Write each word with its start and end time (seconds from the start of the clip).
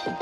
Welcome 0.00 0.16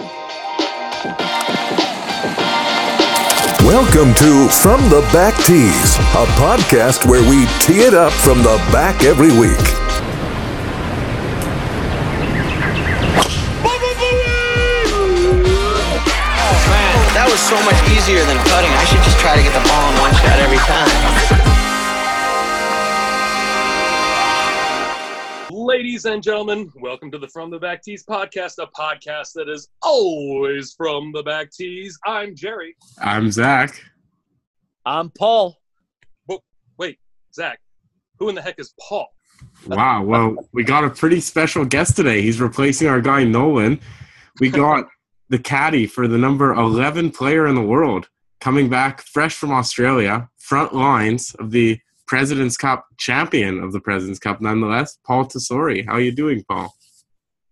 to 4.14 4.48
From 4.51 4.82
the 4.90 5.06
Back 5.12 5.37
Tees, 5.45 5.95
a 6.19 6.27
podcast 6.35 7.06
where 7.06 7.22
we 7.22 7.46
tee 7.62 7.83
it 7.87 7.95
up 7.95 8.12
from 8.12 8.38
the 8.38 8.56
back 8.72 9.04
every 9.04 9.30
week. 9.30 9.54
Man, 16.67 16.99
that 17.15 17.29
was 17.31 17.39
so 17.39 17.55
much 17.63 17.79
easier 17.95 18.25
than 18.27 18.37
putting. 18.51 18.75
I 18.75 18.85
should 18.91 19.05
just 19.05 19.21
try 19.21 19.37
to 19.37 19.43
get 19.45 19.55
the 19.55 19.63
ball 19.69 19.93
in 19.93 20.01
one 20.01 20.11
shot 20.19 20.41
every 20.41 20.59
time. 20.59 21.08
Ladies 25.79 26.07
and 26.07 26.21
gentlemen, 26.21 26.73
welcome 26.81 27.09
to 27.13 27.19
the 27.19 27.29
From 27.29 27.51
the 27.51 27.59
Back 27.61 27.85
Tees 27.85 28.05
podcast, 28.05 28.55
a 28.59 28.67
podcast 28.77 29.35
that 29.35 29.49
is 29.49 29.69
always 29.81 30.73
from 30.73 31.12
the 31.12 31.23
back 31.23 31.52
tees. 31.52 31.97
I'm 32.05 32.35
Jerry. 32.35 32.75
I'm 33.01 33.30
Zach. 33.30 33.80
I'm 34.85 35.09
Paul. 35.11 35.57
Wait, 36.79 36.99
Zach, 37.33 37.61
who 38.19 38.29
in 38.29 38.35
the 38.35 38.43
heck 38.43 38.57
is 38.59 38.75
Paul? 38.88 39.07
Wow. 39.69 40.02
Well, 40.02 40.49
we 40.52 40.65
got 40.65 40.83
a 40.83 40.91
pretty 40.91 41.21
special 41.21 41.65
guest 41.65 41.95
today. 41.95 42.23
He's 42.23 42.41
replacing 42.41 42.88
our 42.88 43.01
guy 43.01 43.23
Nolan. 43.23 43.80
We 44.41 44.51
got 44.65 44.88
the 45.29 45.38
caddy 45.38 45.87
for 45.87 46.09
the 46.09 46.19
number 46.19 46.55
11 46.55 47.13
player 47.13 47.47
in 47.47 47.55
the 47.55 47.63
world 47.63 48.09
coming 48.41 48.69
back 48.69 49.02
fresh 49.02 49.37
from 49.37 49.52
Australia, 49.52 50.29
front 50.38 50.74
lines 50.74 51.37
of 51.37 51.52
the 51.52 51.79
President's 52.09 52.57
Cup 52.57 52.87
champion 52.97 53.62
of 53.62 53.73
the 53.73 53.80
President's 53.80 54.19
Cup, 54.19 54.41
nonetheless. 54.41 54.99
Paul 55.07 55.27
Tesori. 55.27 55.87
How 55.87 55.93
are 55.93 56.01
you 56.01 56.11
doing, 56.11 56.43
Paul? 56.49 56.75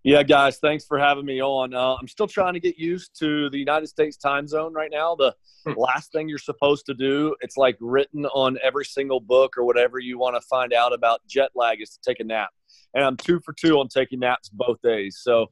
Yeah, 0.03 0.23
guys, 0.23 0.59
thanks 0.59 0.85
for 0.85 0.99
having 0.99 1.27
me 1.27 1.43
on. 1.43 1.75
Uh, 1.75 1.97
I'm 2.01 2.09
still 2.09 2.29
trying 2.29 2.55
to 2.55 2.61
get 2.61 2.79
used 2.79 3.19
to 3.19 3.51
the 3.51 3.59
United 3.59 3.89
States 3.89 4.17
time 4.17 4.47
zone 4.47 4.73
right 4.73 4.91
now. 4.91 5.15
The 5.15 5.35
last 5.77 6.13
thing 6.13 6.29
you're 6.29 6.39
supposed 6.39 6.87
to 6.87 6.95
do, 6.95 7.35
it's 7.41 7.57
like 7.57 7.77
written 7.81 8.25
on 8.27 8.57
every 8.63 8.85
single 8.85 9.21
book 9.21 9.59
or 9.59 9.65
whatever 9.65 9.99
you 9.99 10.17
want 10.17 10.37
to 10.37 10.41
find 10.49 10.73
out 10.73 10.93
about 10.93 11.21
jet 11.29 11.51
lag 11.55 11.83
is 11.83 11.91
to 11.91 11.99
take 12.09 12.21
a 12.21 12.25
nap. 12.25 12.51
And 12.95 13.05
I'm 13.05 13.17
two 13.17 13.41
for 13.41 13.53
two 13.53 13.79
on 13.79 13.89
taking 13.89 14.21
naps 14.21 14.49
both 14.49 14.81
days. 14.81 15.19
So 15.21 15.47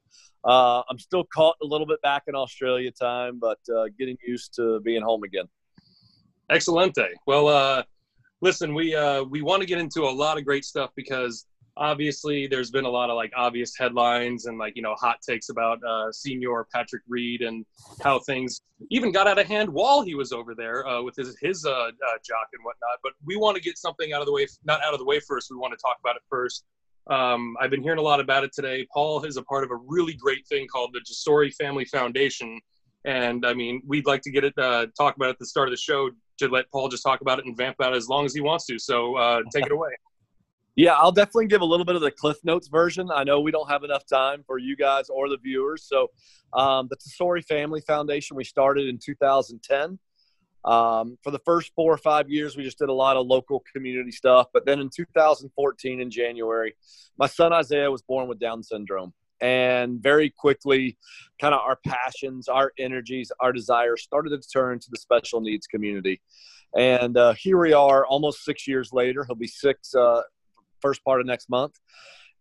uh, 0.45 0.83
I'm 0.89 0.99
still 0.99 1.25
caught 1.25 1.57
a 1.63 1.67
little 1.67 1.87
bit 1.87 2.01
back 2.01 2.23
in 2.29 2.35
Australia 2.35 2.91
time, 2.91 3.39
but 3.41 3.59
uh, 3.69 3.87
getting 3.99 4.17
used 4.27 4.55
to 4.55 4.81
being 4.81 5.03
home 5.03 5.25
again. 5.25 5.47
Excelente. 6.49 7.09
Well, 7.27 7.49
uh, 7.49 7.83
listen, 8.41 8.75
we 8.75 8.95
uh, 8.95 9.25
we 9.25 9.43
want 9.43 9.63
to 9.63 9.67
get 9.67 9.79
into 9.79 10.03
a 10.03 10.11
lot 10.11 10.39
of 10.39 10.45
great 10.45 10.65
stuff 10.65 10.91
because 10.97 11.47
obviously 11.77 12.47
there's 12.47 12.71
been 12.71 12.85
a 12.85 12.91
lot 12.91 13.11
of 13.11 13.17
like 13.17 13.33
obvious 13.37 13.77
headlines 13.77 14.47
and 14.47 14.59
like 14.59 14.75
you 14.77 14.83
know 14.83 14.95
hot 14.95 15.17
takes 15.29 15.49
about 15.49 15.79
uh, 15.85 16.11
senior 16.13 16.67
Patrick 16.73 17.03
Reed 17.09 17.43
and 17.43 17.65
how 18.03 18.19
things 18.21 18.61
even 18.91 19.13
got 19.13 19.27
out 19.27 19.39
of 19.39 19.47
hand 19.47 19.69
while 19.69 20.03
he 20.03 20.15
was 20.15 20.33
over 20.33 20.55
there 20.55 20.87
uh, 20.87 21.03
with 21.03 21.17
his 21.17 21.37
his 21.41 21.65
uh, 21.65 21.71
uh, 21.71 21.89
jock 22.25 22.49
and 22.53 22.65
whatnot. 22.65 22.99
But 23.03 23.13
we 23.25 23.37
want 23.37 23.57
to 23.57 23.63
get 23.63 23.79
something 23.79 24.13
out 24.13 24.21
of 24.21 24.27
the 24.27 24.33
way, 24.33 24.47
not 24.65 24.83
out 24.83 24.93
of 24.93 24.99
the 24.99 25.07
way 25.07 25.21
first. 25.21 25.51
We 25.51 25.57
want 25.57 25.73
to 25.73 25.83
talk 25.83 25.97
about 26.01 26.17
it 26.17 26.23
first. 26.29 26.65
Um, 27.11 27.55
I've 27.61 27.71
been 27.71 27.83
hearing 27.83 27.99
a 27.99 28.03
lot 28.03 28.21
about 28.21 28.45
it 28.45 28.53
today. 28.55 28.87
Paul 28.93 29.25
is 29.25 29.37
a 29.37 29.43
part 29.43 29.63
of 29.63 29.71
a 29.71 29.77
really 29.77 30.15
great 30.15 30.47
thing 30.47 30.67
called 30.67 30.95
the 30.95 31.01
Tesori 31.01 31.53
Family 31.55 31.85
Foundation, 31.85 32.59
and 33.05 33.45
I 33.47 33.55
mean 33.55 33.83
we'd 33.87 34.07
like 34.07 34.23
to 34.23 34.31
get 34.31 34.45
it 34.45 34.55
uh, 34.59 34.87
talk 34.97 35.17
about 35.17 35.27
it 35.27 35.31
at 35.31 35.39
the 35.39 35.47
start 35.47 35.69
of 35.69 35.73
the 35.73 35.79
show 35.79 36.11
to 36.39 36.49
let 36.49 36.71
Paul 36.71 36.89
just 36.89 37.03
talk 37.03 37.21
about 37.21 37.39
it 37.39 37.45
and 37.45 37.57
vamp 37.57 37.77
about 37.79 37.93
it 37.93 37.97
as 37.97 38.09
long 38.09 38.25
as 38.25 38.35
he 38.35 38.41
wants 38.41 38.67
to. 38.67 38.79
So 38.79 39.17
uh, 39.17 39.43
take 39.53 39.67
it 39.67 39.73
away. 39.73 39.91
Yeah, 40.77 40.95
I'll 40.95 41.13
definitely 41.13 41.47
give 41.47 41.61
a 41.61 41.65
little 41.65 41.87
bit 41.87 41.95
of 41.95 42.01
the 42.01 42.11
Cliff 42.11 42.37
Notes 42.43 42.67
version. 42.67 43.09
I 43.15 43.23
know 43.23 43.41
we 43.41 43.53
don't 43.53 43.71
have 43.71 43.85
enough 43.85 44.05
time 44.07 44.43
for 44.45 44.59
you 44.59 44.75
guys 44.75 45.09
or 45.09 45.29
the 45.29 45.37
viewers. 45.37 45.85
So, 45.85 46.11
um, 46.53 46.89
the 46.91 46.97
Tesori 46.97 47.45
Family 47.45 47.81
Foundation, 47.81 48.37
we 48.37 48.43
started 48.43 48.89
in 48.89 48.99
2010. 48.99 50.01
Um, 50.65 51.19
for 51.23 51.31
the 51.31 51.39
first 51.41 51.73
four 51.77 51.93
or 51.93 51.99
five 51.99 52.29
years, 52.29 52.57
we 52.57 52.65
just 52.65 52.79
did 52.79 52.89
a 52.89 52.93
lot 52.93 53.17
of 53.17 53.27
local 53.27 53.63
community 53.73 54.11
stuff. 54.11 54.49
But 54.53 54.67
then 54.67 54.81
in 54.81 54.91
2014, 54.91 56.01
in 56.01 56.11
January, 56.11 56.75
my 57.19 57.27
son 57.27 57.53
Isaiah 57.53 57.91
was 57.91 58.03
born 58.03 58.27
with 58.27 58.41
Down 58.41 58.63
syndrome. 58.63 59.13
And 59.45 60.03
very 60.03 60.31
quickly, 60.31 60.97
kind 61.39 61.53
of 61.53 61.61
our 61.61 61.79
passions, 61.87 62.49
our 62.49 62.73
energies, 62.79 63.31
our 63.41 63.53
desires 63.53 64.03
started 64.03 64.31
to 64.31 64.49
turn 64.49 64.79
to 64.79 64.91
the 64.91 64.97
special 64.97 65.43
needs 65.43 65.67
community. 65.67 66.23
And 66.75 67.15
uh, 67.19 67.35
here 67.35 67.59
we 67.59 67.75
are, 67.75 68.07
almost 68.07 68.43
six 68.43 68.67
years 68.67 68.91
later. 68.91 69.23
He'll 69.27 69.37
be 69.37 69.47
six 69.47 69.95
uh, 69.95 70.23
first 70.81 71.05
part 71.05 71.21
of 71.21 71.27
next 71.27 71.51
month. 71.51 71.75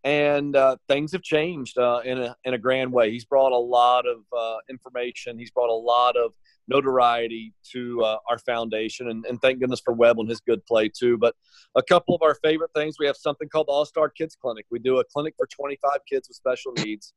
And 0.04 0.54
uh, 0.54 0.76
things 0.86 1.12
have 1.12 1.22
changed 1.22 1.78
uh, 1.78 2.02
in 2.04 2.18
a 2.18 2.36
in 2.44 2.52
a 2.52 2.58
grand 2.58 2.92
way. 2.92 3.10
He's 3.10 3.24
brought 3.24 3.52
a 3.52 3.58
lot 3.58 4.04
of 4.06 4.18
uh, 4.36 4.58
information. 4.68 5.38
He's 5.38 5.50
brought 5.50 5.70
a 5.70 5.72
lot 5.72 6.14
of 6.16 6.32
notoriety 6.68 7.54
to 7.72 8.02
uh, 8.02 8.18
our 8.28 8.38
foundation, 8.38 9.08
and, 9.08 9.24
and, 9.26 9.40
thank 9.40 9.60
goodness 9.60 9.80
for 9.84 9.92
Webb 9.92 10.18
and 10.18 10.28
his 10.28 10.40
good 10.40 10.64
play 10.66 10.88
too. 10.88 11.18
But 11.18 11.34
a 11.74 11.82
couple 11.82 12.14
of 12.14 12.22
our 12.22 12.34
favorite 12.36 12.70
things, 12.74 12.96
we 12.98 13.06
have 13.06 13.16
something 13.16 13.48
called 13.48 13.68
the 13.68 13.72
All 13.72 13.84
Star 13.84 14.08
Kids 14.08 14.36
Clinic. 14.40 14.66
We 14.70 14.78
do 14.78 14.98
a 14.98 15.04
clinic 15.04 15.34
for 15.36 15.46
25 15.46 15.90
kids 16.08 16.28
with 16.28 16.36
special 16.36 16.72
needs. 16.72 17.12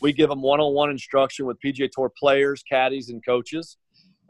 We 0.00 0.12
give 0.12 0.30
them 0.30 0.42
one-on-one 0.42 0.90
instruction 0.90 1.46
with 1.46 1.58
PGA 1.64 1.90
Tour 1.90 2.10
players, 2.18 2.62
caddies, 2.62 3.10
and 3.10 3.24
coaches. 3.24 3.76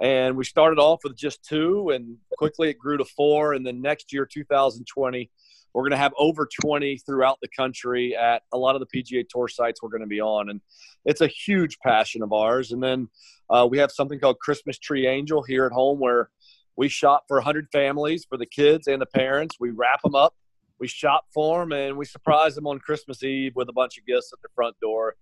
And 0.01 0.37
we 0.37 0.45
started 0.45 0.79
off 0.79 1.01
with 1.05 1.17
just 1.17 1.45
two, 1.45 1.91
and 1.91 2.17
quickly 2.39 2.71
it 2.71 2.79
grew 2.79 2.97
to 2.97 3.05
four. 3.05 3.53
And 3.53 3.67
then 3.67 3.83
next 3.83 4.13
year, 4.13 4.27
2020, 4.27 5.31
we're 5.73 5.83
going 5.83 5.93
to 5.93 5.97
have 5.97 6.13
over 6.19 6.49
20 6.63 6.99
throughout 6.99 7.39
the 7.41 7.49
country 7.49 8.17
at 8.17 8.43
a 8.53 8.59
lot 8.59 8.75
of 8.75 8.81
the 8.81 8.87
PGA 8.87 9.25
Tour 9.29 9.49
sites 9.49 9.83
we're 9.83 9.91
going 9.91 10.03
to 10.03 10.07
be 10.07 10.21
on. 10.21 10.51
And 10.51 10.61
it's 11.05 11.21
a 11.21 11.27
huge 11.27 11.79
passion 11.79 12.23
of 12.23 12.33
ours. 12.33 12.73
And 12.73 12.83
then 12.83 13.09
uh, 13.49 13.67
we 13.71 13.79
have 13.79 13.91
something 13.91 14.19
called 14.19 14.39
Christmas 14.41 14.79
Tree 14.79 15.07
Angel 15.07 15.43
here 15.43 15.67
at 15.67 15.73
home 15.73 15.99
where 15.99 16.31
we 16.77 16.89
shop 16.89 17.25
for 17.29 17.37
100 17.37 17.69
families 17.73 18.25
for 18.29 18.39
the 18.39 18.47
kids 18.47 18.87
and 18.87 19.01
the 19.01 19.07
parents. 19.07 19.57
We 19.61 19.71
wrap 19.71 20.03
them 20.03 20.15
up, 20.15 20.35
we 20.79 20.89
shop 20.89 21.27
for 21.33 21.61
them, 21.61 21.73
and 21.73 21.97
we 21.97 22.05
surprise 22.05 22.55
them 22.55 22.67
on 22.67 22.79
Christmas 22.79 23.23
Eve 23.23 23.53
with 23.55 23.69
a 23.69 23.73
bunch 23.73 23.99
of 23.99 24.07
gifts 24.07 24.33
at 24.33 24.41
the 24.43 24.49
front 24.55 24.77
door 24.81 25.15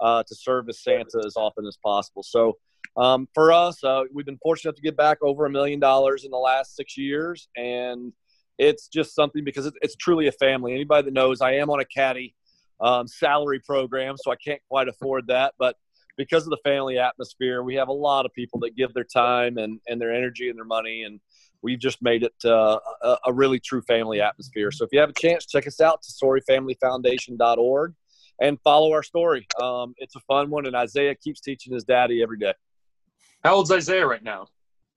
uh, 0.00 0.22
to 0.24 0.34
serve 0.34 0.68
as 0.68 0.82
Santa 0.82 1.22
as 1.24 1.36
often 1.36 1.66
as 1.66 1.78
possible. 1.82 2.22
So, 2.22 2.58
um, 2.96 3.28
for 3.34 3.52
us, 3.52 3.82
uh, 3.82 4.02
we've 4.12 4.26
been 4.26 4.38
fortunate 4.42 4.76
to 4.76 4.82
get 4.82 4.96
back 4.96 5.18
over 5.22 5.46
a 5.46 5.50
million 5.50 5.80
dollars 5.80 6.24
in 6.24 6.30
the 6.30 6.36
last 6.36 6.76
six 6.76 6.96
years, 6.96 7.48
and 7.56 8.12
it's 8.58 8.88
just 8.88 9.14
something 9.14 9.44
because 9.44 9.66
it's, 9.66 9.76
it's 9.82 9.96
truly 9.96 10.26
a 10.28 10.32
family. 10.32 10.74
Anybody 10.74 11.06
that 11.06 11.14
knows, 11.14 11.40
I 11.40 11.54
am 11.54 11.70
on 11.70 11.80
a 11.80 11.84
caddy 11.84 12.34
um, 12.80 13.06
salary 13.06 13.60
program, 13.60 14.16
so 14.16 14.30
I 14.30 14.36
can't 14.36 14.60
quite 14.68 14.88
afford 14.88 15.26
that. 15.28 15.54
But 15.58 15.76
because 16.16 16.44
of 16.44 16.50
the 16.50 16.58
family 16.64 16.98
atmosphere, 16.98 17.62
we 17.62 17.74
have 17.74 17.88
a 17.88 17.92
lot 17.92 18.26
of 18.26 18.32
people 18.32 18.60
that 18.60 18.76
give 18.76 18.94
their 18.94 19.04
time 19.04 19.58
and, 19.58 19.80
and 19.88 20.00
their 20.00 20.12
energy 20.12 20.48
and 20.48 20.56
their 20.58 20.64
money, 20.64 21.02
and 21.02 21.20
we've 21.62 21.78
just 21.78 22.02
made 22.02 22.22
it 22.22 22.34
uh, 22.44 22.78
a, 23.02 23.16
a, 23.26 23.32
really 23.32 23.58
true 23.58 23.82
family 23.82 24.20
atmosphere. 24.20 24.70
So 24.70 24.84
if 24.84 24.90
you 24.92 25.00
have 25.00 25.10
a 25.10 25.14
chance, 25.14 25.46
check 25.46 25.66
us 25.66 25.80
out, 25.80 26.02
TesoriFamilyFoundation.org, 26.02 27.94
and 28.40 28.58
follow 28.62 28.92
our 28.92 29.02
story. 29.02 29.46
Um, 29.60 29.94
it's 29.96 30.14
a 30.14 30.20
fun 30.20 30.50
one, 30.50 30.66
and 30.66 30.76
Isaiah 30.76 31.14
keeps 31.14 31.40
teaching 31.40 31.72
his 31.72 31.84
daddy 31.84 32.22
every 32.22 32.38
day. 32.38 32.54
How 33.42 33.54
old's 33.56 33.72
Isaiah 33.72 34.06
right 34.06 34.22
now? 34.22 34.46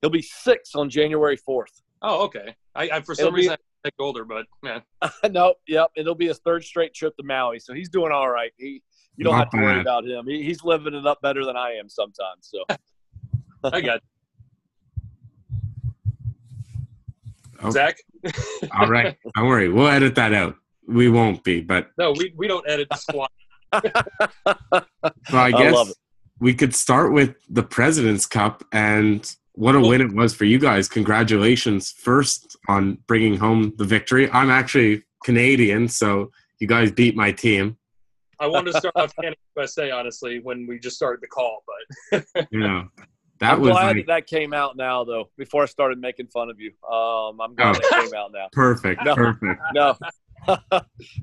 He'll 0.00 0.10
be 0.10 0.22
six 0.22 0.74
on 0.74 0.90
January 0.90 1.36
4th. 1.36 1.82
Oh, 2.02 2.24
okay. 2.26 2.54
I, 2.74 2.90
I 2.94 3.00
for 3.00 3.14
some 3.14 3.26
It'll 3.26 3.32
be- 3.32 3.42
reason 3.42 3.52
I 3.54 3.56
think 3.88 3.94
older, 3.98 4.24
but 4.24 4.46
man, 4.62 4.82
no, 5.30 5.54
yep. 5.66 5.90
It'll 5.96 6.14
be 6.14 6.26
his 6.28 6.38
third 6.38 6.64
straight 6.64 6.94
trip 6.94 7.16
to 7.16 7.22
Maui, 7.24 7.58
so 7.60 7.72
he's 7.74 7.88
doing 7.88 8.12
all 8.12 8.28
right. 8.28 8.50
He, 8.56 8.82
you 9.16 9.24
don't 9.24 9.34
Not 9.36 9.46
have 9.46 9.50
to 9.50 9.56
worry 9.66 9.80
about 9.80 10.04
him. 10.04 10.26
He, 10.26 10.42
he's 10.44 10.62
living 10.64 10.94
it 10.94 11.06
up 11.06 11.20
better 11.22 11.44
than 11.44 11.56
I 11.56 11.72
am 11.72 11.88
sometimes. 11.88 12.40
So 12.52 12.64
I 13.64 13.80
got 13.80 14.00
Oh. 17.60 17.70
Zach. 17.70 17.96
All 18.78 18.88
right. 18.88 19.16
Don't 19.34 19.48
worry. 19.48 19.68
We'll 19.68 19.88
edit 19.88 20.14
that 20.14 20.32
out. 20.32 20.54
We 20.86 21.08
won't 21.08 21.42
be, 21.42 21.60
but 21.60 21.90
No, 21.98 22.12
we, 22.12 22.32
we 22.36 22.46
don't 22.46 22.64
edit 22.70 22.86
the 22.88 22.96
squad. 22.96 23.28
so 23.74 25.36
I 25.36 25.46
I 25.46 25.50
guess 25.50 25.74
love 25.74 25.88
it. 25.90 25.96
we 26.38 26.54
could 26.54 26.72
start 26.74 27.12
with 27.12 27.34
the 27.50 27.64
President's 27.64 28.26
Cup 28.26 28.62
and 28.72 29.34
what 29.58 29.74
a 29.74 29.80
win 29.80 30.00
it 30.00 30.12
was 30.12 30.32
for 30.34 30.44
you 30.44 30.58
guys. 30.58 30.88
Congratulations 30.88 31.90
first 31.90 32.56
on 32.68 32.98
bringing 33.08 33.36
home 33.36 33.72
the 33.76 33.84
victory. 33.84 34.30
I'm 34.30 34.50
actually 34.50 35.02
Canadian, 35.24 35.88
so 35.88 36.30
you 36.60 36.66
guys 36.68 36.92
beat 36.92 37.16
my 37.16 37.32
team. 37.32 37.76
I 38.40 38.46
wanted 38.46 38.72
to 38.72 38.78
start 38.78 38.94
off 38.96 39.12
Canada 39.16 39.36
USA 39.56 39.90
honestly 39.90 40.38
when 40.38 40.66
we 40.68 40.78
just 40.78 40.94
started 40.94 41.20
the 41.20 41.26
call, 41.26 41.64
but 42.12 42.24
You 42.52 42.60
know, 42.60 42.88
that 43.40 43.54
I'm 43.54 43.60
was 43.60 43.70
glad 43.72 43.96
like 43.96 44.06
that 44.06 44.06
that 44.06 44.26
came 44.28 44.52
out 44.52 44.76
now, 44.76 45.02
though. 45.02 45.28
Before 45.36 45.64
I 45.64 45.66
started 45.66 46.00
making 46.00 46.28
fun 46.28 46.48
of 46.50 46.60
you, 46.60 46.70
um, 46.88 47.40
I'm 47.40 47.54
glad 47.56 47.76
Oh. 47.76 47.80
that 47.80 48.04
came 48.04 48.14
out 48.14 48.30
now. 48.32 48.46
perfect. 48.52 49.04
No. 49.04 49.14
Perfect. 49.16 49.60
No, 49.74 49.96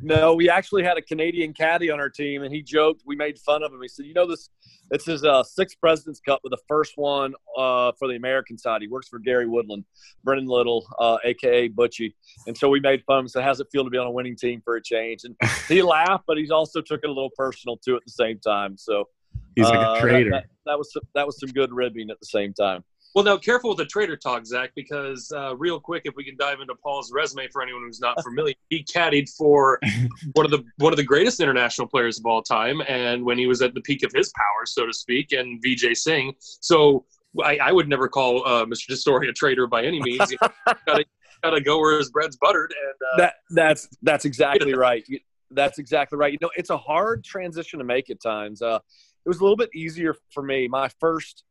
no, 0.02 0.36
we 0.36 0.50
actually 0.50 0.84
had 0.84 0.98
a 0.98 1.02
Canadian 1.02 1.54
caddy 1.54 1.90
on 1.90 2.00
our 2.00 2.10
team, 2.10 2.44
and 2.44 2.54
he 2.54 2.62
joked. 2.62 3.04
We 3.06 3.16
made 3.16 3.38
fun 3.40 3.64
of 3.64 3.74
him. 3.74 3.82
He 3.82 3.88
said, 3.88 4.06
"You 4.06 4.14
know 4.14 4.28
this." 4.28 4.50
This 4.92 5.08
is 5.08 5.24
uh, 5.24 5.44
sixth 5.44 5.80
President's 5.80 6.20
Cup, 6.20 6.42
with 6.44 6.52
the 6.52 6.62
first 6.68 6.94
one 6.96 7.34
uh, 7.58 7.92
for 7.98 8.08
the 8.08 8.16
American 8.16 8.56
side. 8.56 8.84
He 8.84 8.88
works 8.88 9.08
for 9.08 9.18
Gary 9.18 9.48
Woodland, 9.48 9.84
Brennan 10.24 10.46
Little, 10.46 10.86
uh, 11.00 11.18
aka 11.24 11.70
Butchie, 11.70 12.14
and 12.46 12.56
so 12.56 12.70
we 12.70 12.80
made 12.80 13.04
fun 13.06 13.18
of 13.18 13.24
him. 13.24 13.28
Said, 13.30 13.44
"How's 13.44 13.60
it 13.60 13.68
feel 13.72 13.84
to 13.84 13.90
be 13.90 13.98
on 13.98 14.06
a 14.06 14.12
winning 14.12 14.36
team 14.36 14.62
for 14.64 14.76
a 14.76 14.82
change?" 14.82 15.22
And 15.24 15.36
he 15.68 15.82
laughed, 15.82 16.26
but 16.28 16.38
he 16.38 16.50
also 16.52 16.82
took 16.82 17.00
it 17.04 17.10
a 17.10 17.14
little 17.14 17.32
personal 17.36 17.78
too 17.78 17.96
at 17.96 18.04
the 18.06 18.12
same 18.12 18.40
time. 18.40 18.78
So 18.78 19.08
He's 19.56 19.66
like 19.70 19.80
Uh, 19.80 19.96
a 19.98 20.02
traitor. 20.02 20.32
That, 20.32 20.46
that 20.66 20.78
was 20.78 20.92
some, 20.92 21.04
that 21.14 21.26
was 21.26 21.40
some 21.40 21.50
good 21.50 21.72
ribbing 21.72 22.10
at 22.10 22.20
the 22.20 22.26
same 22.26 22.54
time. 22.54 22.84
Well, 23.16 23.24
now 23.24 23.38
careful 23.38 23.70
with 23.70 23.78
the 23.78 23.86
trader 23.86 24.18
talk, 24.18 24.46
Zach, 24.46 24.72
because 24.76 25.32
uh, 25.34 25.56
real 25.56 25.80
quick, 25.80 26.02
if 26.04 26.16
we 26.18 26.26
can 26.26 26.36
dive 26.36 26.60
into 26.60 26.76
Paul's 26.76 27.14
resume 27.14 27.48
for 27.48 27.62
anyone 27.62 27.84
who's 27.84 28.02
not 28.02 28.22
familiar, 28.22 28.54
he 28.70 28.84
caddied 28.84 29.30
for 29.30 29.80
one 30.34 30.46
of 30.46 30.52
the 30.52 30.66
one 30.80 30.92
of 30.92 30.98
the 30.98 31.04
greatest 31.04 31.40
international 31.40 31.88
players 31.88 32.20
of 32.20 32.26
all 32.26 32.42
time, 32.42 32.82
and 32.90 33.24
when 33.24 33.38
he 33.38 33.48
was 33.48 33.62
at 33.62 33.74
the 33.74 33.80
peak 33.82 34.04
of 34.04 34.12
his 34.14 34.34
power, 34.36 34.66
so 34.66 34.86
to 34.86 34.92
speak, 34.92 35.32
and 35.32 35.64
Vijay 35.64 35.96
Singh. 35.96 36.34
So 36.40 37.06
I, 37.42 37.58
I 37.58 37.72
would 37.72 37.88
never 37.88 38.10
call 38.10 38.46
uh, 38.46 38.66
Mr. 38.66 38.90
Distori 38.90 39.30
a 39.30 39.34
traitor 39.34 39.66
by 39.66 39.86
any 39.86 40.02
means. 40.02 40.32
You 40.32 40.38
gotta, 40.86 41.06
gotta 41.42 41.62
go 41.62 41.80
where 41.80 41.98
his 41.98 42.10
bread's 42.10 42.36
buttered, 42.36 42.74
and 42.74 42.96
uh, 43.14 43.18
That 43.18 43.34
that's 43.50 43.88
that's 44.02 44.26
exactly 44.30 44.74
right. 44.74 45.08
That's 45.52 45.80
exactly 45.80 46.18
right. 46.18 46.34
You 46.34 46.40
know, 46.42 46.52
it's 46.58 46.70
a 46.70 46.78
hard 46.78 47.24
transition 47.24 47.80
to 47.80 47.86
make 47.86 48.10
at 48.10 48.22
times. 48.22 48.62
Uh, 48.62 48.80
it 49.26 49.30
was 49.30 49.40
a 49.40 49.42
little 49.42 49.58
bit 49.58 49.70
easier 49.74 50.16
for 50.32 50.44
me. 50.44 50.68
My 50.68 50.90
first, 51.00 51.44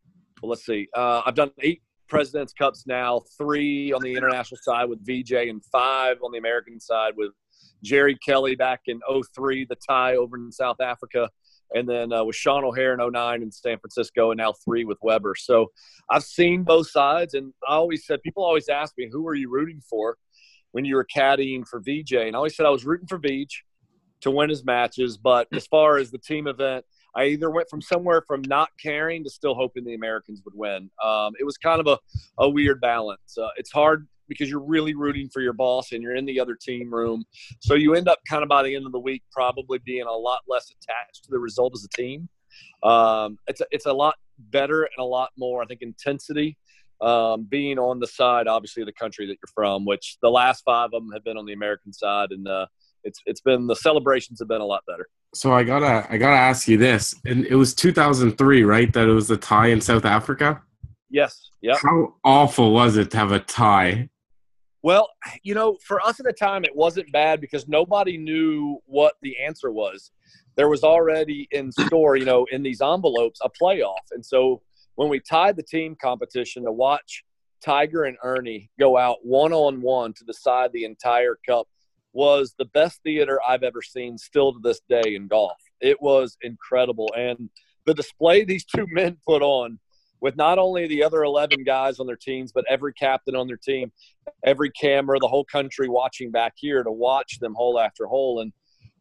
let's 0.48 0.64
see, 0.64 0.88
uh, 0.94 1.22
I've 1.24 1.34
done 1.34 1.50
eight 1.60 1.82
Presidents 2.08 2.52
Cups 2.52 2.84
now, 2.86 3.22
three 3.38 3.92
on 3.92 4.02
the 4.02 4.14
international 4.14 4.58
side 4.62 4.88
with 4.88 5.04
VJ, 5.04 5.32
and 5.48 5.64
five 5.72 6.18
on 6.22 6.32
the 6.32 6.38
American 6.38 6.78
side 6.78 7.14
with 7.16 7.32
Jerry 7.82 8.16
Kelly 8.16 8.54
back 8.54 8.82
in 8.86 9.00
03, 9.34 9.64
the 9.64 9.76
tie 9.76 10.16
over 10.16 10.36
in 10.36 10.52
South 10.52 10.80
Africa, 10.80 11.30
and 11.74 11.88
then 11.88 12.12
uh, 12.12 12.22
with 12.22 12.36
Sean 12.36 12.64
O'Hair 12.64 12.94
in 12.94 13.12
09 13.12 13.42
in 13.42 13.50
San 13.50 13.78
Francisco, 13.78 14.30
and 14.30 14.38
now 14.38 14.52
three 14.64 14.84
with 14.84 14.98
Weber. 15.02 15.34
So 15.34 15.72
I've 16.10 16.24
seen 16.24 16.62
both 16.62 16.88
sides, 16.88 17.34
and 17.34 17.52
I 17.66 17.74
always 17.74 18.06
said, 18.06 18.22
people 18.22 18.44
always 18.44 18.68
ask 18.68 18.94
me, 18.98 19.08
who 19.10 19.26
are 19.26 19.34
you 19.34 19.50
rooting 19.50 19.80
for 19.88 20.16
when 20.72 20.84
you 20.84 20.96
were 20.96 21.06
caddying 21.06 21.66
for 21.66 21.80
VJ? 21.80 22.12
And 22.12 22.36
I 22.36 22.38
always 22.38 22.56
said 22.56 22.66
I 22.66 22.70
was 22.70 22.84
rooting 22.84 23.06
for 23.06 23.18
VJ 23.18 23.48
to 24.22 24.30
win 24.30 24.50
his 24.50 24.64
matches, 24.64 25.16
but 25.16 25.48
as 25.52 25.66
far 25.66 25.98
as 25.98 26.10
the 26.10 26.18
team 26.18 26.46
event, 26.46 26.84
I 27.16 27.26
either 27.26 27.50
went 27.50 27.68
from 27.68 27.80
somewhere 27.80 28.22
from 28.26 28.42
not 28.42 28.70
caring 28.82 29.24
to 29.24 29.30
still 29.30 29.54
hoping 29.54 29.84
the 29.84 29.94
Americans 29.94 30.42
would 30.44 30.54
win. 30.54 30.90
Um, 31.02 31.32
it 31.38 31.44
was 31.44 31.56
kind 31.56 31.80
of 31.80 31.86
a, 31.86 31.98
a 32.38 32.48
weird 32.48 32.80
balance. 32.80 33.38
Uh, 33.38 33.48
it's 33.56 33.72
hard 33.72 34.06
because 34.28 34.48
you're 34.48 34.64
really 34.64 34.94
rooting 34.94 35.28
for 35.28 35.40
your 35.40 35.52
boss 35.52 35.92
and 35.92 36.02
you're 36.02 36.16
in 36.16 36.24
the 36.24 36.40
other 36.40 36.54
team 36.54 36.92
room. 36.92 37.24
So 37.60 37.74
you 37.74 37.94
end 37.94 38.08
up 38.08 38.20
kind 38.28 38.42
of 38.42 38.48
by 38.48 38.62
the 38.62 38.74
end 38.74 38.86
of 38.86 38.92
the 38.92 38.98
week 38.98 39.22
probably 39.32 39.78
being 39.78 40.06
a 40.06 40.12
lot 40.12 40.40
less 40.48 40.70
attached 40.70 41.24
to 41.24 41.30
the 41.30 41.38
result 41.38 41.74
as 41.74 41.84
a 41.84 41.96
team. 41.96 42.28
Um, 42.82 43.38
it's, 43.46 43.60
a, 43.60 43.66
it's 43.70 43.86
a 43.86 43.92
lot 43.92 44.14
better 44.38 44.82
and 44.82 44.98
a 44.98 45.04
lot 45.04 45.30
more, 45.36 45.62
I 45.62 45.66
think, 45.66 45.82
intensity 45.82 46.56
um, 47.00 47.44
being 47.44 47.78
on 47.78 48.00
the 48.00 48.06
side, 48.06 48.46
obviously, 48.46 48.82
of 48.82 48.86
the 48.86 48.92
country 48.92 49.26
that 49.26 49.32
you're 49.32 49.52
from, 49.54 49.84
which 49.84 50.16
the 50.22 50.30
last 50.30 50.62
five 50.64 50.86
of 50.86 51.02
them 51.02 51.10
have 51.12 51.24
been 51.24 51.36
on 51.36 51.44
the 51.44 51.52
American 51.52 51.92
side. 51.92 52.30
And 52.30 52.48
uh, 52.48 52.66
it's, 53.04 53.20
it's 53.26 53.40
been 53.40 53.66
the 53.66 53.76
celebrations 53.76 54.38
have 54.40 54.48
been 54.48 54.60
a 54.60 54.66
lot 54.66 54.82
better. 54.86 55.08
So 55.34 55.52
I 55.52 55.64
gotta 55.64 56.06
I 56.10 56.16
gotta 56.16 56.36
ask 56.36 56.68
you 56.68 56.76
this, 56.76 57.14
and 57.24 57.44
it 57.46 57.56
was 57.56 57.74
2003, 57.74 58.62
right? 58.62 58.92
That 58.92 59.08
it 59.08 59.12
was 59.12 59.28
the 59.28 59.36
tie 59.36 59.68
in 59.68 59.80
South 59.80 60.04
Africa. 60.04 60.62
Yes. 61.10 61.50
Yep. 61.62 61.78
How 61.82 62.14
awful 62.24 62.72
was 62.72 62.96
it 62.96 63.10
to 63.12 63.16
have 63.16 63.32
a 63.32 63.40
tie? 63.40 64.08
Well, 64.82 65.08
you 65.42 65.54
know, 65.54 65.78
for 65.82 66.04
us 66.04 66.20
at 66.20 66.26
the 66.26 66.32
time, 66.32 66.64
it 66.64 66.76
wasn't 66.76 67.10
bad 67.10 67.40
because 67.40 67.66
nobody 67.66 68.18
knew 68.18 68.78
what 68.84 69.14
the 69.22 69.34
answer 69.38 69.72
was. 69.72 70.10
There 70.56 70.68
was 70.68 70.84
already 70.84 71.48
in 71.52 71.72
store, 71.72 72.16
you 72.16 72.26
know, 72.26 72.46
in 72.52 72.62
these 72.62 72.82
envelopes, 72.82 73.40
a 73.42 73.48
playoff. 73.48 74.04
And 74.10 74.24
so 74.24 74.60
when 74.96 75.08
we 75.08 75.20
tied 75.20 75.56
the 75.56 75.62
team 75.62 75.96
competition 76.00 76.64
to 76.64 76.72
watch 76.72 77.24
Tiger 77.64 78.04
and 78.04 78.18
Ernie 78.22 78.70
go 78.78 78.98
out 78.98 79.18
one 79.22 79.52
on 79.52 79.80
one 79.80 80.12
to 80.14 80.24
decide 80.24 80.70
the 80.72 80.84
entire 80.84 81.38
cup 81.46 81.66
was 82.14 82.54
the 82.56 82.64
best 82.66 83.02
theater 83.02 83.40
I've 83.46 83.64
ever 83.64 83.82
seen 83.82 84.16
still 84.16 84.52
to 84.52 84.60
this 84.62 84.80
day 84.88 85.14
in 85.14 85.26
golf. 85.26 85.58
It 85.80 86.00
was 86.00 86.38
incredible. 86.42 87.12
And 87.16 87.50
the 87.84 87.92
display 87.92 88.44
these 88.44 88.64
two 88.64 88.86
men 88.90 89.18
put 89.26 89.42
on 89.42 89.78
with 90.20 90.36
not 90.36 90.58
only 90.58 90.86
the 90.86 91.02
other 91.02 91.22
11 91.24 91.64
guys 91.64 91.98
on 91.98 92.06
their 92.06 92.16
teams, 92.16 92.52
but 92.52 92.64
every 92.70 92.94
captain 92.94 93.36
on 93.36 93.46
their 93.46 93.58
team, 93.58 93.92
every 94.44 94.70
camera, 94.70 95.18
the 95.18 95.28
whole 95.28 95.44
country 95.44 95.88
watching 95.88 96.30
back 96.30 96.54
here 96.56 96.82
to 96.82 96.90
watch 96.90 97.38
them 97.40 97.52
hole 97.54 97.78
after 97.78 98.06
hole. 98.06 98.40
And, 98.40 98.52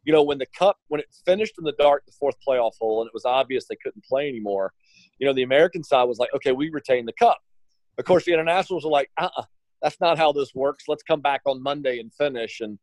you 0.02 0.12
know, 0.12 0.22
when 0.22 0.36
the 0.36 0.46
cup, 0.58 0.76
when 0.88 1.00
it 1.00 1.06
finished 1.24 1.54
in 1.56 1.64
the 1.64 1.72
dark, 1.78 2.04
the 2.04 2.12
fourth 2.12 2.34
playoff 2.46 2.72
hole, 2.78 3.00
and 3.00 3.08
it 3.08 3.14
was 3.14 3.24
obvious 3.24 3.66
they 3.66 3.76
couldn't 3.82 4.04
play 4.04 4.28
anymore, 4.28 4.72
you 5.18 5.26
know, 5.26 5.32
the 5.32 5.44
American 5.44 5.82
side 5.82 6.04
was 6.04 6.18
like, 6.18 6.30
okay, 6.34 6.52
we 6.52 6.68
retain 6.68 7.06
the 7.06 7.12
cup. 7.12 7.38
Of 7.96 8.04
course, 8.04 8.24
the 8.24 8.32
internationals 8.32 8.84
were 8.84 8.90
like, 8.90 9.08
uh 9.16 9.30
uh 9.36 9.44
that's 9.84 10.00
not 10.00 10.16
how 10.16 10.32
this 10.32 10.54
works. 10.54 10.84
Let's 10.88 11.02
come 11.02 11.20
back 11.20 11.42
on 11.44 11.62
Monday 11.62 12.00
and 12.00 12.10
finish. 12.12 12.60
And 12.60 12.78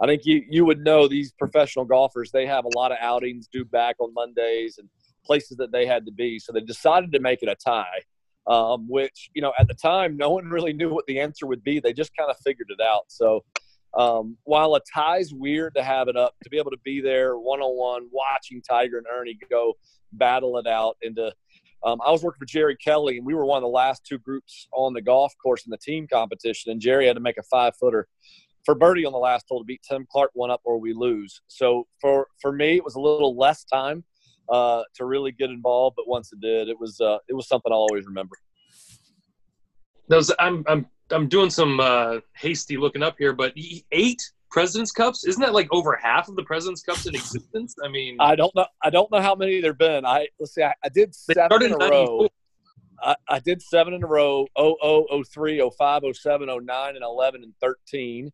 I 0.00 0.06
think 0.06 0.24
you, 0.24 0.44
you 0.48 0.64
would 0.64 0.84
know 0.84 1.08
these 1.08 1.32
professional 1.32 1.84
golfers, 1.84 2.30
they 2.30 2.46
have 2.46 2.64
a 2.64 2.78
lot 2.78 2.92
of 2.92 2.98
outings 3.00 3.48
due 3.48 3.64
back 3.64 3.96
on 3.98 4.14
Mondays 4.14 4.78
and 4.78 4.88
places 5.26 5.56
that 5.56 5.72
they 5.72 5.84
had 5.84 6.06
to 6.06 6.12
be. 6.12 6.38
So 6.38 6.52
they 6.52 6.60
decided 6.60 7.10
to 7.12 7.18
make 7.18 7.42
it 7.42 7.48
a 7.48 7.56
tie, 7.56 8.02
um, 8.46 8.86
which, 8.88 9.30
you 9.34 9.42
know, 9.42 9.52
at 9.58 9.66
the 9.66 9.74
time, 9.74 10.16
no 10.16 10.30
one 10.30 10.44
really 10.44 10.72
knew 10.72 10.94
what 10.94 11.06
the 11.06 11.18
answer 11.18 11.46
would 11.48 11.64
be. 11.64 11.80
They 11.80 11.92
just 11.92 12.16
kind 12.16 12.30
of 12.30 12.36
figured 12.38 12.68
it 12.70 12.80
out. 12.80 13.06
So 13.08 13.44
um, 13.98 14.36
while 14.44 14.76
a 14.76 14.80
tie's 14.94 15.34
weird 15.34 15.74
to 15.74 15.82
have 15.82 16.06
it 16.06 16.16
up, 16.16 16.36
to 16.44 16.50
be 16.50 16.58
able 16.58 16.70
to 16.70 16.80
be 16.84 17.00
there 17.00 17.36
one 17.36 17.60
on 17.60 17.76
one, 17.76 18.08
watching 18.12 18.62
Tiger 18.62 18.98
and 18.98 19.06
Ernie 19.12 19.38
go 19.50 19.74
battle 20.12 20.56
it 20.58 20.68
out 20.68 20.96
into. 21.02 21.32
Um, 21.84 22.00
I 22.04 22.10
was 22.10 22.22
working 22.22 22.38
for 22.38 22.46
Jerry 22.46 22.76
Kelly, 22.76 23.18
and 23.18 23.26
we 23.26 23.34
were 23.34 23.44
one 23.44 23.58
of 23.58 23.62
the 23.62 23.68
last 23.68 24.04
two 24.06 24.18
groups 24.18 24.66
on 24.72 24.94
the 24.94 25.02
golf 25.02 25.34
course 25.42 25.66
in 25.66 25.70
the 25.70 25.78
team 25.78 26.06
competition. 26.10 26.72
And 26.72 26.80
Jerry 26.80 27.06
had 27.06 27.14
to 27.14 27.20
make 27.20 27.36
a 27.36 27.42
five 27.42 27.76
footer 27.76 28.08
for 28.64 28.74
birdie 28.74 29.04
on 29.04 29.12
the 29.12 29.18
last 29.18 29.46
hole 29.48 29.60
to 29.60 29.64
beat 29.64 29.82
Tim 29.88 30.06
Clark 30.10 30.30
one 30.32 30.50
up 30.50 30.60
or 30.64 30.78
we 30.78 30.94
lose. 30.94 31.42
So 31.48 31.86
for 32.00 32.28
for 32.40 32.52
me, 32.52 32.76
it 32.76 32.84
was 32.84 32.94
a 32.94 33.00
little 33.00 33.36
less 33.36 33.64
time 33.64 34.04
uh, 34.48 34.82
to 34.94 35.04
really 35.04 35.32
get 35.32 35.50
involved, 35.50 35.96
but 35.96 36.08
once 36.08 36.32
it 36.32 36.40
did, 36.40 36.68
it 36.68 36.78
was 36.78 37.00
uh, 37.00 37.18
it 37.28 37.34
was 37.34 37.48
something 37.48 37.72
I'll 37.72 37.78
always 37.78 38.06
remember. 38.06 38.36
those 40.08 40.32
I'm 40.38 40.64
I'm 40.66 40.86
I'm 41.10 41.28
doing 41.28 41.50
some 41.50 41.80
uh, 41.80 42.20
hasty 42.34 42.76
looking 42.76 43.02
up 43.02 43.16
here, 43.18 43.32
but 43.32 43.52
eight 43.92 44.22
Presidents 44.54 44.92
Cups 44.92 45.24
isn't 45.24 45.40
that 45.40 45.52
like 45.52 45.66
over 45.72 45.96
half 46.00 46.28
of 46.28 46.36
the 46.36 46.44
Presidents 46.44 46.80
Cups 46.80 47.06
in 47.06 47.14
existence? 47.16 47.74
I 47.84 47.88
mean, 47.88 48.16
I 48.20 48.36
don't 48.36 48.54
know. 48.54 48.64
I 48.84 48.88
don't 48.88 49.10
know 49.10 49.20
how 49.20 49.34
many 49.34 49.60
there've 49.60 49.76
been. 49.76 50.06
I 50.06 50.28
let's 50.38 50.54
see. 50.54 50.62
I, 50.62 50.72
I 50.84 50.90
did 50.90 51.12
seven 51.12 51.60
in 51.60 51.72
a 51.72 51.76
row. 51.76 52.28
94. 52.28 52.28
I, 53.02 53.16
I 53.28 53.38
did 53.40 53.60
seven 53.60 53.94
in 53.94 54.04
a 54.04 54.06
row 54.06 54.46
00, 54.56 55.24
03, 55.28 55.70
05, 55.76 56.02
07, 56.12 56.48
09, 56.48 56.94
and 56.94 57.04
11 57.04 57.42
and 57.42 57.52
13. 57.60 58.30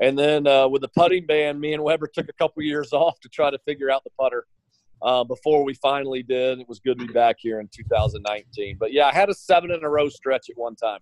And 0.00 0.16
then 0.16 0.46
uh, 0.46 0.68
with 0.68 0.82
the 0.82 0.88
putting 0.96 1.26
ban, 1.26 1.58
me 1.58 1.74
and 1.74 1.82
Weber 1.82 2.06
took 2.06 2.28
a 2.28 2.34
couple 2.34 2.62
years 2.62 2.92
off 2.92 3.18
to 3.22 3.28
try 3.28 3.50
to 3.50 3.58
figure 3.66 3.90
out 3.90 4.04
the 4.04 4.10
putter 4.16 4.46
uh, 5.02 5.24
before 5.24 5.64
we 5.64 5.74
finally 5.74 6.22
did. 6.22 6.60
It 6.60 6.68
was 6.68 6.78
good 6.78 7.00
to 7.00 7.06
be 7.08 7.12
back 7.12 7.34
here 7.40 7.58
in 7.58 7.68
2019. 7.74 8.76
But 8.78 8.92
yeah, 8.92 9.06
I 9.06 9.12
had 9.12 9.28
a 9.28 9.34
seven 9.34 9.72
in 9.72 9.82
a 9.82 9.88
row 9.90 10.08
stretch 10.08 10.48
at 10.50 10.56
one 10.56 10.76
time. 10.76 11.00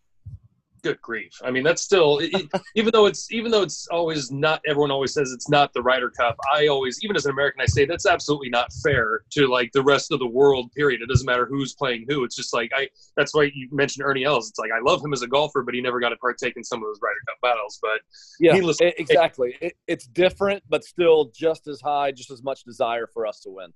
Good 0.82 1.00
grief 1.00 1.32
i 1.44 1.50
mean 1.50 1.62
that's 1.62 1.80
still 1.82 2.18
it, 2.18 2.30
it- 2.34 2.48
even 2.74 2.90
though 2.92 3.06
it's 3.06 3.30
even 3.32 3.50
though 3.50 3.62
it's 3.62 3.86
always 3.88 4.30
not 4.32 4.60
everyone 4.66 4.90
always 4.90 5.12
says 5.14 5.30
it's 5.32 5.48
not 5.48 5.72
the 5.74 5.82
Ryder 5.82 6.10
Cup. 6.10 6.36
I 6.52 6.66
always 6.66 6.98
even 7.02 7.16
as 7.16 7.24
an 7.26 7.30
American 7.32 7.60
I 7.60 7.66
say 7.66 7.84
that's 7.84 8.06
absolutely 8.06 8.48
not 8.50 8.72
fair 8.82 9.22
to 9.30 9.46
like 9.46 9.70
the 9.72 9.82
rest 9.82 10.10
of 10.12 10.18
the 10.18 10.26
world. 10.26 10.70
Period. 10.72 11.02
It 11.02 11.06
doesn't 11.08 11.26
matter 11.26 11.46
who's 11.46 11.74
playing 11.74 12.06
who. 12.08 12.24
It's 12.24 12.34
just 12.36 12.52
like 12.54 12.70
I. 12.74 12.88
That's 13.16 13.34
why 13.34 13.50
you 13.54 13.68
mentioned 13.72 14.04
Ernie 14.04 14.24
Els. 14.24 14.48
It's 14.50 14.58
like 14.58 14.70
I 14.72 14.80
love 14.80 15.04
him 15.04 15.12
as 15.12 15.22
a 15.22 15.26
golfer, 15.26 15.62
but 15.62 15.74
he 15.74 15.80
never 15.80 16.00
got 16.00 16.10
to 16.10 16.16
partake 16.16 16.56
in 16.56 16.64
some 16.64 16.78
of 16.80 16.84
those 16.88 16.98
Ryder 17.02 17.14
Cup 17.28 17.36
battles. 17.42 17.78
But 17.82 18.00
Yeah, 18.40 18.52
Needless- 18.54 18.80
e- 18.80 18.92
exactly. 18.98 19.56
It, 19.60 19.74
it's 19.86 20.06
different, 20.06 20.62
but 20.68 20.84
still 20.84 21.30
just 21.34 21.66
as 21.68 21.80
high, 21.80 22.12
just 22.12 22.30
as 22.30 22.42
much 22.42 22.64
desire 22.64 23.06
for 23.06 23.26
us 23.26 23.40
to 23.40 23.50
win. 23.50 23.72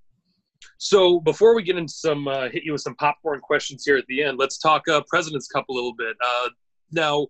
So 0.78 1.20
before 1.20 1.54
we 1.54 1.62
get 1.62 1.76
into 1.76 1.92
some 1.92 2.28
uh, 2.28 2.48
hit 2.48 2.64
you 2.64 2.72
with 2.72 2.82
some 2.82 2.94
popcorn 2.96 3.40
questions 3.40 3.84
here 3.84 3.96
at 3.96 4.06
the 4.06 4.22
end, 4.22 4.38
let's 4.38 4.58
talk 4.58 4.86
uh, 4.88 5.02
President's 5.08 5.48
Cup 5.48 5.68
a 5.68 5.72
little 5.72 5.94
bit. 5.94 6.16
Uh, 6.24 6.48
now, 6.92 7.26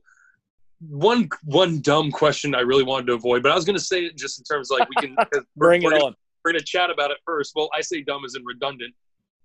one 0.80 1.28
one 1.44 1.80
dumb 1.80 2.10
question 2.10 2.54
I 2.54 2.60
really 2.60 2.84
wanted 2.84 3.06
to 3.06 3.14
avoid, 3.14 3.42
but 3.42 3.50
I 3.52 3.54
was 3.54 3.64
going 3.64 3.78
to 3.78 3.84
say 3.84 4.04
it 4.04 4.16
just 4.16 4.38
in 4.38 4.44
terms 4.44 4.70
of 4.70 4.78
like 4.78 4.88
we 4.88 4.94
can 4.96 5.16
Bring 5.56 5.82
it 5.82 5.90
gonna- 5.90 6.04
on. 6.04 6.14
We're 6.44 6.52
going 6.52 6.60
to 6.60 6.64
chat 6.66 6.90
about 6.90 7.10
it 7.10 7.16
first. 7.26 7.54
Well, 7.56 7.68
I 7.74 7.80
say 7.80 8.02
dumb 8.02 8.24
as 8.24 8.36
in 8.36 8.44
redundant. 8.44 8.94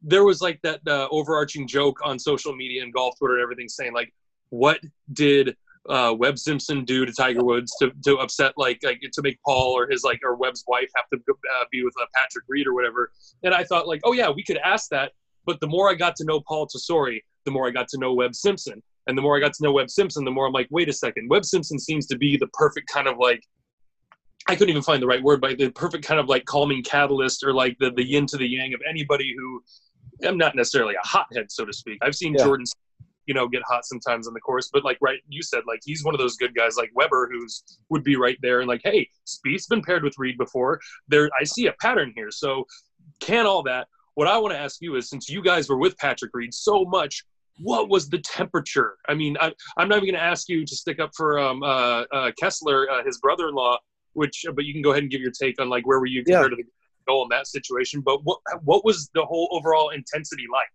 There 0.03 0.23
was 0.23 0.39
like 0.39 0.59
that 0.61 0.81
uh, 0.87 1.07
overarching 1.09 1.67
joke 1.67 1.99
on 2.03 2.19
social 2.19 2.55
media 2.55 2.83
and 2.83 2.93
golf 2.93 3.17
Twitter 3.17 3.35
and 3.35 3.41
everything 3.43 3.67
saying 3.69 3.93
like, 3.93 4.13
what 4.49 4.79
did 5.13 5.55
uh, 5.89 6.13
Webb 6.15 6.37
Simpson 6.37 6.85
do 6.85 7.03
to 7.05 7.11
Tiger 7.11 7.43
Woods 7.43 7.73
to, 7.79 7.91
to 8.05 8.17
upset 8.17 8.53
like 8.55 8.79
like 8.83 9.01
to 9.13 9.21
make 9.23 9.39
Paul 9.43 9.73
or 9.75 9.89
his 9.89 10.03
like 10.03 10.19
or 10.23 10.35
Webb's 10.35 10.63
wife 10.67 10.89
have 10.95 11.05
to 11.11 11.17
go- 11.27 11.33
uh, 11.33 11.63
be 11.71 11.83
with 11.83 11.93
uh, 11.99 12.05
Patrick 12.13 12.43
Reed 12.47 12.67
or 12.67 12.73
whatever? 12.75 13.11
And 13.43 13.53
I 13.53 13.63
thought 13.63 13.87
like, 13.87 14.01
oh 14.03 14.13
yeah, 14.13 14.29
we 14.29 14.43
could 14.43 14.57
ask 14.57 14.89
that. 14.91 15.13
But 15.47 15.59
the 15.59 15.67
more 15.67 15.89
I 15.89 15.95
got 15.95 16.15
to 16.17 16.23
know 16.23 16.39
Paul 16.41 16.67
Tesori, 16.67 17.21
the 17.45 17.51
more 17.51 17.67
I 17.67 17.71
got 17.71 17.87
to 17.89 17.97
know 17.97 18.13
Webb 18.13 18.35
Simpson. 18.35 18.83
And 19.11 19.17
the 19.17 19.21
more 19.21 19.35
I 19.35 19.41
got 19.41 19.51
to 19.51 19.63
know 19.63 19.73
Webb 19.73 19.89
Simpson, 19.89 20.23
the 20.23 20.31
more 20.31 20.47
I'm 20.47 20.53
like, 20.53 20.69
wait 20.71 20.87
a 20.87 20.93
second. 20.93 21.29
Webb 21.29 21.43
Simpson 21.43 21.77
seems 21.77 22.07
to 22.07 22.17
be 22.17 22.37
the 22.37 22.47
perfect 22.53 22.87
kind 22.89 23.09
of 23.09 23.17
like, 23.17 23.43
I 24.47 24.55
couldn't 24.55 24.69
even 24.69 24.81
find 24.81 25.01
the 25.01 25.05
right 25.05 25.21
word, 25.21 25.41
but 25.41 25.57
the 25.57 25.69
perfect 25.69 26.05
kind 26.05 26.17
of 26.17 26.29
like 26.29 26.45
calming 26.45 26.81
catalyst 26.81 27.43
or 27.43 27.53
like 27.53 27.75
the, 27.81 27.91
the 27.91 28.07
yin 28.07 28.25
to 28.27 28.37
the 28.37 28.47
yang 28.47 28.73
of 28.73 28.79
anybody 28.89 29.35
who, 29.37 29.61
I'm 30.25 30.37
not 30.37 30.55
necessarily 30.55 30.95
a 30.95 31.05
hothead, 31.05 31.51
so 31.51 31.65
to 31.65 31.73
speak. 31.73 31.97
I've 32.01 32.15
seen 32.15 32.35
Yeah. 32.37 32.45
Jordan, 32.45 32.65
you 33.25 33.33
know, 33.33 33.49
get 33.49 33.63
hot 33.67 33.83
sometimes 33.83 34.29
on 34.29 34.33
the 34.33 34.39
course, 34.39 34.69
but 34.71 34.85
like, 34.85 34.97
right, 35.01 35.19
you 35.27 35.43
said, 35.43 35.63
like, 35.67 35.81
he's 35.83 36.05
one 36.05 36.15
of 36.15 36.19
those 36.19 36.37
good 36.37 36.55
guys 36.55 36.77
like 36.77 36.89
Weber 36.95 37.29
who's 37.29 37.63
would 37.89 38.05
be 38.05 38.15
right 38.15 38.37
there 38.41 38.61
and 38.61 38.69
like, 38.69 38.79
hey, 38.85 39.09
Spieth's 39.25 39.67
been 39.67 39.81
paired 39.81 40.05
with 40.05 40.15
Reed 40.17 40.37
before. 40.37 40.79
There, 41.09 41.29
I 41.37 41.43
see 41.43 41.67
a 41.67 41.73
pattern 41.81 42.13
here. 42.15 42.31
So, 42.31 42.65
can 43.19 43.45
all 43.45 43.61
that 43.63 43.87
what 44.15 44.27
I 44.27 44.37
want 44.37 44.53
to 44.53 44.59
ask 44.59 44.81
you 44.81 44.95
is, 44.95 45.09
since 45.09 45.29
you 45.29 45.41
guys 45.41 45.69
were 45.69 45.77
with 45.77 45.97
Patrick 45.97 46.31
Reed 46.33 46.53
so 46.53 46.85
much, 46.85 47.23
what 47.61 47.89
was 47.89 48.09
the 48.09 48.19
temperature? 48.19 48.97
I 49.07 49.13
mean, 49.13 49.37
I, 49.39 49.53
am 49.77 49.87
not 49.87 49.97
even 49.97 50.09
going 50.09 50.13
to 50.19 50.23
ask 50.23 50.49
you 50.49 50.65
to 50.65 50.75
stick 50.75 50.99
up 50.99 51.11
for 51.15 51.39
um, 51.39 51.63
uh, 51.63 52.03
uh, 52.11 52.31
Kessler, 52.39 52.89
uh, 52.89 53.03
his 53.03 53.19
brother-in-law, 53.19 53.77
which, 54.13 54.45
but 54.55 54.65
you 54.65 54.73
can 54.73 54.81
go 54.81 54.91
ahead 54.91 55.03
and 55.03 55.11
give 55.11 55.21
your 55.21 55.31
take 55.31 55.59
on 55.61 55.69
like 55.69 55.85
where 55.85 55.99
were 55.99 56.05
you 56.05 56.23
compared 56.23 56.51
yeah. 56.51 56.57
to 56.57 56.63
the 56.63 56.69
goal 57.07 57.23
in 57.23 57.29
that 57.29 57.47
situation. 57.47 58.01
But 58.01 58.23
what 58.23 58.39
what 58.63 58.85
was 58.85 59.09
the 59.13 59.25
whole 59.25 59.49
overall 59.51 59.89
intensity 59.89 60.45
like? 60.51 60.69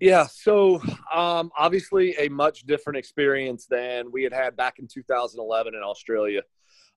Yeah, 0.00 0.26
so 0.26 0.82
um, 1.14 1.50
obviously 1.56 2.14
a 2.18 2.28
much 2.28 2.64
different 2.64 2.98
experience 2.98 3.66
than 3.66 4.12
we 4.12 4.22
had 4.22 4.32
had 4.32 4.54
back 4.54 4.78
in 4.78 4.86
2011 4.86 5.74
in 5.74 5.80
Australia. 5.82 6.42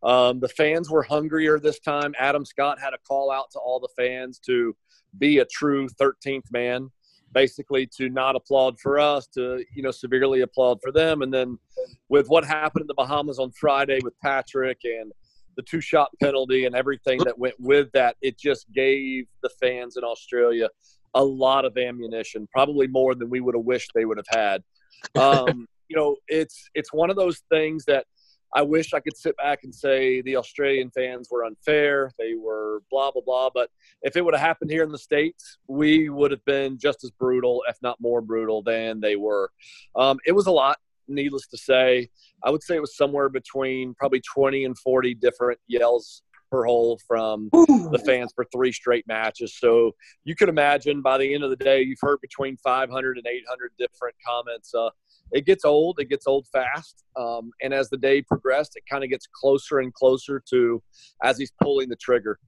Um, 0.04 0.40
the 0.40 0.50
fans 0.50 0.90
were 0.90 1.04
hungrier 1.04 1.60
this 1.60 1.80
time. 1.80 2.14
Adam 2.20 2.46
Scott 2.46 2.80
had 2.80 2.94
a 2.94 2.98
call 2.98 3.32
out 3.32 3.52
to 3.52 3.60
all 3.60 3.80
the 3.80 3.90
fans 3.98 4.40
to 4.40 4.76
be 5.18 5.40
a 5.40 5.46
true 5.46 5.88
13th 6.00 6.52
man, 6.52 6.90
basically 7.34 7.88
to 7.98 8.10
not 8.10 8.36
applaud 8.36 8.80
for 8.80 9.00
us, 9.00 9.28
to 9.28 9.64
you 9.76 9.84
know 9.84 9.92
severely 9.92 10.42
applaud 10.42 10.80
for 10.82 10.92
them. 10.92 11.22
And 11.22 11.34
then 11.34 11.58
with 12.10 12.28
what 12.28 12.46
happened 12.46 12.82
in 12.82 12.88
the 12.88 12.94
Bahamas 12.94 13.40
on 13.40 13.52
Friday 13.52 14.00
with 14.04 14.14
Patrick 14.22 14.80
and 14.84 15.12
the 15.56 15.64
two 15.64 15.82
shot 15.82 16.10
penalty 16.22 16.66
and 16.66 16.76
everything 16.76 17.20
that 17.20 17.38
went 17.38 17.56
with 17.60 17.92
that, 17.94 18.16
it 18.22 18.38
just 18.38 18.72
gave 18.74 19.26
the 19.44 19.50
fans 19.62 19.98
in 19.98 20.04
Australia 20.04 20.70
a 21.16 21.24
lot 21.24 21.66
of 21.66 21.78
ammunition, 21.78 22.48
probably 22.52 22.88
more 22.88 23.16
than 23.16 23.30
we 23.30 23.42
would 23.42 23.56
have 23.56 23.64
wished 23.64 23.92
they 23.94 24.06
would 24.06 24.18
have 24.18 24.40
had. 24.40 24.64
Um, 25.18 25.66
you 25.88 25.96
know, 25.96 26.18
it's 26.28 26.70
it's 26.76 26.92
one 26.92 27.10
of 27.10 27.16
those 27.16 27.42
things 27.50 27.86
that 27.86 28.06
I 28.56 28.62
wish 28.62 28.94
I 28.94 29.00
could 29.00 29.16
sit 29.16 29.38
back 29.38 29.64
and 29.64 29.74
say 29.74 30.22
the 30.22 30.38
Australian 30.38 30.90
fans 30.92 31.30
were 31.32 31.46
unfair, 31.46 32.12
they 32.18 32.34
were 32.36 32.82
blah 32.90 33.12
blah 33.12 33.22
blah. 33.22 33.50
But 33.54 33.70
if 34.02 34.16
it 34.16 34.26
would 34.26 34.34
have 34.34 34.42
happened 34.42 34.72
here 34.72 34.84
in 34.84 34.92
the 34.92 34.98
states, 34.98 35.58
we 35.68 36.10
would 36.10 36.32
have 36.32 36.44
been 36.46 36.78
just 36.78 37.04
as 37.04 37.12
brutal, 37.12 37.64
if 37.70 37.78
not 37.82 38.00
more 38.00 38.22
brutal, 38.22 38.62
than 38.62 39.00
they 39.00 39.16
were. 39.16 39.52
Um, 39.96 40.20
it 40.26 40.32
was 40.32 40.48
a 40.48 40.52
lot, 40.52 40.78
needless 41.08 41.48
to 41.48 41.58
say. 41.58 42.10
I 42.44 42.50
would 42.50 42.64
say 42.64 42.76
it 42.76 42.82
was 42.82 42.96
somewhere 42.96 43.30
between 43.30 43.94
probably 43.96 44.22
20 44.22 44.66
and 44.66 44.78
40 44.78 45.16
different 45.16 45.60
yells 45.68 46.24
per 46.50 46.66
hole 46.66 47.00
from 47.08 47.50
Ooh. 47.56 47.90
the 47.92 48.00
fans 48.00 48.32
for 48.36 48.46
three 48.52 48.72
straight 48.72 49.08
matches. 49.08 49.56
So 49.58 49.96
you 50.24 50.36
can 50.36 50.50
imagine 50.50 51.02
by 51.02 51.18
the 51.18 51.34
end 51.34 51.44
of 51.44 51.50
the 51.50 51.56
day, 51.56 51.82
you've 51.82 52.00
heard 52.02 52.20
between 52.22 52.58
500 52.58 53.18
and 53.18 53.28
800 53.28 53.72
different 53.78 54.16
comments. 54.26 54.74
Uh, 54.74 54.90
it 55.32 55.46
gets 55.46 55.66
old. 55.66 56.00
It 56.00 56.10
gets 56.10 56.28
old 56.28 56.48
fast. 56.52 57.04
Um, 57.16 57.52
and 57.62 57.74
as 57.74 57.90
the 57.90 57.98
day 57.98 58.22
progressed, 58.22 58.76
it 58.76 58.84
kind 58.90 59.04
of 59.04 59.10
gets 59.10 59.28
closer 59.28 59.80
and 59.80 59.94
closer 59.94 60.42
to 60.50 60.82
as 61.24 61.38
he's 61.38 61.52
pulling 61.62 61.90
the 61.90 61.96
trigger. 61.96 62.40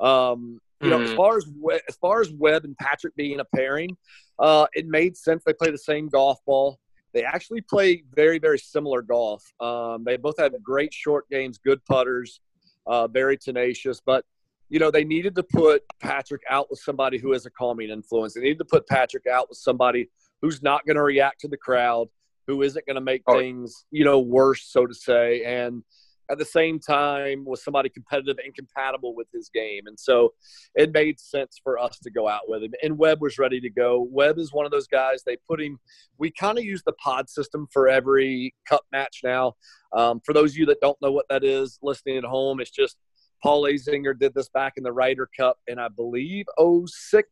Um, 0.00 0.60
you 0.80 0.90
know, 0.90 0.98
mm-hmm. 0.98 1.10
as 1.10 1.14
far 1.14 1.36
as 1.36 1.46
as 1.88 1.96
far 1.96 2.20
as 2.20 2.30
Webb 2.32 2.64
and 2.64 2.76
Patrick 2.76 3.14
being 3.14 3.40
a 3.40 3.44
pairing, 3.54 3.96
uh, 4.38 4.66
it 4.72 4.86
made 4.86 5.16
sense. 5.16 5.44
They 5.44 5.52
play 5.52 5.70
the 5.70 5.78
same 5.78 6.08
golf 6.08 6.38
ball. 6.44 6.80
They 7.14 7.24
actually 7.24 7.60
play 7.60 8.02
very 8.14 8.38
very 8.38 8.58
similar 8.58 9.02
golf. 9.02 9.44
Um, 9.60 10.02
they 10.04 10.16
both 10.16 10.38
have 10.38 10.52
great 10.62 10.92
short 10.92 11.28
games, 11.30 11.58
good 11.58 11.84
putters 11.84 12.40
uh, 12.86 13.06
very 13.08 13.36
tenacious. 13.36 14.00
But 14.04 14.24
you 14.68 14.78
know, 14.78 14.90
they 14.90 15.04
needed 15.04 15.34
to 15.34 15.42
put 15.42 15.82
Patrick 16.00 16.42
out 16.48 16.70
with 16.70 16.80
somebody 16.80 17.18
who 17.18 17.34
is 17.34 17.44
a 17.44 17.50
calming 17.50 17.90
influence. 17.90 18.34
They 18.34 18.40
needed 18.40 18.58
to 18.58 18.64
put 18.64 18.86
Patrick 18.86 19.26
out 19.26 19.48
with 19.50 19.58
somebody 19.58 20.08
who's 20.40 20.62
not 20.62 20.86
going 20.86 20.96
to 20.96 21.02
react 21.02 21.40
to 21.40 21.48
the 21.48 21.58
crowd, 21.58 22.08
who 22.46 22.62
isn't 22.62 22.86
going 22.86 22.96
to 22.96 23.00
make 23.00 23.22
oh. 23.26 23.38
things, 23.38 23.84
you 23.90 24.04
know, 24.04 24.20
worse, 24.20 24.64
so 24.64 24.86
to 24.86 24.94
say. 24.94 25.44
And 25.44 25.82
at 26.30 26.38
the 26.38 26.44
same 26.44 26.78
time 26.78 27.44
was 27.44 27.62
somebody 27.62 27.88
competitive 27.88 28.36
and 28.42 28.54
compatible 28.54 29.14
with 29.14 29.26
his 29.32 29.50
game. 29.52 29.82
And 29.86 29.98
so 29.98 30.32
it 30.74 30.92
made 30.92 31.20
sense 31.20 31.60
for 31.62 31.78
us 31.78 31.98
to 31.98 32.10
go 32.10 32.28
out 32.28 32.48
with 32.48 32.62
him. 32.62 32.72
And 32.82 32.96
Webb 32.96 33.20
was 33.20 33.38
ready 33.38 33.60
to 33.60 33.70
go. 33.70 34.06
Webb 34.10 34.38
is 34.38 34.52
one 34.52 34.64
of 34.64 34.72
those 34.72 34.86
guys, 34.86 35.22
they 35.24 35.36
put 35.48 35.60
him, 35.60 35.78
we 36.18 36.30
kind 36.30 36.58
of 36.58 36.64
use 36.64 36.82
the 36.84 36.92
pod 36.94 37.28
system 37.28 37.66
for 37.70 37.88
every 37.88 38.54
cup 38.66 38.82
match 38.92 39.20
now. 39.22 39.54
Um, 39.92 40.20
for 40.24 40.32
those 40.32 40.52
of 40.52 40.56
you 40.56 40.66
that 40.66 40.80
don't 40.80 41.00
know 41.02 41.12
what 41.12 41.26
that 41.28 41.44
is, 41.44 41.78
listening 41.82 42.16
at 42.16 42.24
home, 42.24 42.60
it's 42.60 42.70
just 42.70 42.96
Paul 43.42 43.64
Azinger 43.64 44.18
did 44.18 44.34
this 44.34 44.48
back 44.48 44.74
in 44.76 44.84
the 44.84 44.92
Ryder 44.92 45.28
Cup 45.36 45.58
in, 45.66 45.78
I 45.78 45.88
believe, 45.88 46.46
06. 46.58 47.28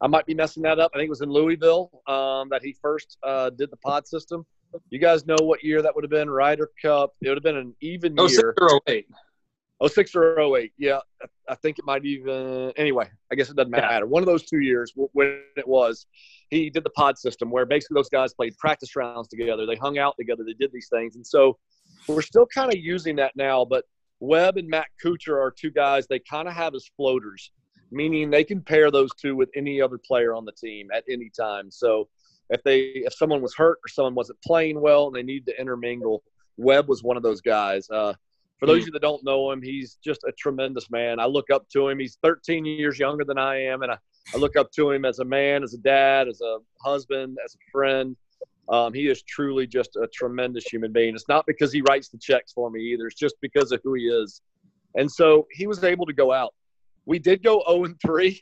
I 0.00 0.06
might 0.06 0.26
be 0.26 0.34
messing 0.34 0.62
that 0.62 0.78
up. 0.78 0.92
I 0.94 0.98
think 0.98 1.06
it 1.06 1.10
was 1.10 1.22
in 1.22 1.30
Louisville 1.30 1.90
um, 2.06 2.48
that 2.50 2.62
he 2.62 2.76
first 2.80 3.18
uh, 3.22 3.50
did 3.50 3.70
the 3.70 3.76
pod 3.78 4.06
system. 4.06 4.46
You 4.90 4.98
guys 4.98 5.26
know 5.26 5.36
what 5.40 5.64
year 5.64 5.82
that 5.82 5.94
would 5.94 6.04
have 6.04 6.10
been? 6.10 6.30
Ryder 6.30 6.70
Cup. 6.80 7.14
It 7.22 7.28
would 7.28 7.36
have 7.36 7.44
been 7.44 7.56
an 7.56 7.74
even 7.80 8.16
year. 8.16 8.28
06 8.28 8.54
or 8.60 8.80
08. 8.86 9.06
06 9.86 10.14
or 10.14 10.56
08. 10.56 10.72
Yeah, 10.78 10.98
I 11.48 11.54
think 11.54 11.78
it 11.78 11.84
might 11.84 12.04
even. 12.04 12.72
Anyway, 12.76 13.08
I 13.32 13.34
guess 13.34 13.48
it 13.48 13.56
doesn't 13.56 13.70
matter. 13.70 14.06
One 14.06 14.22
of 14.22 14.26
those 14.26 14.44
two 14.44 14.60
years 14.60 14.92
when 14.94 15.40
it 15.56 15.66
was, 15.66 16.06
he 16.50 16.70
did 16.70 16.84
the 16.84 16.90
pod 16.90 17.18
system 17.18 17.50
where 17.50 17.64
basically 17.64 17.94
those 17.94 18.08
guys 18.08 18.34
played 18.34 18.56
practice 18.58 18.94
rounds 18.96 19.28
together. 19.28 19.66
They 19.66 19.76
hung 19.76 19.98
out 19.98 20.14
together. 20.18 20.42
They 20.44 20.54
did 20.54 20.72
these 20.72 20.88
things, 20.88 21.16
and 21.16 21.26
so 21.26 21.58
we're 22.06 22.22
still 22.22 22.46
kind 22.46 22.72
of 22.72 22.78
using 22.78 23.16
that 23.16 23.32
now. 23.36 23.64
But 23.64 23.84
Webb 24.20 24.56
and 24.56 24.68
Matt 24.68 24.88
Kuchar 25.04 25.36
are 25.36 25.52
two 25.56 25.70
guys 25.70 26.06
they 26.06 26.18
kind 26.18 26.48
of 26.48 26.54
have 26.54 26.74
as 26.74 26.90
floaters, 26.96 27.52
meaning 27.90 28.30
they 28.30 28.44
can 28.44 28.60
pair 28.60 28.90
those 28.90 29.10
two 29.14 29.36
with 29.36 29.48
any 29.56 29.80
other 29.80 29.98
player 29.98 30.34
on 30.34 30.44
the 30.44 30.52
team 30.52 30.88
at 30.94 31.04
any 31.10 31.30
time. 31.30 31.70
So 31.70 32.08
if 32.50 32.62
they 32.62 32.80
if 32.80 33.14
someone 33.14 33.42
was 33.42 33.54
hurt 33.54 33.78
or 33.84 33.88
someone 33.88 34.14
wasn't 34.14 34.40
playing 34.42 34.80
well 34.80 35.06
and 35.06 35.16
they 35.16 35.22
needed 35.22 35.46
to 35.46 35.60
intermingle, 35.60 36.22
Webb 36.56 36.88
was 36.88 37.02
one 37.02 37.16
of 37.16 37.22
those 37.22 37.40
guys. 37.40 37.88
Uh, 37.90 38.14
for 38.58 38.66
those 38.66 38.82
of 38.82 38.86
you 38.86 38.92
that 38.92 39.02
don't 39.02 39.24
know 39.24 39.52
him, 39.52 39.62
he's 39.62 39.98
just 40.04 40.24
a 40.24 40.32
tremendous 40.32 40.90
man. 40.90 41.20
I 41.20 41.26
look 41.26 41.48
up 41.50 41.68
to 41.70 41.88
him. 41.88 42.00
He's 42.00 42.18
13 42.24 42.64
years 42.64 42.98
younger 42.98 43.24
than 43.24 43.38
I 43.38 43.62
am, 43.62 43.82
and 43.82 43.92
I, 43.92 43.98
I 44.34 44.38
look 44.38 44.56
up 44.56 44.72
to 44.72 44.90
him 44.90 45.04
as 45.04 45.20
a 45.20 45.24
man, 45.24 45.62
as 45.62 45.74
a 45.74 45.78
dad, 45.78 46.26
as 46.26 46.40
a 46.40 46.58
husband, 46.82 47.38
as 47.44 47.54
a 47.54 47.70
friend. 47.70 48.16
Um, 48.68 48.92
he 48.92 49.08
is 49.08 49.22
truly 49.22 49.66
just 49.66 49.94
a 49.94 50.08
tremendous 50.12 50.64
human 50.64 50.92
being. 50.92 51.14
It's 51.14 51.28
not 51.28 51.46
because 51.46 51.72
he 51.72 51.82
writes 51.82 52.08
the 52.08 52.18
checks 52.18 52.52
for 52.52 52.68
me 52.68 52.80
either. 52.80 53.06
It's 53.06 53.18
just 53.18 53.36
because 53.40 53.70
of 53.70 53.80
who 53.84 53.94
he 53.94 54.08
is. 54.08 54.42
And 54.96 55.10
so 55.10 55.46
he 55.52 55.66
was 55.66 55.84
able 55.84 56.06
to 56.06 56.12
go 56.12 56.32
out. 56.32 56.52
We 57.08 57.18
did 57.18 57.42
go 57.42 57.64
0 57.66 57.84
and 57.84 58.00
3 58.00 58.40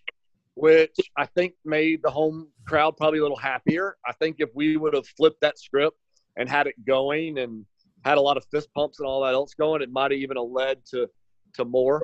which 0.56 0.96
I 1.18 1.26
think 1.26 1.52
made 1.66 2.00
the 2.02 2.10
home 2.10 2.48
crowd 2.66 2.96
probably 2.96 3.18
a 3.18 3.22
little 3.22 3.36
happier. 3.36 3.98
I 4.06 4.12
think 4.14 4.36
if 4.38 4.48
we 4.54 4.78
would 4.78 4.94
have 4.94 5.06
flipped 5.06 5.42
that 5.42 5.58
script 5.58 5.98
and 6.38 6.48
had 6.48 6.66
it 6.66 6.74
going 6.86 7.38
and 7.38 7.66
had 8.06 8.16
a 8.16 8.22
lot 8.22 8.38
of 8.38 8.44
fist 8.50 8.72
pumps 8.74 8.98
and 8.98 9.06
all 9.06 9.22
that 9.22 9.34
else 9.34 9.52
going, 9.52 9.82
it 9.82 9.92
might 9.92 10.12
have 10.12 10.20
even 10.20 10.38
led 10.38 10.78
to 10.92 11.08
to 11.54 11.64
more. 11.64 12.02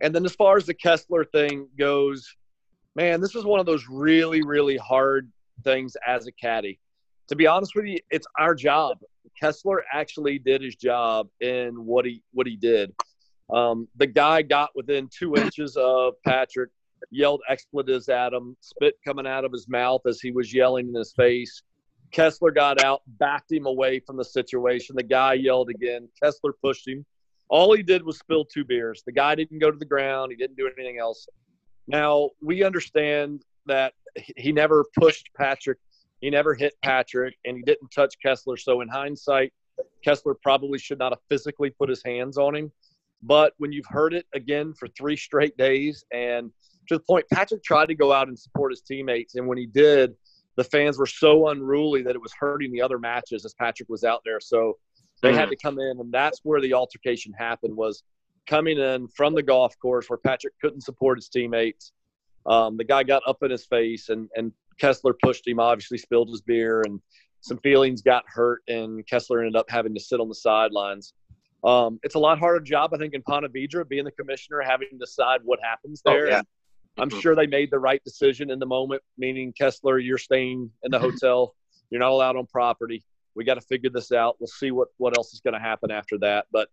And 0.00 0.12
then 0.12 0.24
as 0.24 0.34
far 0.34 0.56
as 0.56 0.66
the 0.66 0.74
Kessler 0.74 1.24
thing 1.24 1.68
goes, 1.78 2.28
man, 2.96 3.20
this 3.20 3.36
is 3.36 3.44
one 3.44 3.60
of 3.60 3.66
those 3.66 3.86
really, 3.88 4.42
really 4.42 4.76
hard 4.76 5.30
things 5.62 5.96
as 6.06 6.26
a 6.26 6.32
caddy. 6.32 6.80
To 7.28 7.36
be 7.36 7.46
honest 7.46 7.76
with 7.76 7.86
you, 7.86 8.00
it's 8.10 8.26
our 8.38 8.56
job. 8.56 8.98
Kessler 9.40 9.84
actually 9.92 10.40
did 10.40 10.62
his 10.62 10.74
job 10.74 11.28
in 11.40 11.86
what 11.86 12.04
he 12.04 12.22
what 12.32 12.48
he 12.48 12.56
did. 12.56 12.92
Um, 13.52 13.88
the 13.96 14.06
guy 14.06 14.42
got 14.42 14.70
within 14.74 15.08
two 15.12 15.34
inches 15.36 15.76
of 15.76 16.14
Patrick 16.24 16.70
yelled 17.10 17.42
expletives 17.48 18.08
at 18.08 18.32
him, 18.32 18.56
spit 18.60 18.94
coming 19.04 19.26
out 19.26 19.44
of 19.44 19.52
his 19.52 19.68
mouth 19.68 20.00
as 20.06 20.20
he 20.20 20.30
was 20.30 20.52
yelling 20.52 20.88
in 20.88 20.94
his 20.94 21.12
face. 21.12 21.62
Kessler 22.10 22.50
got 22.50 22.82
out, 22.82 23.02
backed 23.18 23.50
him 23.52 23.66
away 23.66 24.00
from 24.00 24.16
the 24.16 24.24
situation. 24.24 24.94
The 24.96 25.02
guy 25.02 25.34
yelled 25.34 25.68
again. 25.68 26.08
Kessler 26.22 26.52
pushed 26.62 26.86
him. 26.86 27.04
All 27.48 27.74
he 27.74 27.82
did 27.82 28.04
was 28.04 28.18
spill 28.18 28.44
two 28.44 28.64
beers. 28.64 29.02
The 29.04 29.12
guy 29.12 29.34
didn't 29.34 29.58
go 29.58 29.70
to 29.70 29.76
the 29.76 29.84
ground. 29.84 30.32
He 30.32 30.36
didn't 30.36 30.56
do 30.56 30.66
anything 30.66 30.98
else. 30.98 31.26
Now, 31.86 32.30
we 32.40 32.62
understand 32.62 33.42
that 33.66 33.92
he 34.36 34.52
never 34.52 34.84
pushed 34.98 35.28
Patrick. 35.36 35.78
He 36.20 36.30
never 36.30 36.54
hit 36.54 36.74
Patrick, 36.82 37.34
and 37.44 37.56
he 37.56 37.62
didn't 37.62 37.88
touch 37.88 38.14
Kessler. 38.24 38.56
So, 38.56 38.80
in 38.80 38.88
hindsight, 38.88 39.52
Kessler 40.02 40.34
probably 40.34 40.78
should 40.78 40.98
not 40.98 41.12
have 41.12 41.20
physically 41.28 41.70
put 41.70 41.88
his 41.88 42.02
hands 42.02 42.38
on 42.38 42.54
him. 42.54 42.72
But 43.26 43.54
when 43.58 43.72
you've 43.72 43.86
heard 43.88 44.12
it 44.12 44.26
again 44.34 44.74
for 44.74 44.86
three 44.88 45.16
straight 45.16 45.56
days 45.56 46.04
and 46.12 46.50
to 46.88 46.96
the 46.96 47.02
point 47.02 47.24
Patrick 47.32 47.64
tried 47.64 47.86
to 47.86 47.94
go 47.94 48.12
out 48.12 48.28
and 48.28 48.38
support 48.38 48.72
his 48.72 48.82
teammates, 48.82 49.34
and 49.34 49.46
when 49.46 49.56
he 49.56 49.66
did, 49.66 50.14
the 50.56 50.64
fans 50.64 50.98
were 50.98 51.06
so 51.06 51.48
unruly 51.48 52.02
that 52.02 52.14
it 52.14 52.20
was 52.20 52.32
hurting 52.38 52.70
the 52.70 52.82
other 52.82 52.98
matches 52.98 53.44
as 53.44 53.54
Patrick 53.54 53.88
was 53.88 54.04
out 54.04 54.20
there. 54.24 54.40
So 54.40 54.76
they 55.22 55.32
mm. 55.32 55.36
had 55.36 55.48
to 55.48 55.56
come 55.56 55.78
in, 55.78 55.98
and 56.00 56.12
that's 56.12 56.40
where 56.42 56.60
the 56.60 56.74
altercation 56.74 57.32
happened. 57.32 57.76
Was 57.76 58.02
coming 58.46 58.78
in 58.78 59.08
from 59.08 59.34
the 59.34 59.42
golf 59.42 59.74
course 59.80 60.08
where 60.08 60.18
Patrick 60.18 60.54
couldn't 60.60 60.82
support 60.82 61.18
his 61.18 61.28
teammates. 61.28 61.92
Um, 62.46 62.76
the 62.76 62.84
guy 62.84 63.02
got 63.02 63.22
up 63.26 63.42
in 63.42 63.50
his 63.50 63.64
face, 63.64 64.10
and 64.10 64.28
and 64.36 64.52
Kessler 64.78 65.14
pushed 65.22 65.48
him. 65.48 65.60
Obviously, 65.60 65.98
spilled 65.98 66.28
his 66.28 66.42
beer, 66.42 66.82
and 66.82 67.00
some 67.40 67.58
feelings 67.58 68.02
got 68.02 68.24
hurt, 68.26 68.62
and 68.68 69.06
Kessler 69.06 69.40
ended 69.40 69.56
up 69.56 69.66
having 69.68 69.94
to 69.94 70.00
sit 70.00 70.20
on 70.20 70.28
the 70.28 70.34
sidelines. 70.34 71.14
Um, 71.64 71.98
it's 72.02 72.14
a 72.14 72.18
lot 72.18 72.38
harder 72.38 72.60
job, 72.60 72.92
I 72.94 72.98
think, 72.98 73.14
in 73.14 73.22
Ponte 73.22 73.50
Vedra, 73.52 73.88
being 73.88 74.04
the 74.04 74.12
commissioner, 74.12 74.60
having 74.60 74.88
to 74.90 74.98
decide 74.98 75.40
what 75.44 75.60
happens 75.62 76.02
oh, 76.04 76.12
there. 76.12 76.26
Oh, 76.26 76.30
yeah. 76.30 76.42
I'm 76.98 77.08
mm-hmm. 77.08 77.18
sure 77.20 77.34
they 77.34 77.46
made 77.46 77.70
the 77.70 77.78
right 77.78 78.02
decision 78.04 78.50
in 78.50 78.58
the 78.58 78.66
moment, 78.66 79.02
meaning 79.18 79.52
Kessler, 79.52 79.98
you're 79.98 80.18
staying 80.18 80.70
in 80.82 80.90
the 80.90 80.98
mm-hmm. 80.98 81.10
hotel. 81.10 81.54
You're 81.90 82.00
not 82.00 82.10
allowed 82.10 82.36
on 82.36 82.46
property. 82.46 83.02
We 83.34 83.44
got 83.44 83.54
to 83.54 83.60
figure 83.62 83.90
this 83.90 84.12
out. 84.12 84.36
We'll 84.38 84.46
see 84.46 84.70
what, 84.70 84.88
what 84.98 85.16
else 85.16 85.32
is 85.32 85.40
going 85.40 85.54
to 85.54 85.60
happen 85.60 85.90
after 85.90 86.18
that. 86.18 86.46
But 86.52 86.68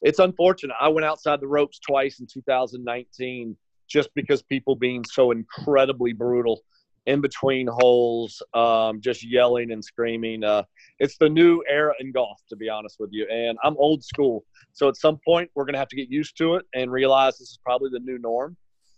it's 0.00 0.18
unfortunate. 0.18 0.76
I 0.80 0.88
went 0.88 1.04
outside 1.04 1.40
the 1.40 1.48
ropes 1.48 1.78
twice 1.78 2.20
in 2.20 2.26
2019 2.26 3.56
just 3.88 4.10
because 4.14 4.42
people 4.42 4.76
being 4.76 5.04
so 5.04 5.30
incredibly 5.30 6.12
brutal 6.12 6.62
in 7.06 7.20
between 7.20 7.68
holes, 7.68 8.42
um, 8.54 9.00
just 9.00 9.24
yelling 9.24 9.70
and 9.70 9.84
screaming. 9.84 10.42
Uh, 10.42 10.64
it's 10.98 11.16
the 11.18 11.28
new 11.28 11.62
era 11.68 11.94
in 12.00 12.12
golf, 12.12 12.40
to 12.48 12.56
be 12.56 12.68
honest 12.68 12.96
with 12.98 13.10
you. 13.12 13.26
And 13.30 13.56
I'm 13.62 13.76
old 13.76 14.04
school. 14.04 14.44
So 14.72 14.88
at 14.88 14.96
some 14.96 15.18
point, 15.24 15.50
we're 15.54 15.64
going 15.64 15.74
to 15.74 15.78
have 15.78 15.88
to 15.88 15.96
get 15.96 16.10
used 16.10 16.36
to 16.38 16.56
it 16.56 16.66
and 16.74 16.90
realize 16.90 17.38
this 17.38 17.50
is 17.50 17.58
probably 17.64 17.90
the 17.92 18.00
new 18.00 18.18
norm. 18.18 18.56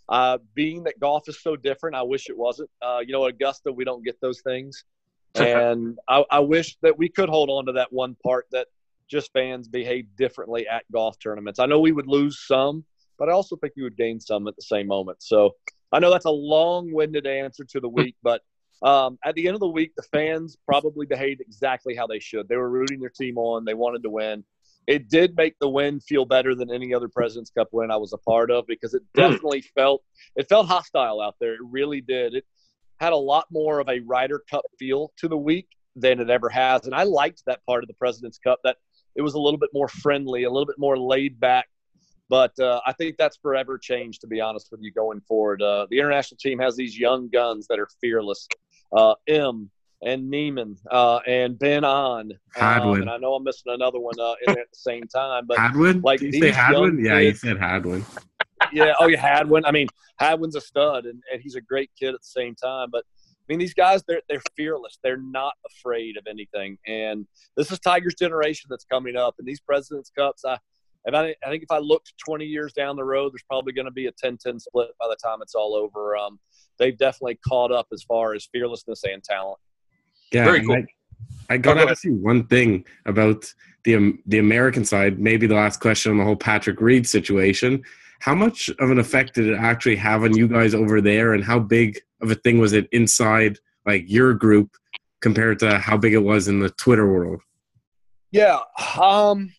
Uh, 0.09 0.39
being 0.55 0.83
that 0.85 0.99
golf 0.99 1.29
is 1.29 1.43
so 1.43 1.55
different, 1.55 1.95
I 1.95 2.03
wish 2.03 2.31
it 2.31 2.37
wasn't. 2.37 2.71
Uh, 2.81 3.01
you 3.07 3.13
know, 3.13 3.27
Augusta, 3.27 3.71
we 3.71 3.85
don't 3.85 4.05
get 4.05 4.19
those 4.21 4.41
things. 4.41 4.85
and 5.35 5.99
I, 6.09 6.25
I 6.31 6.39
wish 6.41 6.79
that 6.83 6.97
we 6.97 7.11
could 7.11 7.29
hold 7.29 7.51
on 7.51 7.67
to 7.67 7.73
that 7.73 7.93
one 7.93 8.17
part 8.25 8.47
that 8.53 8.69
just 9.09 9.31
fans 9.33 9.69
behave 9.69 10.07
differently 10.17 10.67
at 10.67 10.85
golf 10.91 11.19
tournaments. 11.19 11.59
I 11.59 11.67
know 11.67 11.81
we 11.81 11.93
would 11.93 12.07
lose 12.07 12.41
some, 12.47 12.85
but 13.19 13.29
I 13.29 13.33
also 13.33 13.57
think 13.57 13.75
you 13.77 13.85
would 13.85 13.97
gain 13.97 14.21
some 14.21 14.49
at 14.49 14.57
the 14.57 14.63
same 14.63 14.87
moment. 14.87 15.23
So 15.23 15.55
I 15.93 15.99
know 16.01 16.11
that's 16.11 16.27
a 16.27 16.31
long-winded 16.31 17.27
answer 17.27 17.65
to 17.65 17.81
the 17.81 17.89
week, 17.89 18.17
but 18.23 18.43
um, 18.83 19.19
at 19.25 19.35
the 19.35 19.47
end 19.47 19.55
of 19.55 19.61
the 19.61 19.69
week, 19.69 19.93
the 19.97 20.03
fans 20.03 20.57
probably 20.67 21.07
behaved 21.07 21.41
exactly 21.41 21.95
how 21.95 22.07
they 22.07 22.21
should. 22.21 22.49
They 22.49 22.57
were 22.57 22.71
rooting 22.71 23.01
their 23.01 23.11
team 23.11 23.39
on. 23.39 23.65
They 23.65 23.75
wanted 23.75 24.03
to 24.05 24.11
win. 24.11 24.45
It 24.87 25.09
did 25.11 25.37
make 25.37 25.59
the 25.59 25.69
win 25.69 26.01
feel 26.01 26.25
better 26.25 26.55
than 26.55 26.71
any 26.71 26.95
other 26.95 27.09
Presidents 27.09 27.51
Cup 27.51 27.69
win 27.73 27.91
I 27.91 27.97
was 27.97 28.15
a 28.15 28.19
part 28.19 28.51
of 28.51 28.67
because 28.67 28.95
it 28.95 29.03
hmm. 29.15 29.21
definitely 29.21 29.61
felt 29.61 30.03
it 30.37 30.49
felt 30.49 30.67
hostile 30.67 31.21
out 31.21 31.37
there. 31.41 31.55
It 31.55 31.61
really 31.63 32.01
did. 32.01 32.35
It 32.35 32.45
had 32.99 33.13
a 33.13 33.17
lot 33.17 33.47
more 33.51 33.81
of 33.81 33.89
a 33.89 34.01
Ryder 34.01 34.43
Cup 34.51 34.65
feel 34.79 35.13
to 35.19 35.29
the 35.29 35.37
week 35.37 35.69
than 35.95 36.21
it 36.21 36.31
ever 36.31 36.49
has, 36.49 36.87
and 36.87 36.95
I 36.95 37.03
liked 37.03 37.43
that 37.47 37.65
part 37.67 37.85
of 37.85 37.89
the 37.89 37.95
Presidents 37.95 38.39
Cup. 38.39 38.61
That 38.65 38.77
it 39.15 39.23
was 39.23 39.35
a 39.35 39.39
little 39.39 39.59
bit 39.59 39.71
more 39.75 39.89
friendly, 39.89 40.45
a 40.45 40.51
little 40.51 40.67
bit 40.67 40.79
more 40.79 40.99
laid 40.99 41.39
back. 41.39 41.69
But 42.29 42.59
uh, 42.61 42.81
I 42.87 42.93
think 42.93 43.17
that's 43.17 43.39
forever 43.39 43.79
changed, 43.79 44.21
to 44.21 44.27
be 44.27 44.41
honest 44.41 44.69
with 44.71 44.81
you, 44.83 44.93
going 44.93 45.21
forward. 45.23 45.63
Uh, 45.63 45.87
the 45.91 45.99
international 45.99 46.39
team 46.39 46.59
has 46.59 46.77
these 46.77 46.99
young 46.99 47.29
guns 47.29 47.67
that 47.69 47.79
are 47.79 47.89
fearless. 48.01 48.47
Uh, 48.93 49.15
M 49.27 49.71
and 50.03 50.31
Niemann 50.31 50.77
uh, 50.91 51.21
and 51.27 51.59
Ben 51.59 51.85
On. 51.85 52.31
Hadwin. 52.55 52.97
Um, 52.97 53.01
and 53.03 53.11
I 53.11 53.17
know 53.17 53.35
I'm 53.35 53.45
missing 53.45 53.73
another 53.73 53.99
one 53.99 54.15
uh, 54.21 54.35
in 54.47 54.55
there 54.55 54.63
at 54.63 54.71
the 54.71 54.79
same 54.79 55.07
time. 55.09 55.47
But 55.47 55.59
Hadwin? 55.59 56.01
Like 56.03 56.21
Did 56.21 56.35
you 56.35 56.41
say 56.41 56.51
Hadwin? 56.51 57.05
Yeah, 57.05 57.19
you 57.19 57.35
said 57.35 57.59
Hadwin. 57.59 58.05
yeah. 58.73 58.93
Oh, 59.01 59.07
yeah, 59.07 59.21
Hadwin. 59.21 59.65
I 59.65 59.73
mean, 59.73 59.89
Hadwin's 60.19 60.57
a 60.57 60.61
stud, 60.61 61.07
and, 61.07 61.23
and 61.33 61.41
he's 61.43 61.55
a 61.55 61.61
great 61.61 61.91
kid 61.99 62.15
at 62.15 62.21
the 62.21 62.27
same 62.27 62.55
time. 62.55 62.89
But 62.91 63.05
I 63.49 63.53
mean, 63.53 63.59
these 63.59 63.75
guys, 63.75 64.03
they're, 64.07 64.21
they're 64.29 64.43
fearless. 64.57 64.99
They're 65.03 65.17
not 65.17 65.55
afraid 65.67 66.19
of 66.19 66.27
anything. 66.29 66.77
And 66.87 67.27
this 67.57 67.73
is 67.73 67.79
Tiger's 67.79 68.15
generation 68.15 68.69
that's 68.69 68.85
coming 68.85 69.17
up. 69.17 69.37
And 69.39 69.49
these 69.49 69.61
President's 69.61 70.11
Cups, 70.11 70.45
I, 70.45 70.59
and 71.05 71.17
I, 71.17 71.35
I 71.45 71.51
think 71.51 71.63
if 71.63 71.71
I 71.71 71.79
looked 71.79 72.13
20 72.25 72.45
years 72.45 72.73
down 72.73 72.97
the 72.97 73.05
road, 73.05 73.33
there's 73.33 73.45
probably 73.49 73.73
going 73.73 73.87
to 73.87 73.91
be 73.91 74.07
a 74.07 74.13
10-10 74.13 74.61
split 74.61 74.91
by 75.01 75.07
the 75.09 75.17
time 75.23 75.39
it's 75.41 75.55
all 75.55 75.75
over. 75.75 76.17
Um, 76.17 76.39
they've 76.79 76.97
definitely 76.97 77.39
caught 77.49 77.73
up 77.73 77.87
as 77.93 78.03
far 78.03 78.35
as 78.35 78.49
fearlessness 78.53 79.05
and 79.05 79.23
talent. 79.23 79.59
Yeah, 80.33 80.45
Very 80.45 80.65
cool. 80.65 80.77
I, 80.77 81.55
I 81.55 81.57
got 81.57 81.75
to 81.75 81.89
ask 81.89 82.05
you 82.05 82.15
one 82.15 82.47
thing 82.47 82.85
about 83.07 83.53
the 83.85 83.97
um, 83.97 84.19
the 84.27 84.39
American 84.39 84.85
side. 84.85 85.19
Maybe 85.19 85.47
the 85.47 85.55
last 85.55 85.81
question 85.81 86.13
on 86.13 86.19
the 86.19 86.25
whole 86.25 86.37
Patrick 86.37 86.81
Reed 86.81 87.07
situation. 87.07 87.83
How 88.21 88.35
much 88.35 88.69
of 88.81 88.91
an 88.91 88.99
effect 88.99 89.35
did 89.35 89.47
it 89.47 89.57
actually 89.57 89.97
have 89.97 90.25
on 90.25 90.37
you 90.37 90.49
guys 90.49 90.75
over 90.75 91.01
there, 91.01 91.33
and 91.33 91.43
how 91.43 91.59
big 91.59 91.99
of 92.21 92.31
a 92.31 92.35
thing 92.35 92.59
was 92.59 92.73
it 92.73 92.89
inside 92.93 93.59
like 93.87 94.05
your 94.07 94.35
group 94.35 94.77
compared 95.21 95.59
to 95.61 95.79
how 95.79 95.97
big 95.97 96.13
it 96.13 96.23
was 96.23 96.49
in 96.49 96.61
the 96.61 96.71
Twitter 96.71 97.11
world? 97.11 97.41
Yeah, 98.31 98.59
um, 99.01 99.51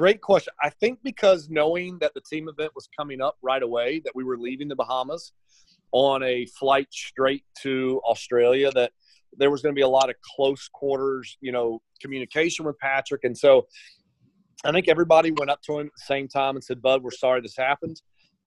great 0.00 0.22
question. 0.22 0.50
I 0.62 0.70
think 0.70 0.98
because 1.04 1.50
knowing 1.50 1.98
that 1.98 2.14
the 2.14 2.22
team 2.22 2.48
event 2.48 2.72
was 2.74 2.88
coming 2.98 3.20
up 3.20 3.36
right 3.42 3.62
away, 3.62 4.00
that 4.06 4.12
we 4.14 4.24
were 4.24 4.38
leaving 4.38 4.66
the 4.66 4.74
Bahamas 4.74 5.34
on 5.92 6.22
a 6.22 6.46
flight 6.58 6.86
straight 6.90 7.44
to 7.60 8.00
Australia, 8.08 8.70
that 8.72 8.92
there 9.36 9.50
was 9.50 9.60
going 9.60 9.74
to 9.74 9.78
be 9.78 9.82
a 9.82 9.88
lot 9.88 10.08
of 10.08 10.16
close 10.34 10.70
quarters, 10.72 11.36
you 11.42 11.52
know, 11.52 11.82
communication 12.00 12.64
with 12.64 12.78
Patrick, 12.78 13.24
and 13.24 13.36
so 13.36 13.66
I 14.64 14.72
think 14.72 14.88
everybody 14.88 15.32
went 15.32 15.50
up 15.50 15.60
to 15.66 15.78
him 15.78 15.86
at 15.88 15.92
the 15.94 16.04
same 16.06 16.28
time 16.28 16.56
and 16.56 16.64
said, 16.64 16.80
"Bud, 16.80 17.02
we're 17.02 17.10
sorry 17.10 17.42
this 17.42 17.56
happened. 17.58 18.00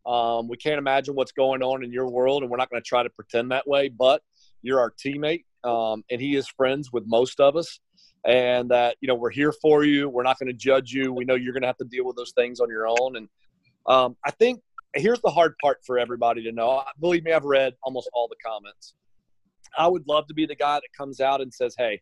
Um, 0.07 0.47
we 0.47 0.57
can't 0.57 0.79
imagine 0.79 1.13
what's 1.13 1.31
going 1.31 1.61
on 1.61 1.83
in 1.83 1.91
your 1.91 2.09
world, 2.09 2.41
and 2.41 2.49
we're 2.49 2.57
not 2.57 2.71
going 2.71 2.81
to 2.81 2.87
try 2.87 3.03
to 3.03 3.11
pretend 3.11 3.51
that 3.51 3.67
way. 3.67 3.89
But 3.89 4.23
you're 4.63 4.79
our 4.79 4.91
teammate, 4.91 5.43
um, 5.63 6.03
and 6.09 6.19
he 6.19 6.35
is 6.35 6.47
friends 6.47 6.91
with 6.91 7.03
most 7.05 7.39
of 7.39 7.55
us, 7.55 7.79
and 8.25 8.69
that 8.71 8.97
you 9.01 9.07
know 9.07 9.15
we're 9.15 9.29
here 9.29 9.51
for 9.51 9.83
you. 9.83 10.09
We're 10.09 10.23
not 10.23 10.39
going 10.39 10.47
to 10.47 10.53
judge 10.53 10.91
you. 10.91 11.13
We 11.13 11.25
know 11.25 11.35
you're 11.35 11.53
going 11.53 11.63
to 11.63 11.67
have 11.67 11.77
to 11.77 11.85
deal 11.85 12.05
with 12.05 12.15
those 12.15 12.31
things 12.31 12.59
on 12.59 12.69
your 12.69 12.87
own. 12.87 13.17
And 13.17 13.29
um, 13.87 14.15
I 14.25 14.31
think 14.31 14.61
here's 14.95 15.21
the 15.21 15.29
hard 15.29 15.55
part 15.61 15.79
for 15.85 15.97
everybody 15.97 16.43
to 16.43 16.51
know. 16.51 16.83
Believe 16.99 17.23
me, 17.23 17.33
I've 17.33 17.45
read 17.45 17.73
almost 17.83 18.09
all 18.13 18.27
the 18.27 18.35
comments. 18.45 18.95
I 19.77 19.87
would 19.87 20.07
love 20.07 20.27
to 20.27 20.33
be 20.33 20.45
the 20.45 20.55
guy 20.55 20.75
that 20.75 20.89
comes 20.97 21.19
out 21.19 21.41
and 21.41 21.53
says, 21.53 21.75
"Hey." 21.77 22.01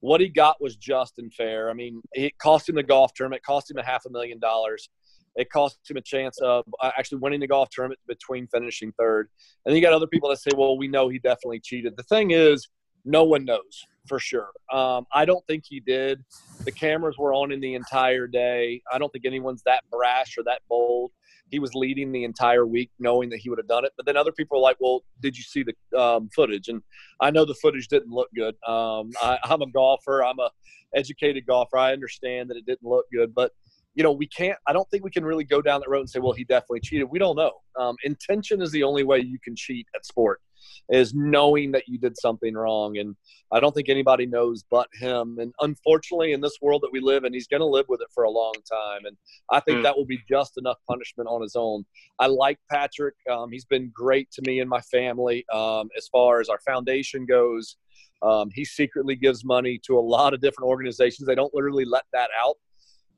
What 0.00 0.20
he 0.20 0.28
got 0.28 0.60
was 0.60 0.76
just 0.76 1.18
and 1.18 1.32
fair. 1.32 1.70
I 1.70 1.72
mean, 1.72 2.02
it 2.12 2.36
cost 2.36 2.68
him 2.68 2.74
the 2.74 2.82
golf 2.82 3.14
tournament, 3.14 3.42
cost 3.42 3.70
him 3.70 3.78
a 3.78 3.82
half 3.82 4.04
a 4.04 4.10
million 4.10 4.38
dollars 4.38 4.90
it 5.36 5.50
cost 5.50 5.78
him 5.88 5.96
a 5.96 6.00
chance 6.00 6.38
of 6.40 6.64
uh, 6.80 6.90
actually 6.98 7.18
winning 7.18 7.40
the 7.40 7.46
golf 7.46 7.68
tournament 7.70 8.00
between 8.08 8.48
finishing 8.48 8.92
third. 8.98 9.28
And 9.64 9.74
you 9.74 9.82
got 9.82 9.92
other 9.92 10.06
people 10.06 10.30
that 10.30 10.38
say, 10.38 10.50
well, 10.56 10.78
we 10.78 10.88
know 10.88 11.08
he 11.08 11.18
definitely 11.18 11.60
cheated. 11.60 11.94
The 11.96 12.02
thing 12.04 12.30
is, 12.30 12.68
no 13.06 13.24
one 13.24 13.44
knows 13.44 13.86
for 14.06 14.18
sure. 14.18 14.50
Um, 14.72 15.06
I 15.12 15.24
don't 15.24 15.44
think 15.46 15.64
he 15.66 15.80
did. 15.80 16.22
The 16.64 16.72
cameras 16.72 17.16
were 17.18 17.32
on 17.32 17.50
him 17.50 17.60
the 17.60 17.74
entire 17.74 18.26
day. 18.26 18.82
I 18.92 18.98
don't 18.98 19.10
think 19.12 19.24
anyone's 19.24 19.62
that 19.64 19.84
brash 19.90 20.36
or 20.36 20.44
that 20.44 20.60
bold. 20.68 21.12
He 21.50 21.58
was 21.58 21.74
leading 21.74 22.12
the 22.12 22.24
entire 22.24 22.66
week 22.66 22.90
knowing 22.98 23.30
that 23.30 23.38
he 23.38 23.48
would 23.48 23.58
have 23.58 23.68
done 23.68 23.84
it. 23.84 23.92
But 23.96 24.04
then 24.04 24.16
other 24.16 24.32
people 24.32 24.58
are 24.58 24.62
like, 24.62 24.76
well, 24.80 25.04
did 25.20 25.36
you 25.36 25.44
see 25.44 25.64
the 25.64 25.98
um, 25.98 26.28
footage? 26.34 26.68
And 26.68 26.82
I 27.20 27.30
know 27.30 27.44
the 27.44 27.54
footage 27.54 27.88
didn't 27.88 28.10
look 28.10 28.28
good. 28.34 28.54
Um, 28.66 29.10
I, 29.22 29.38
I'm 29.44 29.62
a 29.62 29.70
golfer. 29.70 30.24
I'm 30.24 30.38
a 30.40 30.50
educated 30.94 31.46
golfer. 31.46 31.78
I 31.78 31.92
understand 31.92 32.50
that 32.50 32.56
it 32.56 32.66
didn't 32.66 32.88
look 32.88 33.06
good. 33.12 33.34
But– 33.34 33.52
you 33.96 34.02
know, 34.02 34.12
we 34.12 34.26
can't, 34.28 34.58
I 34.66 34.74
don't 34.74 34.88
think 34.90 35.04
we 35.04 35.10
can 35.10 35.24
really 35.24 35.42
go 35.42 35.62
down 35.62 35.80
that 35.80 35.88
road 35.88 36.00
and 36.00 36.10
say, 36.10 36.20
well, 36.20 36.32
he 36.32 36.44
definitely 36.44 36.80
cheated. 36.80 37.08
We 37.10 37.18
don't 37.18 37.34
know. 37.34 37.52
Um, 37.80 37.96
intention 38.04 38.60
is 38.60 38.70
the 38.70 38.82
only 38.82 39.04
way 39.04 39.20
you 39.20 39.38
can 39.42 39.56
cheat 39.56 39.86
at 39.94 40.04
sport, 40.04 40.42
is 40.88 41.14
knowing 41.14 41.72
that 41.72 41.88
you 41.88 41.98
did 41.98 42.16
something 42.16 42.54
wrong. 42.54 42.98
And 42.98 43.16
I 43.52 43.60
don't 43.60 43.74
think 43.74 43.88
anybody 43.88 44.26
knows 44.26 44.64
but 44.70 44.88
him. 44.94 45.38
And 45.40 45.52
unfortunately, 45.60 46.32
in 46.32 46.40
this 46.40 46.58
world 46.60 46.82
that 46.82 46.92
we 46.92 47.00
live 47.00 47.24
in, 47.24 47.32
he's 47.32 47.46
going 47.46 47.60
to 47.60 47.66
live 47.66 47.86
with 47.88 48.00
it 48.00 48.08
for 48.14 48.24
a 48.24 48.30
long 48.30 48.54
time. 48.70 49.04
And 49.04 49.16
I 49.50 49.60
think 49.60 49.78
mm. 49.78 49.82
that 49.84 49.96
will 49.96 50.06
be 50.06 50.20
just 50.28 50.58
enough 50.58 50.78
punishment 50.88 51.28
on 51.28 51.42
his 51.42 51.56
own. 51.56 51.84
I 52.18 52.26
like 52.26 52.58
Patrick. 52.70 53.14
Um, 53.30 53.50
he's 53.50 53.64
been 53.64 53.90
great 53.94 54.30
to 54.32 54.42
me 54.42 54.60
and 54.60 54.68
my 54.68 54.80
family 54.80 55.44
um, 55.52 55.88
as 55.96 56.08
far 56.08 56.40
as 56.40 56.48
our 56.48 56.60
foundation 56.66 57.26
goes. 57.26 57.76
Um, 58.22 58.50
he 58.54 58.64
secretly 58.64 59.14
gives 59.14 59.44
money 59.44 59.78
to 59.86 59.98
a 59.98 60.00
lot 60.00 60.34
of 60.34 60.40
different 60.40 60.68
organizations. 60.68 61.26
They 61.26 61.34
don't 61.34 61.54
literally 61.54 61.84
let 61.84 62.04
that 62.12 62.30
out. 62.40 62.56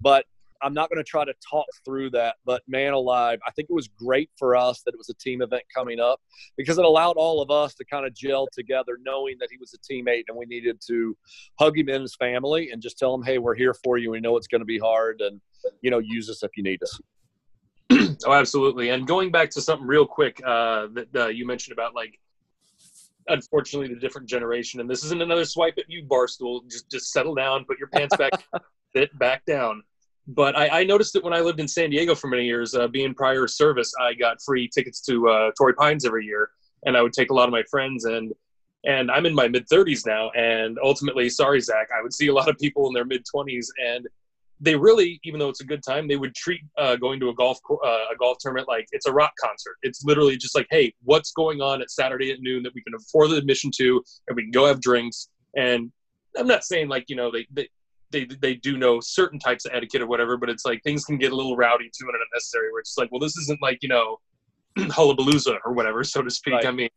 But 0.00 0.26
I'm 0.62 0.74
not 0.74 0.90
going 0.90 0.98
to 0.98 1.08
try 1.08 1.24
to 1.24 1.34
talk 1.48 1.66
through 1.84 2.10
that, 2.10 2.36
but 2.44 2.62
man 2.66 2.92
alive, 2.92 3.38
I 3.46 3.50
think 3.52 3.68
it 3.70 3.74
was 3.74 3.88
great 3.88 4.30
for 4.38 4.56
us 4.56 4.82
that 4.82 4.94
it 4.94 4.98
was 4.98 5.08
a 5.08 5.14
team 5.14 5.42
event 5.42 5.62
coming 5.74 6.00
up 6.00 6.20
because 6.56 6.78
it 6.78 6.84
allowed 6.84 7.16
all 7.16 7.40
of 7.40 7.50
us 7.50 7.74
to 7.74 7.84
kind 7.84 8.06
of 8.06 8.14
gel 8.14 8.48
together, 8.52 8.98
knowing 9.02 9.36
that 9.40 9.48
he 9.50 9.56
was 9.58 9.74
a 9.74 9.78
teammate 9.78 10.24
and 10.28 10.36
we 10.36 10.46
needed 10.46 10.80
to 10.88 11.16
hug 11.58 11.78
him 11.78 11.88
and 11.88 12.02
his 12.02 12.16
family 12.16 12.70
and 12.70 12.82
just 12.82 12.98
tell 12.98 13.14
him, 13.14 13.22
hey, 13.22 13.38
we're 13.38 13.54
here 13.54 13.74
for 13.84 13.98
you. 13.98 14.10
We 14.10 14.20
know 14.20 14.36
it's 14.36 14.48
going 14.48 14.60
to 14.60 14.66
be 14.66 14.78
hard, 14.78 15.20
and 15.20 15.40
you 15.82 15.90
know, 15.90 15.98
use 15.98 16.28
us 16.28 16.42
if 16.42 16.50
you 16.56 16.62
need 16.62 16.80
us. 16.82 17.00
oh, 18.26 18.32
absolutely. 18.32 18.90
And 18.90 19.06
going 19.06 19.30
back 19.30 19.50
to 19.50 19.60
something 19.60 19.86
real 19.86 20.06
quick 20.06 20.40
uh, 20.44 20.88
that 20.94 21.08
uh, 21.14 21.26
you 21.28 21.46
mentioned 21.46 21.72
about 21.72 21.94
like 21.94 22.18
unfortunately 23.28 23.92
the 23.92 24.00
different 24.00 24.28
generation 24.28 24.80
and 24.80 24.88
this 24.88 25.04
isn't 25.04 25.22
another 25.22 25.44
swipe 25.44 25.74
at 25.76 25.84
you 25.88 26.02
barstool 26.02 26.60
just 26.70 26.90
just 26.90 27.12
settle 27.12 27.34
down 27.34 27.64
put 27.66 27.78
your 27.78 27.88
pants 27.88 28.16
back 28.16 28.32
sit 28.96 29.16
back 29.18 29.44
down 29.44 29.82
but 30.28 30.56
I, 30.56 30.80
I, 30.80 30.84
noticed 30.84 31.14
that 31.14 31.24
when 31.24 31.32
I 31.32 31.40
lived 31.40 31.58
in 31.58 31.66
San 31.66 31.88
Diego 31.88 32.14
for 32.14 32.28
many 32.28 32.44
years, 32.44 32.74
uh, 32.74 32.86
being 32.86 33.14
prior 33.14 33.46
service, 33.46 33.92
I 33.98 34.12
got 34.12 34.42
free 34.42 34.68
tickets 34.68 35.00
to 35.06 35.28
uh, 35.28 35.50
Torrey 35.56 35.74
Pines 35.74 36.04
every 36.04 36.26
year, 36.26 36.50
and 36.84 36.96
I 36.96 37.02
would 37.02 37.14
take 37.14 37.30
a 37.30 37.34
lot 37.34 37.48
of 37.48 37.52
my 37.52 37.62
friends 37.70 38.04
and 38.04 38.32
and 38.84 39.10
I'm 39.10 39.26
in 39.26 39.34
my 39.34 39.48
mid 39.48 39.68
30s 39.68 40.06
now, 40.06 40.30
and 40.30 40.78
ultimately, 40.82 41.28
sorry 41.28 41.60
Zach, 41.60 41.88
I 41.96 42.02
would 42.02 42.12
see 42.12 42.28
a 42.28 42.32
lot 42.32 42.48
of 42.48 42.56
people 42.58 42.86
in 42.86 42.94
their 42.94 43.04
mid 43.04 43.24
20s, 43.34 43.66
and 43.84 44.06
they 44.60 44.76
really, 44.76 45.20
even 45.24 45.40
though 45.40 45.48
it's 45.48 45.60
a 45.60 45.66
good 45.66 45.82
time, 45.82 46.06
they 46.06 46.16
would 46.16 46.34
treat 46.34 46.60
uh, 46.76 46.96
going 46.96 47.18
to 47.20 47.28
a 47.28 47.34
golf 47.34 47.58
uh, 47.70 47.86
a 48.12 48.16
golf 48.18 48.38
tournament 48.38 48.68
like 48.68 48.86
it's 48.92 49.06
a 49.06 49.12
rock 49.12 49.32
concert. 49.40 49.76
It's 49.82 50.04
literally 50.04 50.36
just 50.36 50.54
like, 50.54 50.66
hey, 50.70 50.92
what's 51.04 51.32
going 51.32 51.60
on 51.60 51.80
at 51.82 51.90
Saturday 51.90 52.32
at 52.32 52.40
noon 52.40 52.62
that 52.64 52.74
we 52.74 52.82
can 52.82 52.94
afford 52.94 53.30
the 53.30 53.36
admission 53.36 53.70
to, 53.78 54.02
and 54.28 54.36
we 54.36 54.42
can 54.42 54.52
go 54.52 54.66
have 54.66 54.80
drinks. 54.80 55.28
And 55.56 55.90
I'm 56.36 56.46
not 56.46 56.64
saying 56.64 56.88
like 56.88 57.06
you 57.08 57.16
know 57.16 57.30
they, 57.30 57.46
they 57.50 57.68
they 58.10 58.24
they 58.24 58.54
do 58.54 58.76
know 58.76 59.00
certain 59.00 59.38
types 59.38 59.64
of 59.64 59.72
etiquette 59.74 60.02
or 60.02 60.06
whatever, 60.06 60.36
but 60.36 60.50
it's 60.50 60.64
like 60.64 60.82
things 60.82 61.04
can 61.04 61.18
get 61.18 61.32
a 61.32 61.36
little 61.36 61.56
rowdy 61.56 61.90
too 61.96 62.06
and 62.06 62.14
unnecessary. 62.14 62.72
Where 62.72 62.80
it's 62.80 62.96
like, 62.98 63.10
well, 63.10 63.20
this 63.20 63.36
isn't 63.36 63.60
like 63.62 63.78
you 63.82 63.88
know, 63.88 64.18
hullabalooza 64.78 65.58
or 65.64 65.72
whatever, 65.72 66.04
so 66.04 66.22
to 66.22 66.30
speak. 66.30 66.54
Right. 66.54 66.66
I 66.66 66.70
mean, 66.72 66.88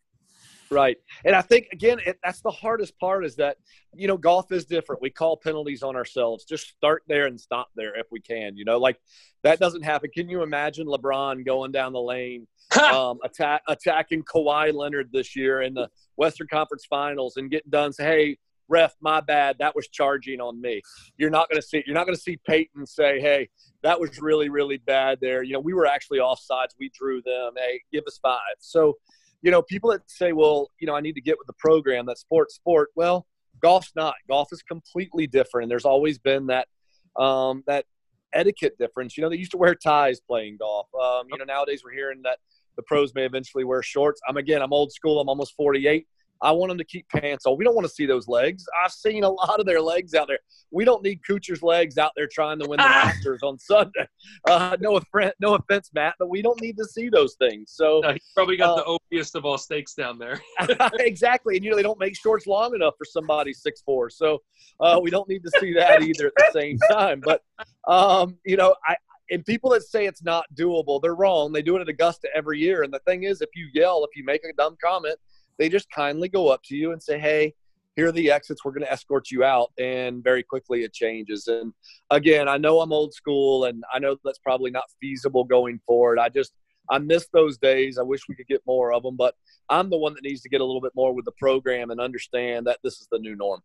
Right. 0.71 0.97
And 1.25 1.35
I 1.35 1.41
think, 1.41 1.67
again, 1.73 1.99
it, 2.05 2.17
that's 2.23 2.39
the 2.39 2.49
hardest 2.49 2.97
part 2.97 3.25
is 3.25 3.35
that, 3.35 3.57
you 3.93 4.07
know, 4.07 4.15
golf 4.15 4.53
is 4.53 4.63
different. 4.63 5.01
We 5.01 5.09
call 5.09 5.35
penalties 5.35 5.83
on 5.83 5.97
ourselves. 5.97 6.45
Just 6.45 6.69
start 6.69 7.03
there 7.07 7.25
and 7.25 7.39
stop 7.39 7.67
there 7.75 7.99
if 7.99 8.07
we 8.09 8.21
can. 8.21 8.55
You 8.55 8.63
know, 8.63 8.79
like 8.79 8.97
that 9.43 9.59
doesn't 9.59 9.83
happen. 9.83 10.11
Can 10.13 10.29
you 10.29 10.43
imagine 10.43 10.87
LeBron 10.87 11.45
going 11.45 11.73
down 11.73 11.91
the 11.91 12.01
lane, 12.01 12.47
um, 12.81 13.19
attack, 13.21 13.63
attacking 13.67 14.23
Kawhi 14.23 14.73
Leonard 14.73 15.09
this 15.11 15.35
year 15.35 15.61
in 15.61 15.73
the 15.73 15.89
Western 16.15 16.47
Conference 16.47 16.85
Finals 16.89 17.35
and 17.35 17.51
getting 17.51 17.69
done? 17.69 17.91
Say, 17.91 18.03
hey, 18.05 18.37
ref, 18.71 18.95
my 19.01 19.21
bad. 19.21 19.57
That 19.59 19.75
was 19.75 19.87
charging 19.87 20.41
on 20.41 20.59
me. 20.59 20.81
You're 21.17 21.29
not 21.29 21.49
going 21.49 21.61
to 21.61 21.67
see. 21.67 21.83
You're 21.85 21.95
not 21.95 22.05
going 22.05 22.15
to 22.15 22.21
see 22.21 22.37
Peyton 22.47 22.85
say, 22.85 23.19
hey, 23.19 23.49
that 23.83 23.99
was 23.99 24.19
really, 24.19 24.49
really 24.49 24.77
bad 24.77 25.19
there. 25.21 25.43
You 25.43 25.53
know, 25.53 25.59
we 25.59 25.73
were 25.73 25.85
actually 25.85 26.19
offsides. 26.19 26.73
We 26.79 26.89
drew 26.97 27.21
them. 27.21 27.53
Hey, 27.57 27.81
give 27.91 28.03
us 28.07 28.17
five. 28.21 28.55
So 28.59 28.97
you 29.41 29.51
know, 29.51 29.61
people 29.61 29.91
that 29.91 30.01
say, 30.07 30.33
well, 30.33 30.69
you 30.79 30.87
know, 30.87 30.95
I 30.95 31.01
need 31.01 31.13
to 31.13 31.21
get 31.21 31.37
with 31.37 31.47
the 31.47 31.53
program, 31.53 32.05
that 32.05 32.17
sport, 32.17 32.51
sport. 32.51 32.89
Well, 32.95 33.25
golf's 33.61 33.91
not. 33.95 34.15
Golf 34.29 34.49
is 34.51 34.61
completely 34.61 35.27
different. 35.27 35.65
And 35.65 35.71
there's 35.71 35.85
always 35.85 36.19
been 36.19 36.47
that, 36.47 36.67
um, 37.15 37.63
that 37.67 37.85
etiquette 38.33 38.77
difference. 38.77 39.17
You 39.17 39.23
know, 39.23 39.29
they 39.29 39.37
used 39.37 39.51
to 39.51 39.57
wear 39.57 39.75
ties 39.75 40.19
playing 40.21 40.57
golf. 40.59 40.87
Um, 40.93 41.27
you 41.31 41.37
know, 41.37 41.45
nowadays 41.45 41.81
we're 41.83 41.93
hearing 41.93 42.21
that 42.23 42.37
the 42.75 42.83
pros 42.83 43.13
may 43.15 43.25
eventually 43.25 43.63
wear 43.63 43.81
shorts. 43.81 44.21
I'm 44.27 44.37
again, 44.37 44.61
I'm 44.61 44.73
old 44.73 44.91
school. 44.91 45.19
I'm 45.19 45.27
almost 45.27 45.55
48. 45.55 46.07
I 46.41 46.51
want 46.51 46.69
them 46.69 46.77
to 46.77 46.83
keep 46.83 47.07
pants 47.09 47.45
on. 47.45 47.57
We 47.57 47.63
don't 47.63 47.75
want 47.75 47.87
to 47.87 47.93
see 47.93 48.05
those 48.05 48.27
legs. 48.27 48.65
I've 48.83 48.91
seen 48.91 49.23
a 49.23 49.29
lot 49.29 49.59
of 49.59 49.65
their 49.65 49.81
legs 49.81 50.13
out 50.13 50.27
there. 50.27 50.39
We 50.71 50.85
don't 50.85 51.03
need 51.03 51.19
Kuchar's 51.27 51.61
legs 51.61 51.97
out 51.97 52.11
there 52.15 52.27
trying 52.31 52.59
to 52.59 52.67
win 52.67 52.77
the 52.77 52.83
Masters 52.83 53.41
on 53.43 53.59
Sunday. 53.59 54.07
Uh, 54.47 54.77
no, 54.79 54.95
offense, 54.95 55.33
no 55.39 55.55
offense, 55.55 55.91
Matt, 55.93 56.15
but 56.17 56.29
we 56.29 56.41
don't 56.41 56.59
need 56.61 56.77
to 56.77 56.85
see 56.85 57.09
those 57.09 57.35
things. 57.35 57.71
So 57.73 57.99
no, 58.01 58.13
he's 58.13 58.31
probably 58.33 58.57
got 58.57 58.71
uh, 58.71 58.75
the 58.77 58.85
opiest 58.85 59.35
of 59.35 59.45
all 59.45 59.57
steaks 59.57 59.93
down 59.93 60.17
there. 60.17 60.41
exactly, 60.99 61.57
and 61.57 61.65
you 61.65 61.71
know 61.71 61.77
they 61.77 61.83
don't 61.83 61.99
make 61.99 62.15
shorts 62.15 62.47
long 62.47 62.73
enough 62.73 62.93
for 62.97 63.05
somebody 63.05 63.53
six 63.53 63.81
four. 63.81 64.09
So 64.09 64.41
uh, 64.79 64.99
we 65.01 65.09
don't 65.09 65.27
need 65.27 65.43
to 65.43 65.51
see 65.59 65.73
that 65.73 66.01
either 66.01 66.27
at 66.27 66.33
the 66.37 66.49
same 66.53 66.77
time. 66.89 67.21
But 67.23 67.41
um, 67.87 68.37
you 68.45 68.55
know, 68.57 68.75
I 68.87 68.95
and 69.31 69.45
people 69.45 69.69
that 69.71 69.83
say 69.83 70.05
it's 70.05 70.23
not 70.23 70.45
doable, 70.53 71.01
they're 71.01 71.15
wrong. 71.15 71.53
They 71.53 71.61
do 71.61 71.77
it 71.77 71.81
at 71.81 71.87
Augusta 71.87 72.27
every 72.35 72.59
year. 72.59 72.83
And 72.83 72.93
the 72.93 72.99
thing 72.99 73.23
is, 73.23 73.41
if 73.41 73.49
you 73.55 73.69
yell, 73.73 74.03
if 74.03 74.15
you 74.15 74.25
make 74.25 74.43
a 74.43 74.53
dumb 74.53 74.75
comment, 74.83 75.15
they 75.57 75.69
just 75.69 75.89
kindly 75.91 76.29
go 76.29 76.49
up 76.49 76.61
to 76.65 76.75
you 76.75 76.91
and 76.91 77.01
say, 77.01 77.19
hey, 77.19 77.53
here 77.95 78.07
are 78.07 78.11
the 78.11 78.31
exits. 78.31 78.63
We're 78.63 78.71
going 78.71 78.85
to 78.85 78.91
escort 78.91 79.31
you 79.31 79.43
out. 79.43 79.71
And 79.77 80.23
very 80.23 80.43
quickly 80.43 80.83
it 80.83 80.93
changes. 80.93 81.47
And 81.47 81.73
again, 82.09 82.47
I 82.47 82.57
know 82.57 82.79
I'm 82.79 82.93
old 82.93 83.13
school 83.13 83.65
and 83.65 83.83
I 83.93 83.99
know 83.99 84.15
that's 84.23 84.39
probably 84.39 84.71
not 84.71 84.85
feasible 85.01 85.43
going 85.43 85.79
forward. 85.85 86.17
I 86.19 86.29
just, 86.29 86.53
I 86.89 86.97
miss 86.99 87.27
those 87.33 87.57
days. 87.57 87.97
I 87.97 88.03
wish 88.03 88.21
we 88.27 88.35
could 88.35 88.47
get 88.47 88.61
more 88.65 88.93
of 88.93 89.03
them, 89.03 89.15
but 89.17 89.35
I'm 89.69 89.89
the 89.89 89.97
one 89.97 90.13
that 90.13 90.23
needs 90.23 90.41
to 90.41 90.49
get 90.49 90.61
a 90.61 90.65
little 90.65 90.81
bit 90.81 90.93
more 90.95 91.13
with 91.13 91.25
the 91.25 91.33
program 91.33 91.91
and 91.91 91.99
understand 91.99 92.65
that 92.67 92.79
this 92.83 93.01
is 93.01 93.07
the 93.11 93.19
new 93.19 93.35
norm. 93.35 93.61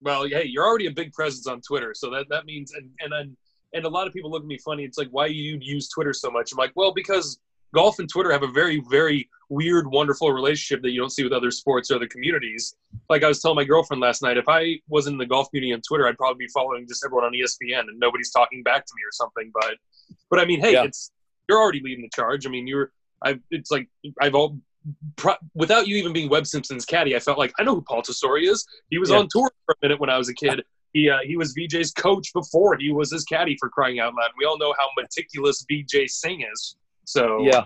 Well, 0.00 0.28
hey, 0.28 0.44
you're 0.44 0.64
already 0.64 0.86
a 0.86 0.92
big 0.92 1.12
presence 1.12 1.48
on 1.48 1.60
Twitter, 1.60 1.92
so 1.92 2.08
that 2.10 2.26
that 2.30 2.46
means, 2.46 2.72
and 2.72 2.88
and 3.00 3.10
then 3.12 3.36
and 3.74 3.84
a 3.84 3.88
lot 3.88 4.06
of 4.06 4.12
people 4.12 4.30
look 4.30 4.42
at 4.42 4.46
me 4.46 4.58
funny. 4.58 4.84
It's 4.84 4.96
like, 4.96 5.08
why 5.10 5.26
you 5.26 5.58
use 5.60 5.88
Twitter 5.88 6.12
so 6.12 6.30
much? 6.30 6.52
I'm 6.52 6.58
like, 6.58 6.72
well, 6.76 6.92
because 6.92 7.40
golf 7.74 7.98
and 7.98 8.08
Twitter 8.08 8.32
have 8.32 8.42
a 8.42 8.48
very, 8.48 8.82
very 8.88 9.28
weird, 9.48 9.90
wonderful 9.90 10.32
relationship 10.32 10.82
that 10.82 10.90
you 10.90 11.00
don't 11.00 11.10
see 11.10 11.24
with 11.24 11.32
other 11.32 11.50
sports 11.50 11.90
or 11.90 11.96
other 11.96 12.06
communities. 12.06 12.74
Like 13.08 13.24
I 13.24 13.28
was 13.28 13.40
telling 13.40 13.56
my 13.56 13.64
girlfriend 13.64 14.00
last 14.00 14.22
night, 14.22 14.36
if 14.36 14.48
I 14.48 14.80
wasn't 14.88 15.14
in 15.14 15.18
the 15.18 15.26
golf 15.26 15.50
community 15.50 15.72
on 15.72 15.80
Twitter, 15.80 16.06
I'd 16.06 16.18
probably 16.18 16.46
be 16.46 16.50
following 16.52 16.86
just 16.86 17.04
everyone 17.04 17.24
on 17.24 17.32
ESPN 17.32 17.80
and 17.80 17.98
nobody's 17.98 18.30
talking 18.30 18.62
back 18.62 18.84
to 18.84 18.92
me 18.96 19.02
or 19.02 19.12
something. 19.12 19.50
But, 19.54 19.76
but 20.30 20.38
I 20.38 20.44
mean, 20.44 20.60
hey, 20.60 20.74
yeah. 20.74 20.84
it's 20.84 21.12
you're 21.48 21.60
already 21.60 21.80
leading 21.82 22.02
the 22.02 22.10
charge. 22.14 22.46
I 22.46 22.50
mean, 22.50 22.66
you're, 22.66 22.92
I've, 23.22 23.40
it's 23.50 23.70
like 23.70 23.88
I've 24.20 24.34
all. 24.34 24.58
Pro, 25.16 25.34
without 25.54 25.86
you 25.86 25.96
even 25.96 26.14
being 26.14 26.30
Webb 26.30 26.46
Simpson's 26.46 26.86
caddy, 26.86 27.14
I 27.14 27.18
felt 27.18 27.36
like 27.36 27.52
I 27.58 27.62
know 27.62 27.74
who 27.74 27.82
Paul 27.82 28.00
Tesori 28.00 28.48
is. 28.48 28.64
He 28.88 28.98
was 28.98 29.10
yeah. 29.10 29.18
on 29.18 29.28
tour 29.30 29.50
for 29.66 29.72
a 29.72 29.76
minute 29.82 30.00
when 30.00 30.08
I 30.08 30.16
was 30.16 30.30
a 30.30 30.34
kid. 30.34 30.62
He 30.94 31.10
uh, 31.10 31.18
he 31.24 31.36
was 31.36 31.54
VJ's 31.54 31.92
coach 31.92 32.32
before 32.32 32.76
he 32.78 32.90
was 32.90 33.10
his 33.10 33.24
caddy 33.24 33.56
for 33.58 33.68
crying 33.68 34.00
out 34.00 34.14
loud. 34.14 34.30
We 34.38 34.46
all 34.46 34.56
know 34.56 34.74
how 34.78 34.86
meticulous 34.96 35.66
VJ 35.70 36.08
Singh 36.08 36.42
is. 36.50 36.76
So 37.04 37.42
yeah, 37.42 37.64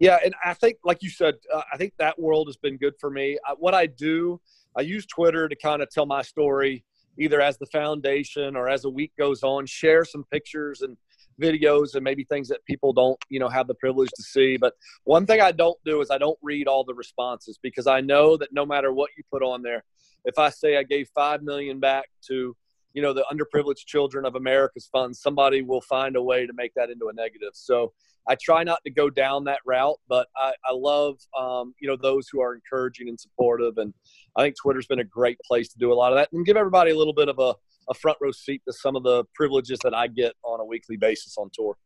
yeah, 0.00 0.18
and 0.24 0.34
I 0.42 0.54
think, 0.54 0.78
like 0.82 1.02
you 1.02 1.10
said, 1.10 1.34
uh, 1.52 1.62
I 1.72 1.76
think 1.76 1.92
that 1.98 2.18
world 2.18 2.48
has 2.48 2.56
been 2.56 2.78
good 2.78 2.94
for 2.98 3.10
me. 3.10 3.38
Uh, 3.46 3.54
what 3.58 3.74
I 3.74 3.86
do, 3.86 4.40
I 4.76 4.80
use 4.80 5.04
Twitter 5.04 5.46
to 5.46 5.54
kind 5.54 5.82
of 5.82 5.90
tell 5.90 6.06
my 6.06 6.22
story, 6.22 6.84
either 7.18 7.40
as 7.40 7.58
the 7.58 7.66
foundation 7.66 8.56
or 8.56 8.68
as 8.68 8.86
a 8.86 8.90
week 8.90 9.12
goes 9.18 9.42
on, 9.42 9.66
share 9.66 10.06
some 10.06 10.24
pictures 10.32 10.80
and 10.80 10.96
videos 11.40 11.94
and 11.94 12.02
maybe 12.02 12.24
things 12.24 12.48
that 12.48 12.64
people 12.64 12.94
don't, 12.94 13.18
you 13.28 13.38
know, 13.38 13.48
have 13.48 13.66
the 13.66 13.74
privilege 13.74 14.10
to 14.16 14.22
see. 14.22 14.56
But 14.56 14.72
one 15.04 15.26
thing 15.26 15.42
I 15.42 15.52
don't 15.52 15.78
do 15.84 16.00
is 16.00 16.10
I 16.10 16.18
don't 16.18 16.38
read 16.42 16.66
all 16.66 16.82
the 16.82 16.94
responses 16.94 17.58
because 17.62 17.86
I 17.86 18.00
know 18.00 18.38
that 18.38 18.52
no 18.52 18.64
matter 18.64 18.92
what 18.92 19.10
you 19.18 19.22
put 19.30 19.42
on 19.42 19.62
there, 19.62 19.84
if 20.24 20.38
I 20.38 20.48
say 20.48 20.78
I 20.78 20.82
gave 20.82 21.10
five 21.14 21.42
million 21.42 21.78
back 21.78 22.06
to 22.28 22.56
you 22.92 23.02
know 23.02 23.12
the 23.12 23.24
underprivileged 23.32 23.86
children 23.86 24.24
of 24.24 24.34
america's 24.34 24.88
funds 24.92 25.20
somebody 25.20 25.62
will 25.62 25.80
find 25.80 26.16
a 26.16 26.22
way 26.22 26.46
to 26.46 26.52
make 26.52 26.72
that 26.74 26.90
into 26.90 27.08
a 27.08 27.12
negative 27.12 27.50
so 27.52 27.92
i 28.28 28.36
try 28.40 28.62
not 28.62 28.80
to 28.84 28.90
go 28.90 29.08
down 29.10 29.44
that 29.44 29.60
route 29.64 29.98
but 30.08 30.28
i, 30.36 30.52
I 30.64 30.72
love 30.72 31.18
um, 31.38 31.74
you 31.80 31.88
know 31.88 31.96
those 31.96 32.28
who 32.30 32.40
are 32.40 32.54
encouraging 32.54 33.08
and 33.08 33.18
supportive 33.18 33.78
and 33.78 33.92
i 34.36 34.42
think 34.42 34.56
twitter's 34.56 34.86
been 34.86 35.00
a 35.00 35.04
great 35.04 35.38
place 35.40 35.68
to 35.68 35.78
do 35.78 35.92
a 35.92 35.94
lot 35.94 36.12
of 36.12 36.18
that 36.18 36.28
and 36.32 36.44
give 36.44 36.56
everybody 36.56 36.90
a 36.90 36.96
little 36.96 37.14
bit 37.14 37.28
of 37.28 37.38
a, 37.38 37.54
a 37.88 37.94
front 37.94 38.18
row 38.20 38.32
seat 38.32 38.62
to 38.66 38.72
some 38.72 38.96
of 38.96 39.02
the 39.02 39.24
privileges 39.34 39.78
that 39.82 39.94
i 39.94 40.06
get 40.06 40.32
on 40.44 40.60
a 40.60 40.64
weekly 40.64 40.96
basis 40.96 41.36
on 41.38 41.50
tour 41.52 41.76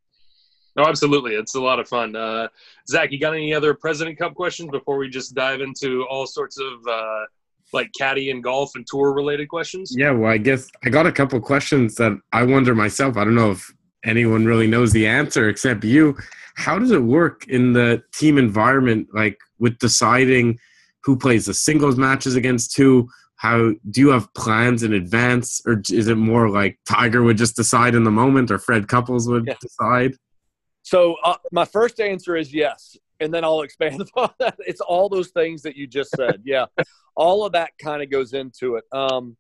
no, 0.76 0.84
absolutely. 0.86 1.34
It's 1.36 1.54
a 1.54 1.60
lot 1.60 1.78
of 1.78 1.88
fun. 1.88 2.16
Uh, 2.16 2.48
Zach, 2.88 3.12
you 3.12 3.20
got 3.20 3.32
any 3.32 3.54
other 3.54 3.74
President 3.74 4.18
Cup 4.18 4.34
questions 4.34 4.70
before 4.72 4.96
we 4.96 5.08
just 5.08 5.32
dive 5.32 5.60
into 5.60 6.04
all 6.10 6.26
sorts 6.26 6.58
of 6.58 6.84
uh, 6.90 7.24
like 7.72 7.90
caddy 7.98 8.30
and 8.30 8.42
golf 8.42 8.72
and 8.74 8.86
tour 8.86 9.12
related 9.12 9.48
questions? 9.48 9.94
Yeah, 9.96 10.12
well, 10.12 10.30
I 10.30 10.38
guess 10.38 10.70
I 10.84 10.90
got 10.90 11.06
a 11.06 11.12
couple 11.12 11.40
questions 11.40 11.96
that 11.96 12.18
I 12.32 12.44
wonder 12.44 12.74
myself. 12.74 13.16
I 13.16 13.24
don't 13.24 13.34
know 13.34 13.52
if 13.52 13.72
anyone 14.04 14.44
really 14.44 14.66
knows 14.66 14.92
the 14.92 15.06
answer 15.06 15.48
except 15.48 15.84
you. 15.84 16.16
How 16.56 16.78
does 16.78 16.92
it 16.92 17.02
work 17.02 17.48
in 17.48 17.72
the 17.72 18.02
team 18.14 18.38
environment, 18.38 19.08
like 19.12 19.38
with 19.58 19.78
deciding 19.78 20.58
who 21.02 21.16
plays 21.16 21.46
the 21.46 21.54
singles 21.54 21.96
matches 21.96 22.36
against 22.36 22.76
who? 22.76 23.08
How 23.36 23.72
do 23.90 24.00
you 24.00 24.08
have 24.10 24.32
plans 24.34 24.84
in 24.84 24.94
advance, 24.94 25.60
or 25.66 25.82
is 25.90 26.08
it 26.08 26.16
more 26.16 26.48
like 26.48 26.78
Tiger 26.86 27.22
would 27.22 27.36
just 27.36 27.56
decide 27.56 27.94
in 27.94 28.04
the 28.04 28.10
moment, 28.10 28.50
or 28.50 28.58
Fred 28.58 28.88
Couples 28.88 29.28
would 29.28 29.46
yeah. 29.46 29.54
decide? 29.60 30.14
So 30.82 31.16
uh, 31.24 31.36
my 31.50 31.64
first 31.64 31.98
answer 31.98 32.36
is 32.36 32.54
yes 32.54 32.96
and 33.20 33.32
then 33.32 33.44
I'll 33.44 33.62
expand 33.68 34.00
upon 34.00 34.30
that. 34.38 34.56
It's 34.60 34.80
all 34.80 35.08
those 35.08 35.28
things 35.28 35.62
that 35.62 35.76
you 35.76 35.86
just 35.86 36.10
said. 36.10 36.42
Yeah, 36.44 36.66
all 37.16 37.44
of 37.44 37.52
that 37.52 37.70
kind 37.82 38.02
of 38.02 38.10
goes 38.10 38.32
into 38.32 38.76
it. 38.76 38.84
Um, 38.92 39.36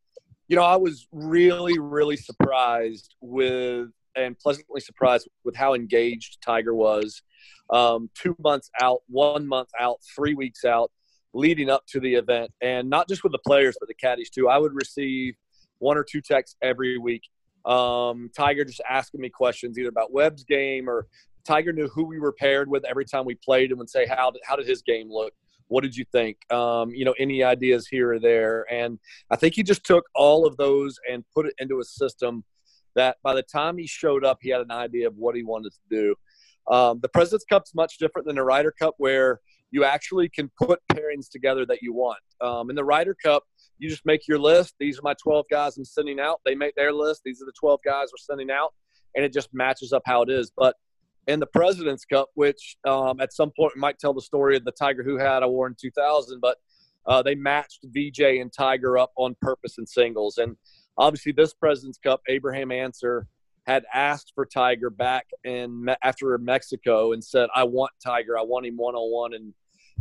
you 0.48 0.56
know, 0.56 0.62
I 0.62 0.76
was 0.76 1.06
really, 1.12 1.78
really 1.78 2.16
surprised 2.16 3.14
with 3.20 3.88
and 4.16 4.38
pleasantly 4.38 4.80
surprised 4.80 5.28
with 5.44 5.56
how 5.56 5.74
engaged 5.74 6.38
Tiger 6.44 6.74
was. 6.74 7.22
Um, 7.70 8.10
two 8.14 8.36
months 8.38 8.70
out, 8.80 9.00
one 9.08 9.46
month 9.46 9.70
out, 9.80 9.98
three 10.14 10.34
weeks 10.34 10.64
out, 10.64 10.92
leading 11.32 11.68
up 11.70 11.84
to 11.88 12.00
the 12.00 12.14
event, 12.14 12.52
and 12.60 12.88
not 12.88 13.08
just 13.08 13.24
with 13.24 13.32
the 13.32 13.40
players, 13.44 13.76
but 13.80 13.88
the 13.88 13.94
caddies 13.94 14.30
too. 14.30 14.48
I 14.48 14.58
would 14.58 14.74
receive 14.74 15.34
one 15.78 15.96
or 15.96 16.04
two 16.04 16.20
texts 16.20 16.56
every 16.62 16.98
week. 16.98 17.22
Um, 17.64 18.30
Tiger 18.36 18.64
just 18.64 18.82
asking 18.88 19.20
me 19.20 19.30
questions 19.30 19.78
either 19.78 19.88
about 19.88 20.12
Webb's 20.12 20.44
game 20.44 20.88
or 20.88 21.06
Tiger 21.44 21.72
knew 21.72 21.88
who 21.88 22.04
we 22.04 22.20
were 22.20 22.32
paired 22.32 22.68
with 22.68 22.84
every 22.84 23.04
time 23.04 23.24
we 23.24 23.34
played 23.34 23.70
and 23.70 23.78
would 23.78 23.90
say, 23.90 24.06
how 24.06 24.30
did, 24.30 24.42
how 24.44 24.56
did 24.56 24.66
his 24.66 24.82
game 24.82 25.10
look? 25.10 25.32
What 25.68 25.82
did 25.82 25.96
you 25.96 26.04
think? 26.12 26.36
Um, 26.52 26.90
you 26.90 27.04
know, 27.04 27.14
any 27.18 27.42
ideas 27.42 27.88
here 27.88 28.12
or 28.12 28.20
there? 28.20 28.66
And 28.70 28.98
I 29.30 29.36
think 29.36 29.54
he 29.54 29.62
just 29.62 29.84
took 29.84 30.04
all 30.14 30.46
of 30.46 30.56
those 30.56 30.98
and 31.10 31.24
put 31.34 31.46
it 31.46 31.54
into 31.58 31.80
a 31.80 31.84
system 31.84 32.44
that 32.94 33.16
by 33.22 33.34
the 33.34 33.42
time 33.42 33.78
he 33.78 33.86
showed 33.86 34.24
up, 34.24 34.38
he 34.40 34.50
had 34.50 34.60
an 34.60 34.70
idea 34.70 35.06
of 35.06 35.16
what 35.16 35.34
he 35.34 35.42
wanted 35.42 35.72
to 35.72 35.80
do. 35.90 36.14
Um, 36.72 37.00
the 37.02 37.08
President's 37.08 37.44
Cup's 37.44 37.74
much 37.74 37.98
different 37.98 38.26
than 38.26 38.36
the 38.36 38.44
Ryder 38.44 38.72
Cup, 38.78 38.94
where 38.98 39.40
you 39.70 39.84
actually 39.84 40.28
can 40.28 40.50
put 40.56 40.80
pairings 40.92 41.28
together 41.30 41.66
that 41.66 41.82
you 41.82 41.92
want. 41.92 42.20
Um, 42.40 42.70
in 42.70 42.76
the 42.76 42.84
Ryder 42.84 43.16
Cup, 43.22 43.42
you 43.78 43.88
just 43.88 44.06
make 44.06 44.28
your 44.28 44.38
list. 44.38 44.74
These 44.78 44.98
are 44.98 45.02
my 45.02 45.14
12 45.22 45.46
guys 45.50 45.76
I'm 45.76 45.84
sending 45.84 46.20
out. 46.20 46.40
They 46.46 46.54
make 46.54 46.74
their 46.76 46.92
list. 46.92 47.22
These 47.24 47.42
are 47.42 47.46
the 47.46 47.52
12 47.58 47.80
guys 47.84 48.08
we're 48.12 48.34
sending 48.34 48.50
out, 48.50 48.72
and 49.14 49.24
it 49.24 49.32
just 49.32 49.48
matches 49.52 49.92
up 49.92 50.02
how 50.06 50.22
it 50.22 50.30
is. 50.30 50.52
But 50.56 50.76
in 51.26 51.40
the 51.40 51.46
President's 51.46 52.04
Cup, 52.04 52.28
which 52.34 52.76
um, 52.84 53.20
at 53.20 53.32
some 53.32 53.50
point 53.50 53.76
might 53.76 53.98
tell 53.98 54.12
the 54.12 54.20
story 54.20 54.56
of 54.56 54.64
the 54.64 54.72
Tiger 54.72 55.02
who 55.02 55.16
had 55.16 55.42
I 55.42 55.46
wore 55.46 55.66
in 55.66 55.74
2000, 55.80 56.40
but 56.40 56.58
uh, 57.06 57.22
they 57.22 57.34
matched 57.34 57.84
VJ 57.84 58.20
and 58.40 58.52
Tiger 58.52 58.98
up 58.98 59.12
on 59.16 59.36
purpose 59.40 59.78
in 59.78 59.86
singles. 59.86 60.38
And 60.38 60.56
obviously, 60.96 61.32
this 61.32 61.54
President's 61.54 61.98
Cup, 61.98 62.22
Abraham 62.28 62.70
Ancer 62.70 63.26
had 63.66 63.84
asked 63.92 64.32
for 64.34 64.44
Tiger 64.44 64.90
back 64.90 65.26
in 65.44 65.86
after 66.02 66.36
Mexico 66.38 67.12
and 67.12 67.22
said, 67.24 67.48
"I 67.54 67.64
want 67.64 67.92
Tiger. 68.02 68.38
I 68.38 68.42
want 68.42 68.66
him 68.66 68.76
one 68.76 68.94
on 68.94 69.10
one 69.10 69.34
and 69.34 69.54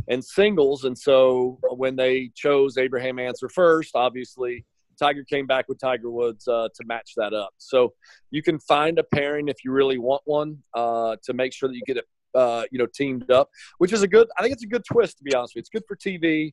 and 0.08 0.24
singles." 0.24 0.84
And 0.84 0.96
so 0.96 1.58
when 1.70 1.96
they 1.96 2.30
chose 2.34 2.76
Abraham 2.76 3.18
Ancer 3.18 3.48
first, 3.48 3.92
obviously 3.94 4.64
Tiger 4.98 5.24
came 5.24 5.46
back 5.46 5.68
with 5.68 5.78
Tiger 5.78 6.10
Woods 6.10 6.46
uh, 6.48 6.68
to 6.74 6.86
match 6.86 7.12
that 7.16 7.32
up. 7.32 7.50
So 7.58 7.94
you 8.30 8.42
can 8.42 8.58
find 8.58 8.98
a 8.98 9.04
pairing 9.04 9.48
if 9.48 9.64
you 9.64 9.72
really 9.72 9.98
want 9.98 10.22
one 10.24 10.58
uh, 10.74 11.16
to 11.24 11.32
make 11.32 11.52
sure 11.52 11.68
that 11.68 11.74
you 11.74 11.82
get 11.86 11.98
it 11.98 12.06
uh, 12.34 12.64
you 12.70 12.78
know, 12.78 12.86
teamed 12.92 13.30
up, 13.30 13.48
which 13.78 13.92
is 13.92 14.02
a 14.02 14.08
good. 14.08 14.28
I 14.38 14.42
think 14.42 14.52
it's 14.52 14.64
a 14.64 14.68
good 14.68 14.84
twist 14.84 15.18
to 15.18 15.24
be 15.24 15.34
honest 15.34 15.54
with 15.54 15.56
you. 15.56 15.60
It's 15.60 15.68
good 15.68 15.84
for 15.86 15.96
TV. 15.96 16.52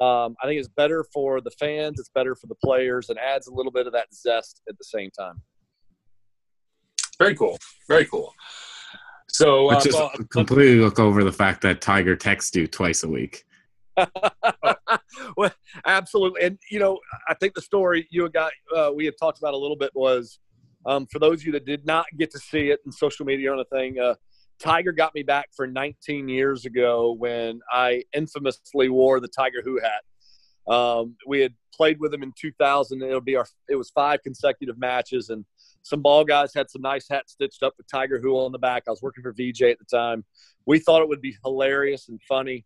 Um, 0.00 0.36
I 0.42 0.46
think 0.46 0.58
it's 0.58 0.68
better 0.68 1.04
for 1.12 1.40
the 1.40 1.52
fans. 1.52 1.98
It's 1.98 2.10
better 2.14 2.34
for 2.34 2.46
the 2.46 2.56
players, 2.56 3.08
and 3.08 3.18
adds 3.18 3.46
a 3.46 3.54
little 3.54 3.72
bit 3.72 3.86
of 3.86 3.92
that 3.92 4.12
zest 4.12 4.60
at 4.68 4.76
the 4.76 4.84
same 4.84 5.10
time. 5.18 5.40
Very 7.18 7.34
cool. 7.34 7.58
Very 7.88 8.04
cool. 8.06 8.34
So, 9.28 9.68
uh, 9.68 9.74
Let's 9.74 9.84
just 9.84 9.98
well, 9.98 10.10
completely 10.30 10.76
look 10.76 10.98
over 10.98 11.24
the 11.24 11.32
fact 11.32 11.62
that 11.62 11.80
Tiger 11.80 12.16
texts 12.16 12.54
you 12.54 12.66
twice 12.66 13.02
a 13.02 13.08
week. 13.08 13.44
well, 15.36 15.52
absolutely, 15.86 16.42
and 16.42 16.58
you 16.70 16.78
know, 16.78 16.98
I 17.28 17.34
think 17.34 17.54
the 17.54 17.62
story 17.62 18.06
you 18.10 18.28
guy 18.28 18.50
uh, 18.74 18.90
we 18.94 19.04
had 19.04 19.14
talked 19.18 19.38
about 19.38 19.54
a 19.54 19.56
little 19.56 19.76
bit 19.76 19.90
was 19.94 20.38
um, 20.86 21.06
for 21.06 21.18
those 21.18 21.40
of 21.40 21.46
you 21.46 21.52
that 21.52 21.64
did 21.64 21.86
not 21.86 22.06
get 22.18 22.30
to 22.32 22.38
see 22.38 22.70
it 22.70 22.80
in 22.84 22.92
social 22.92 23.24
media 23.24 23.52
or 23.52 23.54
anything. 23.54 23.98
Uh, 23.98 24.14
Tiger 24.60 24.92
got 24.92 25.14
me 25.14 25.22
back 25.22 25.48
for 25.54 25.66
19 25.66 26.28
years 26.28 26.64
ago 26.64 27.12
when 27.18 27.60
I 27.72 28.04
infamously 28.14 28.88
wore 28.88 29.20
the 29.20 29.28
Tiger 29.28 29.62
Who 29.64 29.80
hat. 29.80 30.72
Um, 30.72 31.16
we 31.26 31.40
had 31.40 31.54
played 31.74 31.98
with 32.00 32.14
him 32.14 32.22
in 32.22 32.32
2000. 32.40 33.02
It'll 33.02 33.20
be 33.20 33.36
our. 33.36 33.46
It 33.68 33.76
was 33.76 33.90
five 33.90 34.22
consecutive 34.22 34.78
matches, 34.78 35.28
and 35.28 35.44
some 35.82 36.00
ball 36.00 36.24
guys 36.24 36.54
had 36.54 36.70
some 36.70 36.82
nice 36.82 37.06
hats 37.08 37.32
stitched 37.32 37.62
up 37.62 37.74
with 37.76 37.86
Tiger 37.88 38.18
Who 38.18 38.38
on 38.38 38.52
the 38.52 38.58
back. 38.58 38.84
I 38.86 38.90
was 38.90 39.02
working 39.02 39.22
for 39.22 39.32
VJ 39.32 39.62
at 39.62 39.78
the 39.78 39.84
time. 39.90 40.24
We 40.66 40.78
thought 40.78 41.02
it 41.02 41.08
would 41.08 41.20
be 41.20 41.36
hilarious 41.44 42.08
and 42.08 42.20
funny. 42.26 42.64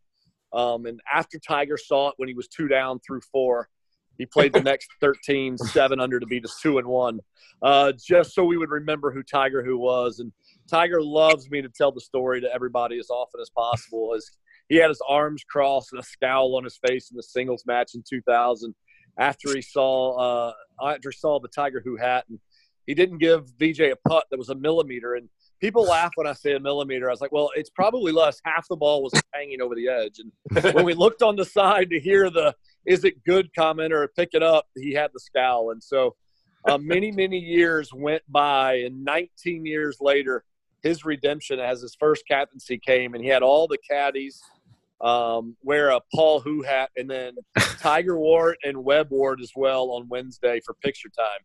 Um, 0.53 0.87
and 0.87 1.01
after 1.13 1.39
Tiger 1.39 1.77
saw 1.77 2.09
it 2.09 2.15
when 2.17 2.29
he 2.29 2.35
was 2.35 2.49
two 2.49 2.69
down 2.69 3.01
through 3.01 3.21
four, 3.33 3.69
he 4.17 4.27
played 4.27 4.53
the 4.53 4.63
next 4.63 4.89
13, 5.01 5.59
seven 5.59 6.01
under 6.01 6.19
to 6.19 6.27
beat 6.27 6.45
us 6.45 6.59
two 6.61 6.79
and 6.79 6.87
one, 6.87 7.21
uh, 7.63 7.93
just 7.93 8.35
so 8.35 8.45
we 8.45 8.57
would 8.57 8.71
remember 8.71 9.13
who 9.13 9.23
Tiger 9.23 9.63
Who 9.63 9.79
was. 9.79 10.19
And 10.19 10.33
Tiger 10.69 11.03
loves 11.03 11.51
me 11.51 11.63
to 11.63 11.69
tell 11.69 11.93
the 11.93 12.01
story 12.01 12.41
to 12.41 12.53
everybody 12.53 12.99
as 12.99 13.11
often 13.11 13.41
as 13.41 13.51
possible. 13.51 14.15
As 14.17 14.29
he 14.69 14.77
had 14.77 14.89
his 14.89 15.01
arms 15.09 15.45
crossed 15.49 15.93
and 15.93 16.01
a 16.01 16.05
scowl 16.05 16.57
on 16.57 16.65
his 16.65 16.79
face 16.87 17.11
in 17.11 17.17
the 17.17 17.23
singles 17.23 17.65
match 17.67 17.93
in 17.95 18.03
2000 18.09 18.75
after 19.19 19.55
he 19.55 19.63
saw 19.63 20.17
uh, 20.17 20.53
after 20.85 21.11
he 21.11 21.17
saw 21.17 21.41
the 21.41 21.49
Tiger 21.49 21.83
Who 21.85 21.97
hat, 21.97 22.25
and 22.29 22.39
he 22.87 22.95
didn't 22.95 23.19
give 23.19 23.51
VJ 23.59 23.81
a 23.81 23.97
putt 24.09 24.25
that 24.31 24.39
was 24.39 24.49
a 24.49 24.55
millimeter. 24.55 25.15
And 25.15 25.29
people 25.61 25.85
laugh 25.85 26.13
when 26.15 26.27
I 26.27 26.33
say 26.33 26.55
a 26.55 26.61
millimeter. 26.61 27.09
I 27.09 27.13
was 27.13 27.21
like, 27.21 27.33
well, 27.33 27.51
it's 27.55 27.71
probably 27.71 28.13
less. 28.13 28.41
Half 28.45 28.69
the 28.69 28.77
ball 28.77 29.03
was 29.03 29.13
hanging 29.33 29.61
over 29.61 29.75
the 29.75 29.89
edge. 29.89 30.21
And 30.21 30.75
when 30.75 30.85
we 30.85 30.95
looked 30.95 31.23
on 31.23 31.37
the 31.37 31.45
side 31.45 31.91
to 31.91 32.01
hear 32.01 32.31
the 32.31 32.55
"Is 32.85 33.05
it 33.05 33.25
good?" 33.25 33.55
comment 33.55 33.93
or 33.93 34.09
pick 34.09 34.31
it 34.33 34.43
up, 34.43 34.67
he 34.77 34.93
had 34.93 35.11
the 35.13 35.21
scowl. 35.21 35.71
And 35.71 35.83
so, 35.83 36.17
uh, 36.69 36.79
many 36.79 37.11
many 37.11 37.39
years 37.39 37.93
went 37.93 38.23
by, 38.29 38.75
and 38.75 39.05
19 39.05 39.67
years 39.67 39.99
later, 40.01 40.45
his 40.83 41.05
redemption 41.05 41.59
as 41.59 41.81
his 41.81 41.97
first 41.99 42.25
captaincy 42.29 42.79
came, 42.79 43.15
and 43.15 43.23
he 43.23 43.31
had 43.31 43.43
all 43.43 43.67
the 43.67 43.79
caddies 43.89 44.41
um, 45.01 45.57
wear 45.63 45.91
a 45.91 46.01
Paul 46.15 46.41
Who 46.41 46.63
hat, 46.63 46.91
and 46.97 47.09
then 47.09 47.37
Tiger 47.79 48.19
it 48.51 48.59
and 48.65 48.85
Webb 48.85 49.09
it 49.11 49.41
as 49.41 49.53
well 49.55 49.91
on 49.91 50.09
Wednesday 50.09 50.61
for 50.65 50.75
picture 50.75 51.09
time, 51.09 51.41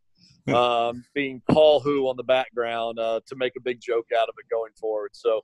um, 0.54 1.04
being 1.14 1.42
Paul 1.50 1.80
Who 1.80 2.08
on 2.08 2.18
the 2.18 2.24
background 2.24 3.00
uh, 3.00 3.22
to 3.28 3.36
make 3.36 3.54
a 3.58 3.62
big 3.62 3.80
joke 3.82 4.08
out 4.18 4.30
of 4.30 4.36
it 4.38 4.50
going 4.50 4.72
forward. 4.80 5.12
So 5.14 5.42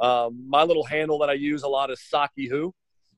um, 0.00 0.44
my 0.48 0.62
little 0.62 0.84
handle 0.84 1.18
that 1.18 1.28
I 1.28 1.34
use 1.34 1.62
a 1.62 1.68
lot 1.68 1.90
is 1.90 2.02
Saki 2.08 2.48
Who. 2.48 2.74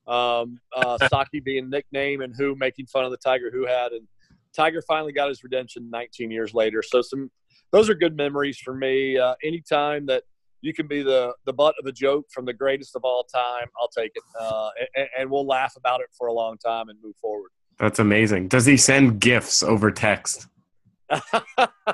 Um, 0.06 0.58
uh, 0.74 0.98
Saki 1.08 1.40
being 1.40 1.70
nickname 1.70 2.22
and 2.22 2.34
Who 2.36 2.56
making 2.56 2.86
fun 2.86 3.04
of 3.04 3.10
the 3.10 3.18
Tiger 3.18 3.50
Who 3.52 3.66
had 3.66 3.92
and 3.92 4.06
Tiger 4.52 4.82
finally 4.82 5.12
got 5.12 5.28
his 5.28 5.42
redemption 5.42 5.88
19 5.90 6.30
years 6.30 6.54
later. 6.54 6.82
So 6.82 7.02
some 7.02 7.30
those 7.72 7.88
are 7.88 7.94
good 7.94 8.16
memories 8.16 8.58
for 8.58 8.74
me. 8.74 9.16
Uh, 9.18 9.34
anytime 9.42 10.06
that 10.06 10.24
you 10.60 10.72
can 10.72 10.86
be 10.86 11.02
the 11.02 11.34
the 11.46 11.52
butt 11.52 11.74
of 11.80 11.86
a 11.86 11.92
joke 11.92 12.26
from 12.30 12.44
the 12.44 12.52
greatest 12.52 12.94
of 12.94 13.02
all 13.04 13.24
time, 13.24 13.66
I'll 13.80 13.88
take 13.88 14.12
it, 14.14 14.22
uh, 14.38 14.70
and, 14.94 15.08
and, 15.18 15.30
we'll 15.30 15.46
laugh 15.46 15.74
about 15.76 16.00
it 16.00 16.06
for 16.16 16.28
a 16.28 16.32
long 16.32 16.58
time 16.58 16.88
and 16.88 16.98
move 17.02 17.16
forward. 17.16 17.50
That's 17.78 17.98
amazing. 17.98 18.48
Does 18.48 18.66
he 18.66 18.76
send 18.76 19.20
gifts 19.20 19.62
over 19.62 19.90
text? 19.90 20.46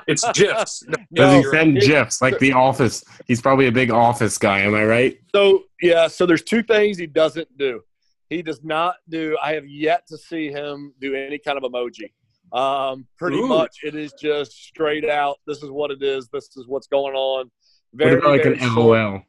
It's 0.07 0.29
gifs. 0.31 0.83
No, 1.11 1.23
Does 1.23 1.43
he 1.43 1.51
send 1.51 1.79
gifs 1.81 2.21
like 2.21 2.37
the 2.37 2.53
Office? 2.53 3.03
He's 3.25 3.41
probably 3.41 3.65
a 3.65 3.71
big 3.71 3.89
Office 3.89 4.37
guy. 4.37 4.59
Am 4.59 4.75
I 4.75 4.85
right? 4.85 5.19
So 5.33 5.63
yeah. 5.81 6.07
So 6.07 6.25
there's 6.25 6.43
two 6.43 6.61
things 6.61 6.97
he 6.97 7.07
doesn't 7.07 7.47
do. 7.57 7.81
He 8.29 8.43
does 8.43 8.63
not 8.63 8.95
do. 9.09 9.35
I 9.41 9.53
have 9.53 9.67
yet 9.67 10.05
to 10.07 10.17
see 10.17 10.51
him 10.51 10.93
do 11.01 11.15
any 11.15 11.39
kind 11.39 11.57
of 11.57 11.63
emoji. 11.63 12.11
Um, 12.51 13.07
pretty 13.17 13.37
Ooh. 13.37 13.47
much, 13.47 13.77
it 13.83 13.95
is 13.95 14.13
just 14.13 14.51
straight 14.51 15.07
out. 15.07 15.37
This 15.47 15.63
is 15.63 15.69
what 15.69 15.91
it 15.91 16.01
is. 16.01 16.29
This 16.29 16.55
is 16.55 16.67
what's 16.67 16.87
going 16.87 17.15
on. 17.15 17.49
Very, 17.93 18.15
what 18.15 18.19
about 18.19 18.31
like 18.31 18.45
an 18.45 18.59
short. 18.59 18.99
LOL? 18.99 19.21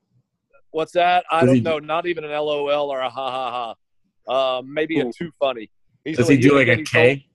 What's 0.71 0.93
that? 0.93 1.25
I 1.31 1.41
Does 1.41 1.49
don't 1.49 1.55
he, 1.57 1.61
know. 1.63 1.79
Not 1.79 2.07
even 2.07 2.25
an 2.25 2.31
LOL 2.31 2.91
or 2.91 3.01
a 3.01 3.11
ha 3.11 3.31
ha 3.31 3.75
ha. 4.27 4.59
Um, 4.59 4.73
maybe 4.73 5.01
a 5.01 5.11
too 5.13 5.33
funny. 5.39 5.71
He's 6.05 6.17
Does 6.17 6.29
he 6.29 6.37
do 6.37 6.57
like 6.57 6.69
a 6.69 6.83
K? 6.83 7.27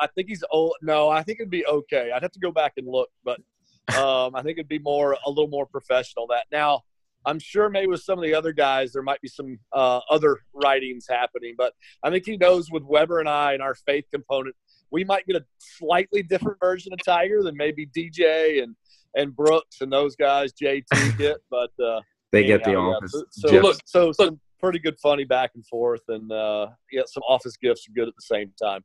I, 0.00 0.04
I 0.04 0.06
think 0.08 0.28
he's 0.28 0.44
old. 0.50 0.74
No, 0.82 1.08
I 1.08 1.22
think 1.22 1.40
it'd 1.40 1.50
be 1.50 1.66
okay. 1.66 2.10
I'd 2.14 2.22
have 2.22 2.32
to 2.32 2.40
go 2.40 2.52
back 2.52 2.74
and 2.76 2.86
look, 2.88 3.10
but 3.24 3.40
um, 3.96 4.34
I 4.34 4.42
think 4.42 4.58
it'd 4.58 4.68
be 4.68 4.78
more 4.78 5.16
a 5.24 5.28
little 5.28 5.48
more 5.48 5.66
professional. 5.66 6.26
That 6.28 6.44
now, 6.52 6.82
I'm 7.26 7.38
sure 7.38 7.68
maybe 7.68 7.88
with 7.88 8.02
some 8.02 8.18
of 8.18 8.24
the 8.24 8.34
other 8.34 8.52
guys 8.52 8.92
there 8.92 9.02
might 9.02 9.20
be 9.20 9.28
some 9.28 9.58
uh, 9.72 10.00
other 10.10 10.38
writings 10.54 11.06
happening, 11.08 11.54
but 11.56 11.72
I 12.02 12.10
think 12.10 12.24
he 12.26 12.36
knows 12.36 12.70
with 12.70 12.84
Weber 12.84 13.20
and 13.20 13.28
I 13.28 13.52
and 13.52 13.62
our 13.62 13.74
faith 13.74 14.04
component, 14.12 14.54
we 14.90 15.04
might 15.04 15.26
get 15.26 15.36
a 15.36 15.44
slightly 15.58 16.22
different 16.22 16.58
version 16.60 16.92
of 16.92 16.98
Tiger 17.04 17.42
than 17.42 17.56
maybe 17.56 17.86
DJ 17.86 18.62
and 18.62 18.76
and 19.16 19.34
Brooks 19.34 19.80
and 19.80 19.92
those 19.92 20.14
guys 20.14 20.52
JT 20.52 20.84
get, 21.18 21.38
but 21.50 21.70
uh, 21.82 22.00
they 22.32 22.44
get 22.44 22.64
the 22.64 22.76
office. 22.76 23.12
Yeah. 23.14 23.22
So, 23.30 23.48
so 23.48 23.60
look, 23.60 23.76
so 23.84 24.06
look, 24.06 24.16
some 24.16 24.40
pretty 24.60 24.78
good 24.78 24.98
funny 25.00 25.24
back 25.24 25.52
and 25.54 25.66
forth, 25.66 26.02
and 26.08 26.30
uh, 26.30 26.68
yeah, 26.92 27.02
some 27.06 27.22
office 27.28 27.56
gifts 27.56 27.88
are 27.88 27.92
good 27.92 28.08
at 28.08 28.14
the 28.14 28.22
same 28.22 28.52
time. 28.62 28.82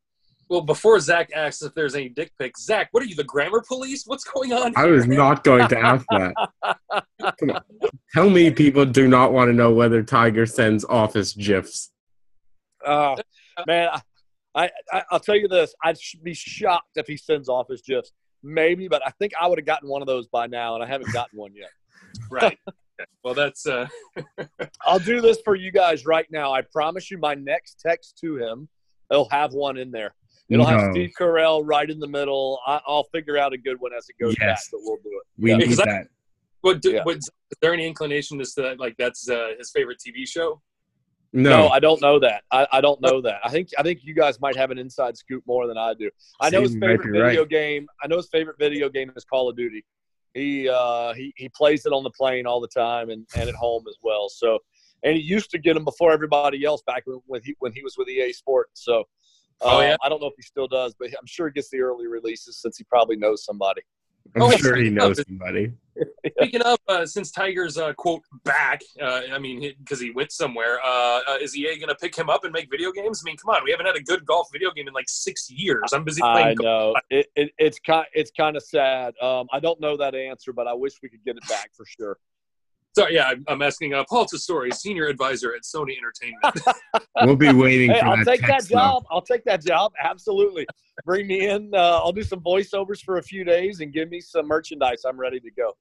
Well, 0.48 0.62
before 0.62 1.00
Zach 1.00 1.32
asks 1.36 1.64
if 1.64 1.74
there's 1.74 1.96
any 1.96 2.10
dick 2.10 2.32
pics, 2.38 2.66
Zach, 2.66 2.90
what 2.92 3.02
are 3.02 3.08
you, 3.08 3.16
the 3.16 3.24
grammar 3.24 3.64
police? 3.68 4.04
What's 4.06 4.24
going 4.24 4.54
on? 4.54 4.74
Here? 4.76 4.86
I 4.86 4.86
was 4.86 5.08
not 5.08 5.44
going 5.44 5.68
to 5.68 5.80
ask 5.80 6.06
that. 6.12 7.64
Tell 8.14 8.30
me, 8.30 8.52
people 8.52 8.86
do 8.86 9.08
not 9.08 9.34
want 9.34 9.50
to 9.50 9.54
know 9.54 9.74
whether 9.74 10.04
Tiger 10.04 10.46
sends 10.46 10.86
office 10.86 11.34
gifs. 11.34 11.92
Uh, 12.86 13.16
man, 13.66 13.90
I, 14.54 14.70
I 14.92 15.04
will 15.12 15.20
tell 15.20 15.36
you 15.36 15.48
this: 15.48 15.74
I'd 15.84 15.98
be 16.24 16.34
shocked 16.34 16.92
if 16.96 17.08
he 17.08 17.18
sends 17.18 17.50
office 17.50 17.82
gifs. 17.82 18.12
Maybe, 18.44 18.88
but 18.88 19.02
I 19.06 19.10
think 19.20 19.34
I 19.40 19.48
would 19.48 19.58
have 19.58 19.66
gotten 19.66 19.90
one 19.90 20.02
of 20.02 20.08
those 20.08 20.28
by 20.28 20.46
now, 20.46 20.76
and 20.76 20.84
I 20.84 20.88
haven't 20.88 21.12
gotten 21.12 21.40
one 21.40 21.54
yet. 21.56 21.72
right. 22.32 22.58
Well, 23.24 23.34
that's. 23.34 23.66
Uh... 23.66 23.88
I'll 24.86 25.00
do 25.00 25.20
this 25.20 25.40
for 25.44 25.56
you 25.56 25.72
guys 25.72 26.06
right 26.06 26.28
now. 26.32 26.54
I 26.54 26.62
promise 26.62 27.10
you, 27.10 27.18
my 27.18 27.34
next 27.34 27.80
text 27.86 28.20
to 28.20 28.38
him, 28.38 28.70
it'll 29.12 29.30
have 29.30 29.54
one 29.54 29.78
in 29.78 29.92
there. 29.92 30.14
It'll 30.50 30.66
no. 30.66 30.72
have 30.72 30.92
Steve 30.92 31.12
Carell 31.20 31.62
right 31.64 31.90
in 31.90 32.00
the 32.00 32.08
middle. 32.08 32.60
I, 32.68 32.80
will 32.88 33.08
figure 33.12 33.38
out 33.38 33.54
a 33.54 33.58
good 33.58 33.80
one 33.80 33.92
as 33.98 34.08
it 34.10 34.22
goes 34.22 34.36
yes. 34.40 34.48
back, 34.48 34.60
but 34.72 34.80
we'll 34.84 34.98
do 34.98 35.10
it. 35.10 35.42
We 35.42 35.52
yeah. 35.52 35.58
need 35.58 35.78
that. 35.78 36.08
What, 36.62 36.82
do, 36.82 36.92
yeah. 36.92 37.04
what, 37.04 37.18
is 37.18 37.30
there 37.62 37.74
any 37.74 37.88
inclination 37.88 38.40
as 38.42 38.54
to 38.56 38.62
that 38.64 38.80
like 38.80 38.96
that's 38.98 39.30
uh, 39.30 39.52
his 39.58 39.72
favorite 39.72 40.00
TV 40.06 40.28
show? 40.28 40.62
No. 41.34 41.50
no, 41.50 41.68
I 41.68 41.80
don't 41.80 42.02
know 42.02 42.18
that. 42.20 42.44
I, 42.50 42.66
I 42.72 42.82
don't 42.82 43.02
know 43.02 43.20
that. 43.22 43.42
I 43.44 43.50
think 43.50 43.70
I 43.78 43.84
think 43.84 44.00
you 44.04 44.16
guys 44.16 44.40
might 44.40 44.56
have 44.56 44.72
an 44.72 44.78
inside 44.78 45.18
scoop 45.18 45.44
more 45.46 45.68
than 45.68 45.78
I 45.78 45.94
do. 45.94 46.10
I 46.40 46.50
know 46.50 46.62
his 46.62 46.74
favorite 46.74 47.12
video 47.12 47.42
right. 47.42 47.50
game. 47.50 47.88
I 48.02 48.08
know 48.08 48.16
his 48.18 48.30
favorite 48.30 48.56
video 48.58 48.88
game 48.88 49.12
is 49.18 49.26
Call 49.26 49.50
of 49.50 49.58
Duty. 49.58 49.84
He 50.34 50.70
uh, 50.70 51.14
he 51.14 51.34
he 51.36 51.50
plays 51.50 51.86
it 51.86 51.92
on 51.92 52.04
the 52.04 52.12
plane 52.12 52.48
all 52.48 52.62
the 52.62 52.70
time 52.70 53.10
and, 53.10 53.28
and 53.36 53.50
at 53.50 53.56
home 53.56 53.84
as 53.90 53.98
well. 54.02 54.30
So 54.30 54.60
and 55.04 55.16
he 55.16 55.22
used 55.22 55.52
to 55.52 55.58
get 55.58 55.74
them 55.74 55.84
before 55.84 56.12
everybody 56.14 56.64
else 56.64 56.82
back 56.88 57.04
when, 57.06 57.20
when 57.26 57.42
he 57.44 57.56
when 57.60 57.74
he 57.74 57.84
was 57.84 57.96
with 57.98 58.08
EA 58.08 58.32
Sports. 58.32 58.84
So 58.84 59.04
oh, 59.62 59.82
yeah? 59.82 59.96
I 60.02 60.10
don't 60.10 60.22
know 60.22 60.28
if 60.28 60.36
he 60.36 60.44
still 60.44 60.68
does, 60.68 60.96
but 60.98 61.10
I'm 61.10 61.26
sure 61.26 61.48
he 61.48 61.54
gets 61.54 61.70
the 61.70 61.82
early 61.82 62.08
releases 62.08 62.58
since 62.58 62.78
he 62.78 62.84
probably 62.84 63.16
knows 63.16 63.44
somebody. 63.44 63.82
I'm 64.36 64.42
oh, 64.42 64.52
sure 64.52 64.76
he 64.76 64.90
knows 64.90 65.22
somebody. 65.26 65.72
Speaking 66.42 66.62
of, 66.64 66.78
uh, 66.88 67.06
since 67.06 67.32
Tiger's 67.32 67.78
uh, 67.78 67.94
quote 67.94 68.22
back, 68.44 68.82
uh, 69.02 69.22
I 69.32 69.40
mean, 69.40 69.74
because 69.80 70.00
he, 70.00 70.08
he, 70.08 70.12
went 70.12 70.32
somewhere, 70.32 70.80
uh, 70.84 71.22
uh, 71.28 71.38
is 71.40 71.56
EA 71.56 71.78
going 71.78 71.90
to 71.90 71.96
pick 71.96 72.16
him 72.16 72.30
up 72.30 72.44
and 72.44 72.52
make 72.52 72.70
video 72.70 72.92
games? 72.92 73.22
I 73.24 73.26
mean, 73.26 73.38
come 73.38 73.56
on, 73.56 73.64
we 73.64 73.72
haven't 73.72 73.86
had 73.86 73.96
a 73.96 74.02
good 74.02 74.26
golf 74.26 74.48
video 74.52 74.72
game 74.72 74.88
in 74.88 74.94
like 74.94 75.08
six 75.08 75.50
years. 75.50 75.94
I'm 75.94 76.04
busy 76.04 76.22
playing. 76.22 76.58
I 76.60 76.64
know 76.64 76.96
it, 77.10 77.28
it, 77.36 77.52
it's 77.58 77.80
kind 77.80 78.06
it's 78.14 78.32
kind 78.32 78.58
of 78.58 78.64
sad. 78.64 79.14
Um, 79.22 79.48
I 79.54 79.60
don't 79.60 79.80
know 79.80 79.96
that 79.98 80.16
answer, 80.16 80.52
but 80.52 80.68
I 80.68 80.74
wish 80.74 80.94
we 81.02 81.10
could 81.10 81.24
get 81.24 81.38
it 81.38 81.48
back 81.48 81.70
for 81.74 81.86
sure. 81.86 82.18
So 82.98 83.10
yeah, 83.10 83.34
I'm 83.48 83.62
asking 83.62 83.94
uh, 83.94 84.06
Paul 84.10 84.26
Tesori, 84.26 84.74
senior 84.74 85.08
advisor 85.08 85.54
at 85.54 85.64
Sony 85.64 85.96
Entertainment. 85.98 86.80
we'll 87.24 87.36
be 87.36 87.52
waiting. 87.52 87.92
hey, 87.92 88.00
I'll 88.00 88.16
that 88.16 88.26
take 88.26 88.42
that 88.48 88.66
job. 88.68 89.04
I'll 89.12 89.22
take 89.22 89.44
that 89.44 89.64
job. 89.66 89.92
Absolutely. 90.02 90.66
Bring 91.04 91.28
me 91.28 91.50
in. 91.50 91.72
Uh, 91.74 92.00
I'll 92.02 92.14
do 92.14 92.24
some 92.24 92.40
voiceovers 92.40 93.02
for 93.02 93.18
a 93.18 93.24
few 93.24 93.44
days 93.44 93.82
and 93.82 93.92
give 93.92 94.10
me 94.10 94.22
some 94.22 94.48
merchandise. 94.48 95.04
I'm 95.06 95.20
ready 95.20 95.40
to 95.40 95.52
go. 95.52 95.74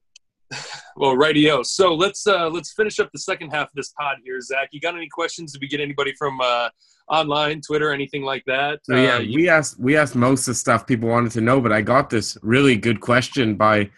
Well, 0.97 1.13
rightio. 1.17 1.65
So 1.65 1.93
let's 1.93 2.25
uh, 2.25 2.47
let's 2.47 2.71
finish 2.71 3.01
up 3.01 3.09
the 3.11 3.19
second 3.19 3.49
half 3.49 3.67
of 3.67 3.73
this 3.75 3.89
pod 3.99 4.15
here, 4.23 4.39
Zach. 4.39 4.69
You 4.71 4.79
got 4.79 4.95
any 4.95 5.09
questions? 5.09 5.51
Did 5.51 5.59
we 5.59 5.67
get 5.67 5.81
anybody 5.81 6.13
from 6.17 6.39
uh, 6.39 6.69
online, 7.09 7.59
Twitter, 7.59 7.91
anything 7.91 8.23
like 8.23 8.45
that? 8.47 8.79
So, 8.83 8.95
yeah, 8.95 9.15
uh, 9.15 9.19
we 9.19 9.49
asked 9.49 9.77
we 9.77 9.97
asked 9.97 10.15
most 10.15 10.41
of 10.41 10.53
the 10.53 10.53
stuff 10.53 10.87
people 10.87 11.09
wanted 11.09 11.33
to 11.33 11.41
know, 11.41 11.59
but 11.59 11.73
I 11.73 11.81
got 11.81 12.09
this 12.09 12.37
really 12.41 12.77
good 12.77 13.01
question 13.01 13.55
by 13.55 13.89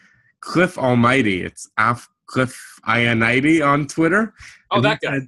Cliff 0.41 0.79
Almighty. 0.79 1.43
It's 1.43 1.69
af- 1.77 2.09
Cliff 2.27 2.79
Ioniti 2.85 3.65
on 3.65 3.87
Twitter. 3.87 4.33
Oh, 4.71 4.81
that 4.81 4.99
guy. 5.01 5.21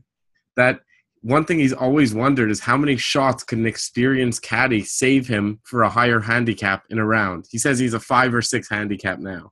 That 0.55 0.81
one 1.21 1.45
thing 1.45 1.59
he's 1.59 1.73
always 1.73 2.13
wondered 2.13 2.51
is 2.51 2.59
how 2.59 2.77
many 2.77 2.97
shots 2.97 3.43
can 3.43 3.59
an 3.59 3.65
experienced 3.65 4.41
caddy 4.41 4.83
save 4.83 5.27
him 5.27 5.59
for 5.63 5.83
a 5.83 5.89
higher 5.89 6.19
handicap 6.19 6.83
in 6.89 6.99
a 6.99 7.05
round. 7.05 7.45
He 7.49 7.57
says 7.57 7.79
he's 7.79 7.93
a 7.93 7.99
five 7.99 8.33
or 8.33 8.41
six 8.41 8.69
handicap 8.69 9.19
now. 9.19 9.51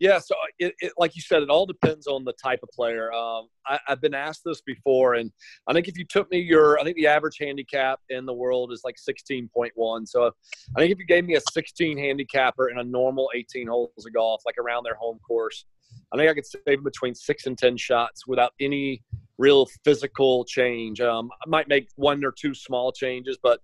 Yeah, 0.00 0.20
so 0.20 0.36
it, 0.60 0.74
it, 0.80 0.92
like 0.96 1.16
you 1.16 1.22
said, 1.22 1.42
it 1.42 1.50
all 1.50 1.66
depends 1.66 2.06
on 2.06 2.24
the 2.24 2.32
type 2.34 2.60
of 2.62 2.68
player. 2.70 3.12
Um, 3.12 3.48
I, 3.66 3.80
I've 3.88 4.00
been 4.00 4.14
asked 4.14 4.42
this 4.44 4.60
before, 4.60 5.14
and 5.14 5.32
I 5.66 5.72
think 5.72 5.88
if 5.88 5.98
you 5.98 6.04
took 6.04 6.30
me 6.30 6.38
your, 6.38 6.78
I 6.78 6.84
think 6.84 6.96
the 6.96 7.08
average 7.08 7.38
handicap 7.40 7.98
in 8.08 8.24
the 8.24 8.32
world 8.32 8.72
is 8.72 8.82
like 8.84 8.94
16.1. 8.96 10.08
So 10.08 10.30
I 10.76 10.80
think 10.80 10.92
if 10.92 10.98
you 10.98 11.06
gave 11.06 11.24
me 11.24 11.34
a 11.34 11.40
16 11.52 11.98
handicapper 11.98 12.68
in 12.68 12.78
a 12.78 12.84
normal 12.84 13.30
18 13.34 13.66
holes 13.66 13.90
of 14.06 14.12
golf, 14.12 14.42
like 14.46 14.56
around 14.58 14.84
their 14.84 14.94
home 14.94 15.18
course, 15.26 15.64
I 16.12 16.16
think 16.16 16.30
I 16.30 16.34
could 16.34 16.46
save 16.46 16.62
them 16.64 16.84
between 16.84 17.14
six 17.14 17.46
and 17.46 17.58
10 17.58 17.76
shots 17.76 18.26
without 18.26 18.52
any 18.60 19.02
real 19.36 19.66
physical 19.84 20.44
change. 20.44 21.00
Um, 21.00 21.30
I 21.44 21.48
might 21.48 21.68
make 21.68 21.88
one 21.96 22.24
or 22.24 22.32
two 22.32 22.54
small 22.54 22.92
changes, 22.92 23.36
but 23.42 23.60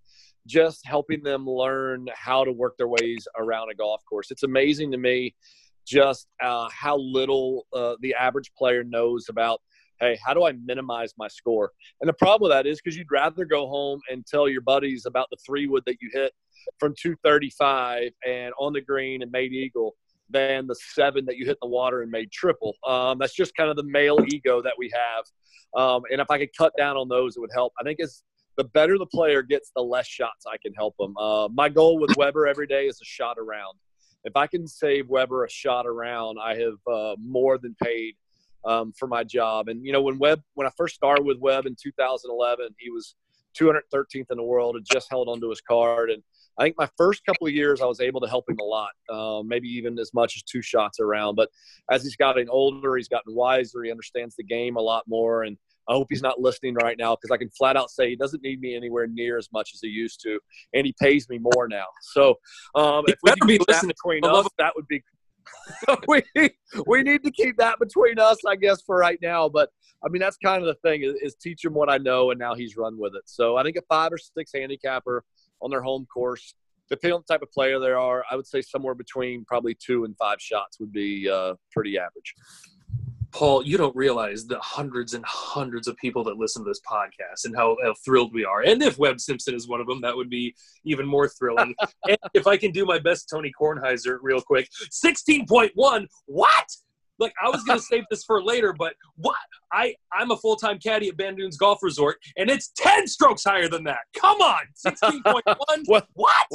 just 0.46 0.86
helping 0.86 1.22
them 1.22 1.48
learn 1.48 2.06
how 2.14 2.44
to 2.44 2.52
work 2.52 2.76
their 2.76 2.88
ways 2.88 3.26
around 3.38 3.70
a 3.70 3.74
golf 3.74 4.02
course. 4.08 4.30
It's 4.30 4.42
amazing 4.42 4.90
to 4.92 4.98
me 4.98 5.34
just 5.86 6.28
uh, 6.42 6.68
how 6.70 6.96
little 6.96 7.66
uh, 7.72 7.96
the 8.00 8.14
average 8.14 8.52
player 8.56 8.84
knows 8.84 9.26
about 9.28 9.60
hey 10.00 10.18
how 10.24 10.34
do 10.34 10.44
i 10.44 10.52
minimize 10.52 11.14
my 11.16 11.28
score? 11.28 11.70
And 12.00 12.08
the 12.08 12.14
problem 12.14 12.48
with 12.48 12.56
that 12.56 12.66
is 12.66 12.80
because 12.80 12.96
you'd 12.96 13.10
rather 13.10 13.44
go 13.44 13.68
home 13.68 14.00
and 14.10 14.26
tell 14.26 14.48
your 14.48 14.60
buddies 14.60 15.06
about 15.06 15.28
the 15.30 15.36
three 15.46 15.66
wood 15.66 15.82
that 15.86 15.96
you 16.00 16.10
hit 16.12 16.32
from 16.78 16.94
235 17.00 18.10
and 18.26 18.52
on 18.58 18.72
the 18.72 18.80
green 18.80 19.22
and 19.22 19.30
made 19.30 19.52
eagle 19.52 19.94
than 20.30 20.66
the 20.66 20.74
seven 20.74 21.24
that 21.26 21.36
you 21.36 21.44
hit 21.44 21.58
in 21.62 21.68
the 21.68 21.68
water 21.68 22.00
and 22.00 22.10
made 22.10 22.32
triple. 22.32 22.74
Um, 22.86 23.18
that's 23.18 23.34
just 23.34 23.54
kind 23.54 23.68
of 23.68 23.76
the 23.76 23.84
male 23.84 24.18
ego 24.28 24.62
that 24.62 24.72
we 24.78 24.90
have. 24.92 25.80
Um, 25.80 26.02
and 26.10 26.20
if 26.20 26.30
i 26.30 26.38
could 26.38 26.56
cut 26.56 26.72
down 26.78 26.96
on 26.96 27.08
those 27.08 27.36
it 27.36 27.40
would 27.40 27.50
help. 27.54 27.72
I 27.78 27.84
think 27.84 27.96
it's 28.00 28.22
the 28.56 28.64
better 28.64 28.98
the 28.98 29.06
player 29.06 29.42
gets 29.42 29.72
the 29.74 29.82
less 29.82 30.06
shots 30.06 30.44
i 30.46 30.56
can 30.62 30.72
help 30.74 30.94
them 30.98 31.16
uh, 31.16 31.48
my 31.52 31.68
goal 31.68 31.98
with 31.98 32.16
weber 32.16 32.46
every 32.46 32.66
day 32.66 32.86
is 32.86 33.00
a 33.00 33.04
shot 33.04 33.36
around 33.38 33.76
if 34.24 34.36
I 34.36 34.46
can 34.46 34.66
save 34.66 35.08
Weber 35.08 35.44
a 35.44 35.50
shot 35.50 35.86
around, 35.86 36.38
I 36.42 36.56
have 36.56 36.78
uh, 36.90 37.16
more 37.22 37.58
than 37.58 37.76
paid 37.82 38.14
um, 38.64 38.92
for 38.98 39.06
my 39.06 39.24
job. 39.24 39.68
And 39.68 39.84
you 39.84 39.92
know, 39.92 40.02
when 40.02 40.18
Webb, 40.18 40.42
when 40.54 40.66
I 40.66 40.70
first 40.76 40.94
started 40.94 41.24
with 41.24 41.38
Webb 41.38 41.66
in 41.66 41.76
2011, 41.80 42.74
he 42.78 42.90
was 42.90 43.14
213th 43.58 44.30
in 44.30 44.36
the 44.36 44.42
world 44.42 44.76
and 44.76 44.86
just 44.90 45.08
held 45.10 45.28
onto 45.28 45.48
his 45.48 45.60
card. 45.60 46.10
And 46.10 46.22
I 46.58 46.64
think 46.64 46.76
my 46.78 46.88
first 46.96 47.24
couple 47.26 47.46
of 47.46 47.52
years, 47.52 47.80
I 47.80 47.86
was 47.86 48.00
able 48.00 48.20
to 48.20 48.28
help 48.28 48.48
him 48.48 48.58
a 48.60 48.64
lot, 48.64 48.90
uh, 49.08 49.42
maybe 49.44 49.68
even 49.68 49.98
as 49.98 50.12
much 50.14 50.36
as 50.36 50.42
two 50.42 50.62
shots 50.62 51.00
around. 51.00 51.34
But 51.34 51.50
as 51.90 52.02
he's 52.02 52.16
gotten 52.16 52.48
older, 52.48 52.96
he's 52.96 53.08
gotten 53.08 53.34
wiser. 53.34 53.82
He 53.82 53.90
understands 53.90 54.36
the 54.36 54.44
game 54.44 54.76
a 54.76 54.80
lot 54.80 55.04
more, 55.06 55.42
and 55.42 55.56
I 55.88 55.94
hope 55.94 56.08
he's 56.10 56.22
not 56.22 56.40
listening 56.40 56.74
right 56.74 56.96
now 56.98 57.14
because 57.14 57.30
I 57.30 57.36
can 57.36 57.50
flat 57.50 57.76
out 57.76 57.90
say 57.90 58.10
he 58.10 58.16
doesn't 58.16 58.42
need 58.42 58.60
me 58.60 58.74
anywhere 58.74 59.06
near 59.06 59.38
as 59.38 59.48
much 59.52 59.70
as 59.74 59.80
he 59.82 59.88
used 59.88 60.20
to, 60.22 60.38
and 60.72 60.86
he 60.86 60.94
pays 61.00 61.28
me 61.28 61.38
more 61.38 61.68
now. 61.68 61.86
So 62.00 62.36
um, 62.74 63.04
if 63.06 63.18
we 63.22 63.32
can 63.32 63.46
be 63.46 63.60
listening. 63.68 63.88
between 63.88 64.24
us, 64.24 64.46
that 64.58 64.72
would 64.76 64.88
be. 64.88 65.02
we 66.08 66.22
we 66.86 67.02
need 67.02 67.22
to 67.22 67.30
keep 67.30 67.58
that 67.58 67.78
between 67.78 68.18
us, 68.18 68.38
I 68.48 68.56
guess, 68.56 68.80
for 68.82 68.96
right 68.96 69.18
now. 69.20 69.48
But 69.48 69.70
I 70.04 70.08
mean, 70.08 70.20
that's 70.20 70.38
kind 70.38 70.62
of 70.62 70.66
the 70.66 70.88
thing 70.88 71.02
is, 71.02 71.14
is 71.20 71.34
teach 71.34 71.64
him 71.64 71.74
what 71.74 71.90
I 71.90 71.98
know, 71.98 72.30
and 72.30 72.38
now 72.38 72.54
he's 72.54 72.76
run 72.76 72.98
with 72.98 73.14
it. 73.14 73.22
So 73.26 73.56
I 73.56 73.62
think 73.62 73.76
a 73.76 73.82
five 73.82 74.12
or 74.12 74.18
six 74.18 74.52
handicapper 74.54 75.22
on 75.60 75.70
their 75.70 75.82
home 75.82 76.06
course, 76.06 76.54
depending 76.88 77.16
on 77.16 77.24
the 77.26 77.32
type 77.32 77.42
of 77.42 77.50
player 77.52 77.78
they 77.78 77.90
are, 77.90 78.24
I 78.30 78.36
would 78.36 78.46
say 78.46 78.60
somewhere 78.62 78.94
between 78.94 79.44
probably 79.44 79.74
two 79.74 80.04
and 80.04 80.16
five 80.16 80.40
shots 80.40 80.78
would 80.80 80.92
be 80.92 81.28
uh, 81.28 81.54
pretty 81.72 81.98
average. 81.98 82.34
Paul, 83.34 83.66
you 83.66 83.76
don't 83.76 83.94
realize 83.96 84.46
the 84.46 84.60
hundreds 84.60 85.12
and 85.12 85.24
hundreds 85.26 85.88
of 85.88 85.96
people 85.96 86.22
that 86.24 86.36
listen 86.36 86.62
to 86.64 86.70
this 86.70 86.80
podcast 86.88 87.44
and 87.44 87.56
how, 87.56 87.76
how 87.82 87.92
thrilled 88.04 88.32
we 88.32 88.44
are. 88.44 88.62
And 88.62 88.80
if 88.80 88.96
Webb 88.96 89.20
Simpson 89.20 89.56
is 89.56 89.66
one 89.66 89.80
of 89.80 89.88
them, 89.88 90.00
that 90.02 90.16
would 90.16 90.30
be 90.30 90.54
even 90.84 91.04
more 91.04 91.28
thrilling. 91.28 91.74
and 92.08 92.16
if 92.32 92.46
I 92.46 92.56
can 92.56 92.70
do 92.70 92.86
my 92.86 93.00
best, 93.00 93.28
Tony 93.28 93.52
Kornheiser, 93.60 94.18
real 94.22 94.40
quick, 94.40 94.68
sixteen 94.90 95.46
point 95.46 95.72
one. 95.74 96.06
What? 96.26 96.66
Like 97.18 97.32
I 97.44 97.50
was 97.50 97.64
gonna 97.64 97.80
save 97.92 98.04
this 98.08 98.22
for 98.22 98.40
later, 98.42 98.72
but 98.72 98.94
what? 99.16 99.36
I 99.72 99.94
I'm 100.12 100.30
a 100.30 100.36
full 100.36 100.54
time 100.56 100.78
caddy 100.78 101.08
at 101.08 101.16
Bandon 101.16 101.36
Dunes 101.38 101.56
Golf 101.56 101.80
Resort, 101.82 102.18
and 102.36 102.48
it's 102.48 102.70
ten 102.76 103.08
strokes 103.08 103.42
higher 103.42 103.68
than 103.68 103.82
that. 103.84 104.00
Come 104.16 104.40
on, 104.40 104.60
sixteen 104.76 105.22
point 105.24 105.44
one. 105.46 105.84
Well- 105.88 106.06
What? 106.14 106.46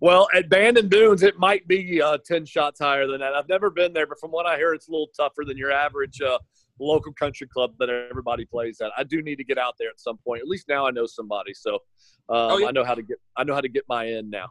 Well, 0.00 0.28
at 0.34 0.48
Bandon 0.48 0.88
Dunes, 0.88 1.22
it 1.22 1.38
might 1.38 1.68
be 1.68 2.00
uh, 2.00 2.18
10 2.24 2.46
shots 2.46 2.80
higher 2.80 3.06
than 3.06 3.20
that. 3.20 3.34
I've 3.34 3.48
never 3.48 3.68
been 3.70 3.92
there, 3.92 4.06
but 4.06 4.18
from 4.18 4.30
what 4.30 4.46
I 4.46 4.56
hear, 4.56 4.72
it's 4.72 4.88
a 4.88 4.90
little 4.90 5.10
tougher 5.16 5.44
than 5.46 5.58
your 5.58 5.70
average 5.70 6.20
uh, 6.22 6.38
local 6.78 7.12
country 7.12 7.46
club 7.46 7.74
that 7.78 7.90
everybody 7.90 8.46
plays 8.46 8.80
at. 8.80 8.90
I 8.96 9.04
do 9.04 9.20
need 9.22 9.36
to 9.36 9.44
get 9.44 9.58
out 9.58 9.74
there 9.78 9.90
at 9.90 10.00
some 10.00 10.16
point. 10.26 10.40
At 10.40 10.48
least 10.48 10.68
now 10.68 10.86
I 10.86 10.90
know 10.90 11.04
somebody, 11.06 11.52
so 11.52 11.74
um, 11.74 11.80
Oh, 12.30 12.56
yeah. 12.58 12.68
I 12.68 12.70
know 12.70 12.84
how 12.84 12.94
to 12.94 13.02
get. 13.02 13.18
I 13.36 13.44
know 13.44 13.54
how 13.54 13.60
to 13.60 13.68
get 13.68 13.84
my 13.88 14.04
in 14.04 14.30
now. 14.30 14.46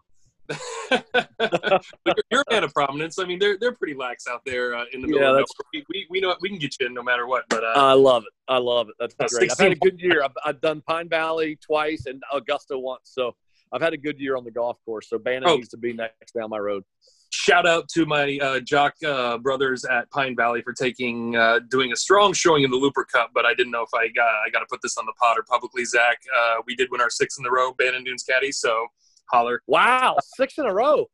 You're- 0.91 2.43
a 2.49 2.53
man 2.53 2.63
of 2.63 2.73
prominence. 2.73 3.19
I 3.19 3.25
mean, 3.25 3.39
they're 3.39 3.57
they're 3.59 3.71
pretty 3.73 3.93
lax 3.93 4.27
out 4.27 4.41
there 4.45 4.75
uh, 4.75 4.85
in 4.93 5.01
the 5.01 5.07
middle. 5.07 5.21
Yeah, 5.21 5.29
of 5.29 5.35
that's- 5.35 5.51
we, 5.73 5.85
we 5.89 6.07
we 6.09 6.21
know 6.21 6.35
we 6.41 6.49
can 6.49 6.57
get 6.59 6.75
you 6.79 6.87
in 6.87 6.93
no 6.93 7.03
matter 7.03 7.27
what. 7.27 7.45
But 7.49 7.63
uh, 7.63 7.73
I 7.75 7.93
love 7.93 8.23
it. 8.23 8.33
I 8.47 8.57
love 8.57 8.89
it. 8.89 8.95
That's 8.99 9.33
great. 9.33 9.51
I've 9.51 9.57
had 9.59 9.71
a 9.71 9.75
good 9.75 9.99
year. 9.99 10.23
I've, 10.23 10.31
I've 10.43 10.61
done 10.61 10.81
Pine 10.87 11.07
Valley 11.09 11.57
twice 11.63 12.05
and 12.07 12.21
Augusta 12.33 12.77
once, 12.77 13.01
so 13.13 13.35
I've 13.71 13.81
had 13.81 13.93
a 13.93 13.97
good 13.97 14.19
year 14.19 14.35
on 14.35 14.43
the 14.43 14.51
golf 14.51 14.77
course. 14.85 15.09
So 15.09 15.17
Bandon 15.19 15.49
Oh. 15.49 15.55
needs 15.55 15.69
to 15.69 15.77
be 15.77 15.93
next 15.93 16.33
down 16.33 16.49
my 16.49 16.57
road. 16.59 16.83
shout 17.31 17.67
out 17.67 17.87
to 17.89 18.07
my 18.07 18.39
uh, 18.41 18.59
jock 18.59 18.93
uh, 19.05 19.37
brothers 19.37 19.85
at 19.85 20.09
Pine 20.09 20.35
Valley 20.35 20.63
for 20.63 20.73
taking 20.73 21.35
uh, 21.35 21.59
doing 21.69 21.91
a 21.91 21.95
strong 21.95 22.33
showing 22.33 22.63
in 22.63 22.71
the 22.71 22.77
Looper 22.77 23.05
Cup. 23.05 23.29
But 23.35 23.45
I 23.45 23.53
didn't 23.53 23.71
know 23.71 23.83
if 23.83 23.93
I 23.93 24.07
got 24.07 24.25
I 24.45 24.49
got 24.51 24.59
to 24.61 24.65
put 24.69 24.81
this 24.81 24.97
on 24.97 25.05
the 25.05 25.13
pod 25.13 25.37
or 25.37 25.43
publicly. 25.43 25.85
Zach, 25.85 26.17
uh, 26.35 26.55
we 26.65 26.75
did 26.75 26.89
win 26.91 27.01
our 27.01 27.09
six 27.11 27.37
in 27.37 27.43
the 27.43 27.51
row, 27.51 27.71
Bandon 27.73 28.03
Dunes 28.03 28.23
Caddy. 28.23 28.51
So 28.51 28.87
holler. 29.31 29.61
Wow, 29.67 30.17
six 30.37 30.57
in 30.57 30.65
a 30.65 30.73
row. 30.73 31.05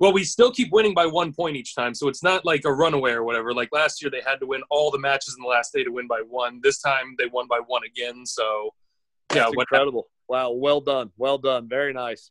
Well, 0.00 0.12
we 0.12 0.24
still 0.24 0.50
keep 0.50 0.72
winning 0.72 0.92
by 0.92 1.06
one 1.06 1.32
point 1.32 1.56
each 1.56 1.76
time, 1.76 1.94
so 1.94 2.08
it's 2.08 2.20
not 2.24 2.44
like 2.44 2.64
a 2.64 2.72
runaway 2.72 3.12
or 3.12 3.22
whatever. 3.22 3.54
Like 3.54 3.68
last 3.70 4.02
year, 4.02 4.10
they 4.10 4.22
had 4.26 4.40
to 4.40 4.46
win 4.46 4.60
all 4.68 4.90
the 4.90 4.98
matches 4.98 5.36
in 5.38 5.42
the 5.44 5.48
last 5.48 5.72
day 5.72 5.84
to 5.84 5.90
win 5.90 6.08
by 6.08 6.20
one. 6.28 6.58
This 6.64 6.80
time, 6.80 7.14
they 7.16 7.26
won 7.26 7.46
by 7.46 7.60
one 7.64 7.82
again. 7.84 8.26
So 8.26 8.70
yeah, 9.32 9.42
That's 9.44 9.54
incredible. 9.54 10.08
Wow, 10.28 10.52
well 10.52 10.80
done. 10.80 11.10
Well 11.16 11.38
done. 11.38 11.68
Very 11.68 11.92
nice. 11.92 12.30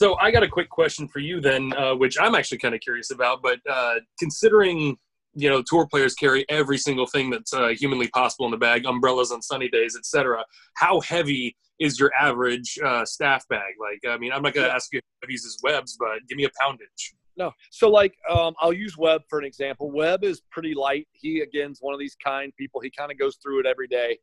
So 0.00 0.16
I 0.18 0.30
got 0.30 0.42
a 0.42 0.48
quick 0.48 0.68
question 0.68 1.08
for 1.08 1.20
you 1.20 1.40
then, 1.40 1.72
uh, 1.74 1.94
which 1.94 2.16
I'm 2.20 2.34
actually 2.34 2.58
kind 2.58 2.74
of 2.74 2.80
curious 2.80 3.10
about. 3.10 3.42
But 3.42 3.58
uh, 3.68 3.96
considering 4.18 4.96
you 5.34 5.48
know 5.48 5.62
tour 5.62 5.86
players 5.86 6.14
carry 6.14 6.44
every 6.48 6.78
single 6.78 7.06
thing 7.06 7.30
that's 7.30 7.52
uh, 7.52 7.68
humanly 7.68 8.08
possible 8.08 8.44
in 8.46 8.50
the 8.50 8.58
bag, 8.58 8.84
umbrellas 8.86 9.32
on 9.32 9.42
sunny 9.42 9.68
days, 9.68 9.96
etc. 9.96 10.44
How 10.74 11.00
heavy 11.00 11.56
is 11.80 11.98
your 11.98 12.12
average 12.18 12.78
uh, 12.84 13.04
staff 13.04 13.46
bag? 13.48 13.74
Like, 13.80 14.00
I 14.12 14.16
mean, 14.18 14.32
I'm 14.32 14.42
not 14.42 14.54
going 14.54 14.66
to 14.66 14.74
ask 14.74 14.92
you 14.92 15.00
if 15.22 15.28
he 15.28 15.32
uses 15.32 15.58
webs, 15.62 15.96
but 15.98 16.26
give 16.28 16.36
me 16.36 16.44
a 16.44 16.50
poundage. 16.60 17.14
No. 17.36 17.52
So, 17.70 17.88
like, 17.88 18.14
um, 18.30 18.54
I'll 18.60 18.72
use 18.72 18.96
Webb 18.98 19.22
for 19.28 19.38
an 19.38 19.44
example. 19.44 19.90
Webb 19.90 20.24
is 20.24 20.42
pretty 20.50 20.74
light. 20.74 21.08
He, 21.12 21.40
again, 21.40 21.72
is 21.72 21.78
one 21.80 21.94
of 21.94 22.00
these 22.00 22.16
kind 22.22 22.52
people. 22.56 22.80
He 22.80 22.90
kind 22.90 23.10
of 23.10 23.18
goes 23.18 23.38
through 23.42 23.60
it 23.60 23.66
every 23.66 23.88
day. 23.88 24.18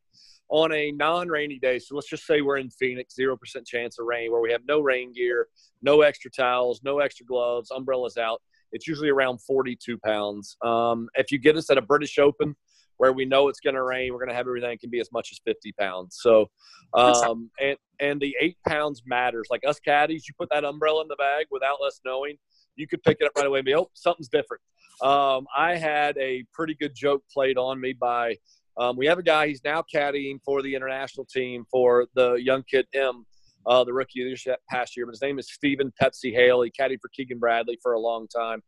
On 0.52 0.72
a 0.72 0.92
non 0.92 1.28
rainy 1.28 1.60
day, 1.60 1.78
so 1.78 1.94
let's 1.94 2.10
just 2.10 2.26
say 2.26 2.42
we're 2.42 2.58
in 2.58 2.72
Phoenix, 2.72 3.14
0% 3.20 3.38
chance 3.68 4.00
of 4.00 4.06
rain, 4.08 4.32
where 4.32 4.42
we 4.42 4.52
have 4.52 4.62
no 4.68 4.80
rain 4.80 5.14
gear, 5.14 5.48
no 5.84 6.02
extra 6.02 6.32
towels, 6.32 6.82
no 6.84 7.00
extra 7.00 7.24
gloves, 7.26 7.70
umbrellas 7.70 8.18
out. 8.18 8.42
It's 8.72 8.88
usually 8.88 9.10
around 9.10 9.40
42 9.42 10.00
pounds. 10.00 10.58
Um, 10.64 11.08
if 11.16 11.32
you 11.32 11.38
get 11.38 11.56
us 11.56 11.70
at 11.70 11.78
a 11.78 11.82
British 11.82 12.18
Open, 12.18 12.56
where 13.00 13.14
we 13.14 13.26
know 13.26 13.48
it's 13.48 13.62
going 13.62 13.76
to 13.76 13.84
rain, 13.84 14.12
we're 14.12 14.20
going 14.20 14.30
to 14.30 14.36
have 14.36 14.46
everything 14.46 14.78
can 14.78 14.90
be 14.90 15.00
as 15.00 15.10
much 15.12 15.30
as 15.32 15.40
50 15.46 15.72
pounds. 15.80 16.18
So, 16.20 16.50
um, 16.94 17.50
and 17.60 17.78
and 18.02 18.20
the 18.20 18.36
eight 18.40 18.58
pounds 18.68 19.04
matters. 19.06 19.48
Like 19.50 19.62
us 19.66 19.80
caddies, 19.80 20.28
you 20.28 20.34
put 20.38 20.50
that 20.52 20.66
umbrella 20.66 21.02
in 21.02 21.08
the 21.08 21.16
bag 21.16 21.46
without 21.50 21.78
us 21.86 22.02
knowing, 22.06 22.38
you 22.80 22.88
could 22.88 23.04
pick 23.04 23.18
it 23.20 23.26
up 23.26 23.34
right 23.36 23.46
away 23.46 23.60
and 23.60 23.66
be, 23.66 23.76
oh, 23.76 23.90
something's 23.94 24.30
different. 24.30 24.62
Um, 25.04 25.46
I 25.56 25.76
had 25.76 26.18
a 26.18 26.44
pretty 26.54 26.74
good 26.74 26.96
joke 26.96 27.24
played 27.32 27.58
on 27.58 27.80
me 27.80 27.94
by. 27.94 28.36
Um, 28.80 28.96
we 28.96 29.06
have 29.08 29.20
a 29.20 29.24
guy. 29.24 29.48
He's 29.48 29.62
now 29.64 29.84
caddying 29.94 30.40
for 30.44 30.62
the 30.62 30.74
international 30.74 31.26
team 31.26 31.66
for 31.70 32.08
the 32.16 32.34
young 32.36 32.64
kid 32.70 32.88
M, 32.94 33.26
uh, 33.66 33.84
the 33.84 33.94
rookie 33.94 34.24
this 34.30 34.46
past 34.70 34.96
year. 34.96 35.06
But 35.06 35.12
his 35.12 35.22
name 35.22 35.38
is 35.38 35.52
Stephen 35.52 35.92
Pepsi 36.02 36.34
Hale. 36.34 36.62
He 36.62 36.72
caddied 36.72 37.00
for 37.02 37.10
Keegan 37.14 37.40
Bradley 37.40 37.78
for 37.82 37.94
a 37.94 38.00
long 38.00 38.28
time, 38.28 38.62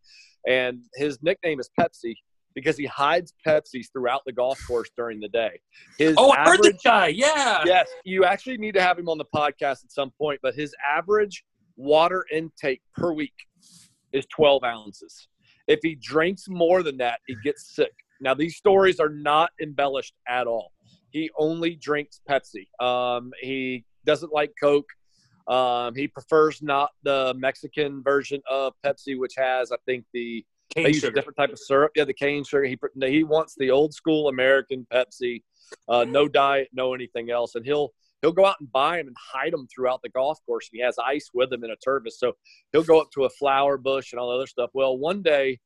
and 0.47 0.84
his 0.95 1.19
nickname 1.21 1.60
is 1.60 1.69
Pepsi 1.80 2.15
because 2.54 2.78
he 2.78 2.86
hides 2.86 3.33
Pepsis 3.48 3.85
throughout 3.94 4.21
the 4.25 4.33
golf 4.33 4.60
course 4.67 4.90
during 4.98 5.21
the 5.21 5.29
day. 5.29 5.60
His 5.98 6.15
Oh, 6.17 6.31
I 6.31 6.40
heard 6.40 6.60
average, 6.60 6.73
this 6.73 6.81
guy. 6.83 7.08
Yeah. 7.08 7.63
yes, 7.65 7.90
you 8.04 8.25
actually 8.25 8.58
need 8.58 8.73
to 8.73 8.81
have 8.81 9.00
him 9.00 9.08
on 9.08 9.17
the 9.17 9.25
podcast 9.33 9.85
at 9.85 9.92
some 9.92 10.12
point. 10.19 10.40
But 10.44 10.56
his 10.56 10.73
average 10.85 11.46
water 11.77 12.25
intake 12.31 12.81
per 12.96 13.13
week 13.13 13.33
is 14.13 14.25
12 14.27 14.63
ounces. 14.63 15.27
If 15.67 15.79
he 15.81 15.95
drinks 15.95 16.47
more 16.47 16.83
than 16.83 16.97
that, 16.97 17.19
he 17.27 17.35
gets 17.43 17.75
sick. 17.75 17.93
Now, 18.19 18.33
these 18.33 18.55
stories 18.55 18.99
are 18.99 19.09
not 19.09 19.51
embellished 19.62 20.13
at 20.27 20.47
all. 20.47 20.71
He 21.12 21.29
only 21.37 21.75
drinks 21.75 22.21
Pepsi. 22.29 22.67
Um, 22.83 23.31
he 23.41 23.85
doesn't 24.05 24.31
like 24.31 24.53
Coke. 24.62 24.89
Um, 25.47 25.95
he 25.95 26.07
prefers 26.07 26.62
not 26.62 26.91
the 27.03 27.33
Mexican 27.37 28.03
version 28.03 28.41
of 28.49 28.73
Pepsi, 28.85 29.17
which 29.17 29.33
has, 29.37 29.71
I 29.71 29.77
think, 29.85 30.05
the 30.13 30.45
Cane 30.73 30.85
they 30.85 30.91
use 30.91 31.03
a 31.03 31.12
different 31.12 31.35
type 31.35 31.51
of 31.51 31.59
syrup. 31.59 31.91
Yeah, 31.95 32.05
the 32.05 32.13
cane 32.13 32.43
sugar. 32.45 32.63
He 32.63 32.77
he 33.01 33.23
wants 33.23 33.55
the 33.57 33.71
old 33.71 33.93
school 33.93 34.29
American 34.29 34.87
Pepsi, 34.91 35.43
uh, 35.89 36.05
no 36.05 36.29
diet, 36.29 36.69
no 36.71 36.93
anything 36.93 37.29
else, 37.29 37.55
and 37.55 37.65
he'll 37.65 37.91
he'll 38.22 38.32
go 38.32 38.46
out 38.46 38.58
and 38.60 38.72
buy 38.72 38.98
them 38.98 39.08
and 39.08 39.15
hide 39.19 39.54
them 39.54 39.67
throughout 39.74 40.02
the 40.04 40.10
golf 40.10 40.40
course. 40.46 40.69
And 40.72 40.80
he 40.80 40.86
has 40.86 40.98
ice 40.98 41.30
with 41.34 41.52
him 41.52 41.63
in 41.63 41.72
a 41.72 41.76
Tervis. 41.76 42.13
so 42.13 42.34
he'll 42.72 42.84
go 42.84 43.00
up 43.02 43.12
to 43.13 43.26
a 43.26 43.30
flower 43.30 43.78
bush 43.78 44.12
and 44.12 44.19
all 44.19 44.30
the 44.30 44.36
other 44.36 44.48
stuff. 44.48 44.69
Well, 44.74 44.98
one 44.98 45.22
day 45.22 45.60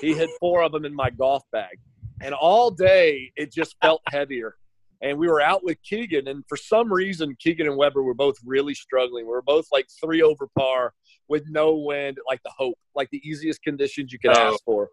he 0.00 0.14
hid 0.14 0.30
four 0.40 0.62
of 0.62 0.72
them 0.72 0.84
in 0.84 0.94
my 0.94 1.10
golf 1.10 1.42
bag, 1.52 1.78
and 2.20 2.34
all 2.34 2.70
day 2.70 3.32
it 3.36 3.52
just 3.52 3.76
felt 3.82 4.02
heavier. 4.08 4.56
And 5.02 5.18
we 5.18 5.26
were 5.26 5.40
out 5.40 5.64
with 5.64 5.82
Keegan, 5.82 6.28
and 6.28 6.44
for 6.48 6.56
some 6.56 6.92
reason, 6.92 7.36
Keegan 7.40 7.66
and 7.66 7.76
Weber 7.76 8.04
were 8.04 8.14
both 8.14 8.36
really 8.44 8.72
struggling. 8.72 9.26
We 9.26 9.32
were 9.32 9.42
both 9.42 9.66
like 9.72 9.86
three 10.00 10.22
over 10.22 10.48
par 10.56 10.94
with 11.32 11.44
no 11.48 11.74
wind, 11.74 12.18
like 12.28 12.42
the 12.44 12.52
hope, 12.54 12.76
like 12.94 13.08
the 13.10 13.26
easiest 13.26 13.62
conditions 13.62 14.12
you 14.12 14.18
could 14.18 14.36
Oh. 14.36 14.52
ask 14.52 14.62
for. 14.64 14.90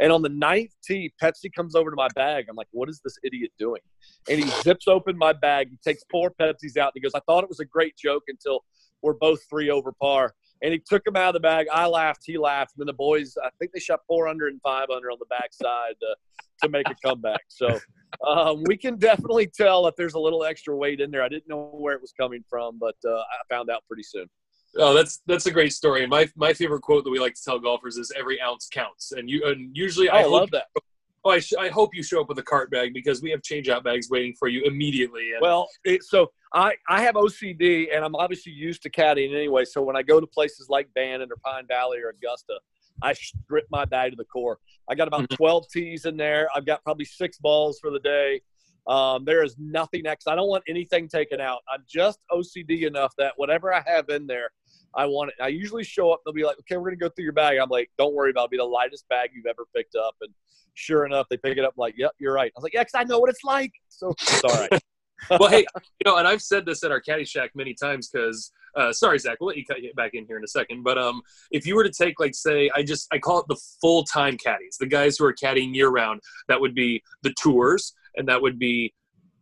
And 0.00 0.10
on 0.10 0.22
the 0.22 0.30
ninth 0.30 0.74
tee, 0.82 1.12
Pepsi 1.22 1.52
comes 1.54 1.74
over 1.74 1.90
to 1.90 1.96
my 1.96 2.08
bag. 2.14 2.46
I'm 2.48 2.56
like, 2.56 2.68
what 2.70 2.88
is 2.88 3.02
this 3.04 3.18
idiot 3.22 3.52
doing? 3.58 3.82
And 4.30 4.42
he 4.42 4.48
zips 4.62 4.88
open 4.88 5.18
my 5.18 5.34
bag. 5.34 5.68
He 5.68 5.76
takes 5.86 6.02
four 6.10 6.30
Pepsis 6.40 6.78
out. 6.78 6.86
And 6.86 6.92
he 6.94 7.00
goes, 7.02 7.12
I 7.14 7.20
thought 7.26 7.44
it 7.44 7.50
was 7.50 7.60
a 7.60 7.66
great 7.66 7.94
joke 7.98 8.22
until 8.28 8.64
we're 9.02 9.12
both 9.12 9.40
three 9.50 9.68
over 9.68 9.92
par. 10.00 10.34
And 10.62 10.72
he 10.72 10.78
took 10.78 11.04
them 11.04 11.14
out 11.14 11.28
of 11.28 11.34
the 11.34 11.40
bag. 11.40 11.66
I 11.70 11.86
laughed. 11.86 12.22
He 12.24 12.38
laughed. 12.38 12.72
And 12.74 12.80
then 12.80 12.86
the 12.86 12.94
boys, 12.94 13.36
I 13.44 13.50
think 13.58 13.72
they 13.72 13.80
shot 13.80 14.00
four 14.08 14.28
under 14.28 14.48
and 14.48 14.62
five 14.62 14.88
under 14.88 15.10
on 15.10 15.18
the 15.18 15.26
backside 15.26 15.96
uh, 16.10 16.14
to 16.62 16.70
make 16.70 16.88
a 16.88 16.94
comeback. 17.06 17.42
So 17.48 17.78
um, 18.26 18.62
we 18.64 18.78
can 18.78 18.96
definitely 18.96 19.46
tell 19.46 19.82
that 19.84 19.96
there's 19.98 20.14
a 20.14 20.18
little 20.18 20.42
extra 20.42 20.74
weight 20.74 21.02
in 21.02 21.10
there. 21.10 21.22
I 21.22 21.28
didn't 21.28 21.48
know 21.48 21.68
where 21.74 21.94
it 21.94 22.00
was 22.00 22.14
coming 22.18 22.42
from, 22.48 22.78
but 22.78 22.96
uh, 23.06 23.10
I 23.18 23.36
found 23.50 23.68
out 23.68 23.82
pretty 23.86 24.04
soon. 24.04 24.26
Oh, 24.78 24.94
that's 24.94 25.20
that's 25.26 25.46
a 25.46 25.50
great 25.50 25.72
story. 25.72 26.02
And 26.02 26.10
my 26.10 26.28
my 26.36 26.52
favorite 26.52 26.80
quote 26.82 27.04
that 27.04 27.10
we 27.10 27.18
like 27.18 27.34
to 27.34 27.42
tell 27.44 27.58
golfers 27.58 27.96
is 27.96 28.12
"every 28.18 28.40
ounce 28.40 28.68
counts." 28.72 29.12
And 29.12 29.28
you 29.28 29.46
and 29.46 29.76
usually 29.76 30.08
I, 30.08 30.20
I 30.20 30.22
hope, 30.22 30.32
love 30.32 30.50
that. 30.52 30.66
Oh, 31.24 31.30
I, 31.30 31.38
sh- 31.38 31.54
I 31.56 31.68
hope 31.68 31.94
you 31.94 32.02
show 32.02 32.20
up 32.20 32.28
with 32.28 32.38
a 32.40 32.42
cart 32.42 32.68
bag 32.70 32.92
because 32.92 33.22
we 33.22 33.30
have 33.30 33.42
change 33.42 33.68
out 33.68 33.84
bags 33.84 34.08
waiting 34.10 34.34
for 34.36 34.48
you 34.48 34.64
immediately. 34.64 35.30
And 35.32 35.40
Well, 35.40 35.68
it, 35.84 36.02
so 36.02 36.32
I, 36.52 36.74
I 36.88 37.00
have 37.02 37.14
OCD 37.14 37.94
and 37.94 38.04
I'm 38.04 38.16
obviously 38.16 38.50
used 38.50 38.82
to 38.82 38.90
caddying 38.90 39.32
anyway. 39.32 39.64
So 39.64 39.82
when 39.82 39.94
I 39.94 40.02
go 40.02 40.18
to 40.18 40.26
places 40.26 40.68
like 40.68 40.92
Bandon 40.94 41.28
or 41.30 41.36
Pine 41.44 41.64
Valley 41.68 41.98
or 42.00 42.08
Augusta, 42.08 42.54
I 43.02 43.12
strip 43.12 43.66
my 43.70 43.84
bag 43.84 44.10
to 44.10 44.16
the 44.16 44.24
core. 44.24 44.58
I 44.90 44.96
got 44.96 45.06
about 45.06 45.28
Mhm. 45.28 45.36
12 45.36 45.68
tees 45.72 46.06
in 46.06 46.16
there. 46.16 46.48
I've 46.56 46.66
got 46.66 46.82
probably 46.82 47.04
six 47.04 47.38
balls 47.38 47.78
for 47.78 47.92
the 47.92 48.00
day. 48.00 48.40
Um, 48.88 49.24
there 49.24 49.44
is 49.44 49.54
nothing 49.58 50.02
next. 50.02 50.26
I 50.26 50.34
don't 50.34 50.48
want 50.48 50.64
anything 50.66 51.06
taken 51.06 51.40
out. 51.40 51.60
I'm 51.72 51.84
just 51.88 52.18
OCD 52.32 52.82
enough 52.82 53.14
that 53.16 53.34
whatever 53.36 53.72
I 53.72 53.80
have 53.86 54.08
in 54.08 54.26
there, 54.26 54.50
I 54.94 55.06
want 55.06 55.30
it. 55.30 55.42
I 55.42 55.48
usually 55.48 55.84
show 55.84 56.12
up. 56.12 56.20
They'll 56.24 56.34
be 56.34 56.44
like, 56.44 56.58
"Okay, 56.60 56.76
we're 56.76 56.90
gonna 56.90 56.96
go 56.96 57.08
through 57.08 57.24
your 57.24 57.32
bag." 57.32 57.58
I'm 57.58 57.68
like, 57.68 57.90
"Don't 57.98 58.14
worry 58.14 58.30
about 58.30 58.42
it. 58.42 58.44
It'll 58.44 58.50
be 58.50 58.56
the 58.58 58.64
lightest 58.64 59.08
bag 59.08 59.30
you've 59.34 59.46
ever 59.46 59.66
picked 59.74 59.94
up." 59.94 60.14
And 60.20 60.32
sure 60.74 61.06
enough, 61.06 61.26
they 61.30 61.36
pick 61.36 61.58
it 61.58 61.64
up. 61.64 61.74
Like, 61.76 61.94
"Yep, 61.96 62.12
you're 62.18 62.34
right." 62.34 62.52
I 62.54 62.58
was 62.58 62.64
like, 62.64 62.74
"Yeah, 62.74 62.84
'cause 62.84 62.92
I 62.94 63.04
know 63.04 63.18
what 63.18 63.30
it's 63.30 63.44
like." 63.44 63.72
So 63.88 64.10
it's 64.10 64.44
all 64.44 64.50
right. 64.68 64.82
well, 65.30 65.48
hey, 65.48 65.66
you 65.74 66.10
know, 66.10 66.16
and 66.16 66.26
I've 66.26 66.42
said 66.42 66.66
this 66.66 66.82
at 66.84 66.90
our 66.90 67.00
caddy 67.00 67.24
shack 67.24 67.50
many 67.54 67.74
times 67.74 68.08
because, 68.08 68.50
uh, 68.76 68.92
sorry, 68.92 69.18
Zach, 69.18 69.38
we'll 69.40 69.48
let 69.48 69.56
you 69.56 69.64
cut 69.64 69.78
back 69.96 70.14
in 70.14 70.26
here 70.26 70.36
in 70.36 70.44
a 70.44 70.48
second. 70.48 70.82
But 70.82 70.98
um, 70.98 71.22
if 71.50 71.66
you 71.66 71.76
were 71.76 71.84
to 71.84 71.92
take, 71.92 72.18
like, 72.18 72.34
say, 72.34 72.70
I 72.74 72.82
just 72.82 73.06
I 73.12 73.18
call 73.18 73.40
it 73.40 73.46
the 73.48 73.60
full 73.80 74.04
time 74.04 74.36
caddies, 74.36 74.76
the 74.78 74.86
guys 74.86 75.16
who 75.16 75.24
are 75.24 75.34
caddying 75.34 75.74
year 75.74 75.88
round. 75.88 76.20
That 76.48 76.60
would 76.60 76.74
be 76.74 77.02
the 77.22 77.32
tours, 77.34 77.94
and 78.16 78.28
that 78.28 78.42
would 78.42 78.58
be 78.58 78.92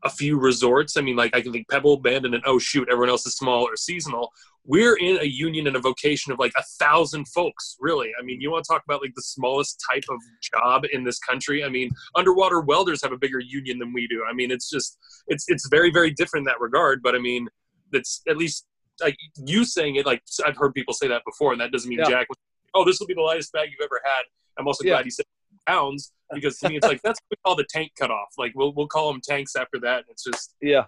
a 0.04 0.10
few 0.10 0.38
resorts. 0.38 0.96
I 0.96 1.02
mean, 1.02 1.16
like 1.16 1.34
I 1.34 1.40
can 1.40 1.52
think 1.52 1.68
Pebble, 1.68 1.98
Bandon, 1.98 2.34
and 2.34 2.42
oh 2.46 2.58
shoot, 2.58 2.88
everyone 2.90 3.10
else 3.10 3.26
is 3.26 3.36
small 3.36 3.64
or 3.64 3.76
seasonal. 3.76 4.32
We're 4.64 4.96
in 4.96 5.18
a 5.20 5.24
union 5.24 5.66
and 5.66 5.76
a 5.76 5.80
vocation 5.80 6.32
of 6.32 6.38
like 6.38 6.52
a 6.56 6.62
thousand 6.78 7.26
folks, 7.28 7.76
really. 7.80 8.10
I 8.18 8.22
mean, 8.22 8.40
you 8.40 8.50
want 8.50 8.64
to 8.64 8.68
talk 8.72 8.82
about 8.84 9.00
like 9.02 9.14
the 9.14 9.22
smallest 9.22 9.82
type 9.90 10.04
of 10.10 10.18
job 10.42 10.84
in 10.92 11.02
this 11.04 11.18
country? 11.18 11.64
I 11.64 11.68
mean, 11.68 11.90
underwater 12.14 12.60
welders 12.60 13.02
have 13.02 13.12
a 13.12 13.18
bigger 13.18 13.40
union 13.40 13.78
than 13.78 13.92
we 13.92 14.06
do. 14.06 14.22
I 14.28 14.32
mean, 14.34 14.50
it's 14.50 14.68
just 14.68 14.98
it's 15.28 15.46
it's 15.48 15.66
very 15.68 15.90
very 15.90 16.10
different 16.10 16.42
in 16.42 16.50
that 16.52 16.60
regard. 16.60 17.02
But 17.02 17.14
I 17.14 17.18
mean, 17.18 17.48
that's 17.90 18.22
at 18.28 18.36
least 18.36 18.66
like 19.00 19.16
you 19.36 19.64
saying 19.64 19.96
it. 19.96 20.04
Like 20.06 20.22
I've 20.44 20.56
heard 20.56 20.74
people 20.74 20.92
say 20.94 21.08
that 21.08 21.22
before, 21.24 21.52
and 21.52 21.60
that 21.60 21.72
doesn't 21.72 21.88
mean 21.88 21.98
Yeah. 22.00 22.08
Jack. 22.10 22.28
Oh, 22.74 22.84
this 22.84 23.00
will 23.00 23.06
be 23.06 23.14
the 23.14 23.22
lightest 23.22 23.52
bag 23.52 23.70
you've 23.70 23.84
ever 23.84 24.00
had. 24.04 24.22
I'm 24.58 24.66
also 24.66 24.84
Yeah. 24.84 24.90
glad 24.94 25.04
he 25.06 25.10
said 25.10 25.24
pounds 25.66 26.12
because 26.32 26.58
to 26.58 26.68
me 26.68 26.76
it's 26.76 26.86
like 26.86 27.00
that's 27.02 27.18
what 27.20 27.30
we 27.30 27.36
call 27.44 27.56
the 27.56 27.66
tank 27.68 27.92
cutoff. 27.98 28.28
Like 28.38 28.52
we'll 28.54 28.72
we'll 28.74 28.88
call 28.88 29.10
them 29.12 29.20
tanks 29.22 29.56
after 29.56 29.78
that. 29.80 30.04
It's 30.10 30.24
just 30.24 30.54
Yeah, 30.60 30.84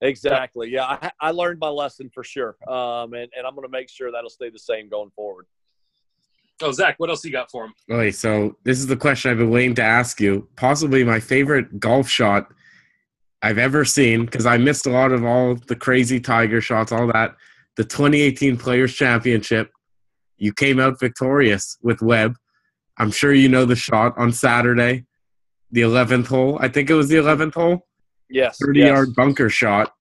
exactly. 0.00 0.70
Yeah, 0.70 0.84
I, 0.84 1.10
I 1.20 1.30
learned 1.30 1.58
my 1.58 1.68
lesson 1.68 2.10
for 2.12 2.24
sure, 2.24 2.56
um, 2.68 3.14
and, 3.14 3.28
and 3.36 3.46
I'm 3.46 3.54
going 3.54 3.66
to 3.66 3.72
make 3.72 3.88
sure 3.88 4.10
that'll 4.12 4.30
stay 4.30 4.50
the 4.50 4.58
same 4.58 4.88
going 4.88 5.10
forward. 5.10 5.46
oh 6.62 6.72
Zach, 6.72 6.94
what 6.98 7.10
else 7.10 7.24
you 7.24 7.32
got 7.32 7.50
for 7.50 7.66
him? 7.66 7.74
Okay, 7.90 8.10
so 8.10 8.56
this 8.64 8.78
is 8.78 8.86
the 8.86 8.96
question 8.96 9.30
I've 9.30 9.38
been 9.38 9.50
waiting 9.50 9.74
to 9.76 9.82
ask 9.82 10.20
you. 10.20 10.48
Possibly 10.56 11.04
my 11.04 11.20
favorite 11.20 11.80
golf 11.80 12.08
shot 12.08 12.52
I've 13.42 13.58
ever 13.58 13.84
seen 13.84 14.24
because 14.24 14.46
I 14.46 14.56
missed 14.56 14.86
a 14.86 14.90
lot 14.90 15.12
of 15.12 15.24
all 15.24 15.54
the 15.54 15.76
crazy 15.76 16.20
Tiger 16.20 16.60
shots, 16.60 16.92
all 16.92 17.06
that. 17.08 17.36
The 17.76 17.84
2018 17.84 18.56
Players 18.56 18.94
Championship, 18.94 19.70
you 20.38 20.52
came 20.52 20.80
out 20.80 20.98
victorious 20.98 21.76
with 21.82 22.00
Webb. 22.02 22.36
I'm 22.98 23.10
sure 23.10 23.32
you 23.32 23.48
know 23.48 23.64
the 23.64 23.76
shot 23.76 24.14
on 24.16 24.32
Saturday, 24.32 25.04
the 25.70 25.82
11th 25.82 26.26
hole. 26.26 26.58
I 26.60 26.68
think 26.68 26.88
it 26.88 26.94
was 26.94 27.08
the 27.08 27.16
11th 27.16 27.54
hole, 27.54 27.85
Yes, 28.28 28.58
30 28.64 28.78
yes. 28.80 28.86
yard 28.88 29.14
bunker 29.14 29.48
shot. 29.50 29.92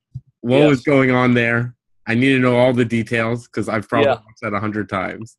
What 0.42 0.60
Yes. 0.60 0.70
was 0.70 0.82
going 0.84 1.12
on 1.12 1.34
there? 1.34 1.76
I 2.08 2.14
need 2.16 2.34
to 2.34 2.40
know 2.40 2.56
all 2.58 2.72
the 2.74 2.86
details 2.86 3.48
because 3.48 3.68
I've 3.68 3.88
probably 3.90 4.08
Yeah. 4.08 4.14
watched 4.16 4.42
that 4.42 4.54
a 4.54 4.60
hundred 4.60 4.90
times. 4.90 5.38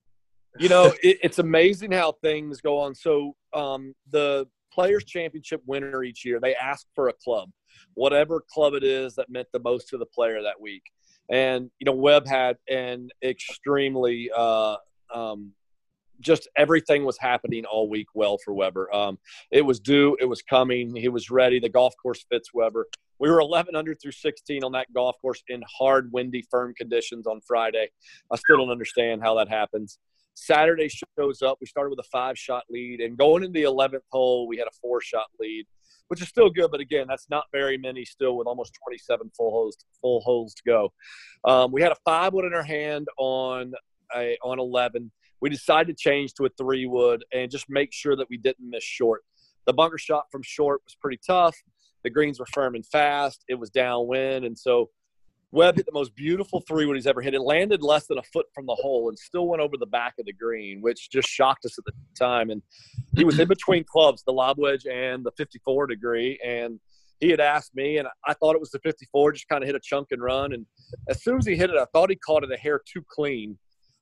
you 0.58 0.70
know 0.70 0.86
it, 1.02 1.18
it's 1.22 1.38
amazing 1.38 1.92
how 1.92 2.12
things 2.22 2.62
go 2.62 2.78
on 2.78 2.94
so 2.94 3.36
um, 3.52 3.94
the 4.10 4.46
players 4.72 5.04
championship 5.04 5.60
winner 5.66 6.02
each 6.02 6.24
year 6.24 6.40
they 6.40 6.54
ask 6.54 6.86
for 6.94 7.08
a 7.08 7.12
club 7.12 7.50
whatever 7.92 8.42
club 8.50 8.72
it 8.72 8.82
is 8.82 9.14
that 9.16 9.28
meant 9.28 9.46
the 9.52 9.58
most 9.60 9.86
to 9.88 9.98
the 9.98 10.06
player 10.06 10.40
that 10.42 10.58
week 10.58 10.82
and 11.30 11.70
you 11.78 11.84
know 11.84 11.92
webb 11.92 12.26
had 12.26 12.56
an 12.70 13.10
extremely 13.22 14.30
uh, 14.34 14.76
um, 15.14 15.52
just 16.20 16.48
everything 16.56 17.04
was 17.04 17.18
happening 17.18 17.64
all 17.64 17.88
week 17.88 18.08
well 18.14 18.38
for 18.44 18.54
Weber. 18.54 18.94
Um, 18.94 19.18
it 19.50 19.62
was 19.62 19.80
due, 19.80 20.16
it 20.20 20.26
was 20.26 20.42
coming, 20.42 20.94
he 20.94 21.08
was 21.08 21.30
ready. 21.30 21.58
The 21.58 21.68
golf 21.68 21.94
course 22.00 22.24
fits 22.30 22.52
Weber. 22.54 22.86
We 23.18 23.30
were 23.30 23.40
11 23.40 23.74
under 23.74 23.94
through 23.94 24.12
16 24.12 24.62
on 24.62 24.72
that 24.72 24.92
golf 24.92 25.16
course 25.20 25.42
in 25.48 25.62
hard, 25.78 26.10
windy, 26.12 26.44
firm 26.50 26.74
conditions 26.74 27.26
on 27.26 27.40
Friday. 27.46 27.88
I 28.30 28.36
still 28.36 28.58
don't 28.58 28.70
understand 28.70 29.22
how 29.22 29.34
that 29.36 29.48
happens. 29.48 29.98
Saturday 30.34 30.88
shows 30.88 31.40
up. 31.40 31.58
We 31.60 31.66
started 31.66 31.90
with 31.90 31.98
a 31.98 32.08
five 32.12 32.38
shot 32.38 32.64
lead, 32.70 33.00
and 33.00 33.16
going 33.16 33.42
into 33.42 33.58
the 33.58 33.64
11th 33.64 34.02
hole, 34.12 34.46
we 34.46 34.58
had 34.58 34.66
a 34.66 34.76
four 34.82 35.00
shot 35.00 35.26
lead, 35.40 35.64
which 36.08 36.20
is 36.20 36.28
still 36.28 36.50
good. 36.50 36.70
But 36.70 36.80
again, 36.80 37.06
that's 37.08 37.26
not 37.30 37.44
very 37.52 37.78
many 37.78 38.04
still 38.04 38.36
with 38.36 38.46
almost 38.46 38.76
27 38.84 39.30
full 39.34 39.50
holes, 39.50 39.78
full 40.02 40.20
holes 40.20 40.54
to 40.54 40.62
go. 40.66 40.92
Um, 41.44 41.72
we 41.72 41.80
had 41.80 41.90
a 41.90 41.96
five 42.04 42.34
wood 42.34 42.44
in 42.44 42.52
our 42.52 42.62
hand 42.62 43.08
on 43.16 43.72
a, 44.14 44.36
on 44.44 44.58
11. 44.58 45.10
We 45.40 45.50
decided 45.50 45.96
to 45.96 46.02
change 46.02 46.34
to 46.34 46.44
a 46.46 46.48
three 46.50 46.86
wood 46.86 47.24
and 47.32 47.50
just 47.50 47.66
make 47.68 47.92
sure 47.92 48.16
that 48.16 48.28
we 48.30 48.36
didn't 48.36 48.70
miss 48.70 48.84
short. 48.84 49.22
The 49.66 49.72
bunker 49.72 49.98
shot 49.98 50.26
from 50.30 50.42
short 50.42 50.82
was 50.84 50.96
pretty 51.00 51.18
tough. 51.26 51.56
The 52.04 52.10
greens 52.10 52.38
were 52.38 52.46
firm 52.46 52.74
and 52.74 52.86
fast. 52.86 53.44
It 53.48 53.56
was 53.56 53.70
downwind, 53.70 54.44
and 54.44 54.56
so 54.56 54.90
Webb 55.52 55.76
hit 55.76 55.86
the 55.86 55.92
most 55.92 56.14
beautiful 56.14 56.60
three 56.60 56.86
wood 56.86 56.96
he's 56.96 57.06
ever 57.06 57.22
hit. 57.22 57.34
It 57.34 57.40
landed 57.40 57.82
less 57.82 58.06
than 58.06 58.18
a 58.18 58.22
foot 58.22 58.46
from 58.54 58.66
the 58.66 58.74
hole 58.74 59.08
and 59.08 59.18
still 59.18 59.46
went 59.46 59.62
over 59.62 59.76
the 59.78 59.86
back 59.86 60.14
of 60.18 60.26
the 60.26 60.32
green, 60.32 60.82
which 60.82 61.08
just 61.10 61.28
shocked 61.28 61.64
us 61.64 61.78
at 61.78 61.84
the 61.84 61.92
time. 62.18 62.50
And 62.50 62.62
he 63.16 63.24
was 63.24 63.38
in 63.38 63.48
between 63.48 63.84
clubs, 63.84 64.22
the 64.24 64.32
lob 64.32 64.58
wedge 64.58 64.86
and 64.86 65.24
the 65.24 65.30
54 65.36 65.86
degree. 65.86 66.38
And 66.44 66.80
he 67.20 67.30
had 67.30 67.40
asked 67.40 67.74
me, 67.74 67.96
and 67.98 68.08
I 68.26 68.34
thought 68.34 68.54
it 68.54 68.60
was 68.60 68.70
the 68.70 68.80
54, 68.80 69.32
just 69.32 69.48
kind 69.48 69.62
of 69.62 69.66
hit 69.66 69.76
a 69.76 69.80
chunk 69.80 70.08
and 70.10 70.20
run. 70.20 70.52
And 70.52 70.66
as 71.08 71.22
soon 71.22 71.38
as 71.38 71.46
he 71.46 71.56
hit 71.56 71.70
it, 71.70 71.76
I 71.76 71.86
thought 71.92 72.10
he 72.10 72.16
caught 72.16 72.44
it 72.44 72.52
a 72.52 72.58
hair 72.58 72.80
too 72.84 73.04
clean. 73.08 73.56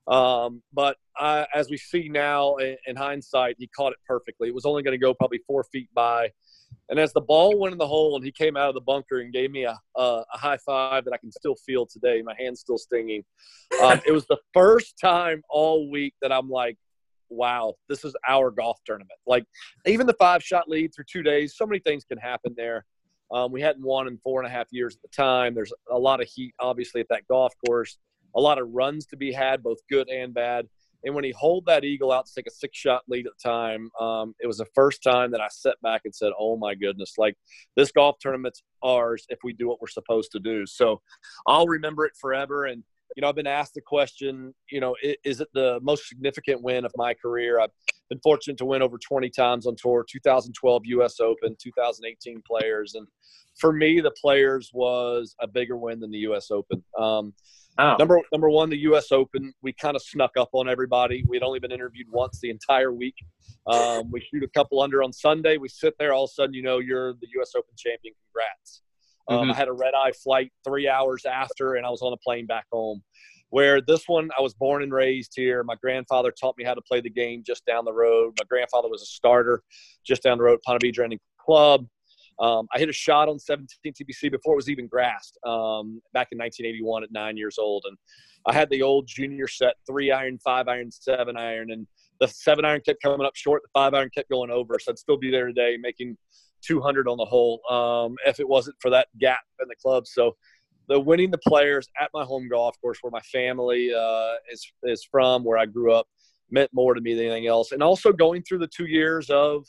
Um, 0.07 0.63
but 0.73 0.97
I, 1.17 1.47
as 1.55 1.71
we 1.71 1.77
see 1.77 2.09
now 2.09 2.57
in, 2.57 2.77
in 2.87 2.97
hindsight, 2.97 3.57
he 3.59 3.69
caught 3.69 3.93
it 3.93 3.99
perfectly. 4.07 4.49
It 4.49 4.55
was 4.55 4.67
only 4.67 4.83
going 4.83 4.93
to 4.93 4.99
go 4.99 5.15
probably 5.15 5.41
four 5.47 5.65
feet 5.65 5.89
by. 5.95 6.31
And 6.91 6.99
as 6.99 7.13
the 7.13 7.21
ball 7.21 7.59
went 7.59 7.73
in 7.73 7.79
the 7.79 7.87
hole 7.87 8.17
and 8.17 8.25
he 8.25 8.31
came 8.31 8.57
out 8.57 8.69
of 8.69 8.75
the 8.75 8.81
bunker 8.81 9.21
and 9.21 9.33
gave 9.33 9.51
me 9.51 9.65
a, 9.65 9.79
a, 9.97 10.25
a 10.35 10.39
high 10.39 10.59
five 10.59 11.05
that 11.05 11.15
I 11.15 11.17
can 11.17 11.33
still 11.33 11.55
feel 11.55 11.87
today, 11.87 12.21
my 12.23 12.35
hand's 12.39 12.61
still 12.61 12.79
stinging. 12.79 13.25
Um, 13.83 14.01
it 14.07 14.13
was 14.13 14.27
the 14.27 14.39
first 14.53 14.99
time 14.99 15.43
all 15.49 15.91
week 15.91 16.15
that 16.21 16.33
I'm 16.33 16.51
like, 16.51 16.77
wow, 17.31 17.75
this 17.89 18.05
is 18.05 18.15
our 18.29 18.51
golf 18.51 18.79
tournament. 18.85 19.19
Like 19.27 19.45
even 19.87 20.07
the 20.07 20.15
five 20.15 20.43
shot 20.43 20.69
lead 20.69 20.95
through 20.95 21.07
two 21.11 21.23
days, 21.23 21.57
so 21.57 21.67
many 21.67 21.79
things 21.81 22.05
can 22.05 22.19
happen 22.19 22.55
there. 22.57 22.85
Um, 23.33 23.51
we 23.51 23.63
hadn't 23.63 23.85
won 23.85 24.07
in 24.07 24.19
four 24.19 24.41
and 24.41 24.47
a 24.47 24.55
half 24.55 24.67
years 24.71 24.95
at 24.95 25.03
the 25.03 25.09
time. 25.09 25.55
There's 25.55 25.73
a 25.91 25.99
lot 25.99 26.21
of 26.21 26.29
heat, 26.29 26.55
obviously, 26.61 27.01
at 27.01 27.09
that 27.09 27.27
golf 27.27 27.53
course, 27.67 27.99
a 28.37 28.41
lot 28.41 28.59
of 28.59 28.69
runs 28.71 29.07
to 29.07 29.17
be 29.17 29.33
had, 29.33 29.63
both 29.63 29.79
good 29.91 30.09
and 30.09 30.35
bad. 30.35 30.67
And 31.05 31.15
when 31.15 31.25
he 31.25 31.33
holed 31.33 31.67
that 31.67 31.85
eagle 31.85 32.13
out 32.13 32.27
to 32.27 32.35
take 32.35 32.47
a 32.47 32.51
six 32.51 32.77
shot 32.77 33.03
lead 33.09 33.27
at 33.27 33.33
the 33.39 33.49
time, 33.49 33.91
um, 34.01 34.35
it 34.41 34.47
was 34.47 34.59
the 34.59 34.67
first 34.75 35.03
time 35.03 35.31
that 35.33 35.41
I 35.41 35.49
sat 35.51 35.77
back 35.83 36.03
and 36.05 36.15
said, 36.15 36.33
Oh 36.39 36.57
my 36.57 36.75
goodness, 36.75 37.15
like 37.19 37.37
this 37.77 37.93
golf 37.93 38.17
tournament's 38.21 38.63
ours 38.83 39.27
if 39.29 39.39
we 39.45 39.53
do 39.53 39.69
what 39.69 39.81
we're 39.81 39.89
supposed 39.89 40.33
to 40.33 40.41
do. 40.41 40.67
So 40.67 41.03
I'll 41.47 41.67
remember 41.67 42.07
it 42.07 42.13
forever. 42.19 42.65
And, 42.65 42.83
you 43.17 43.21
know, 43.21 43.29
I've 43.29 43.35
been 43.35 43.47
asked 43.47 43.75
the 43.75 43.83
question, 43.83 44.55
you 44.71 44.81
know, 44.81 44.97
is, 45.25 45.41
it 45.41 45.49
the 45.53 45.79
most 45.83 46.09
significant 46.09 46.63
win 46.63 46.87
of 46.87 46.93
my 46.97 47.13
career? 47.13 47.61
I've 47.61 47.71
been 48.09 48.21
fortunate 48.23 48.57
to 48.59 48.65
win 48.65 48.83
over 48.83 48.99
20 48.99 49.29
times 49.31 49.67
on 49.67 49.77
tour 49.77 50.05
2012 50.09 50.83
us 51.03 51.21
open 51.21 51.57
2018 51.61 52.43
players 52.47 52.95
and 52.95 53.07
for 53.59 53.73
me 53.73 54.01
the 54.01 54.11
players 54.11 54.71
was 54.75 55.35
a 55.41 55.47
bigger 55.47 55.77
win 55.77 56.01
than 56.01 56.11
the 56.11 56.19
us 56.19 56.51
open 56.51 56.85
um, 56.99 57.33
Oh. 57.77 57.97
number 57.99 58.21
number 58.33 58.49
one 58.49 58.71
the 58.71 58.79
us 58.79 59.11
open. 59.11 59.53
We 59.63 59.73
kind 59.73 59.97
of 59.97 60.03
snuck 60.03 60.33
up 60.39 60.51
on 60.53 60.69
everybody. 60.69 61.25
We'd 61.27 61.43
only 61.43 61.59
been 61.59 61.73
interviewed 61.73 62.07
once 62.11 62.39
the 62.41 62.51
entire 62.51 62.93
week. 62.93 63.17
Um, 63.67 64.11
we 64.11 64.21
shoot 64.21 64.45
a 64.45 64.49
couple 64.49 64.81
under 64.81 65.03
on 65.03 65.13
sunday. 65.13 65.57
We 65.57 65.69
sit 65.69 65.95
there 65.99 66.13
all 66.13 66.25
of 66.25 66.31
a 66.31 66.35
sudden 66.35 66.55
you 66.55 66.63
know 66.63 66.79
you're 66.79 67.15
the 67.15 67.27
us 67.41 67.53
open 67.57 67.75
champion. 67.77 68.15
Congrats. 68.27 68.83
Um, 69.27 69.51
i 69.51 69.55
had 69.55 69.69
a 69.69 69.73
red 69.73 69.95
eye 69.95 70.13
flight 70.13 70.53
three 70.65 70.87
hours 70.87 71.25
after 71.25 71.77
and 71.77 71.87
i 71.87 71.89
was 71.89 72.03
on 72.03 72.13
a 72.13 72.17
plane 72.19 72.47
back 72.47 72.67
home. 72.71 73.03
Where 73.51 73.81
this 73.81 74.05
one 74.07 74.31
i 74.39 74.43
was 74.43 74.55
born 74.55 74.83
and 74.83 74.93
raised 74.93 75.33
here. 75.35 75.65
My 75.65 75.77
grandfather 75.83 76.31
taught 76.31 76.57
me 76.57 76.65
how 76.65 76.75
to 76.75 76.83
play 76.83 77.01
the 77.01 77.11
game 77.11 77.43
just 77.45 77.67
down 77.67 77.85
the 77.85 77.93
road. 77.93 78.35
My 78.39 78.47
grandfather 78.49 78.89
was 78.89 79.03
a 79.03 79.07
starter 79.07 79.63
just 80.07 80.23
down 80.23 80.39
the 80.39 80.45
road 80.45 80.61
Ponte 80.65 80.83
Vedra 80.83 81.17
Club 81.41 81.87
um, 82.39 82.67
I 82.75 82.79
hit 82.79 82.89
a 82.89 82.93
shot 82.93 83.29
on 83.29 83.39
17 83.39 83.93
TPC 83.93 84.31
before 84.31 84.55
it 84.55 84.57
was 84.57 84.69
even 84.69 84.87
grassed 84.87 85.39
um, 85.47 86.03
back 86.13 86.29
in 86.33 86.39
1981 86.39 87.05
at 87.05 87.13
nine 87.13 87.37
years 87.37 87.59
old. 87.59 87.85
And 87.87 87.97
I 88.47 88.53
had 88.53 88.69
the 88.71 88.83
old 88.83 89.07
junior 89.07 89.47
set 89.47 89.75
three 89.87 90.11
iron, 90.11 90.39
five 90.39 90.69
iron, 90.69 90.91
seven 90.91 91.37
iron. 91.37 91.71
And 91.71 91.87
the 92.21 92.29
seven 92.29 92.65
iron 92.65 92.81
kept 92.85 93.03
coming 93.03 93.27
up 93.27 93.37
short, 93.37 93.63
the 93.63 93.69
five 93.73 93.95
iron 93.95 94.11
kept 94.15 94.31
going 94.31 94.51
over. 94.51 94.77
So 94.81 94.93
I'd 94.93 94.99
still 94.99 95.17
be 95.17 95.31
there 95.31 95.47
today 95.47 95.77
making 95.81 96.17
200 96.63 97.07
on 97.09 97.17
the 97.17 97.25
hole 97.25 97.61
um, 97.71 98.17
if 98.27 98.41
it 98.41 98.49
wasn't 98.49 98.77
for 98.81 98.91
that 98.91 99.09
gap 99.21 99.41
in 99.61 99.69
the 99.69 99.77
club. 99.77 100.07
So 100.07 100.37
the 100.89 100.99
winning 100.99 101.31
the 101.31 101.39
players 101.39 101.89
at 102.01 102.11
my 102.13 102.25
home 102.25 102.49
golf 102.49 102.79
course 102.81 102.99
where 103.01 103.11
my 103.11 103.21
family 103.21 103.93
uh, 103.95 104.35
is, 104.51 104.71
is 104.83 105.07
from, 105.11 105.45
where 105.45 105.57
I 105.57 105.67
grew 105.67 105.93
up, 105.93 106.07
meant 106.51 106.71
more 106.73 106.95
to 106.95 107.01
me 107.01 107.15
than 107.15 107.27
anything 107.27 107.47
else. 107.47 107.73
And 107.73 107.83
also 107.83 108.13
going 108.13 108.43
through 108.43 108.59
the 108.59 108.69
two 108.69 108.87
years 108.87 109.31
of 109.31 109.67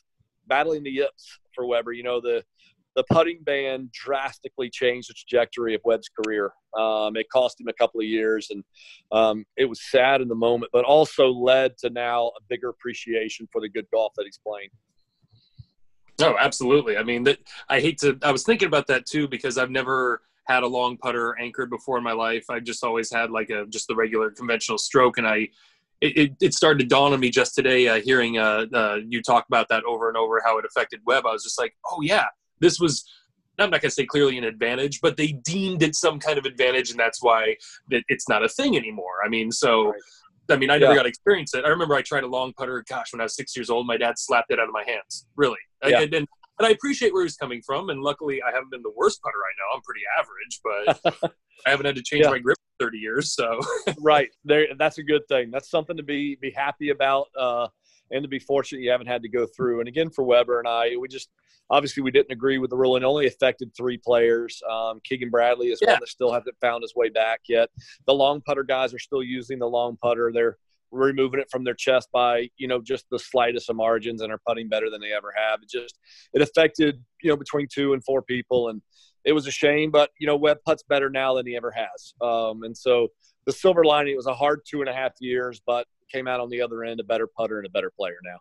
battling 0.47 0.83
the 0.83 0.91
yips 0.91 1.39
for 1.53 1.65
Weber. 1.65 1.93
You 1.93 2.03
know, 2.03 2.21
the 2.21 2.43
the 2.95 3.03
putting 3.11 3.39
ban 3.43 3.89
drastically 3.93 4.69
changed 4.69 5.09
the 5.09 5.13
trajectory 5.13 5.75
of 5.75 5.81
Webb's 5.83 6.09
career. 6.09 6.51
Um, 6.77 7.15
it 7.15 7.27
cost 7.29 7.59
him 7.59 7.67
a 7.67 7.73
couple 7.73 7.99
of 7.99 8.07
years, 8.07 8.49
and 8.49 8.63
um, 9.11 9.45
it 9.57 9.65
was 9.65 9.81
sad 9.89 10.21
in 10.21 10.27
the 10.27 10.35
moment, 10.35 10.71
but 10.73 10.85
also 10.85 11.29
led 11.29 11.77
to 11.79 11.89
now 11.89 12.27
a 12.27 12.43
bigger 12.49 12.69
appreciation 12.69 13.47
for 13.51 13.61
the 13.61 13.69
good 13.69 13.85
golf 13.93 14.13
that 14.15 14.23
he's 14.25 14.39
playing. 14.45 14.69
No, 16.19 16.37
absolutely. 16.39 16.97
I 16.97 17.03
mean, 17.03 17.23
that 17.25 17.39
I 17.67 17.81
hate 17.81 17.97
to. 17.99 18.17
I 18.23 18.31
was 18.31 18.43
thinking 18.43 18.67
about 18.67 18.87
that 18.87 19.05
too 19.05 19.27
because 19.27 19.57
I've 19.57 19.71
never 19.71 20.21
had 20.45 20.63
a 20.63 20.67
long 20.67 20.97
putter 20.97 21.37
anchored 21.39 21.69
before 21.69 21.97
in 21.97 22.03
my 22.03 22.13
life. 22.13 22.45
I 22.49 22.59
just 22.59 22.83
always 22.83 23.11
had 23.11 23.31
like 23.31 23.49
a 23.49 23.65
just 23.65 23.87
the 23.87 23.95
regular 23.95 24.31
conventional 24.31 24.77
stroke, 24.77 25.17
and 25.17 25.27
I 25.27 25.49
it, 26.01 26.17
it, 26.17 26.31
it 26.41 26.53
started 26.53 26.79
to 26.79 26.85
dawn 26.85 27.13
on 27.13 27.19
me 27.19 27.29
just 27.29 27.55
today 27.55 27.87
uh, 27.87 27.99
hearing 28.01 28.37
uh, 28.37 28.65
uh, 28.73 28.99
you 29.07 29.21
talk 29.21 29.45
about 29.47 29.67
that 29.69 29.83
over 29.83 30.07
and 30.07 30.17
over 30.17 30.41
how 30.45 30.57
it 30.57 30.65
affected 30.65 31.01
Webb. 31.05 31.25
I 31.25 31.31
was 31.31 31.43
just 31.43 31.59
like, 31.59 31.73
oh 31.89 32.01
yeah, 32.01 32.25
this 32.59 32.79
was 32.79 33.05
I'm 33.57 33.69
not 33.69 33.81
going 33.81 33.89
to 33.89 33.95
say 33.95 34.05
clearly 34.05 34.37
an 34.37 34.43
advantage, 34.43 34.99
but 35.01 35.15
they 35.15 35.27
deemed 35.27 35.81
it 35.81 35.95
some 35.95 36.19
kind 36.19 36.37
of 36.37 36.45
advantage, 36.45 36.91
and 36.91 36.99
that's 36.99 37.23
why 37.23 37.55
it's 37.89 38.27
not 38.27 38.43
a 38.43 38.49
thing 38.49 38.75
anymore. 38.75 39.23
I 39.23 39.29
mean, 39.29 39.51
so. 39.51 39.91
Right. 39.91 40.01
I 40.47 40.57
mean, 40.57 40.69
I 40.69 40.77
never 40.77 40.91
yeah. 40.91 40.97
got 40.97 41.03
to 41.03 41.09
experience 41.09 41.55
it. 41.55 41.65
I 41.65 41.69
remember 41.69 41.95
I 41.95 42.03
tried 42.03 42.23
a 42.23 42.27
long 42.27 42.53
putter. 42.53 42.85
Gosh, 42.87 43.11
when 43.11 43.19
I 43.19 43.23
was 43.23 43.35
six 43.35 43.55
years 43.57 43.71
old, 43.71 43.87
my 43.87 43.97
dad 43.97 44.13
slapped 44.19 44.51
it 44.51 44.59
out 44.59 44.67
of 44.67 44.73
my 44.73 44.83
hands. 44.85 45.25
Really, 45.35 45.57
yeah. 45.83 46.01
and, 46.01 46.13
and, 46.13 46.27
and 46.59 46.67
I 46.67 46.69
appreciate 46.69 47.13
where 47.13 47.23
he's 47.23 47.35
coming 47.35 47.61
from. 47.65 47.89
And 47.89 48.01
luckily, 48.01 48.41
I 48.41 48.51
haven't 48.51 48.71
been 48.71 48.83
the 48.83 48.93
worst 48.95 49.21
putter 49.21 49.37
I 49.37 49.51
know. 49.57 49.75
I'm 49.75 49.81
pretty 49.81 50.01
average, 50.19 51.01
but 51.23 51.33
I 51.65 51.69
haven't 51.69 51.85
had 51.85 51.95
to 51.95 52.03
change 52.03 52.25
yeah. 52.25 52.31
my 52.31 52.39
grip 52.39 52.57
for 52.79 52.85
30 52.85 52.97
years. 52.97 53.33
So 53.33 53.59
right 53.99 54.29
there, 54.43 54.67
that's 54.77 54.97
a 54.97 55.03
good 55.03 55.27
thing. 55.27 55.51
That's 55.51 55.69
something 55.69 55.97
to 55.97 56.03
be 56.03 56.37
be 56.39 56.51
happy 56.51 56.89
about, 56.89 57.27
uh, 57.37 57.67
and 58.11 58.23
to 58.23 58.27
be 58.27 58.39
fortunate 58.39 58.81
you 58.81 58.91
haven't 58.91 59.07
had 59.07 59.23
to 59.23 59.29
go 59.29 59.45
through. 59.45 59.79
And 59.79 59.87
again, 59.87 60.09
for 60.09 60.23
Weber 60.23 60.59
and 60.59 60.67
I, 60.67 60.95
we 60.97 61.07
just 61.07 61.29
obviously 61.69 62.03
we 62.03 62.11
didn't 62.11 62.31
agree 62.31 62.57
with 62.57 62.69
the 62.69 62.77
rule 62.77 62.95
and 62.95 63.05
only 63.05 63.27
affected 63.27 63.71
three 63.75 63.97
players. 63.97 64.61
Um, 64.69 64.99
Keegan 65.03 65.29
Bradley 65.29 65.67
is 65.67 65.79
yeah. 65.81 65.91
one 65.93 65.99
that 66.01 66.09
still 66.09 66.31
hasn't 66.31 66.55
found 66.61 66.83
his 66.83 66.95
way 66.95 67.09
back 67.09 67.41
yet. 67.47 67.69
The 68.05 68.13
long 68.13 68.41
putter 68.41 68.63
guys 68.63 68.93
are 68.93 68.99
still 68.99 69.23
using 69.23 69.59
the 69.59 69.67
long 69.67 69.97
putter. 70.01 70.31
They're 70.33 70.57
removing 70.91 71.39
it 71.39 71.49
from 71.51 71.63
their 71.63 71.73
chest 71.73 72.09
by 72.13 72.49
you 72.57 72.67
know 72.67 72.81
just 72.81 73.05
the 73.09 73.19
slightest 73.19 73.69
of 73.69 73.75
margins 73.75 74.21
and 74.21 74.31
are 74.31 74.41
putting 74.47 74.69
better 74.69 74.89
than 74.89 75.01
they 75.01 75.11
ever 75.11 75.33
have. 75.35 75.61
It 75.61 75.69
just 75.69 75.97
it 76.33 76.41
affected 76.41 77.03
you 77.21 77.29
know 77.29 77.37
between 77.37 77.67
two 77.71 77.93
and 77.93 78.03
four 78.03 78.21
people 78.21 78.69
and 78.69 78.81
it 79.23 79.33
was 79.33 79.47
a 79.47 79.51
shame. 79.51 79.91
But 79.91 80.11
you 80.19 80.27
know 80.27 80.35
Webb 80.35 80.59
puts 80.65 80.83
better 80.83 81.09
now 81.09 81.35
than 81.35 81.47
he 81.47 81.55
ever 81.55 81.71
has. 81.71 82.13
Um, 82.21 82.63
and 82.63 82.77
so 82.77 83.09
the 83.45 83.51
silver 83.51 83.83
lining 83.83 84.13
it 84.13 84.17
was 84.17 84.27
a 84.27 84.33
hard 84.33 84.61
two 84.65 84.81
and 84.81 84.89
a 84.89 84.93
half 84.93 85.13
years, 85.19 85.61
but 85.65 85.87
came 86.11 86.27
out 86.27 86.39
on 86.39 86.49
the 86.49 86.61
other 86.61 86.83
end 86.83 86.99
a 86.99 87.03
better 87.03 87.27
putter 87.27 87.57
and 87.57 87.67
a 87.67 87.69
better 87.69 87.91
player 87.97 88.17
now. 88.23 88.37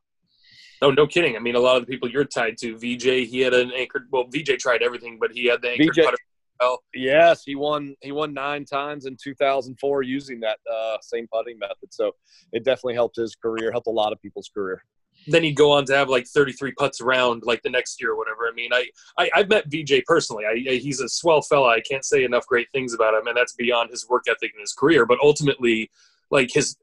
No, 0.82 0.90
no 0.90 1.06
kidding. 1.06 1.36
I 1.36 1.38
mean, 1.38 1.54
a 1.54 1.60
lot 1.60 1.76
of 1.76 1.82
the 1.82 1.86
people 1.86 2.10
you're 2.10 2.24
tied 2.24 2.58
to, 2.58 2.74
Vijay, 2.76 3.26
he 3.26 3.40
had 3.40 3.54
an 3.54 3.72
anchored. 3.72 4.06
Well, 4.10 4.24
Vijay 4.24 4.58
tried 4.58 4.82
everything, 4.82 5.18
but 5.20 5.32
he 5.32 5.46
had 5.46 5.62
the 5.62 5.70
anchored 5.70 5.94
Vijay, 5.94 6.04
putter. 6.04 6.18
Well. 6.60 6.82
Yes, 6.94 7.42
he 7.44 7.54
won. 7.54 7.94
He 8.00 8.12
won 8.12 8.34
nine 8.34 8.64
times 8.64 9.06
in 9.06 9.16
2004 9.22 10.02
using 10.02 10.40
that 10.40 10.58
uh, 10.72 10.96
same 11.00 11.26
putting 11.32 11.58
method. 11.58 11.92
So 11.92 12.12
it 12.52 12.64
definitely 12.64 12.94
helped 12.94 13.16
his 13.16 13.34
career. 13.34 13.72
Helped 13.72 13.86
a 13.86 13.90
lot 13.90 14.12
of 14.12 14.20
people's 14.20 14.50
career. 14.52 14.84
Then 15.26 15.42
he'd 15.42 15.56
go 15.56 15.72
on 15.72 15.86
to 15.86 15.96
have 15.96 16.10
like 16.10 16.26
33 16.26 16.72
putts 16.72 17.00
around 17.00 17.44
like 17.46 17.62
the 17.62 17.70
next 17.70 18.00
year 18.00 18.12
or 18.12 18.16
whatever. 18.16 18.46
I 18.46 18.52
mean, 18.54 18.72
I, 18.72 18.86
I 19.18 19.30
I've 19.34 19.48
met 19.48 19.70
Vijay 19.70 20.04
personally. 20.04 20.44
I, 20.44 20.72
I, 20.72 20.74
he's 20.76 21.00
a 21.00 21.08
swell 21.08 21.40
fella. 21.40 21.68
I 21.68 21.80
can't 21.80 22.04
say 22.04 22.24
enough 22.24 22.46
great 22.46 22.68
things 22.72 22.92
about 22.92 23.14
him, 23.14 23.26
and 23.26 23.36
that's 23.36 23.54
beyond 23.54 23.90
his 23.90 24.06
work 24.08 24.24
ethic 24.28 24.52
and 24.52 24.60
his 24.60 24.72
career. 24.72 25.06
But 25.06 25.18
ultimately, 25.22 25.90
like 26.30 26.50
his 26.52 26.76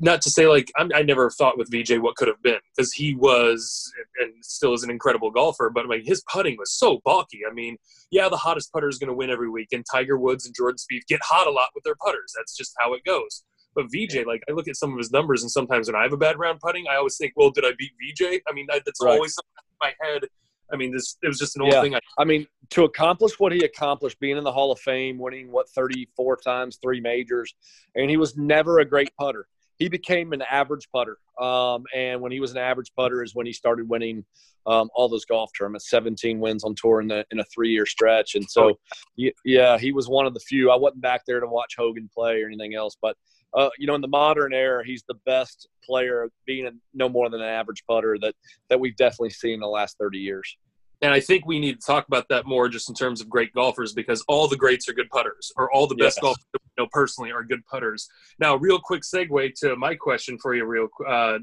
not 0.00 0.20
to 0.22 0.30
say 0.30 0.46
like 0.46 0.70
I'm, 0.76 0.90
i 0.94 1.02
never 1.02 1.30
thought 1.30 1.56
with 1.56 1.70
Vijay 1.70 2.00
what 2.00 2.16
could 2.16 2.28
have 2.28 2.42
been 2.42 2.58
because 2.76 2.92
he 2.92 3.14
was 3.14 3.90
and 4.20 4.32
still 4.42 4.74
is 4.74 4.82
an 4.82 4.90
incredible 4.90 5.30
golfer, 5.30 5.70
but 5.70 5.88
like 5.88 6.02
his 6.04 6.22
putting 6.30 6.56
was 6.58 6.72
so 6.72 7.00
balky. 7.04 7.40
I 7.48 7.52
mean, 7.52 7.76
yeah, 8.10 8.28
the 8.28 8.36
hottest 8.36 8.72
putter 8.72 8.88
is 8.88 8.98
going 8.98 9.08
to 9.08 9.14
win 9.14 9.30
every 9.30 9.48
week, 9.48 9.68
and 9.72 9.84
Tiger 9.90 10.18
Woods 10.18 10.46
and 10.46 10.54
Jordan 10.54 10.78
Spieth 10.78 11.06
get 11.08 11.20
hot 11.22 11.46
a 11.46 11.50
lot 11.50 11.68
with 11.74 11.84
their 11.84 11.94
putters. 11.96 12.32
That's 12.36 12.56
just 12.56 12.74
how 12.78 12.94
it 12.94 13.04
goes. 13.04 13.44
But 13.74 13.86
Vijay, 13.86 14.26
like 14.26 14.42
I 14.48 14.52
look 14.52 14.68
at 14.68 14.76
some 14.76 14.92
of 14.92 14.98
his 14.98 15.12
numbers, 15.12 15.42
and 15.42 15.50
sometimes 15.50 15.88
when 15.88 15.96
I 15.96 16.02
have 16.02 16.12
a 16.12 16.18
bad 16.18 16.38
round 16.38 16.60
putting, 16.60 16.86
I 16.88 16.96
always 16.96 17.16
think, 17.16 17.32
well, 17.36 17.50
did 17.50 17.64
I 17.64 17.70
beat 17.78 17.92
Vijay? 18.02 18.40
I 18.48 18.52
mean, 18.52 18.66
that's 18.68 19.02
right. 19.02 19.14
always 19.14 19.36
in 19.38 19.76
my 19.80 19.92
head. 20.02 20.24
I 20.72 20.76
mean, 20.76 20.92
this 20.92 21.16
it 21.22 21.28
was 21.28 21.38
just 21.38 21.56
an 21.56 21.62
old 21.62 21.72
yeah. 21.72 21.82
thing. 21.82 21.94
I, 21.94 22.00
I 22.18 22.24
mean, 22.24 22.46
to 22.70 22.84
accomplish 22.84 23.38
what 23.38 23.52
he 23.52 23.64
accomplished, 23.64 24.20
being 24.20 24.36
in 24.36 24.44
the 24.44 24.52
Hall 24.52 24.70
of 24.72 24.78
Fame, 24.80 25.18
winning 25.18 25.50
what 25.50 25.68
34 25.70 26.36
times, 26.38 26.78
three 26.82 27.00
majors, 27.00 27.54
and 27.94 28.10
he 28.10 28.16
was 28.16 28.36
never 28.36 28.80
a 28.80 28.84
great 28.84 29.10
putter 29.18 29.46
he 29.80 29.88
became 29.88 30.32
an 30.32 30.42
average 30.42 30.88
putter. 30.94 31.16
Um, 31.40 31.84
and 31.94 32.20
when 32.20 32.30
he 32.30 32.38
was 32.38 32.52
an 32.52 32.58
average 32.58 32.92
putter 32.96 33.24
is 33.24 33.34
when 33.34 33.46
he 33.46 33.52
started 33.52 33.88
winning 33.88 34.24
um, 34.66 34.90
all 34.94 35.08
those 35.08 35.24
golf 35.24 35.50
tournaments, 35.56 35.88
17 35.88 36.38
wins 36.38 36.62
on 36.64 36.74
tour 36.76 37.00
in, 37.00 37.08
the, 37.08 37.24
in 37.30 37.40
a 37.40 37.44
three 37.44 37.70
year 37.70 37.86
stretch. 37.86 38.34
And 38.34 38.48
so, 38.48 38.78
yeah, 39.16 39.78
he 39.78 39.90
was 39.90 40.06
one 40.06 40.26
of 40.26 40.34
the 40.34 40.40
few. 40.40 40.70
I 40.70 40.76
wasn't 40.76 41.00
back 41.00 41.22
there 41.26 41.40
to 41.40 41.46
watch 41.46 41.74
Hogan 41.76 42.10
play 42.14 42.42
or 42.42 42.46
anything 42.46 42.74
else, 42.74 42.96
but 43.00 43.16
uh, 43.52 43.70
you 43.78 43.86
know, 43.86 43.96
in 43.96 44.00
the 44.00 44.08
modern 44.08 44.52
era, 44.52 44.84
he's 44.84 45.02
the 45.08 45.16
best 45.26 45.68
player, 45.82 46.28
being 46.46 46.66
a, 46.66 46.70
no 46.94 47.08
more 47.08 47.28
than 47.28 47.40
an 47.40 47.48
average 47.48 47.82
putter 47.88 48.16
that 48.20 48.34
that 48.68 48.78
we've 48.78 48.94
definitely 48.94 49.30
seen 49.30 49.54
in 49.54 49.60
the 49.60 49.66
last 49.66 49.96
30 49.98 50.18
years. 50.18 50.56
And 51.02 51.12
I 51.12 51.18
think 51.18 51.46
we 51.46 51.58
need 51.58 51.80
to 51.80 51.86
talk 51.86 52.06
about 52.06 52.26
that 52.28 52.46
more 52.46 52.68
just 52.68 52.88
in 52.90 52.94
terms 52.94 53.20
of 53.20 53.28
great 53.28 53.52
golfers 53.54 53.92
because 53.92 54.22
all 54.28 54.46
the 54.46 54.56
greats 54.56 54.88
are 54.88 54.92
good 54.92 55.08
putters, 55.08 55.50
or 55.56 55.72
all 55.72 55.86
the 55.86 55.94
best 55.94 56.18
yes. 56.18 56.22
golfers 56.22 56.44
know 56.80 56.88
personally 56.90 57.30
are 57.32 57.42
good 57.42 57.64
putters. 57.66 58.08
Now, 58.38 58.56
real 58.56 58.78
quick 58.78 59.02
segue 59.02 59.54
to 59.60 59.76
my 59.76 59.94
question 59.94 60.38
for 60.38 60.54
you, 60.54 60.64
real 60.64 60.88
uh, 61.06 61.38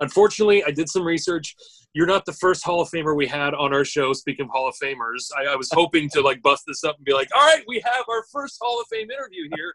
Unfortunately, 0.00 0.64
I 0.64 0.70
did 0.70 0.88
some 0.88 1.04
research. 1.04 1.54
You're 1.94 2.06
not 2.06 2.24
the 2.24 2.32
first 2.32 2.64
Hall 2.64 2.80
of 2.80 2.90
Famer 2.90 3.14
we 3.14 3.26
had 3.26 3.54
on 3.54 3.72
our 3.72 3.84
show. 3.84 4.12
Speaking 4.12 4.46
of 4.46 4.50
Hall 4.50 4.68
of 4.68 4.74
Famers, 4.82 5.30
I, 5.36 5.52
I 5.52 5.56
was 5.56 5.70
hoping 5.72 6.08
to 6.10 6.20
like 6.20 6.42
bust 6.42 6.64
this 6.66 6.82
up 6.82 6.96
and 6.96 7.04
be 7.04 7.12
like, 7.12 7.28
"All 7.34 7.44
right, 7.44 7.62
we 7.68 7.80
have 7.84 8.04
our 8.08 8.24
first 8.32 8.58
Hall 8.60 8.80
of 8.80 8.86
Fame 8.88 9.10
interview 9.10 9.48
here," 9.54 9.74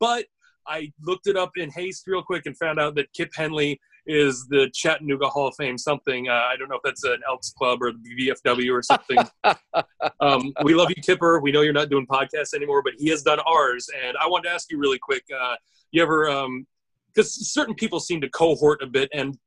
but 0.00 0.26
I 0.66 0.92
looked 1.02 1.26
it 1.28 1.36
up 1.36 1.52
in 1.56 1.70
haste 1.70 2.04
real 2.06 2.22
quick 2.22 2.46
and 2.46 2.56
found 2.56 2.80
out 2.80 2.94
that 2.96 3.12
Kip 3.12 3.30
Henley 3.34 3.80
is 4.08 4.46
the 4.48 4.70
Chattanooga 4.74 5.28
Hall 5.28 5.48
of 5.48 5.54
Fame 5.56 5.76
something. 5.76 6.28
Uh, 6.28 6.32
I 6.32 6.56
don't 6.58 6.68
know 6.68 6.76
if 6.76 6.82
that's 6.82 7.04
an 7.04 7.20
Elks 7.28 7.50
Club 7.50 7.82
or 7.82 7.92
the 7.92 8.28
VFW 8.28 8.72
or 8.72 8.82
something. 8.82 9.18
um, 10.20 10.52
we 10.64 10.74
love 10.74 10.88
you, 10.88 10.96
Kipper. 11.02 11.40
We 11.40 11.52
know 11.52 11.60
you're 11.60 11.74
not 11.74 11.90
doing 11.90 12.06
podcasts 12.06 12.54
anymore, 12.54 12.82
but 12.82 12.94
he 12.96 13.10
has 13.10 13.22
done 13.22 13.38
ours. 13.40 13.88
And 14.04 14.16
I 14.16 14.26
wanted 14.26 14.48
to 14.48 14.54
ask 14.54 14.70
you 14.72 14.78
really 14.78 14.98
quick: 14.98 15.24
uh, 15.38 15.56
you 15.92 16.02
ever? 16.02 16.24
Because 17.14 17.36
um, 17.36 17.44
certain 17.44 17.74
people 17.74 18.00
seem 18.00 18.20
to 18.22 18.30
cohort 18.30 18.82
a 18.82 18.86
bit, 18.86 19.10
and 19.12 19.38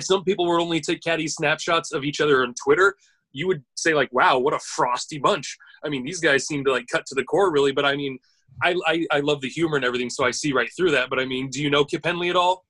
some 0.00 0.24
people 0.24 0.46
will 0.46 0.60
only 0.60 0.80
take 0.80 1.02
caddy 1.02 1.28
snapshots 1.28 1.92
of 1.92 2.04
each 2.04 2.20
other 2.20 2.42
on 2.42 2.54
Twitter. 2.54 2.96
You 3.32 3.46
would 3.46 3.62
say 3.76 3.94
like, 3.94 4.12
"Wow, 4.12 4.38
what 4.40 4.54
a 4.54 4.58
frosty 4.58 5.18
bunch!" 5.18 5.56
I 5.84 5.88
mean, 5.88 6.04
these 6.04 6.20
guys 6.20 6.46
seem 6.46 6.64
to 6.64 6.72
like 6.72 6.86
cut 6.90 7.06
to 7.06 7.14
the 7.14 7.24
core, 7.24 7.52
really. 7.52 7.70
But 7.70 7.84
I 7.84 7.94
mean, 7.94 8.18
I, 8.62 8.74
I, 8.86 9.06
I 9.12 9.20
love 9.20 9.40
the 9.40 9.48
humor 9.48 9.76
and 9.76 9.84
everything, 9.84 10.10
so 10.10 10.24
I 10.24 10.32
see 10.32 10.52
right 10.52 10.70
through 10.76 10.90
that. 10.92 11.10
But 11.10 11.20
I 11.20 11.24
mean, 11.24 11.48
do 11.48 11.62
you 11.62 11.70
know 11.70 11.84
Kip 11.84 12.04
Henley 12.04 12.28
at 12.28 12.36
all? 12.36 12.64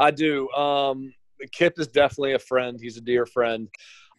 I 0.00 0.10
do. 0.10 0.50
Um, 0.52 1.12
Kip 1.52 1.78
is 1.78 1.88
definitely 1.88 2.32
a 2.32 2.38
friend. 2.38 2.78
He's 2.80 2.96
a 2.96 3.02
dear 3.02 3.26
friend. 3.26 3.68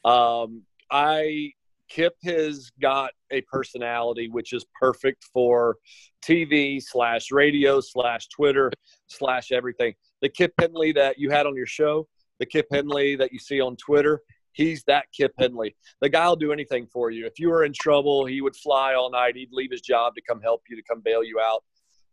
Um, 0.06 0.62
I 0.92 1.54
Kip 1.90 2.14
has 2.24 2.72
got 2.82 3.12
a 3.32 3.42
personality 3.42 4.30
which 4.30 4.54
is 4.54 4.64
perfect 4.80 5.26
for 5.34 5.78
TV 6.24 6.82
slash 6.82 7.32
radio 7.32 7.82
slash 7.82 8.28
Twitter 8.30 8.72
slash 9.08 9.52
everything. 9.52 9.94
The 10.22 10.30
Kip 10.30 10.54
Henley 10.60 10.94
that 10.94 11.18
you 11.18 11.32
had 11.32 11.48
on 11.48 11.56
your 11.56 11.66
show, 11.66 12.08
the 12.40 12.46
Kip 12.46 12.68
Henley 12.72 13.16
that 13.16 13.34
you 13.34 13.40
see 13.40 13.60
on 13.60 13.76
Twitter. 13.76 14.22
He's 14.54 14.84
that 14.84 15.06
Kip 15.16 15.34
Henley. 15.40 15.76
The 16.00 16.10
guy 16.10 16.28
will 16.28 16.36
do 16.36 16.54
anything 16.54 16.86
for 16.86 17.10
you. 17.10 17.26
If 17.26 17.40
you 17.40 17.50
were 17.50 17.64
in 17.64 17.74
trouble, 17.74 18.26
he 18.26 18.42
would 18.42 18.56
fly 18.56 18.94
all 18.94 19.12
night. 19.12 19.36
He'd 19.36 19.52
leave 19.52 19.72
his 19.72 19.82
job 19.82 20.14
to 20.16 20.22
come 20.22 20.42
help 20.42 20.62
you, 20.70 20.76
to 20.76 20.84
come 20.84 21.02
bail 21.02 21.24
you 21.24 21.40
out. 21.40 21.64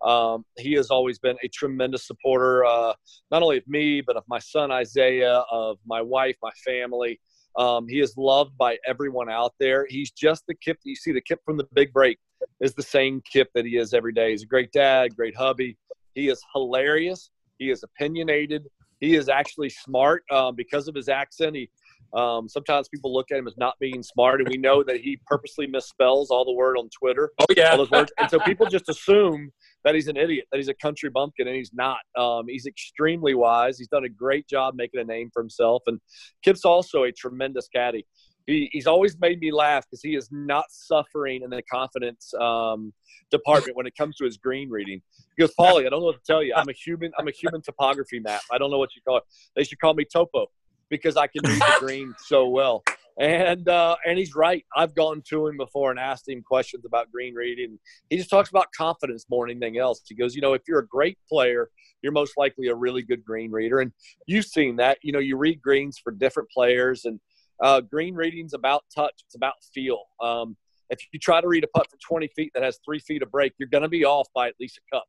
Um, 0.05 0.45
he 0.57 0.75
has 0.75 0.91
always 0.91 1.19
been 1.19 1.37
a 1.43 1.49
tremendous 1.49 2.07
supporter, 2.07 2.65
uh, 2.65 2.95
not 3.31 3.43
only 3.43 3.59
of 3.59 3.67
me, 3.67 4.01
but 4.01 4.17
of 4.17 4.25
my 4.29 4.39
son 4.39 4.71
Isaiah, 4.71 5.43
of 5.51 5.79
my 5.87 6.01
wife, 6.01 6.37
my 6.43 6.53
family. 6.65 7.21
Um, 7.57 7.89
he 7.89 8.01
is 8.01 8.15
loved 8.17 8.57
by 8.57 8.79
everyone 8.87 9.29
out 9.29 9.53
there. 9.59 9.87
He's 9.89 10.13
just 10.13 10.45
the 10.47 10.55
Kip 10.55 10.79
you 10.85 10.95
see. 10.95 11.13
The 11.13 11.21
Kip 11.21 11.41
from 11.45 11.57
the 11.57 11.67
Big 11.75 11.93
Break 11.93 12.19
is 12.61 12.75
the 12.75 12.83
same 12.83 13.21
Kip 13.31 13.49
that 13.55 13.65
he 13.65 13.77
is 13.77 13.93
every 13.93 14.13
day. 14.13 14.31
He's 14.31 14.45
a 14.45 14.47
great 14.47 14.71
dad, 14.71 15.17
great 15.17 15.37
hubby. 15.37 15.77
He 16.15 16.29
is 16.29 16.41
hilarious. 16.55 17.31
He 17.59 17.71
is 17.71 17.83
opinionated. 17.83 18.65
He 19.01 19.17
is 19.17 19.29
actually 19.29 19.71
smart 19.71 20.23
um, 20.31 20.55
because 20.55 20.89
of 20.89 20.95
his 20.95 21.09
accent. 21.09 21.57
He 21.57 21.71
um, 22.15 22.49
sometimes 22.49 22.89
people 22.89 23.13
look 23.13 23.31
at 23.31 23.39
him 23.39 23.47
as 23.47 23.57
not 23.57 23.75
being 23.81 24.03
smart, 24.03 24.41
and 24.41 24.49
we 24.49 24.57
know 24.57 24.83
that 24.83 25.01
he 25.01 25.19
purposely 25.27 25.67
misspells 25.67 26.27
all 26.31 26.45
the 26.45 26.53
word 26.53 26.77
on 26.77 26.89
Twitter. 26.89 27.31
Oh 27.39 27.47
yeah, 27.57 27.71
all 27.71 27.79
those 27.79 27.91
words, 27.91 28.13
and 28.19 28.31
so 28.31 28.39
people 28.41 28.67
just 28.67 28.89
assume 28.89 29.51
that 29.85 29.95
he's 29.95 30.09
an 30.09 30.17
idiot, 30.17 30.47
that 30.51 30.57
he's 30.57 30.69
a 30.69 30.75
country 30.75 31.11
bumpkin, 31.11 31.47
and 31.47 31.57
he's 31.57 31.73
not. 31.75 31.99
Um, 32.17 32.47
he's 32.49 32.67
extremely 32.67 33.35
wise. 33.35 33.79
He's 33.79 33.89
done 33.89 34.05
a 34.05 34.09
great 34.09 34.49
job 34.49 34.75
making 34.75 35.01
a 35.01 35.05
name 35.05 35.31
for 35.33 35.43
himself, 35.43 35.83
and 35.87 36.01
Kip's 36.43 36.65
also 36.65 37.05
a 37.05 37.13
tremendous 37.13 37.69
caddy. 37.69 38.07
He, 38.47 38.71
he's 38.73 38.87
always 38.87 39.19
made 39.21 39.41
me 39.41 39.53
laugh 39.53 39.85
because 39.85 40.01
he 40.03 40.17
is 40.17 40.31
not 40.33 40.65
suffering 40.71 41.43
in 41.43 41.51
the 41.51 41.63
confidence 41.71 42.33
um, 42.41 42.95
department 43.31 43.77
when 43.77 43.87
it 43.87 43.95
comes 43.95 44.17
to 44.17 44.25
his 44.25 44.39
green 44.39 44.71
reading. 44.71 45.03
He 45.37 45.43
goes, 45.43 45.53
Paulie, 45.61 45.85
I 45.85 45.91
don't 45.91 46.01
know 46.01 46.07
what 46.07 46.25
to 46.25 46.27
tell 46.27 46.43
you. 46.43 46.55
I'm 46.57 46.71
a 46.71 46.73
human. 46.73 47.13
I'm 47.19 47.29
a 47.29 47.33
human 47.33 47.61
topography 47.61 48.21
map. 48.21 48.41
I 48.51 48.57
don't 48.57 48.71
know 48.71 48.79
what 48.79 48.97
you 48.97 49.03
call 49.07 49.19
it. 49.19 49.25
They 49.55 49.65
should 49.65 49.79
call 49.79 49.93
me 49.93 50.07
Topo 50.11 50.47
because 50.91 51.17
I 51.17 51.27
can 51.27 51.43
read 51.45 51.61
the 51.61 51.77
green 51.81 52.15
so 52.19 52.49
well. 52.49 52.83
And 53.21 53.69
uh, 53.69 53.97
and 54.07 54.17
he's 54.17 54.37
right. 54.37 54.65
I've 54.77 54.95
gone 54.95 55.23
to 55.29 55.49
him 55.49 55.57
before 55.57 55.91
and 55.91 55.99
asked 55.99 56.29
him 56.29 56.41
questions 56.43 56.85
about 56.85 57.11
green 57.11 57.35
reading. 57.35 57.79
He 58.11 58.17
just 58.17 58.31
talks 58.31 58.49
about 58.49 58.69
confidence 58.77 59.27
more 59.29 59.49
than 59.49 59.57
anything 59.57 59.79
else. 59.79 60.03
He 60.07 60.15
goes, 60.15 60.37
you 60.37 60.41
know, 60.41 60.53
if 60.53 60.63
you're 60.69 60.79
a 60.79 60.87
great 60.87 61.19
player, 61.29 61.69
you're 62.01 62.13
most 62.13 62.35
likely 62.37 62.69
a 62.69 62.75
really 62.77 63.03
good 63.03 63.25
green 63.25 63.51
reader. 63.51 63.81
And 63.81 63.91
you've 64.27 64.45
seen 64.45 64.77
that. 64.77 64.99
You 65.03 65.13
know, 65.13 65.19
you 65.19 65.37
read 65.37 65.61
greens 65.61 65.99
for 65.99 66.13
different 66.13 66.49
players, 66.51 67.07
and 67.07 67.19
uh, 67.61 67.81
green 67.81 68.15
reading's 68.15 68.55
about 68.55 68.85
touch. 68.95 69.15
It's 69.27 69.35
about 69.35 69.55
feel. 69.75 70.05
Um, 70.23 70.57
if 70.91 71.01
you 71.13 71.19
try 71.19 71.41
to 71.41 71.49
read 71.49 71.65
a 71.65 71.69
putt 71.69 71.91
from 71.91 71.99
20 72.07 72.29
feet 72.37 72.53
that 72.55 72.63
has 72.63 72.79
three 72.85 73.01
feet 73.01 73.23
of 73.23 73.31
break, 73.31 73.53
you're 73.59 73.69
going 73.69 73.83
to 73.83 73.89
be 73.89 74.05
off 74.05 74.29
by 74.35 74.49
at 74.49 74.55
least 74.61 74.79
a 74.79 74.97
cup. 74.97 75.05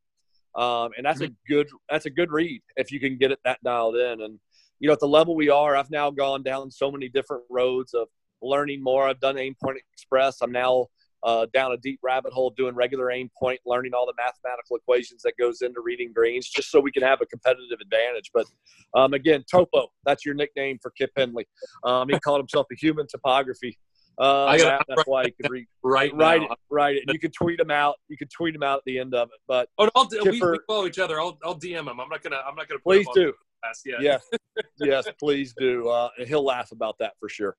Um, 0.55 0.91
and 0.97 1.05
that's 1.05 1.21
a 1.21 1.29
good 1.47 1.67
that's 1.89 2.07
a 2.07 2.09
good 2.09 2.31
read 2.31 2.61
if 2.75 2.91
you 2.91 2.99
can 2.99 3.17
get 3.17 3.31
it 3.31 3.39
that 3.45 3.63
dialed 3.63 3.95
in. 3.95 4.21
And 4.21 4.39
you 4.79 4.87
know, 4.87 4.93
at 4.93 4.99
the 4.99 5.07
level 5.07 5.35
we 5.35 5.49
are, 5.49 5.75
I've 5.75 5.91
now 5.91 6.09
gone 6.09 6.43
down 6.43 6.71
so 6.71 6.91
many 6.91 7.09
different 7.09 7.43
roads 7.49 7.93
of 7.93 8.07
learning 8.41 8.81
more. 8.81 9.07
I've 9.07 9.19
done 9.19 9.37
Aim 9.37 9.55
Point 9.61 9.77
Express. 9.93 10.37
I'm 10.41 10.51
now 10.51 10.87
uh, 11.23 11.45
down 11.53 11.71
a 11.71 11.77
deep 11.77 11.99
rabbit 12.01 12.31
hole 12.33 12.49
doing 12.51 12.73
regular 12.75 13.11
aim 13.11 13.29
point, 13.37 13.59
learning 13.65 13.93
all 13.93 14.05
the 14.05 14.13
mathematical 14.17 14.77
equations 14.77 15.21
that 15.23 15.33
goes 15.37 15.61
into 15.61 15.81
reading 15.81 16.13
greens, 16.13 16.47
just 16.49 16.71
so 16.71 16.79
we 16.79 16.91
can 16.91 17.03
have 17.03 17.21
a 17.21 17.25
competitive 17.25 17.79
advantage. 17.81 18.31
But 18.33 18.45
um, 18.93 19.13
again, 19.13 19.43
Topo, 19.49 19.89
that's 20.05 20.25
your 20.25 20.35
nickname 20.35 20.79
for 20.81 20.91
Kip 20.91 21.11
Henley. 21.17 21.47
Um, 21.83 22.09
he 22.09 22.19
called 22.19 22.39
himself 22.39 22.67
a 22.71 22.75
human 22.75 23.05
topography. 23.07 23.77
Uh, 24.19 24.45
I 24.45 24.57
gotta- 24.57 24.83
that's 24.87 25.07
why 25.07 25.25
he 25.25 25.31
could 25.31 25.49
read. 25.49 25.65
right 25.81 26.13
Write 26.13 26.43
it, 26.43 26.49
write 26.69 26.95
it. 26.97 27.03
You 27.07 27.19
can 27.19 27.31
tweet 27.31 27.59
him 27.59 27.71
out. 27.71 27.95
You 28.09 28.17
can 28.17 28.27
tweet 28.27 28.53
him 28.53 28.63
out 28.63 28.79
at 28.79 28.83
the 28.85 28.99
end 28.99 29.13
of 29.13 29.29
it. 29.29 29.39
But 29.47 29.69
Oh, 29.77 29.85
no, 29.85 29.91
I'll, 29.95 30.07
we, 30.11 30.19
Kipper- 30.31 30.51
we 30.53 30.59
follow 30.67 30.85
each 30.87 30.99
other. 30.99 31.19
I'll, 31.21 31.37
I'll 31.43 31.57
DM 31.57 31.79
him. 31.87 31.99
I'm 31.99 32.09
not 32.09 32.21
gonna. 32.21 32.41
I'm 32.45 32.55
not 32.55 32.67
gonna. 32.67 32.79
Put 32.79 32.83
please 32.83 33.07
do. 33.13 33.33
blast 33.61 33.85
yet. 33.85 34.01
Yes, 34.79 35.03
yes, 35.05 35.15
please 35.19 35.53
do. 35.57 35.87
Uh, 35.89 36.09
he'll 36.25 36.45
laugh 36.45 36.71
about 36.71 36.95
that 36.99 37.13
for 37.19 37.29
sure. 37.29 37.55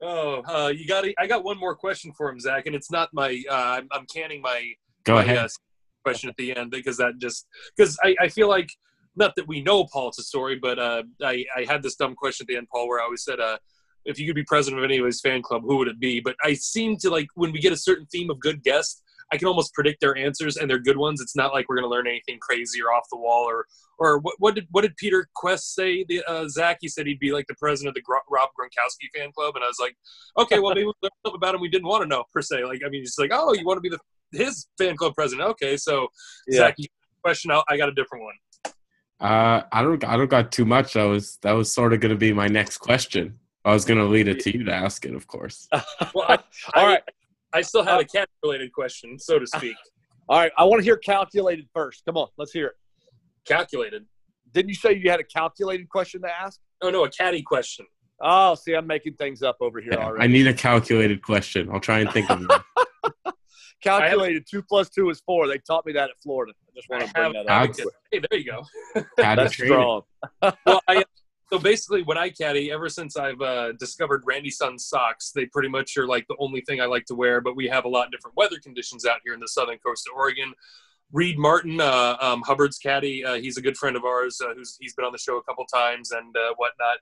Oh, 0.00 0.42
uh, 0.48 0.68
you 0.68 0.86
got. 0.86 1.04
I 1.18 1.26
got 1.26 1.44
one 1.44 1.58
more 1.58 1.76
question 1.76 2.12
for 2.12 2.28
him, 2.28 2.40
Zach, 2.40 2.66
and 2.66 2.74
it's 2.74 2.90
not 2.90 3.08
my. 3.12 3.42
Uh, 3.48 3.54
I'm, 3.54 3.88
I'm 3.92 4.06
canning 4.06 4.40
my 4.40 4.72
Go 5.04 5.14
my, 5.14 5.22
ahead. 5.22 5.38
uh, 5.38 5.48
question 6.04 6.28
at 6.28 6.36
the 6.36 6.56
end 6.56 6.70
because 6.70 6.96
that 6.96 7.18
just 7.18 7.46
because 7.76 7.98
I, 8.02 8.14
I 8.20 8.28
feel 8.28 8.48
like 8.48 8.68
not 9.14 9.34
that 9.36 9.46
we 9.46 9.62
know 9.62 9.86
Paul 9.92 10.12
story, 10.12 10.58
but 10.60 10.78
uh, 10.78 11.02
I 11.22 11.44
I 11.56 11.64
had 11.68 11.82
this 11.82 11.96
dumb 11.96 12.14
question 12.14 12.44
at 12.44 12.48
the 12.48 12.56
end, 12.56 12.68
Paul, 12.72 12.88
where 12.88 13.00
I 13.00 13.04
always 13.04 13.24
said, 13.24 13.40
uh, 13.40 13.58
if 14.04 14.18
you 14.18 14.26
could 14.26 14.34
be 14.34 14.44
president 14.44 14.80
of 14.82 14.84
any 14.84 14.98
of 14.98 15.06
his 15.06 15.20
fan 15.20 15.42
club, 15.42 15.62
who 15.64 15.76
would 15.76 15.88
it 15.88 16.00
be? 16.00 16.20
But 16.20 16.36
I 16.42 16.54
seem 16.54 16.96
to 16.98 17.10
like 17.10 17.28
when 17.34 17.52
we 17.52 17.60
get 17.60 17.72
a 17.72 17.76
certain 17.76 18.06
theme 18.06 18.30
of 18.30 18.40
good 18.40 18.62
guests, 18.62 19.01
I 19.32 19.38
can 19.38 19.48
almost 19.48 19.72
predict 19.72 20.00
their 20.00 20.16
answers 20.16 20.56
and 20.56 20.68
they're 20.68 20.78
good 20.78 20.98
ones. 20.98 21.20
It's 21.20 21.34
not 21.34 21.52
like 21.52 21.68
we're 21.68 21.76
going 21.76 21.88
to 21.88 21.94
learn 21.94 22.06
anything 22.06 22.38
crazy 22.38 22.82
or 22.82 22.92
off 22.92 23.04
the 23.10 23.18
wall 23.18 23.44
or 23.44 23.66
or 23.98 24.18
what, 24.18 24.34
what 24.38 24.54
did 24.54 24.66
what 24.70 24.82
did 24.82 24.96
Peter 24.96 25.28
Quest 25.34 25.74
say? 25.74 26.04
The 26.04 26.22
uh, 26.28 26.48
Zach 26.48 26.78
he 26.80 26.88
said 26.88 27.06
he'd 27.06 27.18
be 27.18 27.32
like 27.32 27.46
the 27.46 27.54
president 27.54 27.88
of 27.88 27.94
the 27.94 28.02
Gro- 28.02 28.18
Rob 28.30 28.50
Gronkowski 28.58 29.08
fan 29.16 29.30
club, 29.32 29.54
and 29.54 29.64
I 29.64 29.68
was 29.68 29.78
like, 29.80 29.96
okay, 30.38 30.58
well 30.58 30.74
maybe 30.74 30.86
we 30.86 30.92
learned 31.02 31.12
something 31.24 31.36
about 31.36 31.54
him 31.54 31.60
we 31.60 31.68
didn't 31.68 31.88
want 31.88 32.02
to 32.02 32.08
know 32.08 32.24
per 32.32 32.42
se. 32.42 32.64
Like 32.64 32.82
I 32.84 32.88
mean, 32.88 33.02
it's 33.02 33.18
like 33.18 33.30
oh, 33.32 33.54
you 33.54 33.64
want 33.64 33.78
to 33.78 33.80
be 33.80 33.88
the 33.88 33.98
his 34.36 34.66
fan 34.78 34.96
club 34.96 35.14
president? 35.14 35.48
Okay, 35.50 35.76
so 35.76 36.08
Yeah. 36.48 36.58
Zach, 36.58 36.76
question 37.22 37.50
out. 37.50 37.64
I 37.68 37.76
got 37.76 37.88
a 37.88 37.94
different 37.94 38.24
one. 38.24 38.34
Uh, 39.20 39.62
I 39.70 39.82
don't. 39.82 40.02
I 40.04 40.16
don't 40.16 40.28
got 40.28 40.50
too 40.50 40.64
much. 40.64 40.94
That 40.94 41.04
was 41.04 41.36
that 41.42 41.52
was 41.52 41.72
sort 41.72 41.92
of 41.92 42.00
going 42.00 42.10
to 42.10 42.18
be 42.18 42.32
my 42.32 42.48
next 42.48 42.78
question. 42.78 43.38
I 43.64 43.72
was 43.72 43.84
going 43.84 43.98
to 43.98 44.06
lead 44.06 44.26
it 44.26 44.40
to 44.40 44.58
you 44.58 44.64
to 44.64 44.74
ask 44.74 45.04
it, 45.06 45.14
of 45.14 45.26
course. 45.28 45.68
Well, 46.14 46.26
I, 46.28 46.34
All 46.74 46.84
I, 46.84 46.86
right. 46.86 47.02
I 47.54 47.60
still 47.62 47.82
had 47.82 47.96
a 47.96 48.00
uh, 48.00 48.04
cat 48.04 48.28
related 48.42 48.72
question, 48.72 49.18
so 49.18 49.38
to 49.38 49.46
speak. 49.46 49.76
All 50.28 50.38
right. 50.38 50.52
I 50.56 50.64
want 50.64 50.80
to 50.80 50.84
hear 50.84 50.96
calculated 50.96 51.66
first. 51.74 52.04
Come 52.06 52.16
on, 52.16 52.28
let's 52.38 52.52
hear 52.52 52.68
it. 52.68 52.74
Calculated. 53.46 54.04
Didn't 54.52 54.68
you 54.68 54.74
say 54.74 54.94
you 54.94 55.10
had 55.10 55.20
a 55.20 55.24
calculated 55.24 55.88
question 55.88 56.22
to 56.22 56.28
ask? 56.28 56.60
Oh 56.82 56.90
no, 56.90 57.04
a 57.04 57.10
catty 57.10 57.42
question. 57.42 57.86
Oh, 58.20 58.54
see, 58.54 58.74
I'm 58.74 58.86
making 58.86 59.14
things 59.14 59.42
up 59.42 59.56
over 59.60 59.80
here 59.80 59.94
Yeah, 59.94 60.06
already. 60.06 60.24
I 60.24 60.26
need 60.28 60.46
a 60.46 60.54
calculated 60.54 61.22
question. 61.22 61.68
I'll 61.72 61.80
try 61.80 62.00
and 62.00 62.10
think 62.12 62.30
of 62.30 62.46
one. 62.46 62.60
calculated 63.82 64.46
two 64.48 64.62
plus 64.62 64.88
two 64.90 65.10
is 65.10 65.20
four. 65.26 65.48
They 65.48 65.58
taught 65.58 65.84
me 65.84 65.92
that 65.94 66.10
at 66.10 66.16
Florida. 66.22 66.52
I 66.68 66.70
just 66.76 66.88
want 66.88 67.02
I 67.02 67.06
to 67.06 67.12
bring 67.12 67.24
have- 67.24 67.46
that 67.46 67.50
I 67.50 67.64
up. 67.64 67.78
have- 67.78 67.86
Hey, 68.12 68.20
there 68.30 68.38
you 68.38 68.44
go. 68.52 69.02
That's 69.16 69.54
strong. 69.54 70.02
well, 70.40 70.80
I, 70.86 71.04
so 71.52 71.58
basically, 71.58 72.02
when 72.02 72.16
I 72.16 72.30
caddy, 72.30 72.72
ever 72.72 72.88
since 72.88 73.14
I've 73.14 73.40
uh, 73.42 73.72
discovered 73.72 74.22
Randy 74.24 74.48
Sun 74.48 74.78
socks, 74.78 75.32
they 75.34 75.44
pretty 75.44 75.68
much 75.68 75.98
are 75.98 76.06
like 76.06 76.26
the 76.26 76.36
only 76.38 76.62
thing 76.62 76.80
I 76.80 76.86
like 76.86 77.04
to 77.06 77.14
wear. 77.14 77.42
But 77.42 77.56
we 77.56 77.68
have 77.68 77.84
a 77.84 77.88
lot 77.88 78.06
of 78.06 78.10
different 78.10 78.38
weather 78.38 78.56
conditions 78.58 79.04
out 79.04 79.20
here 79.22 79.34
in 79.34 79.40
the 79.40 79.48
southern 79.48 79.76
coast 79.84 80.08
of 80.08 80.16
Oregon. 80.16 80.54
Reed 81.12 81.38
Martin, 81.38 81.78
uh, 81.78 82.16
um, 82.22 82.40
Hubbard's 82.40 82.78
caddy, 82.78 83.22
uh, 83.22 83.34
he's 83.34 83.58
a 83.58 83.60
good 83.60 83.76
friend 83.76 83.96
of 83.96 84.04
ours. 84.04 84.40
Uh, 84.42 84.54
who's 84.54 84.78
he's 84.80 84.94
been 84.94 85.04
on 85.04 85.12
the 85.12 85.18
show 85.18 85.36
a 85.36 85.42
couple 85.42 85.66
times 85.66 86.10
and 86.10 86.34
uh, 86.34 86.54
whatnot. 86.56 86.96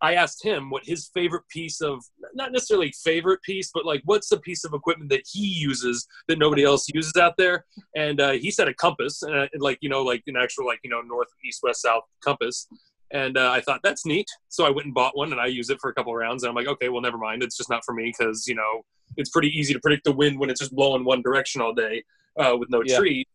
I 0.00 0.14
asked 0.14 0.44
him 0.44 0.70
what 0.70 0.86
his 0.86 1.10
favorite 1.12 1.48
piece 1.48 1.80
of, 1.80 2.04
not 2.32 2.52
necessarily 2.52 2.94
favorite 3.02 3.42
piece, 3.42 3.72
but 3.74 3.84
like 3.84 4.02
what's 4.04 4.28
the 4.28 4.38
piece 4.38 4.64
of 4.64 4.74
equipment 4.74 5.10
that 5.10 5.24
he 5.28 5.44
uses 5.44 6.06
that 6.28 6.38
nobody 6.38 6.62
else 6.62 6.88
uses 6.94 7.16
out 7.16 7.36
there? 7.36 7.64
And 7.96 8.20
uh, 8.20 8.30
he 8.30 8.52
said 8.52 8.68
a 8.68 8.74
compass, 8.74 9.24
and 9.24 9.50
like 9.58 9.78
you 9.80 9.88
know, 9.88 10.04
like 10.04 10.22
an 10.28 10.36
actual 10.36 10.66
like 10.66 10.78
you 10.84 10.90
know 10.90 11.00
north, 11.00 11.26
east, 11.44 11.64
west, 11.64 11.82
south 11.82 12.04
compass. 12.22 12.68
And 13.10 13.38
uh, 13.38 13.50
I 13.50 13.60
thought 13.60 13.80
that's 13.82 14.04
neat, 14.04 14.26
so 14.48 14.66
I 14.66 14.70
went 14.70 14.84
and 14.84 14.94
bought 14.94 15.16
one, 15.16 15.32
and 15.32 15.40
I 15.40 15.46
use 15.46 15.70
it 15.70 15.78
for 15.80 15.88
a 15.88 15.94
couple 15.94 16.12
of 16.12 16.18
rounds. 16.18 16.42
And 16.42 16.50
I'm 16.50 16.54
like, 16.54 16.66
okay, 16.66 16.90
well, 16.90 17.00
never 17.00 17.16
mind. 17.16 17.42
It's 17.42 17.56
just 17.56 17.70
not 17.70 17.82
for 17.84 17.94
me 17.94 18.12
because 18.16 18.46
you 18.46 18.54
know 18.54 18.84
it's 19.16 19.30
pretty 19.30 19.48
easy 19.48 19.72
to 19.72 19.80
predict 19.80 20.04
the 20.04 20.12
wind 20.12 20.38
when 20.38 20.50
it's 20.50 20.60
just 20.60 20.74
blowing 20.74 21.04
one 21.04 21.22
direction 21.22 21.62
all 21.62 21.72
day 21.72 22.04
uh, 22.38 22.54
with 22.58 22.68
no 22.70 22.82
Yeah. 22.84 22.98
tree. 22.98 23.26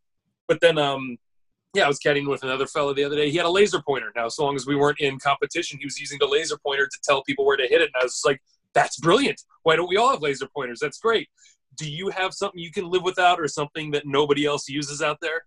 But 0.47 0.61
then, 0.61 0.77
um, 0.77 1.17
yeah, 1.73 1.85
I 1.85 1.87
was 1.87 1.99
caddying 1.99 2.29
with 2.29 2.43
another 2.43 2.67
fellow 2.67 2.93
the 2.93 3.03
other 3.03 3.15
day. 3.15 3.31
He 3.31 3.37
had 3.37 3.47
a 3.47 3.49
laser 3.49 3.81
pointer. 3.81 4.11
Now, 4.15 4.27
so 4.29 4.45
long 4.45 4.55
as 4.55 4.67
we 4.67 4.75
weren't 4.75 4.99
in 4.99 5.17
competition, 5.17 5.79
he 5.79 5.85
was 5.85 5.99
using 5.99 6.19
the 6.19 6.27
laser 6.27 6.57
pointer 6.63 6.85
to 6.85 6.99
tell 7.03 7.23
people 7.23 7.45
where 7.45 7.57
to 7.57 7.63
hit 7.63 7.81
it. 7.81 7.85
And 7.85 7.95
I 7.99 8.03
was 8.03 8.13
just 8.13 8.25
like, 8.25 8.41
that's 8.73 8.99
brilliant. 8.99 9.41
Why 9.63 9.75
don't 9.75 9.89
we 9.89 9.97
all 9.97 10.11
have 10.11 10.21
laser 10.21 10.47
pointers? 10.55 10.79
That's 10.79 10.99
great. 10.99 11.29
Do 11.75 11.89
you 11.89 12.09
have 12.09 12.33
something 12.33 12.59
you 12.59 12.71
can 12.71 12.87
live 12.87 13.01
without 13.01 13.39
or 13.39 13.47
something 13.47 13.89
that 13.91 14.05
nobody 14.05 14.45
else 14.45 14.69
uses 14.69 15.01
out 15.01 15.17
there? 15.21 15.45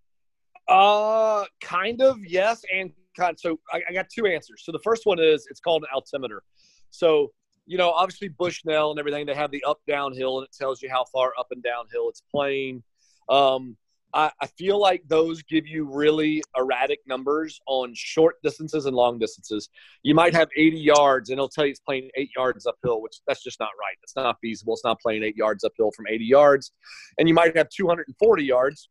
Uh, 0.67 1.45
kind 1.61 2.03
of, 2.03 2.25
yes, 2.25 2.65
and 2.75 2.91
So 3.37 3.59
I, 3.73 3.83
I 3.89 3.93
got 3.93 4.09
two 4.09 4.27
answers. 4.27 4.63
So 4.65 4.73
the 4.73 4.81
first 4.81 5.07
one 5.07 5.19
is 5.19 5.47
it's 5.51 5.61
called 5.61 5.83
an 5.83 5.89
altimeter. 5.95 6.43
So 6.91 7.33
you 7.67 7.77
know, 7.77 7.91
obviously 7.91 8.29
Bushnell 8.29 8.93
and 8.93 8.99
everything, 8.99 9.27
they 9.27 9.35
have 9.35 9.51
the 9.51 9.63
up 9.65 9.81
downhill, 9.87 10.39
and 10.39 10.45
it 10.45 10.57
tells 10.57 10.81
you 10.81 10.89
how 10.89 11.05
far 11.05 11.33
up 11.39 11.49
and 11.51 11.63
downhill 11.63 12.09
it's 12.09 12.23
playing. 12.31 12.83
Um, 13.29 13.77
I, 14.15 14.31
I 14.41 14.47
feel 14.47 14.81
like 14.81 15.03
those 15.09 15.43
give 15.43 15.67
you 15.67 15.85
really 15.85 16.43
erratic 16.57 17.01
numbers 17.07 17.61
on 17.67 17.93
short 17.95 18.37
distances 18.43 18.87
and 18.87 18.95
long 18.95 19.19
distances. 19.19 19.69
You 20.05 20.15
might 20.15 20.33
have 20.33 20.49
80 20.57 20.79
yards, 20.79 21.31
and 21.31 21.39
it'll 21.39 21.49
tell 21.49 21.65
you 21.67 21.73
it's 21.73 21.81
playing 21.81 22.09
eight 22.15 22.31
yards 22.37 22.67
uphill, 22.67 23.03
which 23.03 23.19
that's 23.27 23.43
just 23.43 23.59
not 23.59 23.71
right. 23.81 23.97
It's 24.03 24.15
not 24.15 24.39
feasible. 24.41 24.75
It's 24.75 24.85
not 24.85 25.01
playing 25.01 25.25
eight 25.25 25.37
yards 25.37 25.65
uphill 25.65 25.91
from 25.95 26.07
80 26.09 26.25
yards. 26.25 26.73
And 27.19 27.29
you 27.29 27.35
might 27.35 27.57
have 27.57 27.69
240 27.69 28.45
yards. 28.45 28.89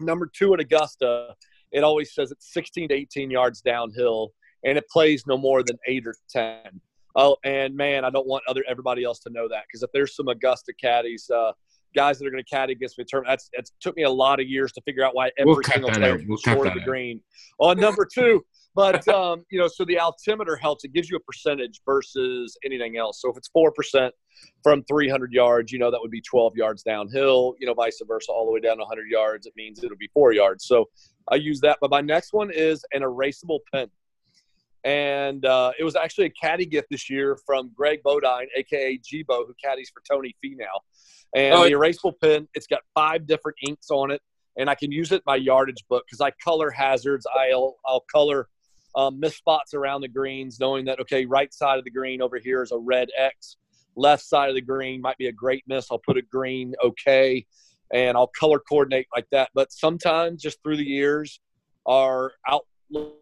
Number 0.00 0.26
two 0.26 0.52
at 0.54 0.60
Augusta, 0.60 1.36
it 1.72 1.82
always 1.84 2.14
says 2.14 2.30
it's 2.30 2.52
16 2.52 2.88
to 2.88 2.94
18 2.94 3.30
yards 3.30 3.60
downhill, 3.60 4.32
and 4.64 4.78
it 4.78 4.88
plays 4.88 5.24
no 5.26 5.36
more 5.36 5.62
than 5.62 5.78
eight 5.86 6.06
or 6.06 6.14
10. 6.30 6.80
Oh, 7.14 7.36
and 7.44 7.76
man, 7.76 8.04
I 8.04 8.10
don't 8.10 8.26
want 8.26 8.42
other 8.48 8.64
everybody 8.68 9.04
else 9.04 9.18
to 9.20 9.30
know 9.30 9.48
that 9.48 9.64
because 9.66 9.82
if 9.82 9.90
there's 9.92 10.16
some 10.16 10.28
Augusta 10.28 10.72
caddies, 10.72 11.28
uh, 11.30 11.52
guys 11.94 12.18
that 12.18 12.26
are 12.26 12.30
going 12.30 12.42
to 12.42 12.48
caddy 12.48 12.72
against 12.72 12.98
me, 12.98 13.04
term 13.04 13.24
that's 13.26 13.50
it 13.52 13.70
took 13.80 13.96
me 13.96 14.04
a 14.04 14.10
lot 14.10 14.40
of 14.40 14.46
years 14.46 14.72
to 14.72 14.80
figure 14.82 15.04
out 15.04 15.14
why 15.14 15.30
every 15.38 15.52
We'll 15.52 15.62
single 15.62 15.90
player. 15.90 16.22
We'll 16.26 16.38
short 16.38 16.66
of 16.66 16.74
the 16.74 16.80
out. 16.80 16.86
green. 16.86 17.20
On 17.58 17.78
number 17.78 18.06
two, 18.06 18.44
but 18.74 19.06
um, 19.20 19.44
you 19.50 19.58
know, 19.58 19.68
so 19.68 19.84
the 19.84 19.98
altimeter 19.98 20.56
helps. 20.56 20.84
It 20.84 20.92
gives 20.92 21.10
you 21.10 21.16
a 21.16 21.20
percentage 21.20 21.80
versus 21.84 22.56
anything 22.64 22.96
else. 22.96 23.20
So 23.20 23.30
if 23.30 23.36
it's 23.36 23.48
four 23.48 23.72
percent 23.72 24.14
from 24.62 24.82
300 24.84 25.32
yards, 25.32 25.72
you 25.72 25.78
know 25.78 25.90
that 25.90 26.00
would 26.00 26.10
be 26.10 26.20
12 26.20 26.56
yards 26.56 26.82
downhill. 26.82 27.54
You 27.58 27.66
know, 27.66 27.74
vice 27.74 28.00
versa, 28.06 28.32
all 28.32 28.46
the 28.46 28.52
way 28.52 28.60
down 28.60 28.78
100 28.78 29.08
yards, 29.08 29.46
it 29.46 29.54
means 29.56 29.82
it'll 29.82 29.96
be 29.96 30.10
four 30.12 30.32
yards. 30.32 30.66
So 30.66 30.88
I 31.30 31.36
use 31.36 31.60
that. 31.60 31.78
But 31.80 31.90
my 31.90 32.00
next 32.00 32.32
one 32.32 32.50
is 32.50 32.84
an 32.92 33.02
erasable 33.02 33.60
pen, 33.72 33.88
and 34.84 35.44
uh, 35.44 35.72
it 35.78 35.84
was 35.84 35.96
actually 35.96 36.26
a 36.26 36.30
caddy 36.30 36.66
gift 36.66 36.88
this 36.90 37.08
year 37.08 37.38
from 37.46 37.70
Greg 37.74 38.02
Bodine, 38.02 38.48
aka 38.56 38.98
Gbo, 38.98 39.46
who 39.46 39.54
caddies 39.62 39.90
for 39.92 40.02
Tony 40.10 40.34
Finau. 40.44 40.66
And 41.34 41.54
Oh, 41.54 41.64
the 41.64 41.72
erasable 41.72 42.12
pen, 42.20 42.48
it's 42.54 42.66
got 42.66 42.80
five 42.94 43.26
different 43.26 43.56
inks 43.66 43.90
on 43.90 44.10
it, 44.10 44.20
and 44.58 44.68
I 44.68 44.74
can 44.74 44.92
use 44.92 45.12
it 45.12 45.22
my 45.24 45.36
yardage 45.36 45.84
book 45.88 46.04
because 46.06 46.20
I 46.20 46.30
color 46.42 46.70
hazards. 46.70 47.26
I'll 47.34 47.76
I'll 47.86 48.04
color 48.12 48.48
um, 48.94 49.18
miss 49.18 49.36
spots 49.36 49.74
around 49.74 50.02
the 50.02 50.08
greens, 50.08 50.58
knowing 50.60 50.84
that 50.86 51.00
okay, 51.00 51.24
right 51.24 51.52
side 51.52 51.78
of 51.78 51.84
the 51.84 51.90
green 51.90 52.20
over 52.22 52.38
here 52.38 52.62
is 52.62 52.72
a 52.72 52.78
red 52.78 53.08
X, 53.16 53.56
left 53.96 54.24
side 54.24 54.48
of 54.48 54.54
the 54.54 54.62
green 54.62 55.00
might 55.00 55.18
be 55.18 55.28
a 55.28 55.32
great 55.32 55.64
miss. 55.66 55.86
I'll 55.90 55.98
put 55.98 56.16
a 56.16 56.22
green 56.22 56.74
okay, 56.84 57.46
and 57.92 58.16
I'll 58.16 58.30
color 58.38 58.58
coordinate 58.58 59.06
like 59.14 59.26
that. 59.32 59.50
But 59.54 59.72
sometimes, 59.72 60.42
just 60.42 60.62
through 60.62 60.76
the 60.76 60.84
years, 60.84 61.40
our 61.86 62.32
outlook 62.48 63.16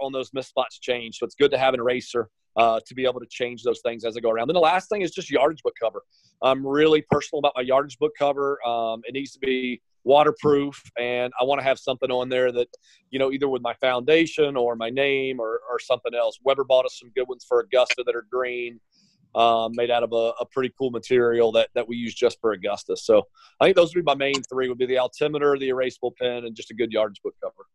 on 0.00 0.12
those 0.12 0.30
miss 0.32 0.48
spots 0.48 0.78
change. 0.78 1.18
So 1.18 1.26
it's 1.26 1.34
good 1.34 1.50
to 1.50 1.58
have 1.58 1.74
an 1.74 1.80
eraser 1.80 2.28
uh, 2.56 2.80
to 2.86 2.94
be 2.94 3.04
able 3.04 3.20
to 3.20 3.26
change 3.26 3.62
those 3.62 3.80
things 3.84 4.04
as 4.04 4.16
I 4.16 4.20
go 4.20 4.30
around. 4.30 4.48
Then 4.48 4.54
the 4.54 4.60
last 4.60 4.88
thing 4.88 5.02
is 5.02 5.10
just 5.10 5.30
yardage 5.30 5.62
book 5.62 5.74
cover. 5.80 6.02
I'm 6.42 6.66
really 6.66 7.02
personal 7.10 7.40
about 7.40 7.52
my 7.56 7.62
yardage 7.62 7.98
book 7.98 8.12
cover. 8.18 8.58
Um, 8.66 9.02
it 9.04 9.12
needs 9.12 9.32
to 9.32 9.38
be 9.38 9.80
waterproof, 10.04 10.80
and 10.98 11.32
I 11.40 11.44
want 11.44 11.60
to 11.60 11.64
have 11.64 11.78
something 11.78 12.10
on 12.10 12.28
there 12.28 12.50
that, 12.52 12.68
you 13.10 13.18
know, 13.18 13.30
either 13.30 13.48
with 13.48 13.62
my 13.62 13.74
foundation 13.74 14.56
or 14.56 14.76
my 14.76 14.90
name 14.90 15.40
or, 15.40 15.60
or 15.70 15.78
something 15.78 16.14
else. 16.14 16.38
Weber 16.42 16.64
bought 16.64 16.86
us 16.86 16.98
some 16.98 17.10
good 17.14 17.28
ones 17.28 17.44
for 17.46 17.60
Augusta 17.60 18.04
that 18.06 18.14
are 18.14 18.26
green, 18.30 18.80
um, 19.34 19.72
made 19.74 19.90
out 19.90 20.02
of 20.02 20.12
a, 20.12 20.32
a 20.40 20.46
pretty 20.46 20.72
cool 20.78 20.90
material 20.90 21.52
that, 21.52 21.68
that 21.74 21.86
we 21.88 21.96
use 21.96 22.14
just 22.14 22.40
for 22.40 22.52
Augusta. 22.52 22.96
So 22.96 23.24
I 23.60 23.66
think 23.66 23.76
those 23.76 23.94
would 23.94 24.04
be 24.04 24.08
my 24.08 24.14
main 24.14 24.42
three: 24.44 24.68
would 24.68 24.78
be 24.78 24.86
the 24.86 24.98
altimeter, 24.98 25.58
the 25.58 25.68
erasable 25.68 26.12
pen, 26.20 26.44
and 26.44 26.56
just 26.56 26.70
a 26.70 26.74
good 26.74 26.92
yardage 26.92 27.20
book 27.22 27.34
cover. 27.42 27.66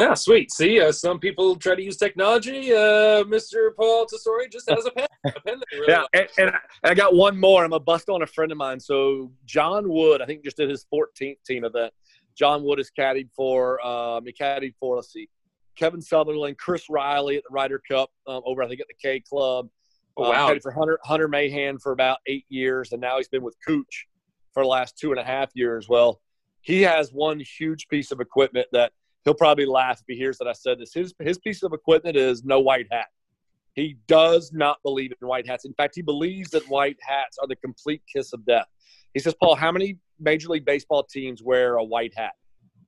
Yeah, 0.00 0.14
sweet. 0.14 0.50
See, 0.50 0.80
uh, 0.80 0.92
some 0.92 1.18
people 1.18 1.56
try 1.56 1.74
to 1.74 1.82
use 1.82 1.96
technology. 1.96 2.72
Uh, 2.72 3.22
Mr. 3.24 3.74
Paul 3.76 4.06
Tesori 4.06 4.50
just 4.50 4.68
has 4.70 4.86
a 4.86 4.90
pen. 4.90 5.06
A 5.26 5.30
pen 5.40 5.58
that 5.60 5.66
really 5.72 5.86
Yeah, 5.88 6.04
and, 6.14 6.28
and 6.38 6.52
I 6.84 6.94
got 6.94 7.14
one 7.14 7.38
more. 7.38 7.64
I'm 7.64 7.72
a 7.74 7.80
bust 7.80 8.08
on 8.08 8.22
a 8.22 8.26
friend 8.26 8.50
of 8.50 8.58
mine. 8.58 8.80
So 8.80 9.30
John 9.44 9.88
Wood, 9.88 10.22
I 10.22 10.26
think, 10.26 10.42
just 10.42 10.56
did 10.56 10.70
his 10.70 10.86
14th 10.92 11.36
team 11.46 11.64
event. 11.64 11.92
John 12.36 12.62
Wood 12.64 12.80
is 12.80 12.90
caddied 12.98 13.28
for. 13.36 13.84
Um, 13.86 14.24
he 14.24 14.32
caddied 14.32 14.74
for. 14.80 14.96
Let's 14.96 15.12
see, 15.12 15.28
Kevin 15.76 16.00
Sutherland, 16.00 16.56
Chris 16.56 16.88
Riley 16.88 17.36
at 17.36 17.42
the 17.48 17.52
Ryder 17.52 17.82
Cup 17.86 18.10
um, 18.26 18.40
over, 18.46 18.62
I 18.62 18.68
think, 18.68 18.80
at 18.80 18.86
the 18.88 18.94
K 19.00 19.20
Club. 19.20 19.68
Oh, 20.16 20.24
Um, 20.24 20.30
wow. 20.30 20.48
caddied 20.50 20.62
for 20.62 20.72
Hunter 20.72 20.98
Hunter 21.04 21.28
Mahan 21.28 21.78
for 21.78 21.92
about 21.92 22.18
eight 22.26 22.46
years, 22.48 22.92
and 22.92 23.00
now 23.00 23.18
he's 23.18 23.28
been 23.28 23.42
with 23.42 23.56
Cooch 23.66 24.06
for 24.54 24.62
the 24.62 24.68
last 24.68 24.96
two 24.98 25.10
and 25.10 25.20
a 25.20 25.24
half 25.24 25.50
years. 25.54 25.88
Well, 25.88 26.20
he 26.62 26.82
has 26.82 27.12
one 27.12 27.40
huge 27.40 27.88
piece 27.88 28.10
of 28.12 28.20
equipment 28.20 28.66
that 28.72 28.92
he'll 29.24 29.34
probably 29.34 29.66
laugh 29.66 30.00
if 30.00 30.04
he 30.08 30.16
hears 30.16 30.38
that 30.38 30.48
I 30.48 30.52
said 30.52 30.78
this. 30.78 30.92
His 30.94 31.14
his 31.20 31.38
piece 31.38 31.62
of 31.62 31.72
equipment 31.72 32.16
is 32.16 32.44
no 32.44 32.60
white 32.60 32.86
hat. 32.90 33.06
He 33.74 33.96
does 34.08 34.52
not 34.52 34.78
believe 34.82 35.12
in 35.20 35.28
white 35.28 35.46
hats. 35.46 35.64
In 35.64 35.72
fact, 35.74 35.94
he 35.94 36.02
believes 36.02 36.50
that 36.50 36.68
white 36.68 36.96
hats 37.00 37.38
are 37.38 37.46
the 37.46 37.56
complete 37.56 38.02
kiss 38.12 38.32
of 38.32 38.44
death. 38.44 38.66
He 39.14 39.20
says, 39.20 39.34
"Paul, 39.40 39.54
how 39.54 39.70
many 39.72 39.98
Major 40.18 40.48
League 40.48 40.64
Baseball 40.64 41.04
teams 41.04 41.42
wear 41.42 41.76
a 41.76 41.84
white 41.84 42.12
hat?" 42.16 42.32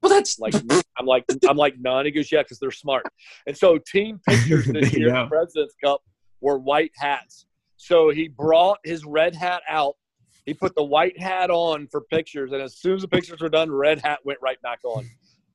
well, 0.02 0.10
that's 0.10 0.38
Like 0.40 0.54
I'm 0.98 1.06
like 1.06 1.24
I'm 1.48 1.56
like 1.56 1.74
none. 1.78 2.04
He 2.04 2.10
goes, 2.10 2.30
yeah, 2.32 2.42
because 2.42 2.58
they're 2.58 2.72
smart. 2.72 3.04
And 3.46 3.56
so 3.56 3.78
team 3.78 4.20
pictures 4.28 4.66
this 4.72 4.92
year, 4.92 5.08
Yeah. 5.08 5.22
the 5.22 5.28
President's 5.28 5.76
Cup, 5.82 6.02
were 6.40 6.58
white 6.58 6.90
hats. 6.96 7.46
So 7.76 8.10
he 8.10 8.26
brought 8.28 8.78
his 8.84 9.04
red 9.04 9.34
hat 9.34 9.62
out. 9.68 9.94
He 10.44 10.54
put 10.54 10.74
the 10.74 10.82
white 10.82 11.16
hat 11.20 11.50
on 11.50 11.86
for 11.86 12.00
pictures, 12.00 12.50
and 12.50 12.60
as 12.60 12.76
soon 12.76 12.96
as 12.96 13.02
the 13.02 13.08
pictures 13.08 13.40
were 13.40 13.48
done, 13.48 13.70
red 13.70 14.00
hat 14.00 14.18
went 14.24 14.40
right 14.42 14.60
back 14.60 14.80
on. 14.84 15.08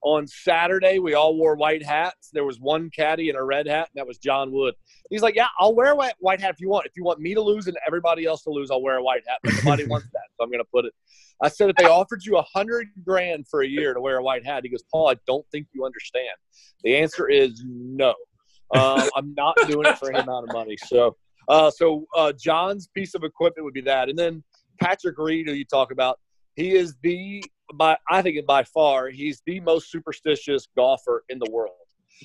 On 0.03 0.27
Saturday, 0.27 0.99
we 0.99 1.13
all 1.13 1.35
wore 1.35 1.55
white 1.55 1.83
hats. 1.83 2.29
There 2.31 2.45
was 2.45 2.59
one 2.59 2.89
caddy 2.89 3.29
in 3.29 3.35
a 3.35 3.43
red 3.43 3.67
hat, 3.67 3.89
and 3.93 3.99
that 3.99 4.07
was 4.07 4.17
John 4.17 4.51
Wood. 4.51 4.75
He's 5.09 5.21
like, 5.21 5.35
"Yeah, 5.35 5.47
I'll 5.59 5.75
wear 5.75 5.91
a 5.91 5.95
white, 5.95 6.13
white 6.19 6.39
hat 6.39 6.53
if 6.53 6.59
you 6.59 6.69
want. 6.69 6.85
If 6.85 6.93
you 6.95 7.03
want 7.03 7.19
me 7.19 7.33
to 7.33 7.41
lose 7.41 7.67
and 7.67 7.77
everybody 7.85 8.25
else 8.25 8.43
to 8.43 8.49
lose, 8.49 8.69
I'll 8.69 8.81
wear 8.81 8.97
a 8.97 9.03
white 9.03 9.23
hat. 9.27 9.39
But 9.43 9.53
nobody 9.63 9.85
wants 9.87 10.07
that, 10.13 10.23
so 10.35 10.43
I'm 10.43 10.49
going 10.49 10.63
to 10.63 10.69
put 10.71 10.85
it." 10.85 10.93
I 11.41 11.49
said, 11.49 11.69
"If 11.69 11.75
they 11.77 11.85
offered 11.85 12.25
you 12.25 12.37
a 12.37 12.43
hundred 12.43 12.89
grand 13.05 13.47
for 13.47 13.61
a 13.61 13.67
year 13.67 13.93
to 13.93 14.01
wear 14.01 14.17
a 14.17 14.23
white 14.23 14.45
hat," 14.45 14.63
he 14.63 14.69
goes, 14.69 14.83
"Paul, 14.91 15.09
I 15.09 15.15
don't 15.25 15.45
think 15.51 15.67
you 15.73 15.85
understand. 15.85 16.35
The 16.83 16.97
answer 16.97 17.27
is 17.27 17.63
no. 17.65 18.13
Um, 18.75 19.09
I'm 19.15 19.33
not 19.35 19.55
doing 19.67 19.87
it 19.87 19.97
for 19.97 20.11
any 20.11 20.19
amount 20.19 20.47
of 20.47 20.53
money." 20.53 20.77
So, 20.85 21.15
uh, 21.47 21.71
so 21.71 22.05
uh, 22.15 22.33
John's 22.33 22.87
piece 22.87 23.15
of 23.15 23.23
equipment 23.23 23.65
would 23.65 23.73
be 23.73 23.81
that, 23.81 24.09
and 24.09 24.17
then 24.17 24.43
Patrick 24.79 25.17
Reed, 25.17 25.47
who 25.47 25.53
you 25.53 25.65
talk 25.65 25.91
about, 25.91 26.19
he 26.55 26.75
is 26.75 26.95
the 27.01 27.43
by 27.75 27.97
I 28.09 28.21
think 28.21 28.45
by 28.45 28.63
far 28.63 29.09
he's 29.09 29.41
the 29.45 29.59
most 29.59 29.91
superstitious 29.91 30.67
golfer 30.75 31.23
in 31.29 31.39
the 31.39 31.49
world. 31.51 31.73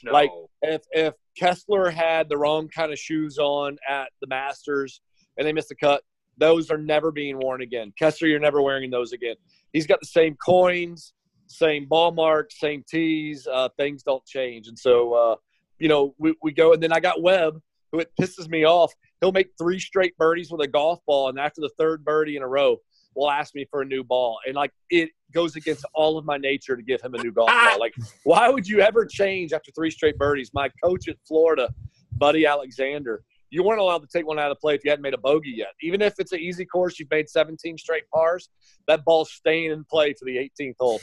no. 0.04 0.12
like- 0.12 0.30
If 0.62 0.82
if 0.92 1.14
Kessler 1.36 1.90
had 1.90 2.28
the 2.28 2.36
wrong 2.38 2.68
kind 2.68 2.92
of 2.92 2.98
shoes 2.98 3.38
on 3.38 3.78
at 3.88 4.10
the 4.20 4.26
Masters 4.26 5.00
and 5.36 5.46
they 5.46 5.52
missed 5.52 5.68
the 5.70 5.74
cut, 5.74 6.02
those 6.38 6.70
are 6.70 6.78
never 6.78 7.10
being 7.10 7.38
worn 7.38 7.62
again. 7.62 7.92
Kessler, 7.98 8.28
you're 8.28 8.38
never 8.40 8.62
wearing 8.62 8.90
those 8.90 9.12
again. 9.12 9.36
He's 9.72 9.86
got 9.86 10.00
the 10.00 10.06
same 10.06 10.36
coins, 10.36 11.14
same 11.46 11.86
ball 11.86 12.12
marks, 12.12 12.58
same 12.60 12.84
tees. 12.88 13.46
Uh, 13.50 13.68
things 13.76 14.02
don't 14.02 14.24
change, 14.26 14.68
and 14.68 14.78
so 14.78 15.12
uh, 15.14 15.36
you 15.78 15.88
know 15.88 16.14
we, 16.18 16.34
we 16.42 16.52
go. 16.52 16.72
And 16.74 16.82
then 16.82 16.92
I 16.92 17.00
got 17.00 17.20
Webb, 17.22 17.60
who 17.90 17.98
it 18.00 18.10
pisses 18.20 18.48
me 18.48 18.64
off. 18.64 18.92
He'll 19.20 19.32
make 19.32 19.50
three 19.58 19.78
straight 19.78 20.16
birdies 20.16 20.50
with 20.50 20.60
a 20.62 20.66
golf 20.68 21.00
ball, 21.06 21.28
and 21.28 21.38
after 21.38 21.60
the 21.60 21.70
third 21.78 22.04
birdie 22.04 22.36
in 22.36 22.42
a 22.42 22.48
row, 22.48 22.78
will 23.14 23.30
ask 23.30 23.54
me 23.54 23.66
for 23.70 23.82
a 23.82 23.84
new 23.84 24.02
ball, 24.04 24.38
and 24.46 24.54
like 24.54 24.72
it 24.90 25.10
goes 25.32 25.56
against 25.56 25.84
all 25.94 26.18
of 26.18 26.24
my 26.24 26.36
nature 26.36 26.76
to 26.76 26.82
give 26.82 27.00
him 27.00 27.14
a 27.14 27.22
new 27.22 27.32
golf 27.32 27.48
ball. 27.48 27.78
Like, 27.80 27.94
why 28.24 28.48
would 28.48 28.66
you 28.66 28.80
ever 28.80 29.04
change 29.06 29.52
after 29.52 29.70
three 29.72 29.90
straight 29.90 30.18
birdies? 30.18 30.50
My 30.52 30.70
coach 30.82 31.08
at 31.08 31.16
Florida, 31.26 31.70
Buddy 32.12 32.46
Alexander, 32.46 33.22
you 33.50 33.62
weren't 33.62 33.80
allowed 33.80 33.98
to 33.98 34.08
take 34.12 34.26
one 34.26 34.38
out 34.38 34.50
of 34.50 34.58
play 34.60 34.74
if 34.74 34.84
you 34.84 34.90
hadn't 34.90 35.02
made 35.02 35.14
a 35.14 35.18
bogey 35.18 35.52
yet. 35.56 35.68
Even 35.82 36.00
if 36.00 36.14
it's 36.18 36.32
an 36.32 36.40
easy 36.40 36.64
course, 36.64 36.98
you've 36.98 37.10
made 37.10 37.28
17 37.28 37.76
straight 37.78 38.04
pars, 38.12 38.48
that 38.88 39.04
ball's 39.04 39.30
staying 39.30 39.70
in 39.70 39.84
play 39.84 40.14
for 40.14 40.24
the 40.24 40.36
18th 40.36 40.74
hole. 40.80 41.00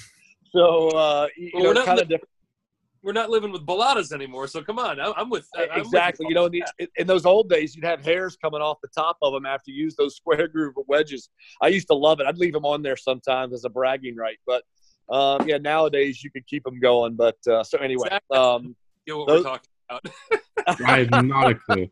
So, 0.52 0.90
uh, 0.90 1.28
you 1.38 1.52
Well, 1.54 1.74
know, 1.76 1.86
kind 1.86 2.00
of 2.00 2.10
different. 2.10 2.30
We're 3.02 3.14
not 3.14 3.30
living 3.30 3.52
with 3.52 3.66
balatas 3.66 4.12
anymore, 4.12 4.48
so 4.48 4.62
come 4.62 4.78
on. 4.78 5.00
I, 5.00 5.14
I'm 5.16 5.30
with 5.30 5.48
I- 5.56 5.64
I'm 5.72 5.80
with 5.80 5.86
exactly. 5.88 6.26
You 6.28 6.36
know, 6.36 6.46
in, 6.46 6.52
the, 6.52 6.88
in 6.98 7.08
those 7.08 7.26
old 7.26 7.50
days, 7.50 7.76
you'd 7.76 7.86
have 7.86 8.04
hairs 8.04 8.36
coming 8.36 8.62
off 8.62 8.78
the 8.82 8.90
top 8.90 9.18
of 9.22 9.32
them 9.34 9.46
after 9.46 9.72
you 9.72 9.84
use 9.84 9.96
those 9.96 10.16
square 10.22 10.48
groove 10.48 10.76
wedges. 10.88 11.30
I 11.62 11.68
used 11.70 11.88
to 11.88 11.96
love 11.96 12.20
it. 12.20 12.28
I'd 12.28 12.38
leave 12.38 12.54
them 12.54 12.66
on 12.66 12.82
there 12.82 12.98
sometimes 12.98 13.54
as 13.54 13.64
a 13.64 13.70
bragging 13.70 14.16
right. 14.18 14.38
But 14.46 14.64
um, 15.10 15.48
yeah, 15.48 15.58
nowadays 15.58 16.24
you 16.24 16.30
could 16.32 16.46
keep 16.46 16.64
them 16.64 16.80
going. 16.80 17.16
But 17.16 17.38
uh, 17.48 17.64
so 17.64 17.78
anyway, 17.78 18.08
Exactly. 18.08 18.38
um, 18.38 18.76
You 19.06 19.14
know 19.14 19.20
what 19.20 19.28
those- 19.28 19.44
we're 19.46 19.50
talking 19.52 19.70
about. 19.90 20.80
I 20.86 21.00
have 21.10 21.26
not 21.26 21.52
a 21.52 21.56
clue. 21.56 21.88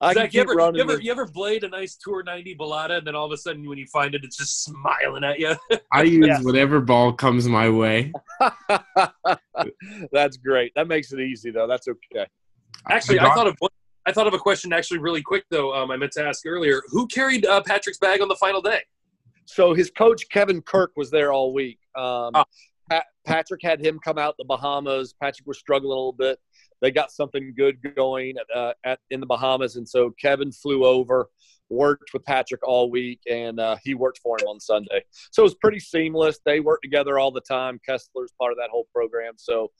I 0.00 0.12
Zach, 0.12 0.34
you 0.34 0.40
ever, 0.40 0.54
running. 0.54 0.76
you, 0.76 0.82
ever, 0.82 1.00
you 1.00 1.10
ever 1.12 1.26
played 1.26 1.64
a 1.64 1.68
nice 1.68 1.96
Tour 1.96 2.22
90 2.22 2.56
balata, 2.56 2.98
and 2.98 3.06
then 3.06 3.14
all 3.14 3.26
of 3.26 3.32
a 3.32 3.36
sudden 3.36 3.66
when 3.68 3.78
you 3.78 3.86
find 3.86 4.14
it, 4.14 4.24
it's 4.24 4.36
just 4.36 4.64
smiling 4.64 5.24
at 5.24 5.38
you? 5.38 5.54
I 5.92 6.02
use 6.02 6.26
Yes. 6.26 6.44
whatever 6.44 6.80
ball 6.80 7.12
comes 7.12 7.46
my 7.48 7.68
way. 7.70 8.12
That's 10.12 10.36
great. 10.36 10.72
That 10.74 10.88
makes 10.88 11.12
it 11.12 11.20
easy, 11.20 11.50
though. 11.50 11.66
That's 11.66 11.88
okay. 11.88 12.26
Actually, 12.90 13.18
I 13.20 13.26
I, 13.30 13.34
thought 13.34 13.46
of 13.46 13.56
one. 13.60 13.70
I 14.06 14.12
thought 14.12 14.26
of 14.26 14.34
a 14.34 14.38
question 14.38 14.72
actually 14.72 14.98
really 14.98 15.22
quick 15.22 15.44
though. 15.50 15.74
Um, 15.74 15.90
I 15.90 15.96
meant 15.96 16.12
to 16.12 16.24
ask 16.26 16.44
earlier. 16.46 16.82
Who 16.88 17.06
carried 17.06 17.46
uh, 17.46 17.62
Patrick's 17.62 17.98
bag 17.98 18.20
on 18.20 18.28
the 18.28 18.36
final 18.36 18.60
day? 18.60 18.80
So 19.46 19.72
his 19.72 19.90
coach 19.90 20.28
Kevin 20.28 20.60
Kirk 20.60 20.92
was 20.96 21.10
there 21.10 21.32
all 21.32 21.52
week. 21.54 21.78
Um, 21.96 22.32
Ah. 22.34 22.44
Pat, 22.88 23.04
Patrick 23.26 23.62
had 23.62 23.84
him 23.84 23.98
come 24.04 24.18
out 24.18 24.34
the 24.38 24.44
Bahamas. 24.44 25.14
Patrick 25.20 25.46
was 25.46 25.58
struggling 25.58 25.86
a 25.92 25.94
little 25.94 26.12
bit. 26.12 26.38
They 26.80 26.90
got 26.90 27.10
something 27.10 27.54
good 27.56 27.78
going 27.94 28.34
at, 28.38 28.56
uh, 28.56 28.74
at 28.84 28.98
in 29.10 29.20
the 29.20 29.26
Bahamas, 29.26 29.76
and 29.76 29.88
so 29.88 30.12
Kevin 30.20 30.52
flew 30.52 30.84
over, 30.84 31.28
worked 31.70 32.12
with 32.12 32.24
Patrick 32.24 32.66
all 32.66 32.90
week, 32.90 33.20
and 33.30 33.58
uh, 33.58 33.76
he 33.82 33.94
worked 33.94 34.18
for 34.18 34.36
him 34.38 34.46
on 34.48 34.60
Sunday. 34.60 35.02
So 35.30 35.42
it 35.42 35.44
was 35.44 35.54
pretty 35.54 35.80
seamless. 35.80 36.40
They 36.44 36.60
worked 36.60 36.82
together 36.82 37.18
all 37.18 37.30
the 37.30 37.40
time. 37.40 37.80
Kessler's 37.88 38.34
part 38.38 38.52
of 38.52 38.58
that 38.58 38.70
whole 38.70 38.86
program, 38.92 39.34
so 39.36 39.70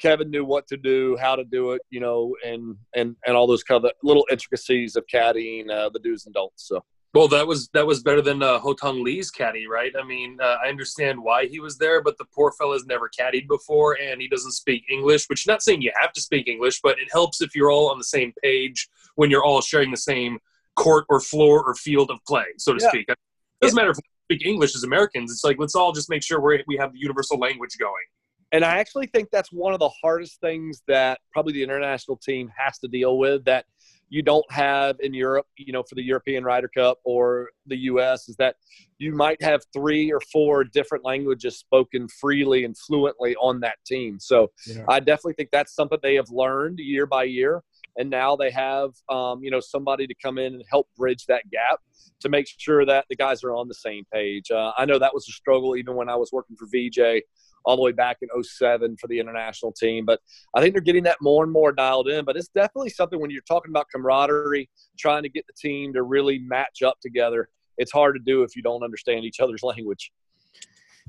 Kevin 0.00 0.30
knew 0.30 0.44
what 0.44 0.66
to 0.68 0.76
do, 0.76 1.16
how 1.20 1.36
to 1.36 1.44
do 1.44 1.72
it, 1.72 1.82
you 1.90 2.00
know, 2.00 2.34
and 2.44 2.76
and 2.94 3.14
and 3.26 3.36
all 3.36 3.46
those 3.46 3.62
kind 3.62 3.84
of 3.84 3.92
little 4.02 4.26
intricacies 4.30 4.96
of 4.96 5.04
caddying, 5.12 5.70
uh, 5.70 5.90
the 5.90 6.00
do's 6.00 6.26
and 6.26 6.34
don'ts. 6.34 6.66
So. 6.68 6.82
Well, 7.14 7.28
that 7.28 7.46
was 7.46 7.68
that 7.68 7.86
was 7.86 8.02
better 8.02 8.20
than 8.20 8.42
uh, 8.42 8.60
Haotong 8.60 9.02
Li's 9.02 9.30
caddy, 9.30 9.66
right? 9.66 9.92
I 9.98 10.04
mean, 10.04 10.38
uh, 10.42 10.56
I 10.62 10.68
understand 10.68 11.18
why 11.18 11.46
he 11.46 11.58
was 11.58 11.78
there, 11.78 12.02
but 12.02 12.18
the 12.18 12.26
poor 12.34 12.52
fella's 12.52 12.84
never 12.84 13.08
caddied 13.08 13.48
before, 13.48 13.98
and 14.00 14.20
he 14.20 14.28
doesn't 14.28 14.52
speak 14.52 14.84
English. 14.90 15.26
Which, 15.28 15.46
not 15.46 15.62
saying 15.62 15.80
you 15.80 15.90
have 15.98 16.12
to 16.12 16.20
speak 16.20 16.48
English, 16.48 16.80
but 16.82 16.98
it 16.98 17.08
helps 17.10 17.40
if 17.40 17.56
you're 17.56 17.70
all 17.70 17.90
on 17.90 17.98
the 17.98 18.04
same 18.04 18.32
page 18.42 18.88
when 19.14 19.30
you're 19.30 19.44
all 19.44 19.62
sharing 19.62 19.90
the 19.90 19.96
same 19.96 20.38
court 20.76 21.06
or 21.08 21.18
floor 21.18 21.64
or 21.64 21.74
field 21.74 22.10
of 22.10 22.18
play, 22.26 22.44
so 22.58 22.74
to 22.74 22.80
Yeah. 22.82 22.88
speak. 22.90 23.06
It 23.08 23.16
doesn't 23.62 23.74
matter 23.74 23.90
if 23.90 23.96
we 23.96 24.36
speak 24.36 24.46
English 24.46 24.76
as 24.76 24.84
Americans. 24.84 25.32
It's 25.32 25.44
like 25.44 25.56
let's 25.58 25.74
all 25.74 25.92
just 25.92 26.10
make 26.10 26.22
sure 26.22 26.40
we 26.40 26.62
we 26.66 26.76
have 26.76 26.92
the 26.92 26.98
universal 26.98 27.38
language 27.38 27.78
going. 27.78 28.04
And 28.52 28.64
I 28.64 28.78
actually 28.78 29.06
think 29.06 29.30
that's 29.30 29.52
one 29.52 29.72
of 29.74 29.80
the 29.80 29.90
hardest 30.02 30.40
things 30.40 30.82
that 30.88 31.20
probably 31.32 31.52
the 31.52 31.62
international 31.62 32.16
team 32.16 32.50
has 32.56 32.78
to 32.78 32.88
deal 32.88 33.18
with 33.18 33.44
that 33.44 33.66
you 34.10 34.22
don't 34.22 34.50
have 34.50 34.96
in 35.00 35.12
Europe, 35.12 35.46
you 35.56 35.72
know, 35.72 35.82
for 35.82 35.94
the 35.94 36.02
European 36.02 36.44
Ryder 36.44 36.68
Cup 36.68 36.98
or 37.04 37.50
the 37.66 37.76
US 37.76 38.28
is 38.28 38.36
that 38.36 38.56
you 38.98 39.14
might 39.14 39.40
have 39.42 39.62
three 39.72 40.10
or 40.10 40.20
four 40.32 40.64
different 40.64 41.04
languages 41.04 41.58
spoken 41.58 42.08
freely 42.08 42.64
and 42.64 42.76
fluently 42.76 43.36
on 43.36 43.60
that 43.60 43.76
team. 43.86 44.18
So 44.18 44.50
yeah. 44.66 44.84
I 44.88 45.00
definitely 45.00 45.34
think 45.34 45.50
that's 45.52 45.74
something 45.74 45.98
they 46.02 46.14
have 46.14 46.30
learned 46.30 46.78
year 46.78 47.06
by 47.06 47.24
year. 47.24 47.62
And 47.96 48.08
now 48.08 48.36
they 48.36 48.50
have, 48.50 48.90
um, 49.08 49.42
you 49.42 49.50
know, 49.50 49.60
somebody 49.60 50.06
to 50.06 50.14
come 50.22 50.38
in 50.38 50.54
and 50.54 50.62
help 50.70 50.88
bridge 50.96 51.26
that 51.26 51.42
gap 51.50 51.80
to 52.20 52.28
make 52.28 52.46
sure 52.58 52.86
that 52.86 53.04
the 53.08 53.16
guys 53.16 53.42
are 53.42 53.54
on 53.54 53.68
the 53.68 53.74
same 53.74 54.04
page. 54.12 54.50
Uh, 54.50 54.72
I 54.78 54.84
know 54.84 54.98
that 54.98 55.12
was 55.12 55.28
a 55.28 55.32
struggle 55.32 55.76
even 55.76 55.96
when 55.96 56.08
I 56.08 56.16
was 56.16 56.30
working 56.32 56.56
for 56.56 56.66
Vijay 56.66 57.20
all 57.68 57.76
the 57.76 57.82
way 57.82 57.92
back 57.92 58.16
in 58.22 58.42
07 58.42 58.96
for 58.96 59.08
the 59.08 59.20
international 59.20 59.72
team. 59.72 60.06
But 60.06 60.20
I 60.54 60.62
think 60.62 60.72
they're 60.72 60.80
getting 60.80 61.04
that 61.04 61.18
more 61.20 61.44
and 61.44 61.52
more 61.52 61.70
dialed 61.70 62.08
in. 62.08 62.24
But 62.24 62.38
it's 62.38 62.48
definitely 62.48 62.88
something 62.88 63.20
when 63.20 63.30
you're 63.30 63.42
talking 63.46 63.70
about 63.70 63.86
camaraderie, 63.94 64.70
trying 64.98 65.22
to 65.22 65.28
get 65.28 65.46
the 65.46 65.52
team 65.52 65.92
to 65.92 66.02
really 66.02 66.38
match 66.38 66.82
up 66.82 66.98
together. 67.02 67.50
It's 67.76 67.92
hard 67.92 68.16
to 68.16 68.20
do 68.24 68.42
if 68.42 68.56
you 68.56 68.62
don't 68.62 68.82
understand 68.82 69.24
each 69.24 69.38
other's 69.38 69.62
language. 69.62 70.10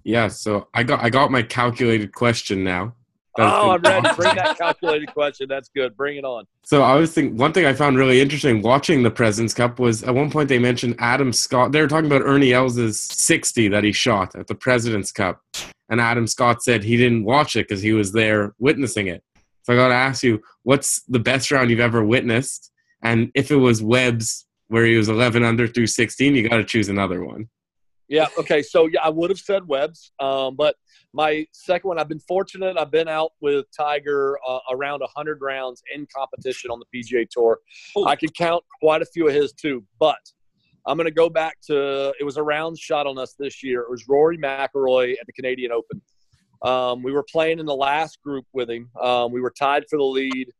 Yeah, 0.03 0.27
so 0.27 0.67
I 0.73 0.83
got 0.83 1.01
I 1.01 1.09
got 1.09 1.31
my 1.31 1.41
calculated 1.41 2.13
question 2.13 2.63
now. 2.63 2.95
oh, 3.37 3.71
I'm 3.71 3.81
ready. 3.81 4.09
Bring 4.15 4.35
that 4.35 4.57
calculated 4.57 5.13
question. 5.13 5.47
That's 5.49 5.69
good. 5.73 5.95
Bring 5.95 6.17
it 6.17 6.25
on. 6.25 6.45
So 6.63 6.83
I 6.83 6.95
was 6.95 7.13
thinking 7.13 7.37
one 7.37 7.53
thing 7.53 7.65
I 7.65 7.73
found 7.73 7.97
really 7.97 8.19
interesting 8.19 8.61
watching 8.61 9.03
the 9.03 9.11
Presidents 9.11 9.53
Cup 9.53 9.79
was 9.79 10.03
at 10.03 10.13
one 10.13 10.29
point 10.29 10.49
they 10.49 10.59
mentioned 10.59 10.95
Adam 10.99 11.31
Scott. 11.31 11.71
They 11.71 11.81
were 11.81 11.87
talking 11.87 12.05
about 12.05 12.21
Ernie 12.21 12.53
Els' 12.53 12.99
60 12.99 13.69
that 13.69 13.83
he 13.83 13.93
shot 13.93 14.35
at 14.35 14.47
the 14.47 14.55
Presidents 14.55 15.11
Cup, 15.11 15.41
and 15.89 15.99
Adam 15.99 16.27
Scott 16.27 16.63
said 16.63 16.83
he 16.83 16.97
didn't 16.97 17.23
watch 17.23 17.55
it 17.55 17.67
because 17.67 17.81
he 17.81 17.93
was 17.93 18.11
there 18.11 18.53
witnessing 18.59 19.07
it. 19.07 19.23
So 19.63 19.73
I 19.73 19.75
got 19.75 19.89
to 19.89 19.95
ask 19.95 20.23
you, 20.23 20.41
what's 20.63 21.01
the 21.03 21.19
best 21.19 21.51
round 21.51 21.69
you've 21.69 21.79
ever 21.79 22.03
witnessed? 22.03 22.71
And 23.03 23.31
if 23.35 23.51
it 23.51 23.55
was 23.55 23.81
Webb's, 23.81 24.45
where 24.67 24.85
he 24.85 24.95
was 24.95 25.09
11 25.09 25.43
under 25.43 25.67
through 25.67 25.87
16, 25.87 26.35
you 26.35 26.47
got 26.47 26.57
to 26.57 26.63
choose 26.63 26.89
another 26.89 27.23
one. 27.23 27.49
Yeah. 28.07 28.27
Okay. 28.39 28.63
So 28.63 28.87
yeah, 28.87 29.01
I 29.03 29.09
would 29.09 29.29
have 29.29 29.39
said 29.39 29.67
Webb's, 29.67 30.11
um, 30.19 30.55
but 30.55 30.75
my 31.13 31.45
second 31.53 31.87
one, 31.87 31.99
I've 31.99 32.07
been 32.07 32.19
fortunate. 32.19 32.77
I've 32.77 32.91
been 32.91 33.07
out 33.07 33.31
with 33.39 33.65
Tiger 33.75 34.37
uh, 34.47 34.59
around 34.71 35.01
100 35.01 35.39
rounds 35.41 35.83
in 35.93 36.07
competition 36.15 36.71
on 36.71 36.79
the 36.79 36.85
PGA 36.93 37.27
Tour. 37.29 37.59
Ooh. 37.97 38.05
I 38.05 38.15
can 38.15 38.29
count 38.29 38.63
quite 38.81 39.01
a 39.01 39.05
few 39.05 39.27
of 39.27 39.33
his 39.33 39.53
too, 39.53 39.83
but 39.99 40.17
I'm 40.85 40.97
going 40.97 41.05
to 41.05 41.11
go 41.11 41.29
back 41.29 41.57
to 41.67 42.13
it 42.19 42.23
was 42.23 42.37
a 42.37 42.43
round 42.43 42.77
shot 42.77 43.07
on 43.07 43.17
us 43.17 43.35
this 43.37 43.63
year. 43.63 43.81
It 43.81 43.89
was 43.89 44.07
Rory 44.07 44.37
McIlroy 44.37 45.13
at 45.13 45.25
the 45.25 45.33
Canadian 45.33 45.71
Open. 45.71 46.01
Um, 46.61 47.03
we 47.03 47.11
were 47.11 47.23
playing 47.23 47.59
in 47.59 47.65
the 47.65 47.75
last 47.75 48.21
group 48.21 48.45
with 48.53 48.69
him. 48.69 48.89
Um, 49.01 49.31
we 49.31 49.41
were 49.41 49.51
tied 49.51 49.85
for 49.89 49.97
the 49.97 50.03
lead 50.03 50.51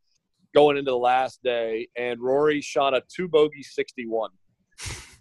going 0.54 0.78
into 0.78 0.92
the 0.92 0.98
last 0.98 1.44
day, 1.44 1.88
and 1.98 2.20
Rory 2.22 2.62
shot 2.62 2.94
a 2.94 3.04
two 3.14 3.28
bogey 3.28 3.64
61. 3.64 4.32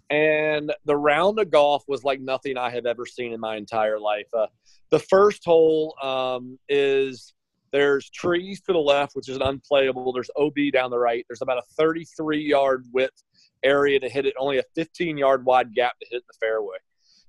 And 0.09 0.73
the 0.85 0.97
round 0.97 1.37
of 1.39 1.51
golf 1.51 1.83
was 1.87 2.03
like 2.03 2.19
nothing 2.19 2.57
I 2.57 2.71
have 2.71 2.85
ever 2.85 3.05
seen 3.05 3.31
in 3.31 3.39
my 3.39 3.57
entire 3.57 3.99
life. 3.99 4.25
Uh, 4.35 4.47
the 4.89 4.99
first 4.99 5.45
hole 5.45 5.95
um, 6.01 6.57
is 6.67 7.33
there's 7.71 8.09
trees 8.09 8.61
to 8.61 8.73
the 8.73 8.79
left, 8.79 9.15
which 9.15 9.29
is 9.29 9.35
an 9.35 9.43
unplayable. 9.43 10.11
There's 10.11 10.31
OB 10.35 10.55
down 10.73 10.89
the 10.89 10.97
right. 10.97 11.25
There's 11.29 11.43
about 11.43 11.59
a 11.59 11.63
33 11.77 12.41
yard 12.41 12.85
width 12.91 13.23
area 13.63 13.99
to 13.99 14.09
hit 14.09 14.25
it, 14.25 14.33
only 14.37 14.57
a 14.57 14.63
15 14.75 15.17
yard 15.17 15.45
wide 15.45 15.73
gap 15.73 15.99
to 15.99 16.07
hit 16.09 16.23
the 16.27 16.33
fairway. 16.39 16.77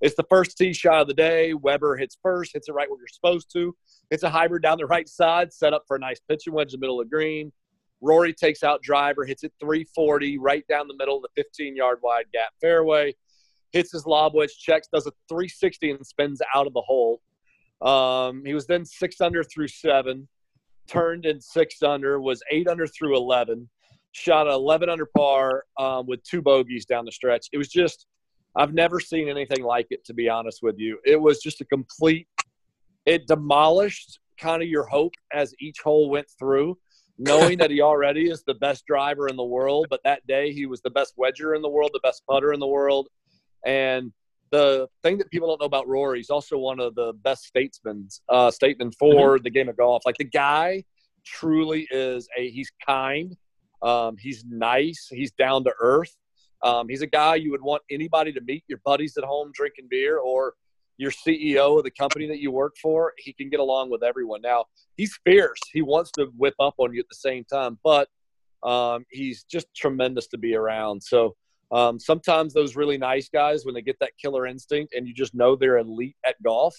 It's 0.01 0.17
the 0.17 0.27
first 0.31 0.57
tee 0.57 0.73
shot 0.73 1.03
of 1.03 1.09
the 1.09 1.15
day. 1.15 1.53
Weber 1.53 1.97
hits 1.97 2.17
first, 2.23 2.53
hits 2.55 2.69
it 2.69 2.73
right 2.73 2.89
where 2.89 2.99
you're 2.99 3.09
supposed 3.09 3.53
to. 3.53 3.77
It's 4.11 4.23
a 4.23 4.31
hybrid 4.31 4.63
down 4.63 4.79
the 4.79 4.87
right 4.87 5.09
side, 5.09 5.53
set 5.53 5.75
up 5.75 5.85
for 5.87 5.97
a 5.97 6.01
nice 6.01 6.21
pitching 6.29 6.55
wedge 6.55 6.73
in 6.73 6.81
the 6.81 6.85
middle 6.85 7.01
of 7.01 7.07
the 7.07 7.11
green. 7.11 7.53
Rory 8.01 8.33
takes 8.33 8.63
out 8.63 8.83
driver, 8.83 9.27
hits 9.27 9.45
it 9.45 9.53
340 9.61 10.39
right 10.39 10.67
down 10.69 10.89
the 10.89 10.97
middle 10.97 11.17
of 11.17 11.23
the 11.23 11.43
15 11.43 11.77
yard 11.77 11.99
wide 12.03 12.27
gap 12.33 12.53
fairway. 12.61 13.15
Hits 13.73 13.93
his 13.93 14.07
lob 14.07 14.35
wedge, 14.35 14.57
checks, 14.59 14.89
does 14.93 15.07
a 15.07 15.13
360 15.29 15.91
and 15.91 16.07
spins 16.07 16.41
out 16.55 16.67
of 16.67 16.73
the 16.73 16.81
hole. 16.81 17.21
Um, 17.83 18.43
he 18.45 18.55
was 18.55 18.67
then 18.67 18.85
six 18.85 19.21
under 19.21 19.45
through 19.45 19.69
seven, 19.69 20.29
turned 20.87 21.27
in 21.27 21.41
six 21.41 21.83
under, 21.83 22.21
was 22.21 22.43
eight 22.51 22.69
under 22.69 22.87
through 22.87 23.17
11 23.17 23.69
shot 24.13 24.47
11 24.47 24.89
under 24.89 25.07
par 25.17 25.65
um, 25.79 26.07
with 26.07 26.23
two 26.25 26.43
bogeys 26.43 26.85
down 26.85 27.05
the 27.05 27.13
stretch. 27.13 27.47
It 27.53 27.59
was 27.59 27.69
just, 27.69 28.07
I've 28.57 28.75
never 28.75 29.01
seen 29.01 29.29
anything 29.29 29.63
like 29.63 29.87
it, 29.91 30.05
to 30.07 30.15
be 30.15 30.29
honest 30.29 30.61
with 30.63 30.77
you. 30.79 30.99
It 31.05 31.21
was 31.21 31.41
just 31.41 31.61
a 31.61 31.65
complete, 31.65 32.27
it 33.07 33.27
demolished 33.27 34.19
kind 34.39 34.63
of 34.63 34.69
your 34.69 34.85
hope 34.85 35.13
as 35.33 35.55
each 35.61 35.81
hole 35.81 36.11
went 36.11 36.27
through, 36.39 36.77
knowing 37.19 37.59
that 37.59 37.71
he 37.71 37.81
already 37.81 38.31
is 38.31 38.43
the 38.47 38.55
best 38.55 38.85
driver 38.87 39.29
in 39.29 39.37
the 39.37 39.45
world. 39.45 39.87
But 39.91 40.01
that 40.05 40.27
day, 40.27 40.53
he 40.53 40.67
was 40.67 40.81
the 40.81 40.91
best 40.91 41.15
wedger 41.17 41.55
in 41.55 41.63
the 41.63 41.69
world, 41.69 41.91
the 41.93 42.01
best 42.03 42.23
putter 42.29 42.53
in 42.53 42.61
the 42.61 42.67
world. 42.67 43.09
And 43.65 44.13
the 44.51 44.89
thing 45.05 45.19
that 45.19 45.31
people 45.31 45.49
don't 45.49 45.61
know 45.61 45.67
about 45.67 45.87
Rory, 45.87 46.19
he's 46.19 46.31
also 46.31 46.59
one 46.59 46.81
of 46.81 46.95
the 46.97 47.13
best 47.23 47.45
statesmen, 47.45 48.09
uh, 48.29 48.51
statesmen 48.51 48.91
for 48.99 49.37
mm-hmm. 49.37 49.45
the 49.45 49.51
game 49.51 49.69
of 49.69 49.77
golf. 49.77 50.03
Like 50.05 50.17
the 50.17 50.25
guy 50.25 50.83
truly 51.25 51.87
is 51.91 52.29
a, 52.37 52.51
he's 52.51 52.73
kind 52.85 53.37
um, 53.83 54.17
he's 54.19 54.45
nice. 54.45 55.09
He's 55.11 55.33
down 55.33 55.65
to 55.65 55.73
earth. 55.81 56.15
Um, 56.63 56.89
he's 56.89 57.03
a 57.03 57.07
guy 57.07 57.37
you 57.37 57.51
would 57.51 57.63
want 57.63 57.83
anybody 57.91 58.33
to 58.33 58.41
meet. 58.41 58.65
Your 58.69 58.81
buddies 58.85 59.17
at 59.17 59.25
home 59.25 59.51
drinking 59.55 59.89
beer, 59.91 60.19
or 60.19 60.55
your 61.01 61.11
CEO 61.11 61.79
of 61.79 61.85
the 61.85 61.91
company 61.91 62.27
that 62.27 62.41
you 62.41 62.51
work 62.51 62.77
for. 62.81 63.15
He 63.17 63.33
can 63.33 63.49
get 63.49 63.59
along 63.59 63.91
with 63.91 64.03
everyone. 64.03 64.43
Now 64.43 64.67
he's 64.97 65.19
fierce. 65.25 65.59
He 65.73 65.81
wants 65.81 66.11
to 66.13 66.27
whip 66.37 66.55
up 66.61 66.75
on 66.77 66.93
you 66.93 67.01
at 67.01 67.09
the 67.09 67.15
same 67.15 67.45
time, 67.45 67.79
but 67.83 68.09
um, 68.63 69.07
he's 69.11 69.45
just 69.45 69.67
tremendous 69.75 70.27
to 70.29 70.39
be 70.39 70.55
around. 70.55 71.03
So 71.03 71.37
um, 71.73 71.99
sometimes 71.99 72.53
those 72.53 72.77
really 72.77 72.99
nice 72.99 73.31
guys, 73.31 73.65
when 73.65 73.75
they 73.75 73.81
get 73.81 73.99
that 74.01 74.13
killer 74.21 74.47
instinct, 74.47 74.95
and 74.95 75.07
you 75.07 75.15
just 75.15 75.35
know 75.35 75.57
they're 75.57 75.79
elite 75.79 76.17
at 76.27 76.41
golf, 76.43 76.77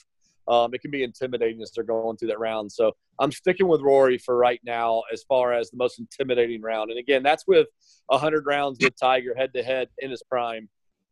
um, 0.52 0.74
it 0.74 0.82
can 0.82 0.92
be 0.92 1.02
intimidating 1.02 1.62
as 1.62 1.72
they're 1.72 1.86
going 1.86 2.18
through 2.18 2.28
that 2.28 2.40
round. 2.40 2.70
So 2.70 2.92
I'm 3.20 3.32
sticking 3.32 3.70
with 3.70 3.80
Rory 3.80 4.18
for 4.18 4.36
right 4.36 4.60
now 4.66 5.04
as 5.12 5.24
far 5.24 5.54
as 5.54 5.72
the 5.72 5.78
most 5.78 5.98
intimidating 5.98 6.62
round. 6.62 6.92
And 6.92 7.00
again, 7.00 7.24
that's 7.24 7.48
with 7.48 7.68
100 8.08 8.46
rounds 8.46 8.78
with 8.82 8.94
Tiger 9.00 9.34
head 9.34 9.54
to 9.56 9.64
head 9.64 9.88
in 10.00 10.12
his 10.12 10.22
prime, 10.24 10.68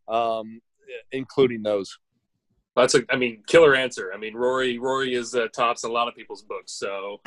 um, 0.10 0.60
including 1.14 1.64
those. 1.64 1.98
That's 2.76 2.96
a, 2.96 3.04
I 3.10 3.16
mean, 3.16 3.42
killer 3.48 3.76
answer. 3.76 4.12
I 4.14 4.18
mean, 4.18 4.34
Rory, 4.34 4.78
Rory 4.78 5.16
is 5.16 5.34
uh, 5.34 5.48
tops 5.56 5.86
a 5.86 5.90
lot 5.90 6.10
of 6.10 6.16
people's 6.16 6.44
books. 6.44 6.74
So, 6.74 7.22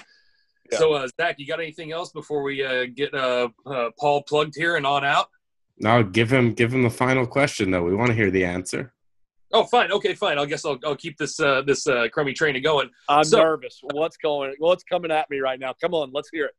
yeah. 0.71 0.79
so 0.79 0.93
uh, 0.93 1.09
Zach, 1.19 1.37
you 1.39 1.47
got 1.47 1.61
anything 1.61 1.93
else 1.93 2.13
before 2.13 2.43
we 2.43 2.63
uh, 2.63 2.87
get 2.95 3.15
uh, 3.15 3.49
uh, 3.65 3.89
Paul 3.99 4.23
plugged 4.25 4.55
here 4.55 4.77
and 4.77 4.87
on 4.87 5.03
out? 5.03 5.29
No, 5.79 6.03
give 6.03 6.31
him 6.31 6.53
give 6.53 6.75
him 6.75 6.83
the 6.83 6.91
final 6.91 7.27
question 7.27 7.71
though. 7.71 7.83
We 7.83 7.95
want 7.95 8.09
to 8.09 8.15
hear 8.15 8.31
the 8.31 8.45
answer. 8.45 8.93
Oh, 9.53 9.65
fine. 9.65 9.93
Okay, 9.93 10.15
fine. 10.15 10.39
I 10.39 10.47
guess 10.47 10.65
I'll, 10.65 10.79
I'll 10.85 10.97
keep 10.97 11.19
this 11.19 11.39
uh, 11.39 11.63
this 11.63 11.87
uh, 11.87 12.09
crummy 12.13 12.33
train 12.33 12.61
going. 12.63 12.89
I'm 13.09 13.25
so, 13.25 13.39
nervous. 13.39 13.81
What's 13.93 14.17
going? 14.17 14.55
What's 14.59 14.83
coming 14.85 15.11
at 15.11 15.29
me 15.29 15.41
right 15.41 15.61
now? 15.61 15.75
Come 15.81 15.95
on, 15.95 16.11
let's 16.13 16.31
hear 16.33 16.47
it. 16.47 16.55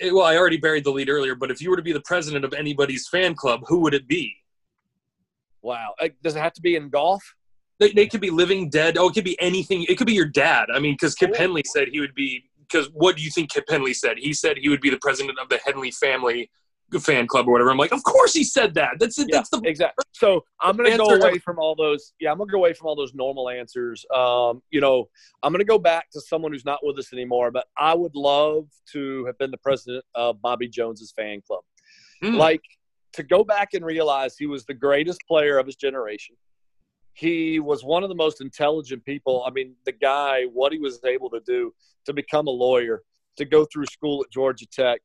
it. 0.00 0.14
Well, 0.14 0.24
I 0.24 0.36
already 0.36 0.56
buried 0.56 0.84
the 0.84 0.90
lead 0.90 1.08
earlier, 1.08 1.34
but 1.34 1.50
if 1.50 1.60
you 1.60 1.70
were 1.70 1.76
to 1.76 1.82
be 1.82 1.92
the 1.92 2.02
president 2.02 2.44
of 2.44 2.52
anybody's 2.52 3.06
fan 3.08 3.34
club, 3.34 3.60
who 3.66 3.78
would 3.80 3.94
it 3.94 4.08
be? 4.08 4.34
Wow. 5.62 5.94
Uh, 6.00 6.08
does 6.22 6.34
it 6.34 6.40
have 6.40 6.52
to 6.54 6.60
be 6.60 6.74
in 6.74 6.88
golf? 6.88 7.22
They, 7.78 7.92
they 7.92 8.06
could 8.06 8.20
be 8.20 8.30
living, 8.30 8.68
dead. 8.68 8.98
Oh, 8.98 9.08
it 9.08 9.14
could 9.14 9.24
be 9.24 9.40
anything. 9.40 9.86
It 9.88 9.96
could 9.96 10.06
be 10.06 10.12
your 10.12 10.26
dad. 10.26 10.66
I 10.74 10.80
mean, 10.80 10.94
because 10.94 11.14
Kip 11.14 11.30
oh. 11.34 11.38
Henley 11.38 11.62
said 11.66 11.88
he 11.92 12.00
would 12.00 12.14
be. 12.14 12.44
Because 12.60 12.88
what 12.94 13.16
do 13.16 13.22
you 13.22 13.30
think 13.30 13.50
Kip 13.50 13.64
Henley 13.68 13.92
said? 13.92 14.16
He 14.18 14.32
said 14.32 14.56
he 14.56 14.68
would 14.68 14.80
be 14.80 14.88
the 14.88 14.98
president 14.98 15.38
of 15.38 15.48
the 15.48 15.58
Henley 15.64 15.90
family 15.90 16.50
fan 17.00 17.26
club 17.26 17.48
or 17.48 17.52
whatever. 17.52 17.70
I'm 17.70 17.78
like, 17.78 17.92
of 17.92 18.02
course 18.04 18.34
he 18.34 18.44
said 18.44 18.74
that. 18.74 18.94
That's 18.98 19.18
it. 19.18 19.28
Yeah, 19.28 19.36
that's 19.38 19.50
the 19.50 19.60
exactly. 19.64 20.04
So 20.12 20.44
I'm 20.60 20.76
gonna 20.76 20.96
go 20.96 21.10
away 21.10 21.38
from 21.38 21.58
all 21.58 21.74
those. 21.74 22.12
Yeah, 22.20 22.32
I'm 22.32 22.38
gonna 22.38 22.50
go 22.50 22.58
away 22.58 22.72
from 22.72 22.88
all 22.88 22.96
those 22.96 23.14
normal 23.14 23.48
answers. 23.48 24.04
Um, 24.14 24.62
you 24.70 24.80
know, 24.80 25.08
I'm 25.42 25.52
gonna 25.52 25.64
go 25.64 25.78
back 25.78 26.10
to 26.12 26.20
someone 26.20 26.52
who's 26.52 26.64
not 26.64 26.80
with 26.82 26.98
us 26.98 27.12
anymore. 27.12 27.50
But 27.50 27.66
I 27.78 27.94
would 27.94 28.14
love 28.14 28.68
to 28.92 29.24
have 29.26 29.38
been 29.38 29.50
the 29.50 29.58
president 29.58 30.04
of 30.14 30.40
Bobby 30.42 30.68
Jones's 30.68 31.12
fan 31.16 31.40
club. 31.46 31.60
Mm. 32.22 32.36
Like 32.36 32.62
to 33.14 33.22
go 33.22 33.44
back 33.44 33.74
and 33.74 33.84
realize 33.84 34.36
he 34.36 34.46
was 34.46 34.64
the 34.64 34.74
greatest 34.74 35.20
player 35.26 35.58
of 35.58 35.66
his 35.66 35.76
generation. 35.76 36.36
He 37.14 37.60
was 37.60 37.84
one 37.84 38.02
of 38.02 38.08
the 38.08 38.14
most 38.14 38.40
intelligent 38.40 39.04
people. 39.04 39.44
I 39.46 39.50
mean, 39.50 39.74
the 39.84 39.92
guy, 39.92 40.44
what 40.44 40.72
he 40.72 40.78
was 40.78 40.98
able 41.04 41.28
to 41.30 41.40
do 41.40 41.74
to 42.06 42.14
become 42.14 42.46
a 42.46 42.50
lawyer, 42.50 43.02
to 43.36 43.44
go 43.44 43.66
through 43.66 43.86
school 43.86 44.22
at 44.22 44.32
Georgia 44.32 44.66
Tech, 44.66 45.00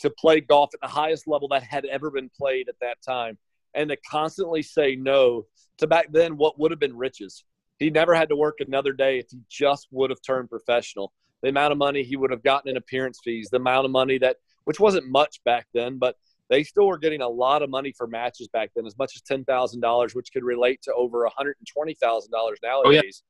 to 0.00 0.10
play 0.10 0.40
golf 0.40 0.70
at 0.74 0.80
the 0.80 0.88
highest 0.88 1.26
level 1.26 1.48
that 1.48 1.62
had 1.62 1.84
ever 1.86 2.10
been 2.10 2.30
played 2.36 2.68
at 2.68 2.76
that 2.80 2.98
time 3.06 3.38
and 3.74 3.90
to 3.90 3.96
constantly 4.08 4.62
say 4.62 4.96
no 4.96 5.46
to 5.78 5.86
back 5.86 6.06
then 6.10 6.36
what 6.36 6.58
would 6.58 6.70
have 6.70 6.80
been 6.80 6.96
riches. 6.96 7.44
He 7.78 7.90
never 7.90 8.14
had 8.14 8.28
to 8.30 8.36
work 8.36 8.56
another 8.60 8.92
day 8.92 9.18
if 9.18 9.26
he 9.30 9.38
just 9.50 9.88
would 9.90 10.10
have 10.10 10.22
turned 10.22 10.48
professional. 10.48 11.12
The 11.42 11.50
amount 11.50 11.72
of 11.72 11.78
money 11.78 12.02
he 12.02 12.16
would 12.16 12.30
have 12.30 12.42
gotten 12.42 12.70
in 12.70 12.76
appearance 12.78 13.20
fees, 13.22 13.48
the 13.50 13.58
amount 13.58 13.84
of 13.84 13.90
money 13.90 14.18
that, 14.18 14.36
which 14.64 14.80
wasn't 14.80 15.08
much 15.08 15.42
back 15.44 15.66
then, 15.74 15.98
but 15.98 16.16
they 16.48 16.62
still 16.62 16.86
were 16.86 16.98
getting 16.98 17.22
a 17.22 17.28
lot 17.28 17.62
of 17.62 17.70
money 17.70 17.92
for 17.96 18.06
matches 18.06 18.48
back 18.48 18.70
then, 18.74 18.86
as 18.86 18.96
much 18.96 19.12
as 19.16 19.22
$10,000, 19.22 20.14
which 20.14 20.32
could 20.32 20.44
relate 20.44 20.80
to 20.82 20.94
over 20.94 21.28
$120,000 21.28 22.30
nowadays. 22.62 23.22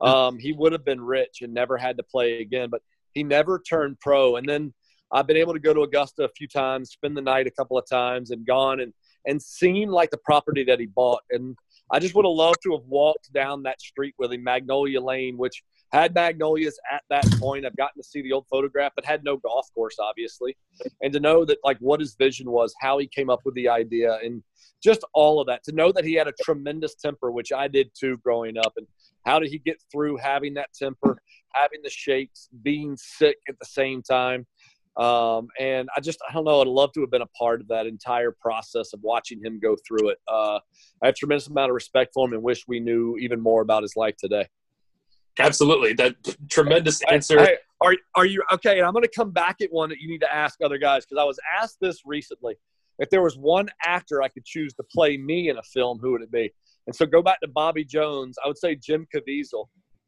Oh, 0.00 0.06
yeah. 0.06 0.26
um, 0.26 0.38
he 0.38 0.52
would 0.52 0.72
have 0.72 0.84
been 0.84 1.00
rich 1.00 1.38
and 1.42 1.54
never 1.54 1.78
had 1.78 1.96
to 1.96 2.02
play 2.02 2.40
again. 2.40 2.68
But 2.70 2.82
he 3.12 3.22
never 3.22 3.60
turned 3.60 4.00
pro. 4.00 4.36
And 4.36 4.48
then 4.48 4.74
I've 5.12 5.26
been 5.26 5.36
able 5.36 5.52
to 5.52 5.60
go 5.60 5.74
to 5.74 5.82
Augusta 5.82 6.24
a 6.24 6.28
few 6.28 6.48
times, 6.48 6.90
spend 6.90 7.16
the 7.16 7.22
night 7.22 7.46
a 7.46 7.50
couple 7.50 7.78
of 7.78 7.86
times, 7.88 8.30
and 8.30 8.46
gone 8.46 8.80
and 8.80 8.92
and 9.26 9.40
seen 9.40 9.88
like 9.88 10.10
the 10.10 10.18
property 10.18 10.64
that 10.64 10.80
he 10.80 10.86
bought. 10.86 11.22
And 11.30 11.56
I 11.90 11.98
just 11.98 12.14
would 12.14 12.24
have 12.24 12.32
loved 12.32 12.58
to 12.64 12.72
have 12.72 12.84
walked 12.86 13.32
down 13.32 13.62
that 13.62 13.80
street 13.80 14.14
with 14.18 14.32
him, 14.32 14.42
Magnolia 14.42 15.00
Lane, 15.00 15.36
which 15.36 15.62
had 15.92 16.14
magnolias 16.14 16.78
at 16.90 17.02
that 17.08 17.24
point. 17.38 17.64
I've 17.64 17.76
gotten 17.76 18.02
to 18.02 18.08
see 18.08 18.20
the 18.20 18.32
old 18.32 18.46
photograph, 18.50 18.92
but 18.96 19.04
had 19.04 19.22
no 19.22 19.36
golf 19.36 19.68
course, 19.74 19.96
obviously. 20.00 20.56
And 21.02 21.12
to 21.12 21.20
know 21.20 21.44
that, 21.44 21.58
like, 21.62 21.78
what 21.78 22.00
his 22.00 22.16
vision 22.16 22.50
was, 22.50 22.74
how 22.80 22.98
he 22.98 23.06
came 23.06 23.30
up 23.30 23.40
with 23.44 23.54
the 23.54 23.68
idea, 23.68 24.18
and 24.22 24.42
just 24.82 25.04
all 25.14 25.40
of 25.40 25.46
that. 25.46 25.62
To 25.64 25.72
know 25.72 25.92
that 25.92 26.04
he 26.04 26.14
had 26.14 26.26
a 26.26 26.32
tremendous 26.42 26.96
temper, 26.96 27.30
which 27.30 27.52
I 27.52 27.68
did 27.68 27.90
too 27.98 28.16
growing 28.18 28.58
up, 28.58 28.72
and 28.76 28.86
how 29.24 29.38
did 29.38 29.50
he 29.50 29.58
get 29.58 29.80
through 29.92 30.16
having 30.16 30.54
that 30.54 30.70
temper, 30.74 31.16
having 31.52 31.80
the 31.82 31.90
shakes, 31.90 32.48
being 32.62 32.96
sick 32.96 33.36
at 33.48 33.58
the 33.60 33.66
same 33.66 34.02
time. 34.02 34.46
Um, 34.96 35.48
and 35.58 35.88
I 35.96 36.00
just, 36.00 36.18
I 36.28 36.32
don't 36.32 36.44
know, 36.44 36.60
I'd 36.60 36.68
love 36.68 36.92
to 36.92 37.00
have 37.00 37.10
been 37.10 37.22
a 37.22 37.26
part 37.26 37.60
of 37.60 37.68
that 37.68 37.86
entire 37.86 38.30
process 38.30 38.92
of 38.92 39.00
watching 39.02 39.44
him 39.44 39.58
go 39.60 39.76
through 39.86 40.10
it. 40.10 40.18
Uh, 40.28 40.60
I 41.02 41.06
have 41.06 41.16
tremendous 41.16 41.48
amount 41.48 41.70
of 41.70 41.74
respect 41.74 42.12
for 42.14 42.26
him 42.26 42.32
and 42.32 42.42
wish 42.42 42.64
we 42.68 42.78
knew 42.78 43.16
even 43.18 43.40
more 43.40 43.62
about 43.62 43.82
his 43.82 43.96
life 43.96 44.16
today. 44.16 44.46
Absolutely, 45.38 45.94
that 45.94 46.14
tremendous 46.48 47.02
answer. 47.10 47.40
I, 47.40 47.44
I, 47.44 47.56
are 47.80 47.96
are 48.14 48.24
you 48.24 48.42
okay? 48.52 48.78
And 48.78 48.86
I'm 48.86 48.92
going 48.92 49.02
to 49.02 49.10
come 49.14 49.32
back 49.32 49.56
at 49.60 49.72
one 49.72 49.88
that 49.88 49.98
you 49.98 50.08
need 50.08 50.20
to 50.20 50.32
ask 50.32 50.60
other 50.62 50.78
guys 50.78 51.04
because 51.04 51.20
I 51.20 51.24
was 51.24 51.40
asked 51.60 51.78
this 51.80 52.02
recently. 52.06 52.54
If 53.00 53.10
there 53.10 53.22
was 53.22 53.36
one 53.36 53.68
actor 53.84 54.22
I 54.22 54.28
could 54.28 54.44
choose 54.44 54.72
to 54.74 54.84
play 54.84 55.16
me 55.16 55.48
in 55.48 55.58
a 55.58 55.62
film, 55.62 55.98
who 55.98 56.12
would 56.12 56.22
it 56.22 56.30
be? 56.30 56.52
And 56.86 56.94
so 56.94 57.06
go 57.06 57.22
back 57.22 57.40
to 57.40 57.48
Bobby 57.48 57.84
Jones. 57.84 58.36
I 58.44 58.46
would 58.46 58.58
say 58.58 58.76
Jim 58.76 59.06
Caviezel. 59.12 59.66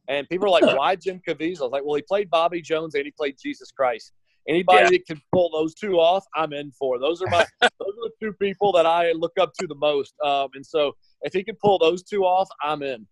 And 0.08 0.28
people 0.28 0.46
are 0.46 0.60
like, 0.60 0.76
why 0.76 0.94
Jim 0.94 1.20
Caviezel? 1.26 1.62
I 1.62 1.64
was 1.64 1.72
like, 1.72 1.84
well, 1.84 1.96
he 1.96 2.02
played 2.02 2.30
Bobby 2.30 2.62
Jones 2.62 2.94
and 2.94 3.04
he 3.04 3.10
played 3.10 3.36
Jesus 3.42 3.72
Christ. 3.72 4.12
Anybody 4.48 4.84
yeah. 4.84 4.90
that 4.90 5.06
can 5.06 5.20
pull 5.32 5.50
those 5.50 5.74
two 5.74 5.94
off, 5.94 6.24
I'm 6.34 6.52
in 6.52 6.70
for. 6.70 6.98
Those 6.98 7.20
are 7.20 7.28
my 7.28 7.44
those 7.60 7.70
are 7.70 8.08
the 8.08 8.12
two 8.20 8.32
people 8.34 8.72
that 8.72 8.86
I 8.86 9.12
look 9.12 9.32
up 9.40 9.52
to 9.60 9.66
the 9.66 9.74
most. 9.74 10.14
Um, 10.24 10.48
and 10.54 10.64
so 10.64 10.92
if 11.22 11.32
he 11.32 11.42
can 11.42 11.56
pull 11.56 11.78
those 11.78 12.02
two 12.02 12.24
off, 12.24 12.48
I'm 12.62 12.82
in. 12.82 13.06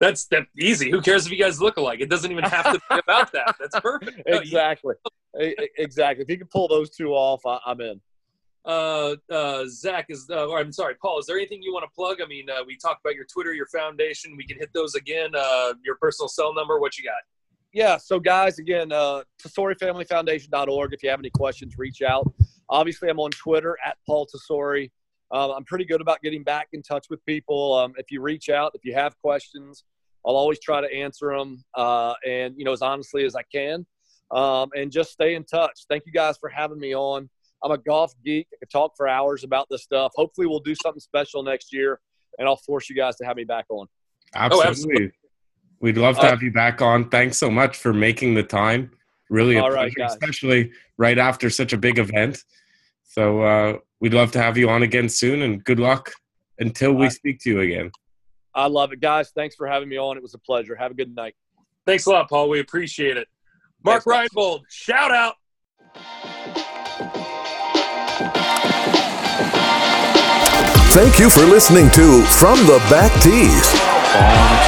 That's 0.00 0.26
that 0.26 0.46
easy. 0.58 0.90
Who 0.90 1.00
cares 1.00 1.26
if 1.26 1.32
you 1.32 1.38
guys 1.38 1.60
look 1.60 1.76
alike? 1.76 2.00
It 2.00 2.08
doesn't 2.08 2.30
even 2.30 2.44
have 2.44 2.72
to 2.72 2.80
be 2.90 2.98
about 2.98 3.32
that. 3.32 3.56
That's 3.58 3.78
perfect. 3.80 4.22
exactly. 4.26 4.94
exactly. 5.34 6.22
If 6.22 6.30
you 6.30 6.38
can 6.38 6.46
pull 6.46 6.68
those 6.68 6.90
two 6.90 7.10
off, 7.10 7.44
I, 7.44 7.58
am 7.70 7.80
in. 7.80 8.00
Uh, 8.64 9.16
uh, 9.30 9.64
Zach 9.66 10.06
is. 10.08 10.28
Uh, 10.30 10.46
or 10.46 10.60
I'm 10.60 10.72
sorry, 10.72 10.94
Paul. 11.00 11.18
Is 11.18 11.26
there 11.26 11.36
anything 11.36 11.62
you 11.62 11.72
want 11.72 11.84
to 11.84 11.94
plug? 11.94 12.18
I 12.22 12.26
mean, 12.26 12.48
uh, 12.48 12.62
we 12.66 12.76
talked 12.76 13.00
about 13.04 13.16
your 13.16 13.24
Twitter, 13.24 13.52
your 13.54 13.66
foundation. 13.66 14.36
We 14.36 14.46
can 14.46 14.58
hit 14.58 14.70
those 14.72 14.94
again. 14.94 15.30
Uh, 15.34 15.74
your 15.84 15.96
personal 15.96 16.28
cell 16.28 16.54
number. 16.54 16.78
What 16.78 16.96
you 16.96 17.04
got? 17.04 17.22
Yeah. 17.72 17.96
So, 17.98 18.18
guys, 18.18 18.58
again, 18.58 18.92
uh, 18.92 19.22
TesoriFamilyFoundation.org. 19.42 20.94
If 20.94 21.02
you 21.02 21.10
have 21.10 21.20
any 21.20 21.30
questions, 21.30 21.76
reach 21.76 22.02
out. 22.02 22.32
Obviously, 22.70 23.08
I'm 23.08 23.20
on 23.20 23.30
Twitter 23.30 23.76
at 23.84 23.96
Paul 24.06 24.26
Tesori. 24.26 24.90
Um, 25.30 25.50
I'm 25.50 25.64
pretty 25.64 25.84
good 25.84 26.00
about 26.00 26.22
getting 26.22 26.42
back 26.42 26.68
in 26.72 26.82
touch 26.82 27.06
with 27.10 27.24
people. 27.26 27.74
Um, 27.74 27.92
if 27.98 28.10
you 28.10 28.22
reach 28.22 28.48
out, 28.48 28.72
if 28.74 28.84
you 28.84 28.94
have 28.94 29.18
questions, 29.20 29.84
I'll 30.26 30.36
always 30.36 30.58
try 30.60 30.80
to 30.80 30.92
answer 30.92 31.36
them 31.36 31.64
uh, 31.74 32.14
and, 32.26 32.54
you 32.56 32.64
know, 32.64 32.72
as 32.72 32.82
honestly 32.82 33.24
as 33.24 33.36
I 33.36 33.42
can. 33.52 33.86
Um, 34.30 34.70
and 34.76 34.90
just 34.90 35.12
stay 35.12 35.34
in 35.34 35.44
touch. 35.44 35.84
Thank 35.88 36.04
you 36.06 36.12
guys 36.12 36.36
for 36.38 36.48
having 36.48 36.78
me 36.78 36.94
on. 36.94 37.28
I'm 37.62 37.72
a 37.72 37.78
golf 37.78 38.14
geek. 38.24 38.46
I 38.52 38.56
could 38.58 38.70
talk 38.70 38.92
for 38.96 39.08
hours 39.08 39.42
about 39.44 39.66
this 39.70 39.82
stuff. 39.82 40.12
Hopefully, 40.14 40.46
we'll 40.46 40.60
do 40.60 40.74
something 40.82 41.00
special 41.00 41.42
next 41.42 41.72
year, 41.72 42.00
and 42.38 42.46
I'll 42.46 42.56
force 42.56 42.88
you 42.88 42.96
guys 42.96 43.16
to 43.16 43.24
have 43.24 43.36
me 43.36 43.44
back 43.44 43.66
on. 43.70 43.86
Absolutely. 44.34 44.64
Oh, 44.64 44.68
absolutely. 44.68 45.12
We'd 45.80 45.96
love 45.96 46.16
to 46.16 46.22
uh, 46.22 46.30
have 46.30 46.42
you 46.42 46.50
back 46.50 46.82
on. 46.82 47.08
Thanks 47.08 47.38
so 47.38 47.50
much 47.50 47.76
for 47.76 47.92
making 47.92 48.34
the 48.34 48.42
time. 48.42 48.90
Really, 49.30 49.56
a 49.56 49.62
pleasure, 49.62 49.74
right, 49.74 49.92
especially 50.06 50.72
right 50.96 51.18
after 51.18 51.50
such 51.50 51.72
a 51.72 51.76
big 51.76 51.98
event. 51.98 52.42
So 53.04 53.42
uh, 53.42 53.78
we'd 54.00 54.14
love 54.14 54.32
to 54.32 54.42
have 54.42 54.56
you 54.56 54.68
on 54.70 54.82
again 54.82 55.08
soon, 55.08 55.42
and 55.42 55.62
good 55.62 55.78
luck 55.78 56.12
until 56.58 56.92
we 56.92 57.10
speak 57.10 57.40
to 57.40 57.50
you 57.50 57.60
again. 57.60 57.90
I 58.54 58.66
love 58.66 58.92
it, 58.92 59.00
guys. 59.00 59.30
Thanks 59.30 59.54
for 59.54 59.66
having 59.66 59.88
me 59.88 59.98
on. 59.98 60.16
It 60.16 60.22
was 60.22 60.34
a 60.34 60.38
pleasure. 60.38 60.74
Have 60.74 60.90
a 60.90 60.94
good 60.94 61.14
night. 61.14 61.34
Thanks 61.86 62.06
a 62.06 62.10
lot, 62.10 62.28
Paul. 62.28 62.48
We 62.48 62.60
appreciate 62.60 63.16
it. 63.16 63.28
Mark 63.84 64.02
Thanks, 64.02 64.34
Reinbold, 64.34 64.62
shout 64.68 65.12
out. 65.12 65.34
Thank 70.92 71.18
you 71.18 71.30
for 71.30 71.44
listening 71.44 71.90
to 71.90 72.22
From 72.24 72.58
the 72.66 72.84
Back 72.90 73.12
Tees. 73.22 74.67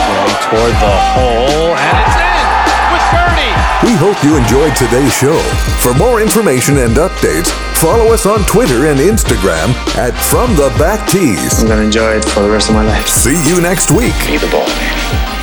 On 0.50 0.56
toward 0.56 0.72
the 0.72 0.96
hole, 1.14 1.76
and 1.78 1.96
it's 2.02 2.16
in 2.18 2.90
with 2.90 3.06
birdie. 3.14 3.86
We 3.86 3.94
hope 3.94 4.18
you 4.24 4.36
enjoyed 4.36 4.74
today's 4.74 5.12
show. 5.12 5.38
For 5.78 5.94
more 5.94 6.20
information 6.20 6.78
and 6.78 6.96
updates, 6.96 7.50
follow 7.78 8.12
us 8.12 8.26
on 8.26 8.44
Twitter 8.46 8.86
and 8.86 8.98
Instagram 8.98 9.70
at 9.96 10.12
From 10.14 10.56
the 10.56 10.74
Back 10.76 11.08
Tees. 11.08 11.62
I'm 11.62 11.68
gonna 11.68 11.82
enjoy 11.82 12.16
it 12.16 12.24
for 12.24 12.40
the 12.40 12.50
rest 12.50 12.68
of 12.68 12.74
my 12.74 12.84
life. 12.84 13.06
See 13.06 13.38
you 13.48 13.60
next 13.60 13.92
week. 13.92 14.14
Be 14.26 14.38
the 14.38 14.50
ball 14.50 14.66
man. 14.66 15.39